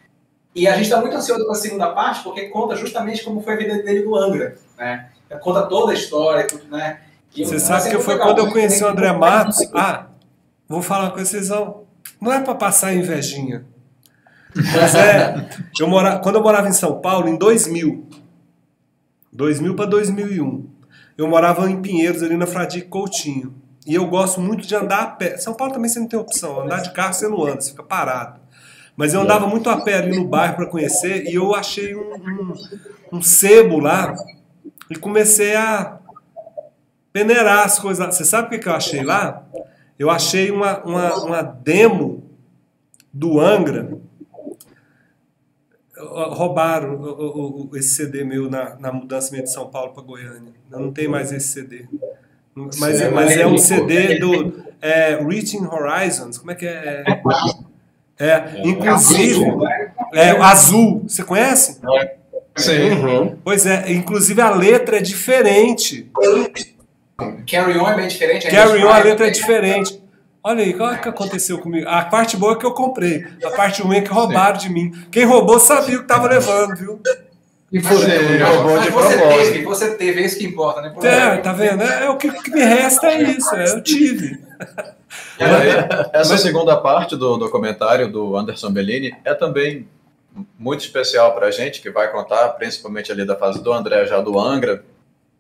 E 0.54 0.66
a 0.66 0.72
gente 0.72 0.84
está 0.84 0.98
muito 0.98 1.14
ansioso 1.14 1.44
para 1.44 1.52
a 1.52 1.56
segunda 1.56 1.90
parte, 1.90 2.22
porque 2.22 2.48
conta 2.48 2.74
justamente 2.76 3.22
como 3.22 3.42
foi 3.42 3.52
a 3.52 3.56
vida 3.56 3.82
dele 3.82 4.02
do 4.02 4.16
Angra, 4.16 4.56
né? 4.78 5.10
Conta 5.42 5.66
toda 5.66 5.92
a 5.92 5.94
história, 5.94 6.46
tudo, 6.46 6.64
né? 6.70 7.00
E 7.34 7.44
Você 7.44 7.58
sabe 7.58 7.90
que 7.90 7.98
foi 7.98 8.14
legal, 8.14 8.28
quando 8.28 8.38
eu 8.38 8.50
conheci 8.50 8.82
o 8.82 8.88
André 8.88 9.12
Matos. 9.12 9.58
Ah, 9.74 10.06
vou 10.66 10.80
falar 10.80 11.04
uma 11.04 11.10
coisa, 11.10 11.30
vocês 11.30 11.48
vão. 11.48 11.84
Não 12.18 12.32
é 12.32 12.40
para 12.40 12.54
passar 12.54 12.94
invejinha. 12.94 13.66
Mas 14.56 14.94
é. 14.94 15.48
Eu 15.78 15.88
mora, 15.88 16.18
quando 16.18 16.36
eu 16.36 16.42
morava 16.42 16.68
em 16.68 16.72
São 16.72 17.00
Paulo, 17.00 17.28
em 17.28 17.36
2000, 17.36 18.06
2000 19.32 19.74
para 19.74 19.86
2001, 19.86 20.66
eu 21.18 21.28
morava 21.28 21.70
em 21.70 21.80
Pinheiros, 21.80 22.22
ali 22.22 22.36
na 22.36 22.46
Fradique 22.46 22.88
Coutinho. 22.88 23.54
E 23.86 23.94
eu 23.94 24.06
gosto 24.06 24.40
muito 24.40 24.66
de 24.66 24.74
andar 24.74 25.02
a 25.02 25.06
pé. 25.06 25.38
São 25.38 25.54
Paulo 25.54 25.72
também 25.72 25.88
você 25.88 26.00
não 26.00 26.08
tem 26.08 26.18
opção. 26.18 26.60
Andar 26.60 26.80
de 26.80 26.92
carro 26.92 27.14
você 27.14 27.28
não 27.28 27.44
anda, 27.44 27.60
você 27.60 27.70
fica 27.70 27.82
parado. 27.84 28.40
Mas 28.96 29.14
eu 29.14 29.20
andava 29.20 29.46
muito 29.46 29.70
a 29.70 29.80
pé 29.80 29.98
ali 29.98 30.16
no 30.16 30.26
bairro 30.26 30.56
para 30.56 30.66
conhecer 30.66 31.26
e 31.26 31.34
eu 31.34 31.54
achei 31.54 31.94
um, 31.94 32.14
um, 32.14 32.54
um, 33.12 33.22
sebo 33.22 33.78
lá 33.78 34.14
e 34.90 34.96
comecei 34.96 35.54
a 35.54 35.98
peneirar 37.12 37.64
as 37.64 37.78
coisas. 37.78 38.04
Você 38.06 38.24
sabe 38.24 38.48
o 38.48 38.50
que, 38.50 38.58
que 38.58 38.68
eu 38.68 38.74
achei 38.74 39.04
lá? 39.04 39.46
Eu 39.98 40.10
achei 40.10 40.50
uma, 40.50 40.78
uma, 40.82 41.14
uma 41.24 41.42
demo 41.42 42.24
do 43.12 43.38
Angra. 43.38 43.98
Roubaram 45.98 47.70
esse 47.74 47.88
CD 47.88 48.22
meu 48.22 48.50
na, 48.50 48.76
na 48.78 48.92
mudança 48.92 49.34
de 49.34 49.50
São 49.50 49.68
Paulo 49.68 49.92
para 49.92 50.02
Goiânia. 50.02 50.52
Eu 50.70 50.80
não 50.80 50.92
tenho 50.92 51.10
mais 51.10 51.32
esse 51.32 51.48
CD. 51.48 51.86
Mas, 52.54 53.00
é, 53.00 53.10
mas 53.10 53.36
é 53.36 53.46
um 53.46 53.58
CD 53.58 54.18
do 54.18 54.62
é, 54.80 55.16
Reaching 55.16 55.66
Horizons. 55.66 56.38
Como 56.38 56.50
é 56.50 56.54
que 56.54 56.66
é? 56.66 57.04
é 57.06 57.22
é, 58.18 58.28
é, 58.28 58.62
inclusive, 58.64 59.44
é, 60.14 60.30
azul, 60.30 61.04
você 61.06 61.22
conhece? 61.22 61.80
Sim. 62.56 62.90
Uhum. 62.90 63.36
Pois 63.44 63.66
é, 63.66 63.92
inclusive 63.92 64.40
a 64.40 64.50
letra 64.50 64.96
é 64.96 65.02
diferente. 65.02 66.10
Carry 67.46 67.78
On 67.78 67.88
é 67.88 67.96
bem 67.96 68.08
diferente. 68.08 68.48
Carry 68.48 68.82
On, 68.82 68.88
a 68.88 68.98
letra 69.00 69.26
é 69.26 69.30
diferente. 69.30 70.02
Olha 70.46 70.62
aí, 70.62 70.72
o 70.72 71.02
que 71.02 71.08
aconteceu 71.08 71.58
comigo? 71.58 71.88
A 71.88 72.04
parte 72.04 72.36
boa 72.36 72.52
é 72.52 72.56
que 72.56 72.64
eu 72.64 72.72
comprei. 72.72 73.26
A 73.44 73.50
parte 73.50 73.82
ruim 73.82 73.96
é 73.96 74.00
que 74.00 74.12
roubaram 74.12 74.56
de 74.56 74.68
mim. 74.68 74.92
Quem 75.10 75.24
roubou 75.24 75.58
sabia 75.58 75.96
o 75.96 75.98
que 75.98 76.04
estava 76.04 76.28
levando, 76.28 76.76
viu? 76.76 77.02
E 77.72 77.80
você, 77.80 78.38
roubou 78.44 78.78
de 78.78 78.90
você 78.90 79.18
teve, 79.18 79.64
você 79.64 79.94
teve, 79.96 80.20
é 80.20 80.24
isso 80.24 80.38
que 80.38 80.46
importa, 80.46 80.82
né? 80.82 80.94
É, 81.02 81.38
tá 81.38 81.52
vendo? 81.52 81.82
É, 81.82 82.04
é 82.04 82.10
o 82.10 82.16
que, 82.16 82.30
que 82.30 82.52
me 82.52 82.62
resta 82.62 83.08
é 83.08 83.22
isso, 83.22 83.52
é, 83.56 83.72
eu 83.72 83.82
tive. 83.82 84.38
Aí, 85.40 85.68
essa 86.12 86.38
segunda 86.38 86.76
parte 86.76 87.16
do 87.16 87.36
documentário 87.36 88.08
do 88.08 88.36
Anderson 88.36 88.70
Bellini 88.70 89.16
é 89.24 89.34
também 89.34 89.88
muito 90.56 90.82
especial 90.82 91.34
para 91.34 91.48
a 91.48 91.50
gente, 91.50 91.82
que 91.82 91.90
vai 91.90 92.12
contar 92.12 92.50
principalmente 92.50 93.10
ali 93.10 93.26
da 93.26 93.34
fase 93.34 93.60
do 93.60 93.72
André, 93.72 94.06
já 94.06 94.20
do 94.20 94.38
Angra. 94.38 94.84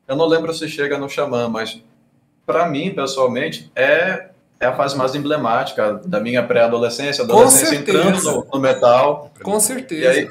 Eu 0.08 0.16
não 0.16 0.26
lembro 0.26 0.52
se 0.52 0.68
chega 0.68 0.98
no 0.98 1.08
Xamã, 1.08 1.48
mas 1.48 1.80
para 2.44 2.68
mim, 2.68 2.92
pessoalmente, 2.92 3.70
é, 3.76 4.30
é 4.58 4.66
a 4.66 4.74
fase 4.74 4.96
mais 4.96 5.14
emblemática 5.14 6.00
da 6.04 6.20
minha 6.20 6.42
pré-adolescência, 6.42 7.24
adolescência 7.24 7.76
entrando 7.76 8.22
no, 8.22 8.46
no, 8.52 8.60
metal. 8.60 9.30
Com 9.42 9.60
certeza. 9.60 10.02
E 10.02 10.06
aí, 10.06 10.28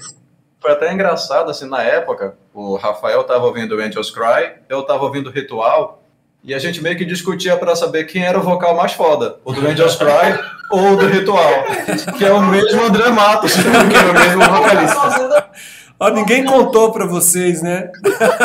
foi 0.59 0.71
até 0.71 0.91
engraçado, 0.91 1.51
assim, 1.51 1.69
na 1.69 1.83
época, 1.83 2.35
o 2.53 2.75
Rafael 2.75 3.21
estava 3.21 3.45
ouvindo 3.45 3.79
Angels 3.79 4.09
Cry, 4.09 4.53
eu 4.67 4.81
estava 4.81 5.03
ouvindo 5.03 5.29
Ritual, 5.29 6.01
e 6.43 6.53
a 6.53 6.59
gente 6.59 6.81
meio 6.81 6.97
que 6.97 7.05
discutia 7.05 7.55
para 7.57 7.75
saber 7.75 8.05
quem 8.05 8.23
era 8.23 8.39
o 8.39 8.41
vocal 8.41 8.75
mais 8.75 8.93
foda, 8.93 9.37
o 9.45 9.53
do 9.53 9.67
Angels 9.67 9.95
Cry 9.95 10.39
ou 10.71 10.93
o 10.93 10.95
do 10.95 11.07
Ritual, 11.07 11.63
que 12.17 12.25
é 12.25 12.31
o 12.33 12.41
mesmo 12.41 12.83
André 12.83 13.09
Matos, 13.09 13.53
que 13.53 13.67
é 13.67 14.05
o 14.09 14.13
mesmo 14.13 14.41
vocalista. 14.43 15.49
Ó, 15.99 16.09
ninguém 16.09 16.43
contou 16.43 16.91
para 16.91 17.05
vocês, 17.05 17.61
né? 17.61 17.89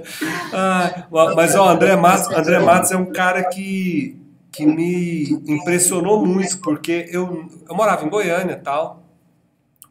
ah, 0.52 1.06
mas 1.36 1.54
o 1.54 1.62
André 1.62 1.96
Matos, 1.96 2.34
André 2.34 2.58
Matos 2.58 2.90
é 2.90 2.96
um 2.96 3.06
cara 3.06 3.44
que, 3.44 4.16
que 4.50 4.64
me 4.64 5.30
impressionou 5.46 6.24
muito, 6.24 6.58
porque 6.58 7.08
eu, 7.10 7.48
eu 7.68 7.74
morava 7.74 8.04
em 8.04 8.10
Goiânia 8.10 8.56
tal, 8.62 9.02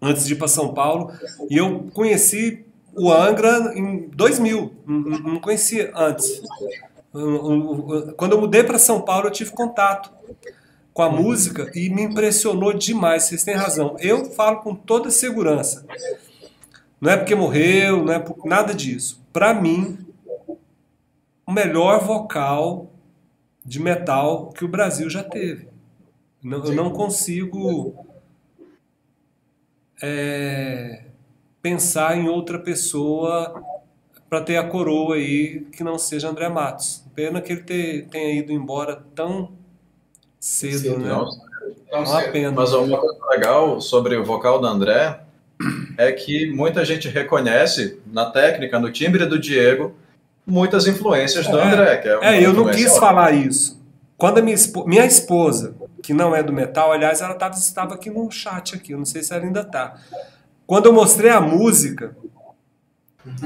antes 0.01 0.25
de 0.25 0.33
ir 0.33 0.37
para 0.37 0.47
São 0.47 0.73
Paulo, 0.73 1.11
e 1.49 1.57
eu 1.57 1.89
conheci 1.93 2.65
o 2.93 3.11
Angra 3.11 3.73
em 3.75 4.09
2000, 4.09 4.73
não 4.85 5.39
conhecia 5.39 5.91
antes. 5.95 6.41
Quando 8.17 8.33
eu 8.33 8.41
mudei 8.41 8.63
para 8.63 8.79
São 8.79 9.01
Paulo, 9.01 9.27
eu 9.27 9.31
tive 9.31 9.51
contato 9.51 10.11
com 10.93 11.01
a 11.01 11.09
música 11.09 11.71
e 11.73 11.89
me 11.89 12.03
impressionou 12.03 12.73
demais. 12.73 13.23
Vocês 13.23 13.43
têm 13.43 13.55
razão. 13.55 13.95
Eu 13.99 14.25
falo 14.25 14.57
com 14.57 14.75
toda 14.75 15.09
segurança. 15.09 15.85
Não 17.01 17.11
é 17.11 17.17
porque 17.17 17.33
morreu, 17.33 18.05
não 18.05 18.13
é 18.13 18.19
por 18.19 18.45
nada 18.45 18.75
disso. 18.75 19.19
Para 19.33 19.55
mim, 19.55 19.97
o 21.47 21.51
melhor 21.51 21.99
vocal 22.05 22.91
de 23.65 23.79
metal 23.79 24.49
que 24.49 24.63
o 24.63 24.67
Brasil 24.67 25.09
já 25.09 25.23
teve. 25.23 25.67
Eu 26.43 26.73
não 26.73 26.91
consigo 26.91 28.05
é, 30.01 31.05
pensar 31.61 32.17
em 32.17 32.29
outra 32.29 32.59
pessoa 32.59 33.63
para 34.29 34.41
ter 34.41 34.57
a 34.57 34.67
coroa 34.67 35.15
aí 35.15 35.61
que 35.71 35.83
não 35.83 35.97
seja 35.97 36.29
André 36.29 36.49
Matos. 36.49 37.03
Pena 37.15 37.41
que 37.41 37.51
ele 37.51 37.63
ter, 37.63 38.07
tenha 38.09 38.39
ido 38.39 38.51
embora 38.51 39.03
tão 39.15 39.51
cedo, 40.39 40.79
Sim, 40.79 40.97
né? 40.97 41.09
Não, 41.09 41.25
não 41.91 42.03
uma 42.03 42.21
pena. 42.31 42.51
Mas 42.51 42.73
uma 42.73 42.97
coisa 42.99 43.25
legal 43.27 43.81
sobre 43.81 44.15
o 44.15 44.23
vocal 44.23 44.59
do 44.59 44.67
André 44.67 45.30
é 45.97 46.11
que 46.11 46.51
muita 46.51 46.83
gente 46.83 47.07
reconhece 47.07 47.99
na 48.05 48.25
técnica, 48.29 48.79
no 48.79 48.91
timbre 48.91 49.25
do 49.25 49.39
Diego, 49.39 49.95
muitas 50.45 50.87
influências 50.87 51.47
do 51.47 51.59
é, 51.59 51.63
André. 51.63 51.97
Que 51.97 52.07
é, 52.07 52.19
é 52.21 52.45
eu 52.45 52.53
não 52.53 52.69
quis 52.69 52.97
falar 52.97 53.31
isso. 53.31 53.81
Quando 54.17 54.37
a 54.37 54.41
minha, 54.41 54.55
esposa, 54.55 54.87
minha 54.87 55.05
esposa, 55.05 55.75
que 56.03 56.13
não 56.13 56.35
é 56.35 56.43
do 56.43 56.53
metal, 56.53 56.91
aliás, 56.91 57.21
ela 57.21 57.33
tava, 57.33 57.55
estava 57.55 57.95
aqui 57.95 58.09
no 58.09 58.29
chat 58.29 58.75
aqui, 58.75 58.91
eu 58.91 58.97
não 58.97 59.05
sei 59.05 59.23
se 59.23 59.33
ela 59.33 59.43
ainda 59.43 59.61
está 59.61 59.95
quando 60.71 60.85
eu 60.85 60.93
mostrei 60.93 61.29
a 61.29 61.41
música, 61.41 62.15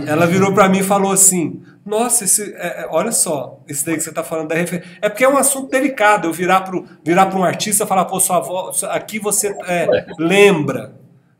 ela 0.05 0.27
virou 0.27 0.53
para 0.53 0.69
mim 0.69 0.77
e 0.77 0.83
falou 0.83 1.11
assim: 1.11 1.63
Nossa, 1.83 2.23
esse, 2.23 2.53
é, 2.53 2.83
é, 2.83 2.87
olha 2.91 3.11
só, 3.11 3.61
esse 3.67 3.83
daí 3.83 3.95
que 3.95 4.03
você 4.03 4.09
está 4.09 4.23
falando 4.23 4.49
da 4.49 4.53
referência. 4.53 4.87
É 5.01 5.09
porque 5.09 5.23
é 5.23 5.27
um 5.27 5.35
assunto 5.35 5.71
delicado 5.71 6.27
eu 6.27 6.31
virar 6.31 6.61
para 6.61 6.79
virar 7.03 7.35
um 7.35 7.43
artista 7.43 7.83
e 7.83 7.87
falar: 7.87 8.05
Pô, 8.05 8.19
sua 8.19 8.39
voz, 8.41 8.83
aqui 8.83 9.17
você 9.17 9.57
é, 9.65 10.05
lembra. 10.19 10.93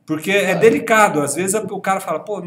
Porque 0.05 0.31
é 0.31 0.55
delicado. 0.55 1.21
Às 1.21 1.35
vezes 1.35 1.55
o 1.55 1.81
cara 1.81 1.99
fala: 1.99 2.19
Pô, 2.19 2.43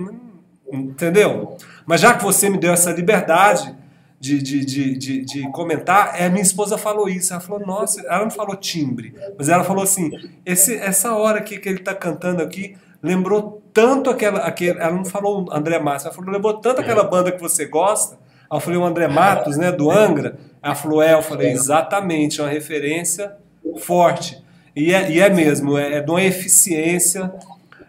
entendeu? 0.73 1.57
Mas 1.87 2.01
já 2.01 2.15
que 2.15 2.23
você 2.23 2.49
me 2.49 2.59
deu 2.59 2.73
essa 2.73 2.91
liberdade, 2.93 3.75
de, 4.21 4.43
de, 4.43 4.65
de, 4.65 4.99
de, 4.99 5.25
de 5.25 5.53
comentar, 5.53 6.21
é, 6.21 6.29
minha 6.29 6.43
esposa 6.43 6.77
falou 6.77 7.09
isso. 7.09 7.33
Ela 7.33 7.41
falou, 7.41 7.65
nossa, 7.67 8.01
ela 8.03 8.25
não 8.25 8.31
falou 8.31 8.57
timbre, 8.57 9.15
mas 9.37 9.49
ela 9.49 9.65
falou 9.65 9.85
assim: 9.85 10.11
esse, 10.45 10.77
essa 10.77 11.15
hora 11.15 11.39
aqui 11.39 11.59
que 11.59 11.69
ele 11.69 11.79
está 11.79 11.95
cantando 11.95 12.43
aqui 12.43 12.77
lembrou 13.03 13.63
tanto 13.73 14.11
aquela. 14.11 14.41
Aquele, 14.41 14.79
ela 14.79 14.93
não 14.93 15.05
falou 15.05 15.47
André 15.53 15.79
Matos, 15.79 16.05
ela 16.05 16.15
falou, 16.15 16.33
lembrou 16.33 16.55
tanto 16.55 16.81
aquela 16.81 17.05
banda 17.05 17.31
que 17.31 17.41
você 17.41 17.65
gosta. 17.67 18.17
Aí 18.51 18.57
eu 18.57 18.61
falei, 18.61 18.79
o 18.79 18.85
André 18.85 19.07
Matos, 19.09 19.57
né, 19.57 19.71
do 19.71 19.91
Angra. 19.91 20.39
Ela 20.63 20.75
falou, 20.75 21.03
é, 21.03 21.15
eu 21.15 21.23
falei, 21.23 21.53
exatamente, 21.53 22.41
é 22.41 22.43
uma 22.43 22.51
referência 22.51 23.37
forte. 23.79 24.43
E 24.79 24.95
é, 24.95 25.11
e 25.11 25.19
é 25.19 25.29
mesmo, 25.29 25.77
é, 25.77 25.95
é 25.95 26.01
de 26.01 26.09
uma 26.09 26.23
eficiência, 26.23 27.33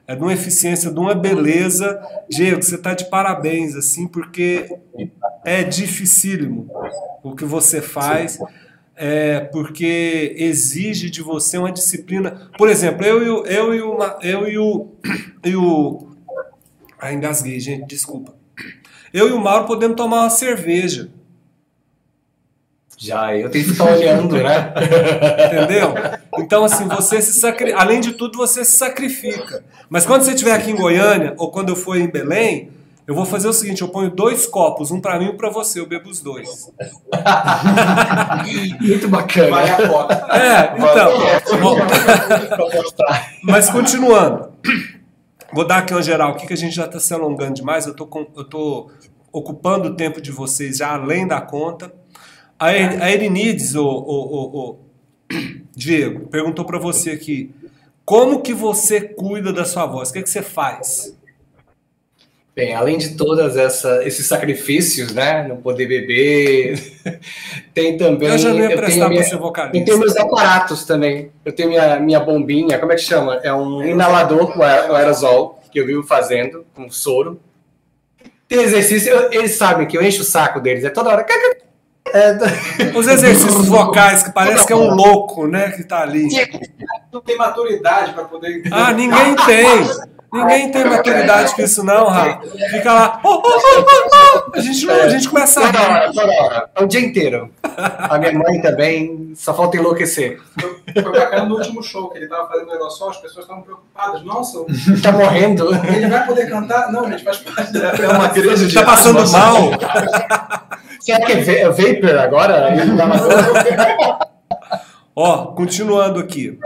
é 0.08 0.16
de 0.16 0.22
uma 0.24 0.34
eficiência, 0.34 0.90
de 0.90 1.00
uma 1.00 1.14
beleza. 1.14 2.02
Diego, 2.28 2.64
você 2.64 2.74
está 2.74 2.96
de 2.96 3.06
parabéns, 3.06 3.76
assim, 3.76 4.08
porque 4.08 4.76
é 5.46 5.64
dificílimo 5.64 6.68
o 7.22 7.36
que 7.36 7.46
você 7.46 7.80
faz, 7.80 8.40
é, 8.96 9.42
porque 9.52 10.34
exige 10.36 11.12
de 11.12 11.22
você 11.22 11.60
uma 11.60 11.72
disciplina. 11.72 12.50
Por 12.58 12.68
exemplo, 12.68 13.06
eu 13.06 13.24
e 13.24 13.30
o. 13.30 13.46
Eu 13.46 13.76
e 13.76 13.82
o, 13.84 13.98
eu 14.24 14.48
e 14.48 14.58
o, 14.58 14.88
e 15.46 15.56
o 15.56 16.10
ah, 17.00 17.14
engasguei, 17.14 17.60
gente, 17.60 17.86
desculpa. 17.86 18.34
Eu 19.14 19.30
e 19.30 19.32
o 19.32 19.40
Mauro 19.40 19.68
podemos 19.68 19.96
tomar 19.96 20.22
uma 20.22 20.30
cerveja. 20.32 21.12
Já, 22.98 23.34
eu 23.38 23.50
tenho 23.50 23.64
que 23.64 23.72
estar 23.72 23.86
olhando, 23.86 24.36
né? 24.36 24.74
Entendeu? 25.48 25.94
Então, 26.40 26.64
assim, 26.64 26.88
você 26.88 27.22
se 27.22 27.34
sacrifica. 27.40 27.80
Além 27.82 28.00
de 28.00 28.14
tudo, 28.14 28.38
você 28.38 28.64
se 28.66 28.72
sacrifica. 28.78 29.64
Mas 29.90 30.06
quando 30.06 30.24
você 30.24 30.32
estiver 30.32 30.54
aqui 30.54 30.72
em 30.72 30.76
Goiânia, 30.76 31.34
ou 31.38 31.52
quando 31.52 31.70
eu 31.70 31.76
for 31.76 31.98
em 31.98 32.08
Belém, 32.08 32.72
eu 33.08 33.16
vou 33.16 33.26
fazer 33.26 33.48
o 33.48 33.54
seguinte: 33.54 33.82
eu 33.82 33.88
ponho 33.90 34.10
dois 34.12 34.46
copos, 34.46 34.92
um 34.92 35.00
para 35.02 35.18
mim 35.18 35.26
e 35.26 35.30
um 35.30 35.38
para 35.38 35.50
você, 35.50 35.80
eu 35.80 35.88
bebo 35.88 36.10
os 36.10 36.22
dois. 36.22 36.72
Muito 38.82 39.08
bacana. 39.10 39.50
Vai 39.50 39.70
a 39.70 39.88
foto. 39.88 40.14
É, 40.34 40.76
então. 40.78 41.60
bom, 41.60 41.78
mas 43.44 43.70
continuando. 43.70 44.50
Vou 45.52 45.66
dar 45.66 45.80
aqui 45.80 45.94
uma 45.94 46.04
geral 46.04 46.32
aqui, 46.32 46.46
que 46.46 46.54
a 46.54 46.58
gente 46.58 46.76
já 46.76 46.86
está 46.86 47.00
se 47.00 47.12
alongando 47.14 47.56
demais. 47.56 47.88
Eu 47.88 47.96
tô, 47.96 48.08
eu 48.38 48.44
tô 48.44 48.92
ocupando 49.32 49.90
o 49.90 49.96
tempo 49.96 50.22
de 50.22 50.32
vocês 50.32 50.78
já 50.78 50.94
além 50.94 51.26
da 51.28 51.42
conta. 51.42 51.92
A, 52.60 52.72
Er- 52.74 53.02
a 53.02 53.12
Erinides, 53.12 53.74
o, 53.74 53.84
o, 53.84 53.88
o, 53.88 54.70
o 54.72 54.80
Diego, 55.84 56.28
perguntou 56.28 56.66
para 56.66 56.78
você 56.78 57.12
aqui. 57.12 57.52
Como 58.04 58.42
que 58.42 58.54
você 58.54 59.00
cuida 59.00 59.54
da 59.54 59.64
sua 59.64 59.86
voz? 59.86 60.10
O 60.10 60.14
que, 60.14 60.22
que 60.24 60.30
você 60.30 60.42
faz? 60.42 61.16
Bem, 62.54 62.74
além 62.76 62.98
de 62.98 63.16
todas 63.16 63.56
essa, 63.56 64.04
esses 64.06 64.26
sacrifícios, 64.26 65.14
né? 65.14 65.48
Não 65.48 65.56
poder 65.58 65.88
beber, 65.88 66.78
tem 67.74 67.96
também. 67.98 68.28
Eu 68.28 68.38
já 68.38 68.50
não 68.50 68.60
ia 68.60 68.76
prestar 68.76 69.10
para 69.10 69.24
ser 69.24 69.36
Eu 69.36 69.40
vocalista. 69.40 69.86
tenho 69.86 69.98
meus 70.00 70.18
aparatos 70.18 70.84
também. 70.84 71.32
Eu 71.46 71.54
tenho 71.54 71.70
minha, 71.70 71.98
minha 72.02 72.20
bombinha, 72.20 72.78
como 72.78 72.92
é 72.92 72.96
que 72.96 73.02
chama? 73.02 73.36
É 73.44 73.54
um 73.54 73.82
inalador 73.82 74.52
com 74.52 74.62
aer- 74.62 74.88
com 74.88 74.94
aerosol, 74.96 75.62
que 75.72 75.80
eu 75.80 75.86
vivo 75.86 76.04
fazendo, 76.04 76.66
com 76.76 76.90
soro. 76.92 77.40
Tem 78.50 78.60
exercício, 78.64 79.10
eu- 79.14 79.32
eles 79.32 79.52
sabem 79.52 79.88
que 79.88 79.98
eu 79.98 80.04
encho 80.04 80.24
o 80.24 80.26
saco 80.26 80.60
deles, 80.60 80.84
é 80.84 80.90
toda 80.90 81.10
hora. 81.12 81.26
É, 82.14 82.98
Os 82.98 83.08
exercícios 83.08 83.68
vocais, 83.68 84.24
que 84.24 84.32
parece 84.32 84.66
que 84.66 84.74
é 84.74 84.76
um 84.76 84.94
louco, 84.94 85.48
né? 85.48 85.72
Que 85.72 85.84
tá 85.84 86.02
ali. 86.02 86.28
Não 87.12 87.22
tem 87.22 87.38
maturidade 87.38 88.14
para 88.14 88.26
poder. 88.26 88.64
Ah, 88.72 88.94
ninguém 88.94 89.36
tem. 89.46 90.10
Ninguém 90.32 90.72
tem 90.72 90.86
maturidade 90.86 91.56
com 91.56 91.62
isso, 91.64 91.84
não, 91.84 92.08
Rafa. 92.08 92.42
Fica 92.70 92.94
lá. 92.94 93.20
"Oh, 93.24 93.30
oh, 93.30 93.42
oh, 93.44 93.86
oh, 93.86 94.46
oh." 94.48 94.58
A, 94.58 94.60
gente 94.62 94.90
a 94.90 95.10
gente 95.10 95.28
começa 95.30 95.60
a 95.60 95.66
toda 95.66 95.80
rir. 95.80 95.92
hora, 95.92 96.14
toda 96.14 96.32
hora. 96.44 96.70
É 96.76 96.84
o 96.84 96.88
dia 96.88 97.02
inteiro. 97.02 97.52
A 97.64 98.18
minha 98.18 98.34
mãe 98.34 98.62
também, 98.62 99.34
só 99.36 99.54
falta 99.54 99.78
enlouquecer. 99.78 100.40
Foi 100.94 101.12
bacana 101.12 101.46
no 101.46 101.56
último 101.56 101.82
show 101.82 102.10
que 102.10 102.18
ele 102.20 102.28
tava 102.28 102.48
fazendo 102.48 102.68
o 102.70 102.72
aerossol, 102.72 103.10
as 103.10 103.18
pessoas 103.18 103.46
estavam 103.46 103.64
preocupadas. 103.64 104.24
Nossa, 104.24 104.66
Tá 105.02 105.12
morrendo. 105.12 105.70
ele 105.88 106.08
vai 106.08 106.26
poder 106.26 106.50
cantar? 106.50 106.92
Não, 106.92 107.10
gente, 107.10 107.24
faz 107.24 107.38
parte 107.38 107.74
da. 107.74 107.90
É 107.90 108.08
uma 108.10 108.30
crise 108.30 108.68
de 108.68 108.74
Tá 108.74 108.84
passando 108.84 109.20
asma, 109.20 109.40
mal. 109.40 109.58
Será 111.00 111.26
que 111.26 111.32
é 111.32 111.60
é 111.62 111.70
vapor 111.70 112.18
agora? 112.20 112.70
Ó, 115.16 115.48
continuando 115.48 116.20
aqui. 116.20 116.58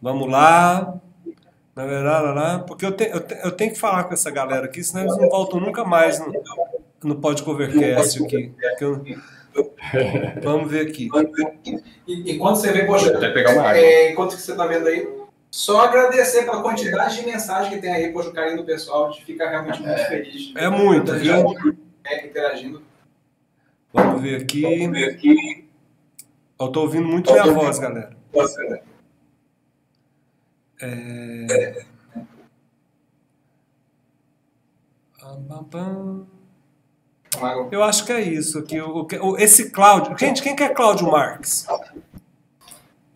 Vamos 0.00 0.30
lá. 0.30 0.40
Na 0.50 0.82
verdade, 0.82 0.88
lá, 0.88 0.88
lá, 0.88 0.94
porque 2.66 2.84
eu, 2.84 2.92
te- 2.92 3.08
eu, 3.10 3.20
te- 3.20 3.38
eu 3.42 3.50
tenho 3.52 3.72
que 3.72 3.78
falar 3.78 4.04
com 4.04 4.12
essa 4.14 4.30
galera 4.30 4.66
aqui, 4.66 4.82
senão 4.84 5.04
eles 5.04 5.16
não 5.16 5.28
voltam 5.28 5.58
nunca 5.58 5.84
mais 5.84 6.18
no, 6.18 6.32
no 7.02 7.16
Podcovercast 7.16 8.22
aqui. 8.24 8.52
Eu- 8.80 9.04
Vamos 10.42 10.70
ver 10.70 10.86
aqui. 10.88 11.08
E, 12.06 12.32
e 12.32 12.38
quando 12.38 12.56
você 12.56 12.72
vê, 12.72 12.84
poxa, 12.84 13.14
Até 13.16 13.30
pegar 13.30 13.52
uma 13.52 13.62
água. 13.62 13.76
é, 13.76 14.10
enquanto 14.10 14.34
que 14.36 14.40
você 14.42 14.54
tá 14.56 14.66
vendo 14.66 14.86
aí, 14.86 15.06
só 15.50 15.82
agradecer 15.82 16.44
pela 16.44 16.62
quantidade 16.62 17.20
de 17.20 17.26
mensagens 17.26 17.74
que 17.74 17.80
tem 17.80 17.92
aí, 17.92 18.12
poxa, 18.12 18.30
o 18.30 18.32
carinho 18.32 18.56
do 18.58 18.64
pessoal, 18.64 19.08
a 19.08 19.10
gente 19.10 19.24
fica 19.26 19.48
realmente 19.48 19.82
muito 19.82 20.04
feliz. 20.06 20.52
É 20.56 20.68
muito, 20.70 21.12
viu? 21.14 21.54
é, 22.04 22.26
interagindo. 22.26 22.82
Vamos 23.92 24.22
ver 24.22 24.42
aqui. 24.42 24.64
Eu 26.58 26.68
tô 26.68 26.80
ouvindo 26.82 27.06
muito 27.06 27.30
minha 27.30 27.52
voz, 27.52 27.78
galera. 27.78 28.16
É... 28.32 28.38
Pam, 28.38 28.78
Uma- 37.38 37.68
Eu 37.70 37.82
acho 37.82 38.04
que 38.04 38.12
é 38.12 38.20
isso 38.20 38.58
aqui. 38.58 38.80
O, 38.80 39.06
esse 39.38 39.70
Cláudio. 39.70 40.16
Gente, 40.18 40.42
quem 40.42 40.54
que 40.54 40.62
é 40.62 40.68
Cláudio 40.68 41.10
Marques? 41.10 41.66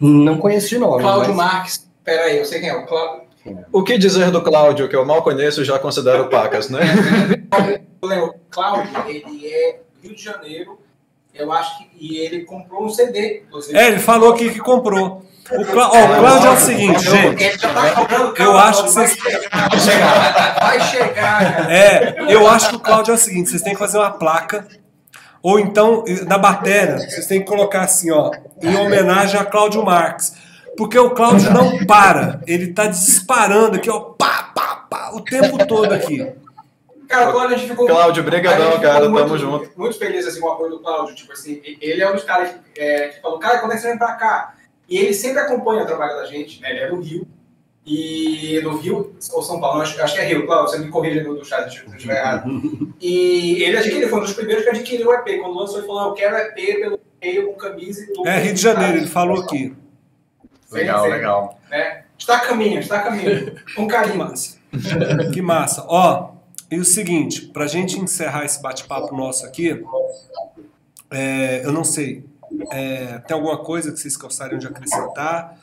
Não 0.00 0.38
conheço 0.38 0.68
de 0.68 0.78
nome. 0.78 1.02
Cláudio 1.02 1.34
mas- 1.34 1.52
Marques. 1.52 1.90
Pera 2.04 2.22
aí, 2.22 2.38
eu 2.38 2.44
sei 2.44 2.60
quem 2.60 2.68
é. 2.68 2.74
O 2.76 2.86
Cláudio. 2.86 3.26
O 3.72 3.82
que 3.82 3.96
dizer 3.98 4.30
do 4.30 4.42
Cláudio, 4.42 4.88
que 4.88 4.96
eu 4.96 5.04
mal 5.04 5.22
conheço 5.22 5.62
e 5.62 5.64
já 5.64 5.78
considero 5.78 6.28
pacas, 6.28 6.68
né? 6.68 6.80
O 8.02 8.34
Cláudio, 8.50 8.92
ele 9.08 9.48
é 9.48 9.80
Rio 10.00 10.14
de 10.14 10.22
Janeiro, 10.22 10.78
eu 11.34 11.50
acho 11.50 11.78
que. 11.78 11.90
E 11.98 12.18
ele 12.18 12.44
comprou 12.44 12.84
um 12.84 12.88
CD. 12.88 13.42
inclusive. 13.44 13.76
É, 13.76 13.88
ele 13.88 13.98
falou 13.98 14.32
aqui 14.32 14.50
que 14.52 14.60
comprou. 14.60 15.24
O, 15.50 15.64
Clá- 15.64 15.90
ó, 15.92 16.04
o 16.04 16.16
Cláudio 16.18 16.48
é 16.48 16.52
o 16.52 16.56
seguinte, 16.56 17.00
gente. 17.10 17.44
Eu 18.38 18.58
acho 18.58 18.84
que 18.84 18.90
vocês- 18.90 19.16
vai 19.20 19.78
chegar. 19.80 20.56
Vai 20.60 20.80
chegar. 20.80 21.70
É, 21.70 22.16
eu 22.28 22.48
acho 22.48 22.70
que 22.70 22.76
o 22.76 22.80
Cláudio 22.80 23.12
é 23.12 23.14
o 23.14 23.18
seguinte: 23.18 23.50
vocês 23.50 23.62
têm 23.62 23.72
que 23.74 23.78
fazer 23.78 23.98
uma 23.98 24.10
placa. 24.10 24.66
Ou 25.42 25.60
então, 25.60 26.04
na 26.26 26.38
bateria, 26.38 26.96
vocês 26.98 27.26
têm 27.26 27.40
que 27.40 27.46
colocar 27.46 27.82
assim, 27.82 28.10
ó, 28.10 28.32
em 28.60 28.74
homenagem 28.76 29.38
a 29.38 29.44
Cláudio 29.44 29.84
Marques. 29.84 30.34
Porque 30.76 30.98
o 30.98 31.10
Cláudio 31.10 31.50
não 31.52 31.86
para. 31.86 32.40
Ele 32.46 32.72
tá 32.72 32.86
disparando 32.86 33.76
aqui, 33.76 33.88
ó, 33.88 34.00
pá, 34.00 34.50
pá, 34.54 34.84
pá, 34.90 35.10
o 35.14 35.20
tempo 35.20 35.64
todo 35.66 35.92
aqui. 35.94 36.26
Cara, 37.08 37.28
o 37.30 37.32
Cláudio, 37.32 37.54
a 37.54 37.58
gente 37.58 37.70
ficou. 37.70 37.86
Cláudio, 37.86 38.24
brigadão, 38.24 38.72
cara, 38.80 38.94
ficou 39.04 39.14
tamo 39.14 39.28
muito, 39.28 39.38
junto. 39.38 39.70
Muito 39.76 39.96
feliz 39.98 40.26
assim, 40.26 40.40
com 40.40 40.48
o 40.48 40.52
apoio 40.52 40.70
do 40.72 40.80
Cláudio. 40.80 41.14
Tipo 41.14 41.32
assim, 41.32 41.62
ele 41.80 42.02
é 42.02 42.10
um 42.10 42.14
dos 42.14 42.24
caras 42.24 42.50
que, 42.74 42.80
é, 42.80 43.08
que 43.08 43.20
falou, 43.22 43.38
cara, 43.38 43.58
quando 43.60 43.72
é 43.72 43.76
que 43.76 43.82
você 43.82 43.88
vem 43.88 43.98
pra 43.98 44.14
cá? 44.14 44.52
E 44.88 44.96
ele 44.98 45.12
sempre 45.14 45.40
acompanha 45.40 45.82
o 45.82 45.86
trabalho 45.86 46.16
da 46.16 46.26
gente, 46.26 46.60
né? 46.60 46.70
Ele 46.70 46.80
é 46.80 46.88
do 46.88 47.00
Rio. 47.00 47.26
E 47.84 48.60
no 48.64 48.76
Rio, 48.78 49.14
ou 49.32 49.42
São 49.42 49.60
Paulo, 49.60 49.80
acho, 49.80 50.00
acho 50.02 50.14
que 50.14 50.20
é 50.20 50.24
Rio, 50.26 50.44
Cláudio, 50.44 50.72
você 50.72 50.78
me 50.78 50.88
corrija 50.90 51.22
no 51.22 51.44
chat 51.44 51.70
se 51.72 51.86
eu 51.86 51.94
estiver 51.94 52.18
errado. 52.20 52.50
E 53.00 53.62
ele 53.62 53.76
adquiriu, 53.78 54.08
foi 54.08 54.18
um 54.18 54.22
dos 54.22 54.32
primeiros 54.32 54.64
que 54.64 54.70
adquiriu 54.70 55.08
o 55.08 55.14
EP. 55.14 55.40
Quando 55.40 55.56
lançou, 55.56 55.78
ele 55.78 55.86
falou, 55.86 56.08
eu 56.08 56.14
quero 56.14 56.36
EP 56.36 56.54
pelo 56.80 57.00
e-mail, 57.22 57.46
com 57.52 57.54
camisa 57.54 58.02
e 58.02 58.06
tudo. 58.12 58.28
É 58.28 58.38
Rio 58.40 58.54
de 58.54 58.60
Janeiro, 58.60 58.96
ele 58.98 59.06
falou 59.06 59.40
aqui. 59.40 59.72
Legal, 60.72 60.98
Sim, 61.04 61.04
sim. 61.06 61.12
legal. 61.12 61.60
Né? 61.70 62.02
Está 62.18 62.36
a 62.38 62.40
caminho, 62.40 62.80
está 62.80 62.96
a 62.98 63.02
caminho. 63.02 63.54
Com 63.76 63.86
Que 63.86 63.92
carinho. 63.92 64.18
massa. 64.18 64.56
Que 65.32 65.40
massa. 65.40 65.84
Ó, 65.86 66.30
e 66.68 66.78
o 66.80 66.84
seguinte, 66.84 67.42
pra 67.42 67.68
gente 67.68 68.00
encerrar 68.00 68.44
esse 68.44 68.60
bate-papo 68.60 69.14
nosso 69.16 69.46
aqui, 69.46 69.84
é, 71.10 71.62
eu 71.64 71.70
não 71.72 71.84
sei, 71.84 72.24
é, 72.72 73.18
tem 73.26 73.34
alguma 73.34 73.58
coisa 73.58 73.92
que 73.92 73.98
vocês 73.98 74.16
gostariam 74.16 74.58
de 74.58 74.66
acrescentar? 74.66 75.58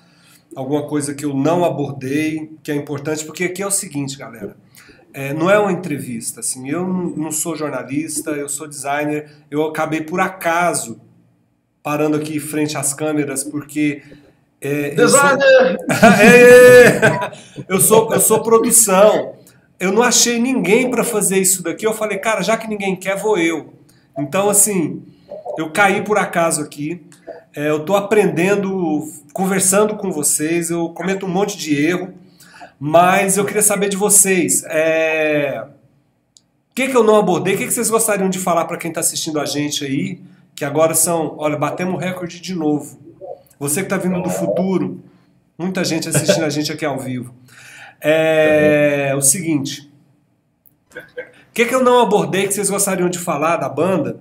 Alguma 0.55 0.87
coisa 0.87 1.13
que 1.13 1.25
eu 1.25 1.33
não 1.33 1.65
abordei, 1.65 2.51
que 2.61 2.71
é 2.71 2.75
importante? 2.75 3.25
Porque 3.25 3.45
aqui 3.45 3.61
é 3.63 3.67
o 3.67 3.71
seguinte, 3.71 4.17
galera. 4.17 4.55
é, 5.13 5.33
não 5.33 5.49
é 5.49 5.57
uma 5.59 5.71
entrevista, 5.71 6.39
assim, 6.41 6.69
eu 6.69 6.87
não 6.87 7.31
sou 7.31 7.55
jornalista, 7.55 8.31
eu 8.31 8.47
sou 8.49 8.67
designer, 8.67 9.29
eu 9.49 9.63
acabei 9.65 10.01
por 10.01 10.19
acaso 10.19 10.99
parando 11.81 12.15
aqui 12.17 12.39
frente 12.39 12.77
às 12.77 12.93
câmeras, 12.93 13.43
porque 13.43 14.01
é, 14.61 14.93
eu 14.99 15.09
sou- 15.09 15.19
Designer! 15.19 15.77
é, 16.21 17.31
eu 17.67 17.79
sou 17.79 18.13
eu 18.13 18.19
sou 18.19 18.41
produção. 18.41 19.35
Eu 19.79 19.91
não 19.91 20.01
achei 20.03 20.39
ninguém 20.39 20.89
para 20.89 21.03
fazer 21.03 21.39
isso 21.39 21.61
daqui. 21.61 21.85
Eu 21.85 21.93
falei, 21.93 22.17
cara, 22.17 22.41
já 22.41 22.55
que 22.55 22.67
ninguém 22.69 22.95
quer, 22.95 23.17
vou 23.17 23.37
eu. 23.37 23.73
Então, 24.17 24.49
assim, 24.49 25.03
eu 25.57 25.71
caí 25.71 26.03
por 26.03 26.17
acaso 26.17 26.61
aqui. 26.61 27.05
É, 27.55 27.69
eu 27.69 27.85
tô 27.85 27.95
aprendendo, 27.95 29.03
conversando 29.33 29.95
com 29.95 30.11
vocês. 30.11 30.69
Eu 30.69 30.89
cometo 30.89 31.25
um 31.25 31.29
monte 31.29 31.57
de 31.57 31.75
erro, 31.75 32.13
mas 32.79 33.37
eu 33.37 33.45
queria 33.45 33.61
saber 33.61 33.89
de 33.89 33.97
vocês. 33.97 34.63
É, 34.65 35.63
O 36.71 36.75
que, 36.75 36.87
que 36.87 36.97
eu 36.97 37.03
não 37.03 37.15
abordei? 37.17 37.53
O 37.53 37.57
que, 37.57 37.65
que 37.67 37.73
vocês 37.73 37.89
gostariam 37.89 38.29
de 38.29 38.39
falar 38.39 38.65
para 38.65 38.77
quem 38.77 38.89
está 38.89 38.99
assistindo 39.01 39.39
a 39.39 39.45
gente 39.45 39.85
aí? 39.85 40.19
Que 40.55 40.65
agora 40.65 40.95
são, 40.95 41.35
olha, 41.37 41.55
batemos 41.57 42.01
recorde 42.01 42.39
de 42.39 42.55
novo. 42.55 42.99
Você 43.59 43.81
que 43.81 43.85
está 43.85 43.97
vindo 43.97 44.21
do 44.21 44.29
futuro, 44.29 44.99
muita 45.57 45.83
gente 45.85 46.09
assistindo 46.09 46.43
a 46.43 46.49
gente 46.49 46.71
aqui 46.71 46.83
ao 46.85 46.99
vivo. 46.99 47.33
É 48.01 49.13
o 49.15 49.21
seguinte. 49.21 49.89
O 50.95 51.53
que, 51.53 51.65
que 51.65 51.73
eu 51.73 51.83
não 51.83 51.99
abordei 52.01 52.47
que 52.47 52.53
vocês 52.53 52.69
gostariam 52.69 53.09
de 53.09 53.19
falar 53.19 53.57
da 53.57 53.69
banda? 53.69 54.19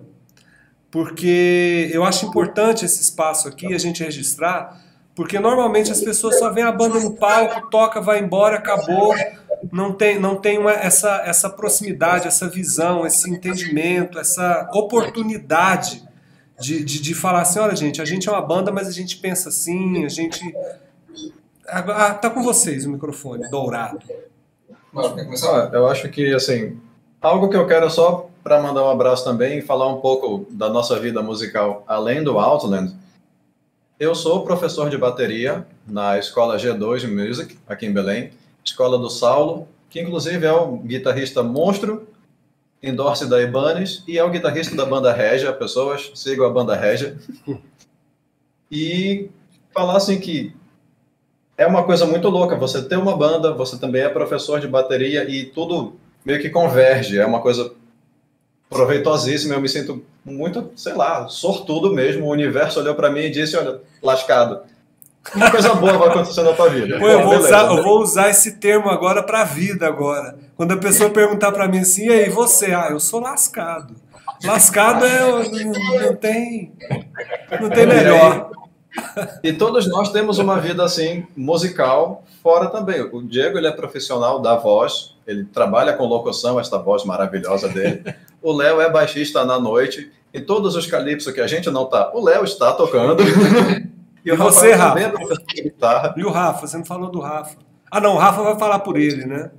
Porque 0.93 1.89
eu 1.90 2.05
acho 2.05 2.27
importante 2.27 2.85
esse 2.85 3.01
espaço 3.01 3.48
aqui 3.48 3.73
a 3.73 3.78
gente 3.78 4.05
registrar, 4.05 4.78
porque 5.16 5.40
normalmente 5.40 5.90
as 5.90 6.02
pessoas 6.02 6.39
só 6.39 6.51
veem 6.51 6.66
a 6.66 6.70
banda 6.70 7.01
no 7.01 7.14
palco, 7.16 7.70
toca, 7.70 7.98
vai 7.98 8.20
embora, 8.20 8.59
acabou. 8.59 9.14
Não 9.73 9.94
tem, 9.94 10.20
não 10.20 10.36
tem 10.36 10.59
uma, 10.59 10.73
essa, 10.73 11.23
essa 11.24 11.48
proximidade, 11.48 12.28
essa 12.28 12.47
visão, 12.47 13.06
esse 13.06 13.31
entendimento, 13.31 14.19
essa 14.19 14.69
oportunidade 14.74 16.06
de, 16.60 16.85
de, 16.85 17.01
de 17.01 17.14
falar 17.14 17.40
assim: 17.40 17.59
olha, 17.59 17.74
gente, 17.74 18.02
a 18.02 18.05
gente 18.05 18.28
é 18.28 18.32
uma 18.32 18.43
banda, 18.43 18.70
mas 18.70 18.86
a 18.86 18.93
gente 18.93 19.16
pensa 19.16 19.48
assim, 19.48 20.05
a 20.05 20.10
gente. 20.10 20.40
Ah, 21.66 22.12
tá 22.12 22.28
com 22.28 22.43
vocês 22.43 22.85
o 22.85 22.90
microfone, 22.90 23.48
dourado. 23.48 23.98
Eu 25.73 25.86
acho 25.86 26.06
que, 26.10 26.35
assim, 26.35 26.78
algo 27.19 27.48
que 27.48 27.56
eu 27.56 27.66
quero 27.66 27.89
só 27.89 28.28
para 28.43 28.60
mandar 28.60 28.85
um 28.85 28.90
abraço 28.90 29.24
também 29.24 29.59
e 29.59 29.62
falar 29.62 29.89
um 29.89 30.01
pouco 30.01 30.47
da 30.51 30.69
nossa 30.69 30.98
vida 30.98 31.23
musical 31.23 31.85
além 31.86 32.23
do 32.23 32.39
Outland. 32.39 32.94
Eu 33.98 34.14
sou 34.14 34.43
professor 34.43 34.90
de 34.90 34.98
bateria 34.98 35.66
na 35.86 36.19
escola 36.19 36.56
G2 36.56 37.06
Music, 37.09 37.56
aqui 37.69 37.86
em 37.86 37.93
Belém, 37.93 38.32
escola 38.64 38.98
do 38.98 39.09
Saulo, 39.09 39.69
que 39.89 40.01
inclusive 40.01 40.44
é 40.44 40.52
o 40.52 40.77
guitarrista 40.78 41.43
monstro, 41.43 42.09
endorse 42.82 43.28
da 43.28 43.40
Ibanez, 43.40 44.02
e 44.09 44.19
é 44.19 44.24
o 44.24 44.31
guitarrista 44.31 44.74
da 44.74 44.85
banda 44.85 45.12
Regia. 45.12 45.52
Pessoas, 45.52 46.10
sigam 46.14 46.47
a 46.47 46.51
banda 46.51 46.74
Regia. 46.74 47.16
E 48.74 49.28
falar 49.74 49.98
assim 49.98 50.19
que 50.19 50.56
é 51.59 51.66
uma 51.66 51.85
coisa 51.85 52.06
muito 52.06 52.27
louca. 52.31 52.56
Você 52.56 52.81
ter 52.81 52.97
uma 52.97 53.14
banda, 53.14 53.52
você 53.52 53.78
também 53.78 54.01
é 54.01 54.09
professor 54.09 54.59
de 54.59 54.66
bateria 54.66 55.28
e 55.28 55.44
tudo 55.44 55.94
meio 56.24 56.40
que 56.40 56.48
converge. 56.48 57.19
É 57.19 57.27
uma 57.27 57.43
coisa 57.43 57.70
proveitosíssima. 58.73 59.55
Eu 59.55 59.61
me 59.61 59.69
sinto 59.69 60.03
muito, 60.24 60.73
sei 60.74 60.94
lá, 60.94 61.28
sortudo 61.28 61.93
mesmo. 61.93 62.27
O 62.27 62.31
universo 62.31 62.81
olhou 62.81 62.94
para 62.94 63.11
mim 63.11 63.20
e 63.20 63.31
disse: 63.31 63.57
Olha, 63.57 63.81
lascado. 64.03 64.61
Uma 65.35 65.51
coisa 65.51 65.73
boa 65.74 65.97
vai 65.97 66.09
acontecer 66.09 66.43
na 66.43 66.53
tua 66.53 66.69
vida. 66.69 66.99
Pô, 66.99 67.07
eu, 67.07 67.23
vou 67.23 67.36
usar, 67.36 67.65
eu 67.66 67.82
vou 67.82 68.01
usar 68.01 68.28
esse 68.28 68.57
termo 68.57 68.90
agora 68.90 69.23
para 69.23 69.43
a 69.43 69.44
vida 69.44 69.86
agora. 69.86 70.36
Quando 70.57 70.73
a 70.73 70.77
pessoa 70.77 71.11
perguntar 71.11 71.53
para 71.53 71.69
mim 71.69 71.78
assim, 71.78 72.07
e 72.07 72.12
aí, 72.12 72.28
você? 72.28 72.74
Ah, 72.74 72.89
eu 72.90 72.99
sou 72.99 73.20
lascado. 73.20 73.94
Lascado 74.44 75.05
é. 75.05 75.20
Não, 75.20 76.03
não 76.03 76.16
tem. 76.16 76.73
Não 77.61 77.70
tem 77.70 77.86
melhor. 77.86 78.51
E 79.43 79.53
todos 79.53 79.89
nós 79.89 80.11
temos 80.11 80.39
uma 80.39 80.61
vida 80.61 80.85
assim 80.85 81.24
musical 81.36 82.24
fora 82.43 82.69
também. 82.69 83.01
O 83.01 83.23
Diego 83.23 83.57
ele 83.57 83.69
é 83.69 83.73
profissional 83.73 84.40
da 84.40 84.57
voz, 84.57 85.15
ele 85.27 85.44
trabalha 85.44 85.93
com 85.93 86.05
locução, 86.05 86.59
esta 86.59 86.78
voz 86.78 87.05
maravilhosa 87.05 87.69
dele. 87.69 88.03
O 88.43 88.52
Léo 88.52 88.81
é 88.81 88.90
baixista 88.90 89.44
na 89.44 89.59
noite. 89.59 90.10
E 90.32 90.40
todos 90.40 90.74
os 90.74 90.86
calipsos 90.86 91.32
que 91.32 91.40
a 91.40 91.47
gente 91.47 91.70
não 91.70 91.85
tá, 91.86 92.10
o 92.14 92.24
Léo 92.24 92.44
está 92.44 92.73
tocando. 92.73 93.23
E, 94.24 94.31
e 94.31 94.36
você, 94.36 94.73
Rafa? 94.73 95.01
É 95.01 95.12
e 96.16 96.24
o 96.24 96.31
Rafa? 96.31 96.64
Você 96.64 96.78
não 96.78 96.85
falou 96.85 97.10
do 97.10 97.19
Rafa. 97.19 97.56
Ah, 97.90 98.01
não, 98.01 98.14
o 98.14 98.19
Rafa 98.19 98.40
vai 98.40 98.56
falar 98.56 98.78
por 98.78 98.97
ele, 98.97 99.27
né? 99.27 99.51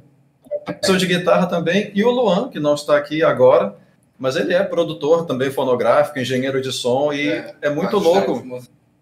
Sou 0.83 0.95
de 0.95 1.05
guitarra 1.05 1.47
também. 1.47 1.91
E 1.93 2.01
o 2.01 2.09
Luan, 2.09 2.49
que 2.49 2.61
não 2.61 2.73
está 2.73 2.95
aqui 2.95 3.21
agora, 3.21 3.75
mas 4.17 4.35
ele 4.35 4.53
é 4.53 4.63
produtor 4.63 5.25
também 5.25 5.51
fonográfico, 5.51 6.17
engenheiro 6.17 6.61
de 6.61 6.71
som, 6.71 7.11
e 7.11 7.29
é, 7.29 7.55
é 7.63 7.69
muito 7.69 7.97
louco 7.97 8.41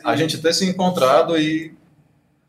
a 0.04 0.16
gente 0.16 0.42
ter 0.42 0.54
se 0.54 0.68
encontrado 0.68 1.38
e 1.38 1.76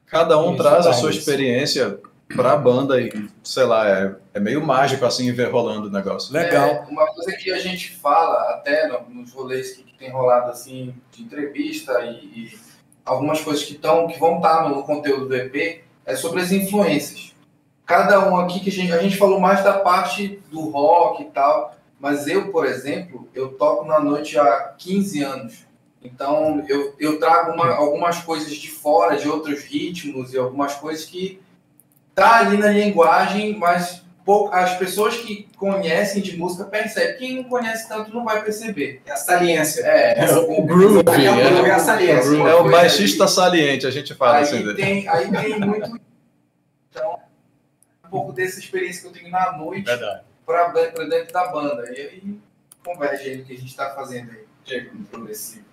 cada 0.07 0.39
um 0.39 0.55
Isso, 0.55 0.63
traz 0.63 0.87
a 0.87 0.93
sua 0.93 1.11
experiência 1.11 1.99
para 2.35 2.53
a 2.53 2.57
banda 2.57 3.01
e, 3.01 3.13
sei 3.43 3.65
lá, 3.65 3.89
é, 3.89 4.15
é 4.35 4.41
meio 4.41 4.65
mágico 4.65 5.05
assim 5.05 5.31
ver 5.33 5.51
rolando 5.51 5.89
o 5.89 5.91
negócio. 5.91 6.33
Legal. 6.33 6.69
É, 6.69 6.87
uma 6.89 7.07
coisa 7.15 7.33
que 7.33 7.53
a 7.53 7.59
gente 7.59 7.91
fala 7.91 8.51
até 8.51 8.89
nos 9.09 9.33
rolês 9.33 9.73
que, 9.73 9.83
que 9.83 9.99
tem 9.99 10.11
rolado 10.11 10.51
assim 10.51 10.95
de 11.11 11.23
entrevista 11.23 12.01
e, 12.05 12.25
e 12.27 12.61
algumas 13.05 13.41
coisas 13.41 13.65
que 13.65 13.75
estão 13.75 14.07
que 14.07 14.19
vão 14.19 14.37
estar 14.37 14.63
tá 14.63 14.69
no 14.69 14.83
conteúdo 14.85 15.29
do 15.29 15.37
EP 15.37 15.85
é 16.05 16.17
sobre 16.17 16.41
as 16.41 16.51
influências. 16.51 17.35
Cada 17.85 18.29
um 18.31 18.37
aqui 18.37 18.61
que 18.61 18.71
a 18.71 18.73
gente, 18.73 18.93
a 18.93 19.03
gente 19.03 19.17
falou 19.17 19.39
mais 19.39 19.63
da 19.63 19.79
parte 19.81 20.41
do 20.51 20.71
rock 20.71 21.23
e 21.23 21.27
tal, 21.27 21.75
mas 22.01 22.27
eu, 22.27 22.51
por 22.51 22.65
exemplo, 22.65 23.29
eu 23.35 23.51
toco 23.51 23.85
na 23.85 24.01
noite 24.01 24.39
há 24.39 24.75
15 24.79 25.23
anos. 25.23 25.67
Então, 26.03 26.65
eu, 26.69 26.95
eu 26.99 27.19
trago 27.21 27.53
uma, 27.53 27.69
algumas 27.75 28.21
coisas 28.23 28.53
de 28.55 28.71
fora, 28.71 29.17
de 29.17 29.29
outros 29.29 29.63
ritmos 29.63 30.33
e 30.33 30.39
algumas 30.39 30.75
coisas 30.75 31.05
que 31.05 31.41
tá 32.15 32.41
ali 32.41 32.57
na 32.57 32.69
linguagem, 32.69 33.57
mas 33.57 34.03
pouco, 34.25 34.55
as 34.55 34.77
pessoas 34.79 35.17
que 35.17 35.49
conhecem 35.57 36.23
de 36.23 36.37
música 36.37 36.65
percebem. 36.65 37.17
Quem 37.17 37.37
não 37.37 37.45
conhece 37.45 37.89
tanto 37.89 38.13
não 38.13 38.25
vai 38.25 38.43
perceber. 38.43 39.03
É 39.07 39.13
a 39.13 39.17
saliência. 39.17 39.83
É, 39.83 40.25
é 40.25 40.33
o 40.33 40.63
groove. 40.63 41.03
É, 41.09 41.65
é, 41.65 41.69
é, 41.69 41.71
a 41.71 41.79
saliência. 41.79 42.37
É 42.37 42.55
o 42.55 42.71
baixista 42.71 43.27
saliente, 43.27 43.87
a 43.87 43.91
gente 43.91 44.15
fala 44.15 44.39
aí 44.39 44.43
assim. 44.43 44.75
Tem, 44.75 45.09
aí 45.09 45.31
tem 45.31 45.61
muito... 45.61 46.01
Então, 46.91 47.19
um 48.05 48.11
pouco 48.11 48.33
dessa 48.33 48.59
experiência 48.59 49.03
que 49.03 49.09
eu 49.09 49.13
tenho 49.13 49.31
na 49.31 49.57
noite 49.57 49.91
para 50.45 50.69
dentro 50.69 51.33
da 51.33 51.49
banda. 51.49 51.91
E 51.91 52.01
aí 52.01 52.39
converge 52.85 53.29
aí 53.29 53.41
o 53.41 53.45
que 53.45 53.53
a 53.53 53.57
gente 53.57 53.69
está 53.69 53.91
fazendo 53.91 54.31
aí, 54.31 54.45
Diego, 54.65 54.91
progressivo. 55.11 55.65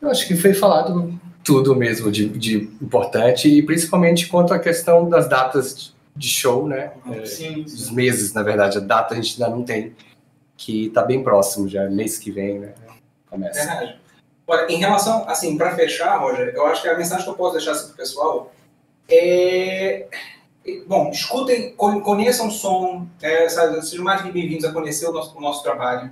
Eu 0.00 0.10
acho 0.10 0.26
que 0.26 0.36
foi 0.36 0.54
falado 0.54 1.18
tudo 1.44 1.74
mesmo 1.74 2.10
de, 2.10 2.28
de 2.28 2.56
importante 2.82 3.48
e 3.48 3.62
principalmente 3.62 4.26
quanto 4.28 4.52
à 4.52 4.58
questão 4.58 5.08
das 5.08 5.28
datas 5.28 5.94
de 6.20 6.28
show, 6.28 6.68
né? 6.68 6.92
É, 7.10 7.24
sim, 7.24 7.66
sim. 7.66 7.74
Os 7.74 7.90
meses, 7.90 8.34
na 8.34 8.42
verdade, 8.42 8.76
a 8.76 8.80
data 8.80 9.14
a 9.14 9.16
gente 9.16 9.42
ainda 9.42 9.56
não 9.56 9.64
tem, 9.64 9.96
que 10.54 10.88
está 10.88 11.02
bem 11.02 11.24
próximo 11.24 11.66
já, 11.66 11.88
mês 11.88 12.18
que 12.18 12.30
vem, 12.30 12.58
né? 12.58 12.74
Começa. 13.30 13.58
Verdade. 13.58 13.98
Olha, 14.46 14.70
em 14.70 14.76
relação, 14.76 15.26
assim, 15.26 15.56
para 15.56 15.74
fechar, 15.74 16.18
Roger, 16.18 16.52
eu 16.54 16.66
acho 16.66 16.82
que 16.82 16.88
a 16.88 16.98
mensagem 16.98 17.24
que 17.24 17.30
eu 17.30 17.34
posso 17.34 17.54
deixar 17.54 17.72
assim 17.72 17.86
para 17.86 17.94
o 17.94 17.96
pessoal 17.96 18.52
é. 19.08 20.08
Bom, 20.86 21.10
escutem, 21.10 21.74
conheçam 21.74 22.48
o 22.48 22.50
som, 22.50 23.06
é, 23.22 23.48
sejam 23.48 24.04
mais 24.04 24.20
que 24.20 24.30
bem-vindos 24.30 24.66
a 24.66 24.72
conhecer 24.72 25.06
o 25.08 25.12
nosso, 25.12 25.36
o 25.36 25.40
nosso 25.40 25.62
trabalho. 25.62 26.10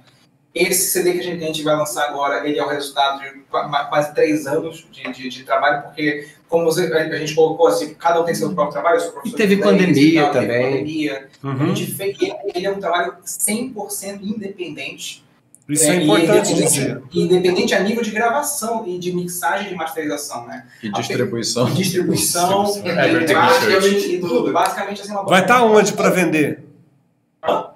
Esse 0.54 0.90
CD 0.90 1.12
que 1.12 1.20
a 1.20 1.22
gente, 1.22 1.44
a 1.44 1.46
gente, 1.46 1.62
vai 1.62 1.76
lançar 1.76 2.08
agora, 2.08 2.48
ele 2.48 2.58
é 2.58 2.64
o 2.64 2.68
resultado 2.68 3.22
de 3.22 3.40
quase 3.50 4.14
três 4.14 4.46
anos 4.46 4.86
de, 4.90 5.12
de, 5.12 5.28
de 5.28 5.44
trabalho, 5.44 5.82
porque, 5.82 6.26
como 6.48 6.64
você, 6.64 6.92
a 6.92 7.16
gente 7.16 7.34
colocou 7.34 7.68
assim, 7.68 7.94
cada 7.94 8.20
um 8.20 8.24
tem 8.24 8.34
seu 8.34 8.52
próprio 8.54 8.72
trabalho, 8.72 9.00
seu 9.00 9.12
professor. 9.12 9.34
E 9.34 9.38
teve 9.38 9.58
pandemia 9.58 10.22
tal, 10.24 10.32
também. 10.32 10.48
Teve 10.48 10.70
pandemia. 10.70 11.28
Uhum. 11.44 11.62
A 11.62 11.66
gente 11.74 11.94
fez, 11.94 12.16
ele 12.54 12.66
é 12.66 12.70
um 12.70 12.80
trabalho 12.80 13.14
100% 13.24 14.20
independente. 14.22 15.22
Isso 15.68 15.84
é, 15.84 15.96
é 15.96 16.02
importante 16.02 16.54
dizer. 16.54 17.02
Independente 17.12 17.74
a 17.74 17.80
nível 17.80 18.02
de 18.02 18.10
gravação 18.10 18.84
e 18.86 18.98
de 18.98 19.12
mixagem 19.12 19.70
e 19.70 19.76
masterização, 19.76 20.46
né? 20.46 20.66
E 20.82 20.90
distribuição. 20.90 21.68
E 21.68 21.72
distribuição, 21.74 22.64
distribuição. 22.72 24.10
e 24.10 24.18
tudo. 24.18 24.50
Basicamente, 24.50 25.02
assim, 25.02 25.12
uma 25.12 25.24
Vai 25.24 25.42
estar 25.42 25.58
tá 25.58 25.64
onde 25.64 25.92
para 25.92 26.08
vender? 26.08 26.64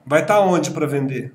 Vai 0.06 0.22
estar 0.22 0.36
tá 0.36 0.40
onde 0.40 0.70
para 0.70 0.86
vender? 0.86 1.34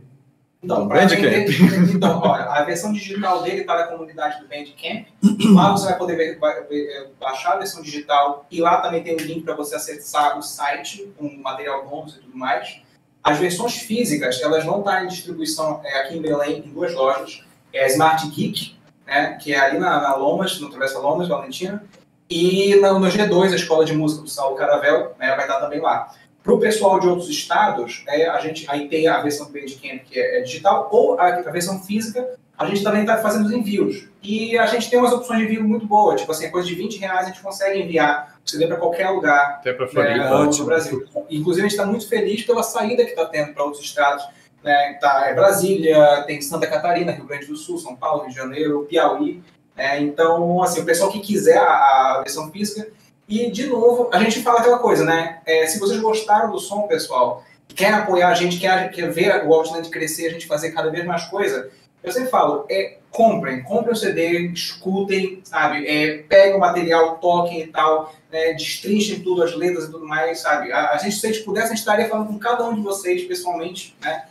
Então, 0.61 0.87
Bandcamp. 0.87 1.49
Então, 1.93 2.19
olha, 2.21 2.45
a 2.45 2.63
versão 2.63 2.91
digital 2.91 3.43
dele 3.43 3.61
está 3.61 3.75
na 3.75 3.83
comunidade 3.87 4.39
do 4.41 4.47
Bandcamp. 4.47 5.07
Lá 5.53 5.71
você 5.71 5.85
vai 5.85 5.97
poder 5.97 6.15
ver, 6.15 6.39
vai, 6.39 6.57
é, 6.59 7.07
baixar 7.19 7.53
a 7.53 7.57
versão 7.57 7.81
digital 7.81 8.45
e 8.49 8.59
lá 8.59 8.81
também 8.81 9.03
tem 9.03 9.13
um 9.15 9.19
link 9.19 9.43
para 9.43 9.55
você 9.55 9.75
acessar 9.75 10.37
o 10.37 10.41
site 10.41 11.11
com 11.17 11.29
material 11.37 11.87
bônus 11.87 12.15
e 12.15 12.19
tudo 12.19 12.37
mais. 12.37 12.81
As 13.23 13.37
versões 13.37 13.75
físicas, 13.75 14.41
elas 14.41 14.65
não 14.65 14.79
estão 14.79 14.93
tá 14.93 15.03
em 15.03 15.07
distribuição 15.07 15.81
é, 15.83 16.01
aqui 16.01 16.17
em 16.17 16.21
Belém, 16.21 16.59
em 16.65 16.69
duas 16.69 16.93
lojas. 16.93 17.43
É 17.73 17.83
a 17.83 17.87
Smart 17.87 18.25
Geek, 18.29 18.75
né, 19.05 19.37
que 19.41 19.53
é 19.53 19.59
ali 19.59 19.77
na, 19.77 20.01
na 20.01 20.15
Lomas, 20.15 20.59
no 20.59 20.69
Travessa 20.69 20.99
Lomas, 20.99 21.27
Valentina. 21.27 21.83
E 22.29 22.75
no, 22.75 22.99
no 22.99 23.07
G2, 23.07 23.51
a 23.51 23.55
Escola 23.55 23.85
de 23.85 23.93
Música 23.93 24.23
do 24.23 24.29
Saulo 24.29 24.55
Caravel, 24.55 25.15
né, 25.19 25.35
vai 25.35 25.41
estar 25.45 25.59
também 25.59 25.79
lá. 25.79 26.13
Para 26.47 26.55
o 26.55 26.59
pessoal 26.61 26.97
de 26.97 27.09
outros 27.09 27.29
estados, 27.29 28.05
é, 28.07 28.25
a 28.29 28.39
gente 28.39 28.65
aí 28.69 28.87
tem 28.87 29.05
a 29.05 29.21
versão 29.21 29.47
do 29.47 29.51
Bandcamp, 29.51 30.05
que 30.05 30.17
é, 30.17 30.39
é 30.39 30.41
digital, 30.43 30.87
ou 30.89 31.19
a, 31.19 31.27
a, 31.27 31.51
versão 31.51 31.83
física, 31.83 32.25
a 32.57 32.65
gente 32.65 32.81
também 32.81 33.01
está 33.01 33.17
fazendo 33.17 33.47
os 33.47 33.51
envios. 33.51 34.07
E 34.23 34.57
a 34.57 34.65
gente 34.65 34.89
tem 34.89 34.97
umas 34.97 35.11
opções 35.11 35.39
de 35.39 35.45
envio 35.45 35.67
muito 35.67 35.85
boas, 35.85 36.21
tipo 36.21 36.31
assim, 36.31 36.49
coisa 36.49 36.65
de 36.65 36.73
20 36.73 36.99
reais 36.99 37.25
a 37.25 37.29
gente 37.31 37.41
consegue 37.41 37.81
enviar 37.81 38.39
o 38.45 38.49
CD 38.49 38.65
para 38.65 38.77
qualquer 38.77 39.09
lugar 39.09 39.57
Até 39.59 39.73
para 39.73 39.87
né, 39.91 40.29
no 40.29 40.63
Brasil. 40.63 41.05
Inclusive, 41.29 41.65
a 41.65 41.69
gente 41.69 41.77
está 41.77 41.85
muito 41.85 42.07
feliz 42.07 42.43
pela 42.43 42.63
saída 42.63 43.03
que 43.03 43.09
está 43.09 43.25
tendo 43.25 43.53
para 43.53 43.65
outros 43.65 43.83
estados. 43.83 44.25
Né, 44.63 44.97
tá, 45.01 45.25
é 45.27 45.33
Brasília, 45.33 46.23
tem 46.25 46.41
Santa 46.41 46.65
Catarina, 46.65 47.11
Rio 47.11 47.25
Grande 47.25 47.47
do 47.47 47.57
Sul, 47.57 47.77
São 47.77 47.93
Paulo, 47.93 48.21
Rio 48.21 48.29
de 48.29 48.35
Janeiro, 48.37 48.87
Piauí. 48.89 49.43
Né, 49.75 50.01
então, 50.01 50.63
assim, 50.63 50.79
o 50.79 50.85
pessoal 50.85 51.11
que 51.11 51.19
quiser 51.19 51.57
a, 51.57 51.63
a 51.73 52.21
versão 52.23 52.49
física, 52.49 52.87
e, 53.27 53.51
de 53.51 53.67
novo, 53.67 54.09
a 54.13 54.19
gente 54.19 54.41
fala 54.41 54.59
aquela 54.59 54.79
coisa, 54.79 55.03
né? 55.03 55.39
É, 55.45 55.65
se 55.67 55.79
vocês 55.79 55.99
gostaram 55.99 56.51
do 56.51 56.59
som, 56.59 56.83
pessoal, 56.83 57.43
quer 57.75 57.93
apoiar 57.93 58.29
a 58.29 58.33
gente, 58.33 58.59
quer, 58.59 58.89
quer 58.91 59.11
ver 59.11 59.45
o 59.45 59.53
Outland 59.53 59.89
crescer, 59.89 60.27
a 60.27 60.31
gente 60.31 60.47
fazer 60.47 60.71
cada 60.71 60.89
vez 60.89 61.05
mais 61.05 61.25
coisa, 61.25 61.69
eu 62.03 62.11
sempre 62.11 62.29
falo, 62.29 62.65
é, 62.69 62.97
comprem, 63.11 63.63
comprem 63.63 63.93
o 63.93 63.95
CD, 63.95 64.47
escutem, 64.47 65.41
sabe? 65.43 65.85
É, 65.85 66.19
peguem 66.19 66.55
o 66.55 66.59
material, 66.59 67.17
toquem 67.17 67.61
e 67.61 67.67
tal, 67.67 68.13
né, 68.31 68.53
destrinchem 68.53 69.21
tudo, 69.21 69.43
as 69.43 69.55
letras 69.55 69.85
e 69.85 69.91
tudo 69.91 70.05
mais, 70.05 70.39
sabe? 70.39 70.71
A, 70.71 70.91
a, 70.91 70.97
gente, 70.97 71.15
se 71.15 71.27
a 71.27 71.31
gente 71.31 71.43
pudesse, 71.43 71.67
a 71.67 71.69
gente 71.69 71.79
estaria 71.79 72.07
falando 72.07 72.27
com 72.27 72.39
cada 72.39 72.65
um 72.65 72.75
de 72.75 72.81
vocês 72.81 73.23
pessoalmente, 73.25 73.95
né? 74.01 74.25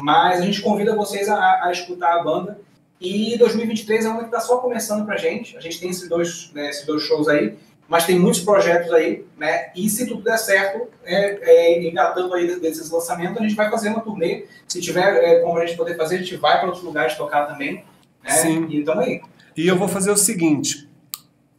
Mas 0.00 0.40
a 0.40 0.44
gente 0.44 0.60
convida 0.60 0.96
vocês 0.96 1.28
a, 1.28 1.64
a 1.64 1.72
escutar 1.72 2.18
a 2.18 2.22
banda. 2.22 2.60
E 3.00 3.36
2023 3.36 4.04
é 4.04 4.08
um 4.08 4.12
ano 4.12 4.20
que 4.20 4.26
está 4.26 4.40
só 4.40 4.58
começando 4.58 5.04
pra 5.04 5.16
gente. 5.16 5.56
A 5.56 5.60
gente 5.60 5.80
tem 5.80 5.90
esses 5.90 6.08
dois, 6.08 6.50
né, 6.54 6.68
esses 6.68 6.86
dois 6.86 7.02
shows 7.02 7.28
aí, 7.28 7.56
mas 7.92 8.06
tem 8.06 8.18
muitos 8.18 8.40
projetos 8.40 8.90
aí, 8.90 9.22
né? 9.36 9.70
E 9.76 9.86
se 9.86 10.06
tudo 10.06 10.22
der 10.22 10.38
certo, 10.38 10.88
é, 11.04 11.38
é, 11.42 11.86
engatando 11.86 12.32
aí 12.32 12.58
desses 12.58 12.90
lançamentos, 12.90 13.36
a 13.36 13.42
gente 13.42 13.54
vai 13.54 13.70
fazer 13.70 13.90
uma 13.90 14.00
turnê. 14.00 14.46
Se 14.66 14.80
tiver 14.80 15.22
é, 15.22 15.40
como 15.40 15.58
a 15.58 15.66
gente 15.66 15.76
poder 15.76 15.94
fazer, 15.94 16.14
a 16.14 16.18
gente 16.20 16.36
vai 16.36 16.56
para 16.56 16.68
outros 16.68 16.82
lugares 16.82 17.14
tocar 17.18 17.44
também. 17.44 17.84
Né? 18.24 18.30
Sim. 18.30 18.66
E 18.70 18.78
então 18.80 18.98
aí. 18.98 19.20
E 19.54 19.68
eu 19.68 19.76
vou 19.76 19.88
fazer 19.88 20.10
o 20.10 20.16
seguinte, 20.16 20.88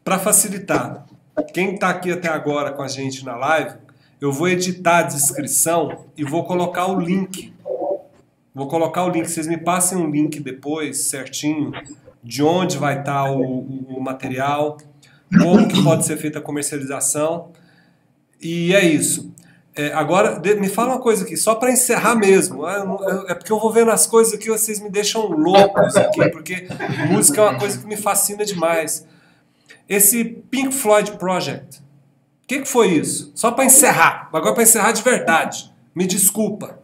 para 0.04 0.18
facilitar, 0.18 1.06
quem 1.54 1.76
está 1.76 1.90
aqui 1.90 2.12
até 2.12 2.30
agora 2.30 2.72
com 2.72 2.82
a 2.82 2.88
gente 2.88 3.24
na 3.24 3.36
live, 3.36 3.76
eu 4.20 4.32
vou 4.32 4.48
editar 4.48 4.98
a 4.98 5.04
descrição 5.04 6.06
e 6.18 6.24
vou 6.24 6.46
colocar 6.46 6.88
o 6.88 7.00
link. 7.00 7.54
Vou 8.56 8.68
colocar 8.68 9.04
o 9.04 9.10
link. 9.10 9.30
Vocês 9.30 9.46
me 9.46 9.58
passem 9.58 10.00
um 10.00 10.10
link 10.10 10.40
depois, 10.40 10.98
certinho, 11.02 11.72
de 12.24 12.42
onde 12.42 12.76
vai 12.76 13.02
estar 13.02 13.26
tá 13.26 13.32
o, 13.32 13.40
o, 13.40 13.98
o 13.98 14.02
material, 14.02 14.80
como 15.42 15.68
que 15.68 15.84
pode 15.84 16.06
ser 16.06 16.18
feita 16.18 16.40
a 16.40 16.42
comercialização. 16.42 17.52
E 18.42 18.74
é 18.74 18.86
isso. 18.86 19.34
É, 19.76 19.92
agora, 19.94 20.40
me 20.40 20.70
fala 20.70 20.94
uma 20.94 21.02
coisa 21.02 21.24
aqui, 21.24 21.36
só 21.36 21.56
para 21.56 21.72
encerrar 21.72 22.16
mesmo. 22.16 22.68
É, 22.68 23.32
é 23.32 23.34
porque 23.34 23.52
eu 23.52 23.60
vou 23.60 23.72
vendo 23.72 23.90
as 23.90 24.06
coisas 24.06 24.34
aqui, 24.34 24.50
vocês 24.50 24.80
me 24.80 24.90
deixam 24.90 25.28
loucos 25.28 25.96
aqui, 25.96 26.30
porque 26.30 26.68
música 27.10 27.42
é 27.42 27.44
uma 27.50 27.60
coisa 27.60 27.80
que 27.80 27.88
me 27.88 27.98
fascina 27.98 28.46
demais. 28.46 29.08
Esse 29.90 30.24
Pink 30.24 30.74
Floyd 30.74 31.14
Project, 31.14 31.80
o 31.80 32.48
que, 32.48 32.60
que 32.60 32.68
foi 32.68 32.90
isso? 32.90 33.32
Só 33.34 33.52
para 33.52 33.66
encerrar, 33.66 34.30
agora 34.32 34.54
para 34.54 34.64
encerrar 34.64 34.92
de 34.92 35.02
verdade. 35.02 35.74
Me 35.96 36.06
desculpa. 36.06 36.80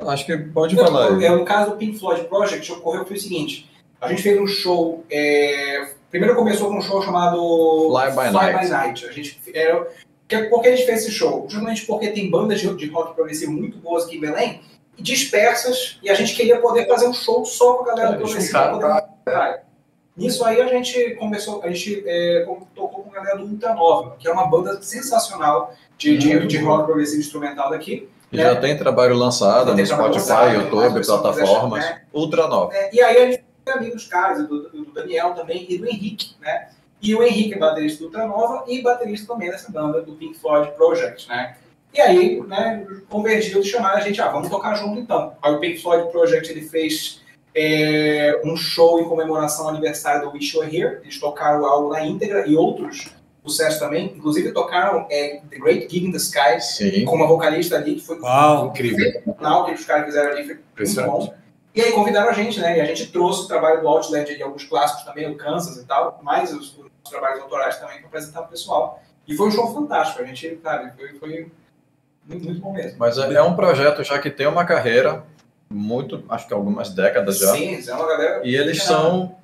Acho 0.00 0.26
que 0.26 0.36
pode 0.36 0.74
falar. 0.74 1.22
É, 1.22 1.30
no 1.30 1.44
caso 1.44 1.70
do 1.70 1.76
Pink 1.76 1.98
Floyd 1.98 2.24
Project, 2.24 2.70
ocorreu 2.72 3.06
foi 3.06 3.16
o 3.16 3.20
seguinte: 3.20 3.70
a 4.00 4.08
gente 4.08 4.22
fez 4.22 4.40
um 4.40 4.46
show. 4.46 5.04
É, 5.10 5.94
primeiro 6.14 6.36
começou 6.36 6.68
com 6.68 6.78
um 6.78 6.80
show 6.80 7.02
chamado 7.02 7.90
Fly 7.90 8.10
by, 8.10 8.30
Fly 8.30 8.52
Night. 8.52 8.60
by 8.60 8.70
Night. 8.70 9.06
A 9.06 9.10
gente 9.10 9.40
era 9.52 9.84
por 10.48 10.62
que 10.62 10.68
a 10.68 10.76
gente 10.76 10.86
fez 10.86 11.02
esse 11.02 11.10
show? 11.10 11.44
Justamente 11.48 11.84
porque 11.84 12.08
tem 12.08 12.30
bandas 12.30 12.60
de, 12.60 12.72
de 12.76 12.86
rock 12.86 13.16
progressivo 13.16 13.50
muito 13.50 13.78
boas 13.78 14.04
aqui 14.04 14.16
em 14.16 14.20
Belém, 14.20 14.60
dispersas, 14.96 15.98
e 16.04 16.08
a 16.08 16.14
gente 16.14 16.36
queria 16.36 16.60
poder 16.60 16.86
fazer 16.86 17.08
um 17.08 17.12
show 17.12 17.44
só 17.44 17.74
com 17.74 17.82
a 17.82 17.86
galera 17.88 18.14
é, 18.14 18.18
progressiva. 18.18 19.10
Nisso 20.16 20.44
aí 20.44 20.62
a 20.62 20.68
gente 20.68 21.16
começou, 21.16 21.60
a 21.64 21.68
gente 21.68 22.04
é, 22.06 22.46
tocou 22.76 23.02
com 23.02 23.10
a 23.10 23.14
galera 23.14 23.36
do 23.36 23.46
Ultra 23.46 23.74
Nova, 23.74 24.14
que 24.16 24.28
é 24.28 24.32
uma 24.32 24.46
banda 24.46 24.80
sensacional 24.82 25.74
de, 25.98 26.16
de, 26.16 26.46
de 26.46 26.58
rock 26.58 26.84
progressivo 26.84 27.20
instrumental 27.20 27.70
daqui. 27.70 28.08
E 28.30 28.36
né? 28.36 28.44
já 28.44 28.54
tem 28.54 28.78
trabalho 28.78 29.16
lançado 29.16 29.74
no 29.74 29.84
Spotify, 29.86 30.12
lançado, 30.12 30.54
YouTube, 30.54 31.04
plataformas. 31.04 31.84
Né? 31.84 32.02
Ultra 32.12 32.46
Nova. 32.46 32.72
É, 32.72 32.94
e 32.94 33.02
aí 33.02 33.16
a 33.16 33.30
gente 33.32 33.44
amigos 33.72 34.06
caros, 34.06 34.46
do, 34.46 34.68
do 34.68 34.92
Daniel 34.92 35.34
também 35.34 35.66
e 35.68 35.78
do 35.78 35.86
Henrique, 35.86 36.34
né? 36.40 36.70
E 37.00 37.14
o 37.14 37.22
Henrique 37.22 37.54
é 37.54 37.58
baterista 37.58 37.98
do 37.98 38.06
Ultranova 38.06 38.64
e 38.66 38.82
baterista 38.82 39.32
também 39.32 39.50
dessa 39.50 39.70
banda 39.70 40.00
do 40.00 40.12
Pink 40.14 40.38
Floyd 40.38 40.72
Project, 40.72 41.28
né? 41.28 41.56
E 41.92 42.00
aí, 42.00 42.40
né, 42.40 42.86
convergiu 43.08 43.60
de 43.60 43.68
chamar 43.68 43.94
a 43.94 44.00
gente, 44.00 44.20
ah, 44.20 44.28
vamos 44.28 44.48
tocar 44.48 44.74
junto 44.74 44.98
então. 44.98 45.36
Aí 45.40 45.52
o 45.52 45.60
Pink 45.60 45.80
Floyd 45.80 46.10
Project, 46.10 46.50
ele 46.50 46.62
fez 46.62 47.22
é, 47.54 48.40
um 48.44 48.56
show 48.56 49.00
em 49.00 49.04
comemoração 49.04 49.66
ao 49.66 49.70
aniversário 49.70 50.22
do 50.22 50.32
Wish 50.32 50.56
You 50.56 50.62
Were 50.62 50.76
Here, 50.76 50.98
eles 51.02 51.20
tocaram 51.20 51.64
algo 51.64 51.90
na 51.90 52.04
íntegra 52.04 52.46
e 52.48 52.56
outros 52.56 53.14
sucessos 53.44 53.78
também, 53.78 54.06
inclusive 54.16 54.50
tocaram 54.52 55.06
é, 55.10 55.40
The 55.50 55.58
Great 55.58 55.88
Gig 55.88 56.06
in 56.06 56.10
the 56.10 56.16
Sky, 56.16 56.60
Sim. 56.60 57.04
com 57.04 57.14
uma 57.14 57.26
vocalista 57.26 57.76
ali, 57.76 57.96
que 57.96 58.00
foi 58.00 58.18
Uau, 58.18 58.68
incrível. 58.68 59.22
Não, 59.40 59.66
que 59.66 59.72
os 59.72 59.84
caras 59.84 60.06
fizeram 60.06 60.30
ali 60.32 60.44
foi 60.44 60.58
muito 60.78 61.02
bom. 61.02 61.34
E 61.74 61.80
aí 61.80 61.92
convidaram 61.92 62.30
a 62.30 62.32
gente, 62.32 62.60
né? 62.60 62.78
E 62.78 62.80
a 62.80 62.84
gente 62.84 63.10
trouxe 63.10 63.44
o 63.44 63.48
trabalho 63.48 63.80
do 63.80 63.88
Outland 63.88 64.32
e 64.32 64.42
alguns 64.42 64.64
clássicos 64.64 65.04
também, 65.04 65.28
o 65.28 65.36
Kansas 65.36 65.76
e 65.76 65.84
tal, 65.84 66.20
mais 66.22 66.52
os, 66.52 66.78
os 66.78 67.10
trabalhos 67.10 67.40
autorais 67.40 67.78
também 67.78 67.98
para 67.98 68.06
apresentar 68.06 68.40
para 68.40 68.48
o 68.48 68.50
pessoal. 68.50 69.02
E 69.26 69.34
foi 69.34 69.48
um 69.48 69.50
show 69.50 69.72
fantástico, 69.72 70.22
a 70.22 70.24
gente, 70.24 70.48
cara, 70.62 70.94
foi, 70.96 71.14
foi 71.18 71.50
muito, 72.26 72.46
muito 72.46 72.60
bom 72.60 72.72
mesmo. 72.72 72.96
Mas 72.98 73.18
é, 73.18 73.34
é 73.34 73.42
um 73.42 73.56
projeto 73.56 74.04
já 74.04 74.18
que 74.20 74.30
tem 74.30 74.46
uma 74.46 74.64
carreira, 74.64 75.24
muito, 75.68 76.22
acho 76.28 76.46
que 76.46 76.54
algumas 76.54 76.90
décadas 76.90 77.38
já. 77.38 77.52
Sim, 77.52 77.82
é 77.86 77.94
uma 77.94 78.06
galera. 78.06 78.40
E 78.44 78.54
eles 78.54 78.82
são 78.82 79.36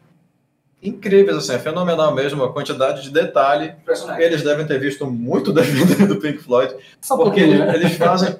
incríveis, 0.82 1.36
assim, 1.36 1.54
é 1.54 1.58
fenomenal 1.58 2.14
mesmo 2.14 2.44
a 2.44 2.52
quantidade 2.52 3.02
de 3.02 3.10
detalhe. 3.10 3.74
Eles 4.18 4.42
devem 4.42 4.66
ter 4.66 4.78
visto 4.78 5.04
muito 5.06 5.52
da 5.52 5.62
vida 5.62 6.06
do 6.06 6.16
Pink 6.20 6.38
Floyd, 6.38 6.74
Só 7.00 7.16
porque 7.16 7.40
eles, 7.40 7.58
né? 7.58 7.74
eles 7.74 7.96
fazem 7.96 8.38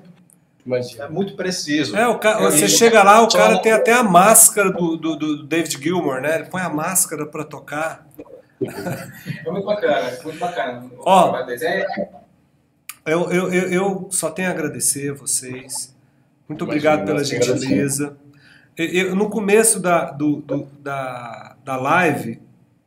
Imagina. 0.65 1.05
É 1.05 1.09
muito 1.09 1.35
preciso. 1.35 1.97
É, 1.97 2.07
o 2.07 2.19
ca... 2.19 2.39
você 2.39 2.69
chega 2.69 3.03
lá, 3.03 3.23
o 3.23 3.29
cara 3.29 3.59
tem 3.59 3.73
até 3.73 3.93
a 3.93 4.03
máscara 4.03 4.71
do, 4.71 4.97
do, 4.97 5.17
do 5.17 5.43
David 5.45 5.83
Gilmour, 5.83 6.21
né? 6.21 6.37
Ele 6.37 6.45
põe 6.45 6.63
a 6.63 6.69
máscara 6.69 7.27
para 7.27 7.45
tocar. 7.45 8.07
É 8.63 9.51
muito 9.51 9.65
bacana, 9.65 10.19
muito 10.23 10.39
bacana. 10.39 10.85
Ó, 10.99 11.35
eu, 13.07 13.31
eu, 13.31 13.53
eu, 13.53 13.73
eu 13.73 14.09
só 14.11 14.31
tenho 14.31 14.49
a 14.49 14.51
agradecer 14.51 15.11
a 15.11 15.15
vocês. 15.15 15.95
Muito 16.47 16.65
obrigado 16.65 17.07
pela 17.07 17.25
gentileza. 17.25 18.17
Eu, 18.77 18.87
eu, 18.87 19.17
no 19.17 19.31
começo 19.31 19.81
da, 19.81 20.11
do, 20.11 20.37
do, 20.37 20.69
da, 20.81 21.57
da 21.65 21.77
live, 21.77 22.41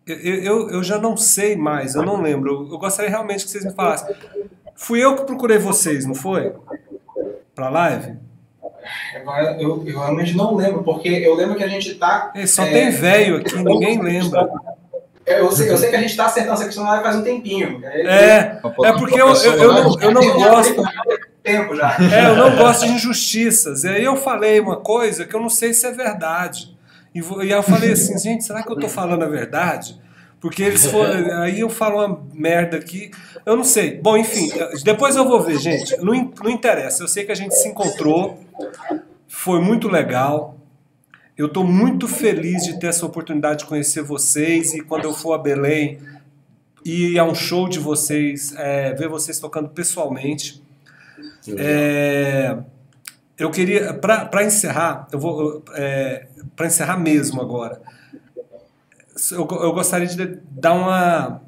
eu, 0.05 0.17
eu, 0.17 0.69
eu 0.69 0.83
já 0.83 0.99
não 0.99 1.15
sei 1.15 1.55
mais, 1.55 1.95
eu 1.95 2.03
não 2.03 2.21
lembro. 2.21 2.67
Eu, 2.71 2.77
gostaria 2.77 3.09
realmente 3.09 3.45
que 3.45 3.51
vocês 3.51 3.65
me 3.65 3.73
falassem. 3.73 4.15
Fui 4.75 5.03
eu 5.03 5.15
que 5.15 5.23
procurei 5.23 5.57
vocês, 5.57 6.05
não 6.05 6.13
foi? 6.15 6.53
Pra 7.55 7.69
live? 7.69 8.17
Agora, 9.15 9.57
eu, 9.59 9.83
eu 9.85 9.99
realmente 9.99 10.35
não 10.35 10.55
lembro, 10.55 10.83
porque 10.83 11.07
eu 11.07 11.35
lembro 11.35 11.55
que 11.55 11.63
a 11.63 11.67
gente 11.67 11.95
tá. 11.95 12.31
É, 12.35 12.45
só 12.45 12.63
é, 12.65 12.71
tem 12.71 12.91
velho 12.91 13.37
aqui, 13.37 13.55
ninguém 13.55 14.01
lembra. 14.01 14.49
Eu 15.25 15.49
sei, 15.51 15.69
eu 15.69 15.77
sei 15.77 15.89
que 15.89 15.95
a 15.95 16.01
gente 16.01 16.09
está 16.11 16.25
acertando 16.25 16.55
essa 16.55 16.65
questão 16.65 16.85
faz 16.85 17.15
um 17.15 17.23
tempinho. 17.23 17.81
É, 17.85 18.59
é 18.83 18.93
porque 18.93 19.21
eu, 19.21 19.33
eu, 19.33 19.53
eu, 19.53 19.73
não, 19.73 20.01
eu 20.01 20.11
não 20.11 20.33
gosto. 20.33 20.83
Tempo 21.41 21.75
já. 21.75 21.97
É, 21.99 22.29
eu 22.29 22.35
não 22.35 22.55
gosto 22.55 22.85
de 22.85 22.93
injustiças. 22.93 23.83
E 23.83 23.89
aí 23.89 24.03
eu 24.03 24.15
falei 24.15 24.59
uma 24.59 24.77
coisa 24.77 25.25
que 25.25 25.33
eu 25.33 25.41
não 25.41 25.49
sei 25.49 25.73
se 25.73 25.85
é 25.85 25.91
verdade. 25.91 26.77
E, 27.13 27.19
e 27.19 27.41
aí 27.41 27.51
eu 27.51 27.63
falei 27.63 27.91
assim, 27.91 28.17
gente, 28.17 28.43
será 28.43 28.63
que 28.63 28.69
eu 28.69 28.75
estou 28.75 28.89
falando 28.89 29.23
a 29.23 29.27
verdade? 29.27 30.01
Porque 30.43 30.61
eles 30.61 30.85
foram. 30.87 31.31
Aí 31.39 31.61
eu 31.61 31.69
falo 31.69 32.05
uma 32.05 32.21
merda 32.33 32.75
aqui. 32.75 33.11
Eu 33.45 33.55
não 33.55 33.63
sei. 33.63 33.95
Bom, 33.95 34.17
enfim, 34.17 34.51
depois 34.83 35.15
eu 35.15 35.25
vou 35.25 35.41
ver, 35.41 35.57
gente. 35.57 35.95
Não, 35.99 36.13
não 36.43 36.51
interessa. 36.51 37.01
Eu 37.01 37.07
sei 37.07 37.23
que 37.23 37.31
a 37.31 37.35
gente 37.35 37.55
se 37.55 37.69
encontrou. 37.69 38.37
Foi 39.25 39.61
muito 39.61 39.87
legal. 39.87 40.57
Eu 41.37 41.45
estou 41.45 41.63
muito 41.63 42.09
feliz 42.09 42.65
de 42.65 42.77
ter 42.77 42.87
essa 42.87 43.05
oportunidade 43.05 43.59
de 43.59 43.65
conhecer 43.65 44.03
vocês 44.03 44.73
e 44.73 44.81
quando 44.81 45.05
eu 45.05 45.13
for 45.13 45.31
a 45.33 45.37
Belém 45.37 45.97
ir 46.83 47.17
a 47.17 47.23
um 47.23 47.33
show 47.33 47.69
de 47.69 47.79
vocês, 47.79 48.53
é, 48.57 48.93
ver 48.93 49.07
vocês 49.07 49.39
tocando 49.39 49.69
pessoalmente. 49.69 50.61
É, 51.57 52.57
eu 53.37 53.49
queria, 53.49 53.93
para 53.93 54.43
encerrar, 54.43 55.07
eu 55.09 55.19
vou 55.19 55.63
é, 55.73 56.27
para 56.53 56.67
encerrar 56.67 56.97
mesmo 56.97 57.41
agora. 57.41 57.81
Eu, 59.31 59.47
eu 59.49 59.71
gostaria 59.71 60.07
de 60.07 60.39
dar 60.51 60.73
uma 60.73 61.41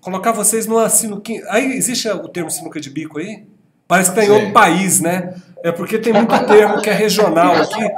colocar 0.00 0.32
vocês 0.32 0.66
numa 0.66 0.88
sinuquinha. 0.88 1.42
Aí 1.48 1.72
existe 1.72 2.08
o 2.08 2.28
termo 2.28 2.50
sinuca 2.50 2.80
de 2.80 2.90
bico 2.90 3.18
aí? 3.18 3.44
Parece 3.88 4.12
que 4.12 4.20
está 4.20 4.32
em 4.32 4.34
outro 4.34 4.52
país, 4.52 5.00
né? 5.00 5.34
É 5.62 5.72
porque 5.72 5.98
tem 5.98 6.12
muito 6.12 6.46
termo 6.46 6.80
que 6.80 6.90
é 6.90 6.92
regional 6.92 7.54
aqui. 7.56 7.88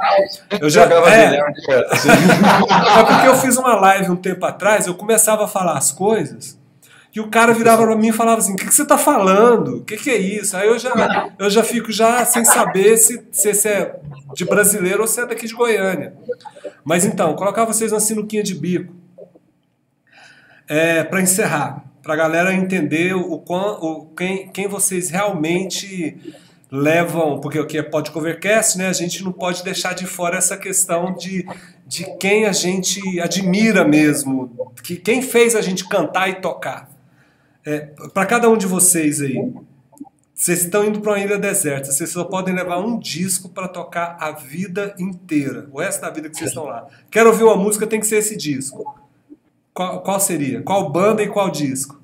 Eu 0.59 0.69
já 0.69 0.83
é, 0.83 1.35
é 1.37 3.03
porque 3.03 3.27
eu 3.27 3.35
fiz 3.35 3.57
uma 3.57 3.75
live 3.75 4.09
um 4.11 4.15
tempo 4.15 4.45
atrás, 4.45 4.87
eu 4.87 4.95
começava 4.95 5.45
a 5.45 5.47
falar 5.47 5.77
as 5.77 5.91
coisas 5.91 6.57
e 7.15 7.19
o 7.19 7.27
cara 7.27 7.53
virava 7.53 7.83
para 7.83 7.95
mim 7.95 8.09
e 8.09 8.13
falava 8.13 8.39
assim: 8.39 8.53
"O 8.53 8.55
que, 8.55 8.65
que 8.65 8.73
você 8.73 8.83
está 8.83 8.97
falando? 8.97 9.77
O 9.77 9.83
que, 9.83 9.97
que 9.97 10.09
é 10.09 10.17
isso?" 10.17 10.55
Aí 10.55 10.67
eu 10.67 10.77
já 10.77 11.29
eu 11.37 11.49
já 11.49 11.63
fico 11.63 11.91
já 11.91 12.23
sem 12.25 12.45
saber 12.45 12.97
se, 12.97 13.23
se, 13.31 13.53
se 13.53 13.67
é 13.67 13.99
de 14.33 14.45
brasileiro 14.45 15.01
ou 15.01 15.07
se 15.07 15.19
é 15.21 15.25
daqui 15.25 15.47
de 15.47 15.53
Goiânia. 15.53 16.13
Mas 16.83 17.05
então, 17.05 17.35
colocar 17.35 17.65
vocês 17.65 17.91
na 17.91 17.99
sinuquinha 17.99 18.43
de 18.43 18.55
bico. 18.55 18.98
É, 20.69 21.03
para 21.03 21.19
encerrar, 21.19 21.83
para 22.03 22.13
a 22.13 22.17
galera 22.17 22.53
entender 22.53 23.15
o, 23.15 23.43
o 23.47 24.05
quem, 24.15 24.49
quem 24.49 24.67
vocês 24.67 25.09
realmente 25.09 26.15
levam, 26.71 27.39
porque 27.39 27.59
o 27.59 27.65
que 27.65 27.79
é 27.79 27.83
Podcovercast, 27.83 28.77
né, 28.77 28.87
a 28.87 28.93
gente 28.93 29.23
não 29.23 29.31
pode 29.31 29.63
deixar 29.63 29.93
de 29.95 30.05
fora 30.05 30.37
essa 30.37 30.55
questão 30.55 31.15
de, 31.15 31.43
de 31.87 32.05
quem 32.17 32.45
a 32.45 32.51
gente 32.51 33.19
admira 33.19 33.83
mesmo, 33.83 34.71
que 34.83 34.95
quem 34.95 35.23
fez 35.23 35.55
a 35.55 35.61
gente 35.61 35.89
cantar 35.89 36.29
e 36.29 36.35
tocar. 36.35 36.87
É, 37.65 37.87
Para 38.13 38.27
cada 38.27 38.47
um 38.47 38.55
de 38.55 38.67
vocês 38.67 39.19
aí, 39.21 39.51
Vocês 40.39 40.63
estão 40.63 40.85
indo 40.85 41.01
para 41.01 41.11
uma 41.11 41.19
ilha 41.19 41.37
deserta, 41.37 41.91
vocês 41.91 42.11
só 42.11 42.23
podem 42.23 42.55
levar 42.55 42.77
um 42.77 42.97
disco 42.97 43.49
para 43.49 43.67
tocar 43.67 44.15
a 44.21 44.31
vida 44.31 44.95
inteira, 44.97 45.67
o 45.69 45.81
resto 45.81 45.99
da 45.99 46.09
vida 46.09 46.29
que 46.29 46.37
vocês 46.37 46.51
estão 46.51 46.63
lá. 46.63 46.87
Quero 47.11 47.29
ouvir 47.29 47.43
uma 47.43 47.57
música, 47.57 47.85
tem 47.85 47.99
que 47.99 48.07
ser 48.07 48.19
esse 48.19 48.37
disco. 48.37 49.08
Qual, 49.73 50.01
qual 50.01 50.19
seria? 50.19 50.61
Qual 50.61 50.89
banda 50.89 51.23
e 51.23 51.27
qual 51.27 51.49
disco? 51.49 51.99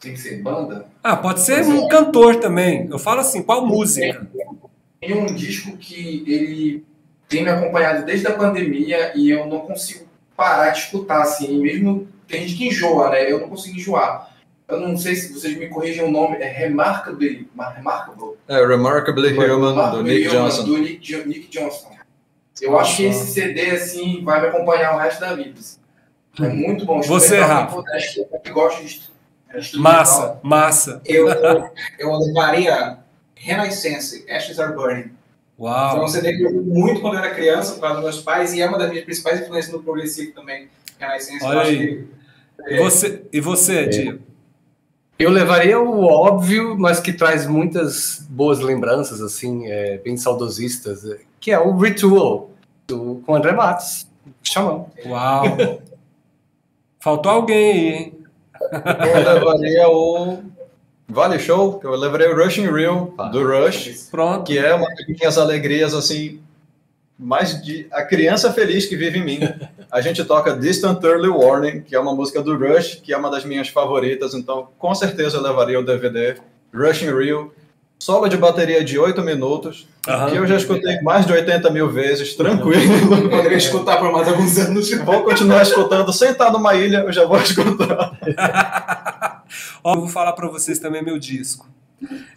Tem 0.00 0.12
que 0.12 0.20
ser 0.20 0.42
banda? 0.42 0.86
Ah, 1.02 1.16
pode 1.16 1.40
ser 1.40 1.64
um 1.66 1.88
cantor 1.88 2.36
também. 2.36 2.88
Eu 2.90 2.98
falo 2.98 3.20
assim, 3.20 3.42
qual 3.42 3.66
música? 3.66 4.26
Tem 5.00 5.16
um 5.16 5.26
disco 5.26 5.76
que 5.76 6.24
ele 6.26 6.84
tem 7.28 7.42
me 7.42 7.50
acompanhado 7.50 8.04
desde 8.04 8.26
a 8.26 8.34
pandemia 8.34 9.12
e 9.16 9.30
eu 9.30 9.46
não 9.46 9.60
consigo 9.60 10.06
parar 10.36 10.70
de 10.70 10.78
escutar, 10.78 11.22
assim, 11.22 11.60
mesmo 11.60 12.08
tem 12.28 12.46
gente 12.46 12.56
que 12.58 12.66
enjoa, 12.68 13.10
né? 13.10 13.30
Eu 13.30 13.40
não 13.40 13.48
consigo 13.48 13.76
enjoar. 13.76 14.30
Eu 14.68 14.80
não 14.80 14.96
sei 14.98 15.16
se 15.16 15.32
vocês 15.32 15.56
me 15.56 15.66
corrigem 15.68 16.04
o 16.04 16.10
nome, 16.10 16.36
é 16.36 16.46
Remarkably, 16.46 17.48
Remarkable? 17.74 18.34
É, 18.46 18.64
Remarkably 18.64 19.32
Human, 19.32 19.46
do 19.46 19.70
Remarkably 19.70 20.14
Nick 20.14 20.28
Human, 20.28 20.42
Johnson. 20.44 20.64
Do 20.64 20.78
Nick, 20.78 21.26
Nick 21.26 21.48
Johnson. 21.48 21.88
Eu 22.60 22.78
acho 22.78 22.96
que 22.96 23.04
esse 23.04 23.32
CD, 23.32 23.70
assim, 23.70 24.22
vai 24.22 24.42
me 24.42 24.48
acompanhar 24.48 24.94
o 24.94 24.98
resto 24.98 25.20
da 25.20 25.34
vida. 25.34 25.58
assim. 25.58 25.77
É 26.40 26.48
muito 26.48 26.84
bom. 26.84 27.00
Você, 27.02 27.40
muito 27.44 27.72
modesto, 27.72 28.26
Eu 28.44 28.54
gosto 28.54 28.84
de 28.84 29.00
instrumental. 29.56 29.80
Massa, 29.80 30.40
massa. 30.42 31.02
Eu, 31.04 31.28
eu 31.98 32.16
levaria 32.18 32.98
Renaissance, 33.34 34.24
Ashes 34.30 34.58
Are 34.58 34.74
Burning. 34.74 35.10
Uau. 35.58 36.06
que 36.06 36.28
eu 36.28 36.46
ouvi 36.46 36.70
muito 36.70 37.00
quando 37.00 37.14
eu 37.14 37.20
era 37.20 37.34
criança, 37.34 37.74
por 37.74 37.80
causa 37.80 37.96
dos 37.96 38.04
meus 38.04 38.20
pais, 38.20 38.54
e 38.54 38.60
é 38.60 38.68
uma 38.68 38.78
das 38.78 38.90
minhas 38.90 39.04
principais 39.04 39.40
influências 39.40 39.74
no 39.74 39.82
progressivo 39.82 40.32
também. 40.32 40.68
Renaissance, 40.98 41.44
Olha 41.44 41.62
aí. 41.62 42.06
que 42.66 42.74
E 42.74 42.78
você, 42.78 43.22
e 43.32 43.40
você 43.40 43.86
Diego? 43.86 44.20
Eu 45.18 45.30
levaria 45.30 45.80
o 45.80 46.04
óbvio, 46.04 46.78
mas 46.78 47.00
que 47.00 47.12
traz 47.12 47.44
muitas 47.44 48.24
boas 48.30 48.60
lembranças, 48.60 49.20
assim, 49.20 49.66
é, 49.66 49.98
bem 49.98 50.16
saudosistas, 50.16 51.04
é, 51.04 51.18
que 51.40 51.50
é 51.50 51.58
o 51.58 51.76
Ritual, 51.76 52.50
do, 52.86 53.20
com 53.26 53.32
o 53.32 53.34
André 53.34 53.50
Matos. 53.52 54.06
Chamão. 54.44 54.88
Uau. 55.04 55.44
Faltou 57.00 57.30
alguém 57.32 57.72
aí, 57.72 57.88
hein? 57.94 58.18
Eu 58.70 59.34
levaria 59.34 59.88
o 59.88 60.38
Vale 61.08 61.38
Show, 61.38 61.78
que 61.78 61.86
eu 61.86 61.94
levaria 61.94 62.30
o 62.30 62.36
Rushing 62.36 62.70
Real, 62.70 63.14
do 63.32 63.46
Rush, 63.46 64.08
Pronto. 64.10 64.44
que 64.44 64.58
é 64.58 64.74
uma 64.74 64.88
das 64.94 65.06
minhas 65.06 65.38
alegrias, 65.38 65.94
assim, 65.94 66.40
mais 67.18 67.62
de 67.62 67.86
a 67.90 68.02
criança 68.02 68.52
feliz 68.52 68.86
que 68.86 68.96
vive 68.96 69.18
em 69.18 69.24
mim. 69.24 69.40
A 69.90 70.00
gente 70.00 70.22
toca 70.24 70.54
Distant 70.56 71.02
Early 71.02 71.28
Warning, 71.28 71.80
que 71.80 71.94
é 71.94 72.00
uma 72.00 72.14
música 72.14 72.42
do 72.42 72.56
Rush, 72.58 72.96
que 72.96 73.12
é 73.12 73.16
uma 73.16 73.30
das 73.30 73.44
minhas 73.44 73.68
favoritas, 73.68 74.34
então 74.34 74.68
com 74.78 74.94
certeza 74.94 75.38
eu 75.38 75.42
levaria 75.42 75.80
o 75.80 75.84
DVD 75.84 76.36
Rushing 76.74 77.14
Real. 77.16 77.50
Solo 77.98 78.28
de 78.28 78.36
bateria 78.36 78.84
de 78.84 78.96
8 78.98 79.20
minutos, 79.22 79.88
Aham. 80.06 80.30
que 80.30 80.36
eu 80.36 80.46
já 80.46 80.56
escutei 80.56 81.00
mais 81.02 81.26
de 81.26 81.32
80 81.32 81.68
mil 81.70 81.90
vezes, 81.90 82.34
tranquilo. 82.34 82.80
eu 83.24 83.28
poderia 83.28 83.58
escutar 83.58 83.96
por 83.98 84.12
mais 84.12 84.28
alguns 84.28 84.56
anos. 84.56 84.88
Vou 85.04 85.24
continuar 85.24 85.62
escutando, 85.62 86.12
sem 86.12 86.30
estar 86.30 86.52
numa 86.52 86.74
ilha, 86.74 86.98
eu 86.98 87.12
já 87.12 87.26
vou 87.26 87.38
escutar. 87.40 88.16
Ó, 89.82 89.94
eu 89.94 90.00
vou 90.00 90.08
falar 90.08 90.32
pra 90.34 90.48
vocês 90.48 90.78
também 90.78 91.02
meu 91.02 91.18
disco. 91.18 91.68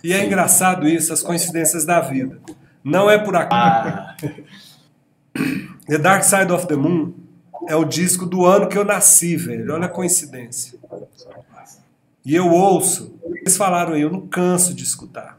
E 0.03 0.11
é 0.11 0.25
engraçado 0.25 0.88
isso, 0.88 1.13
as 1.13 1.21
coincidências 1.21 1.85
da 1.85 1.99
vida. 1.99 2.39
Não 2.83 3.09
é 3.09 3.19
por 3.19 3.35
acaso. 3.35 4.15
The 5.88 5.97
Dark 5.99 6.23
Side 6.23 6.51
of 6.51 6.65
the 6.67 6.75
Moon 6.75 7.13
é 7.67 7.75
o 7.75 7.85
disco 7.85 8.25
do 8.25 8.45
ano 8.45 8.67
que 8.67 8.77
eu 8.77 8.83
nasci, 8.83 9.35
velho. 9.35 9.73
Olha 9.73 9.85
a 9.85 9.89
coincidência. 9.89 10.79
E 12.25 12.35
eu 12.35 12.49
ouço. 12.49 13.13
Eles 13.35 13.55
falaram 13.55 13.93
aí, 13.93 14.01
eu 14.01 14.11
não 14.11 14.21
canso 14.27 14.73
de 14.73 14.83
escutar. 14.83 15.38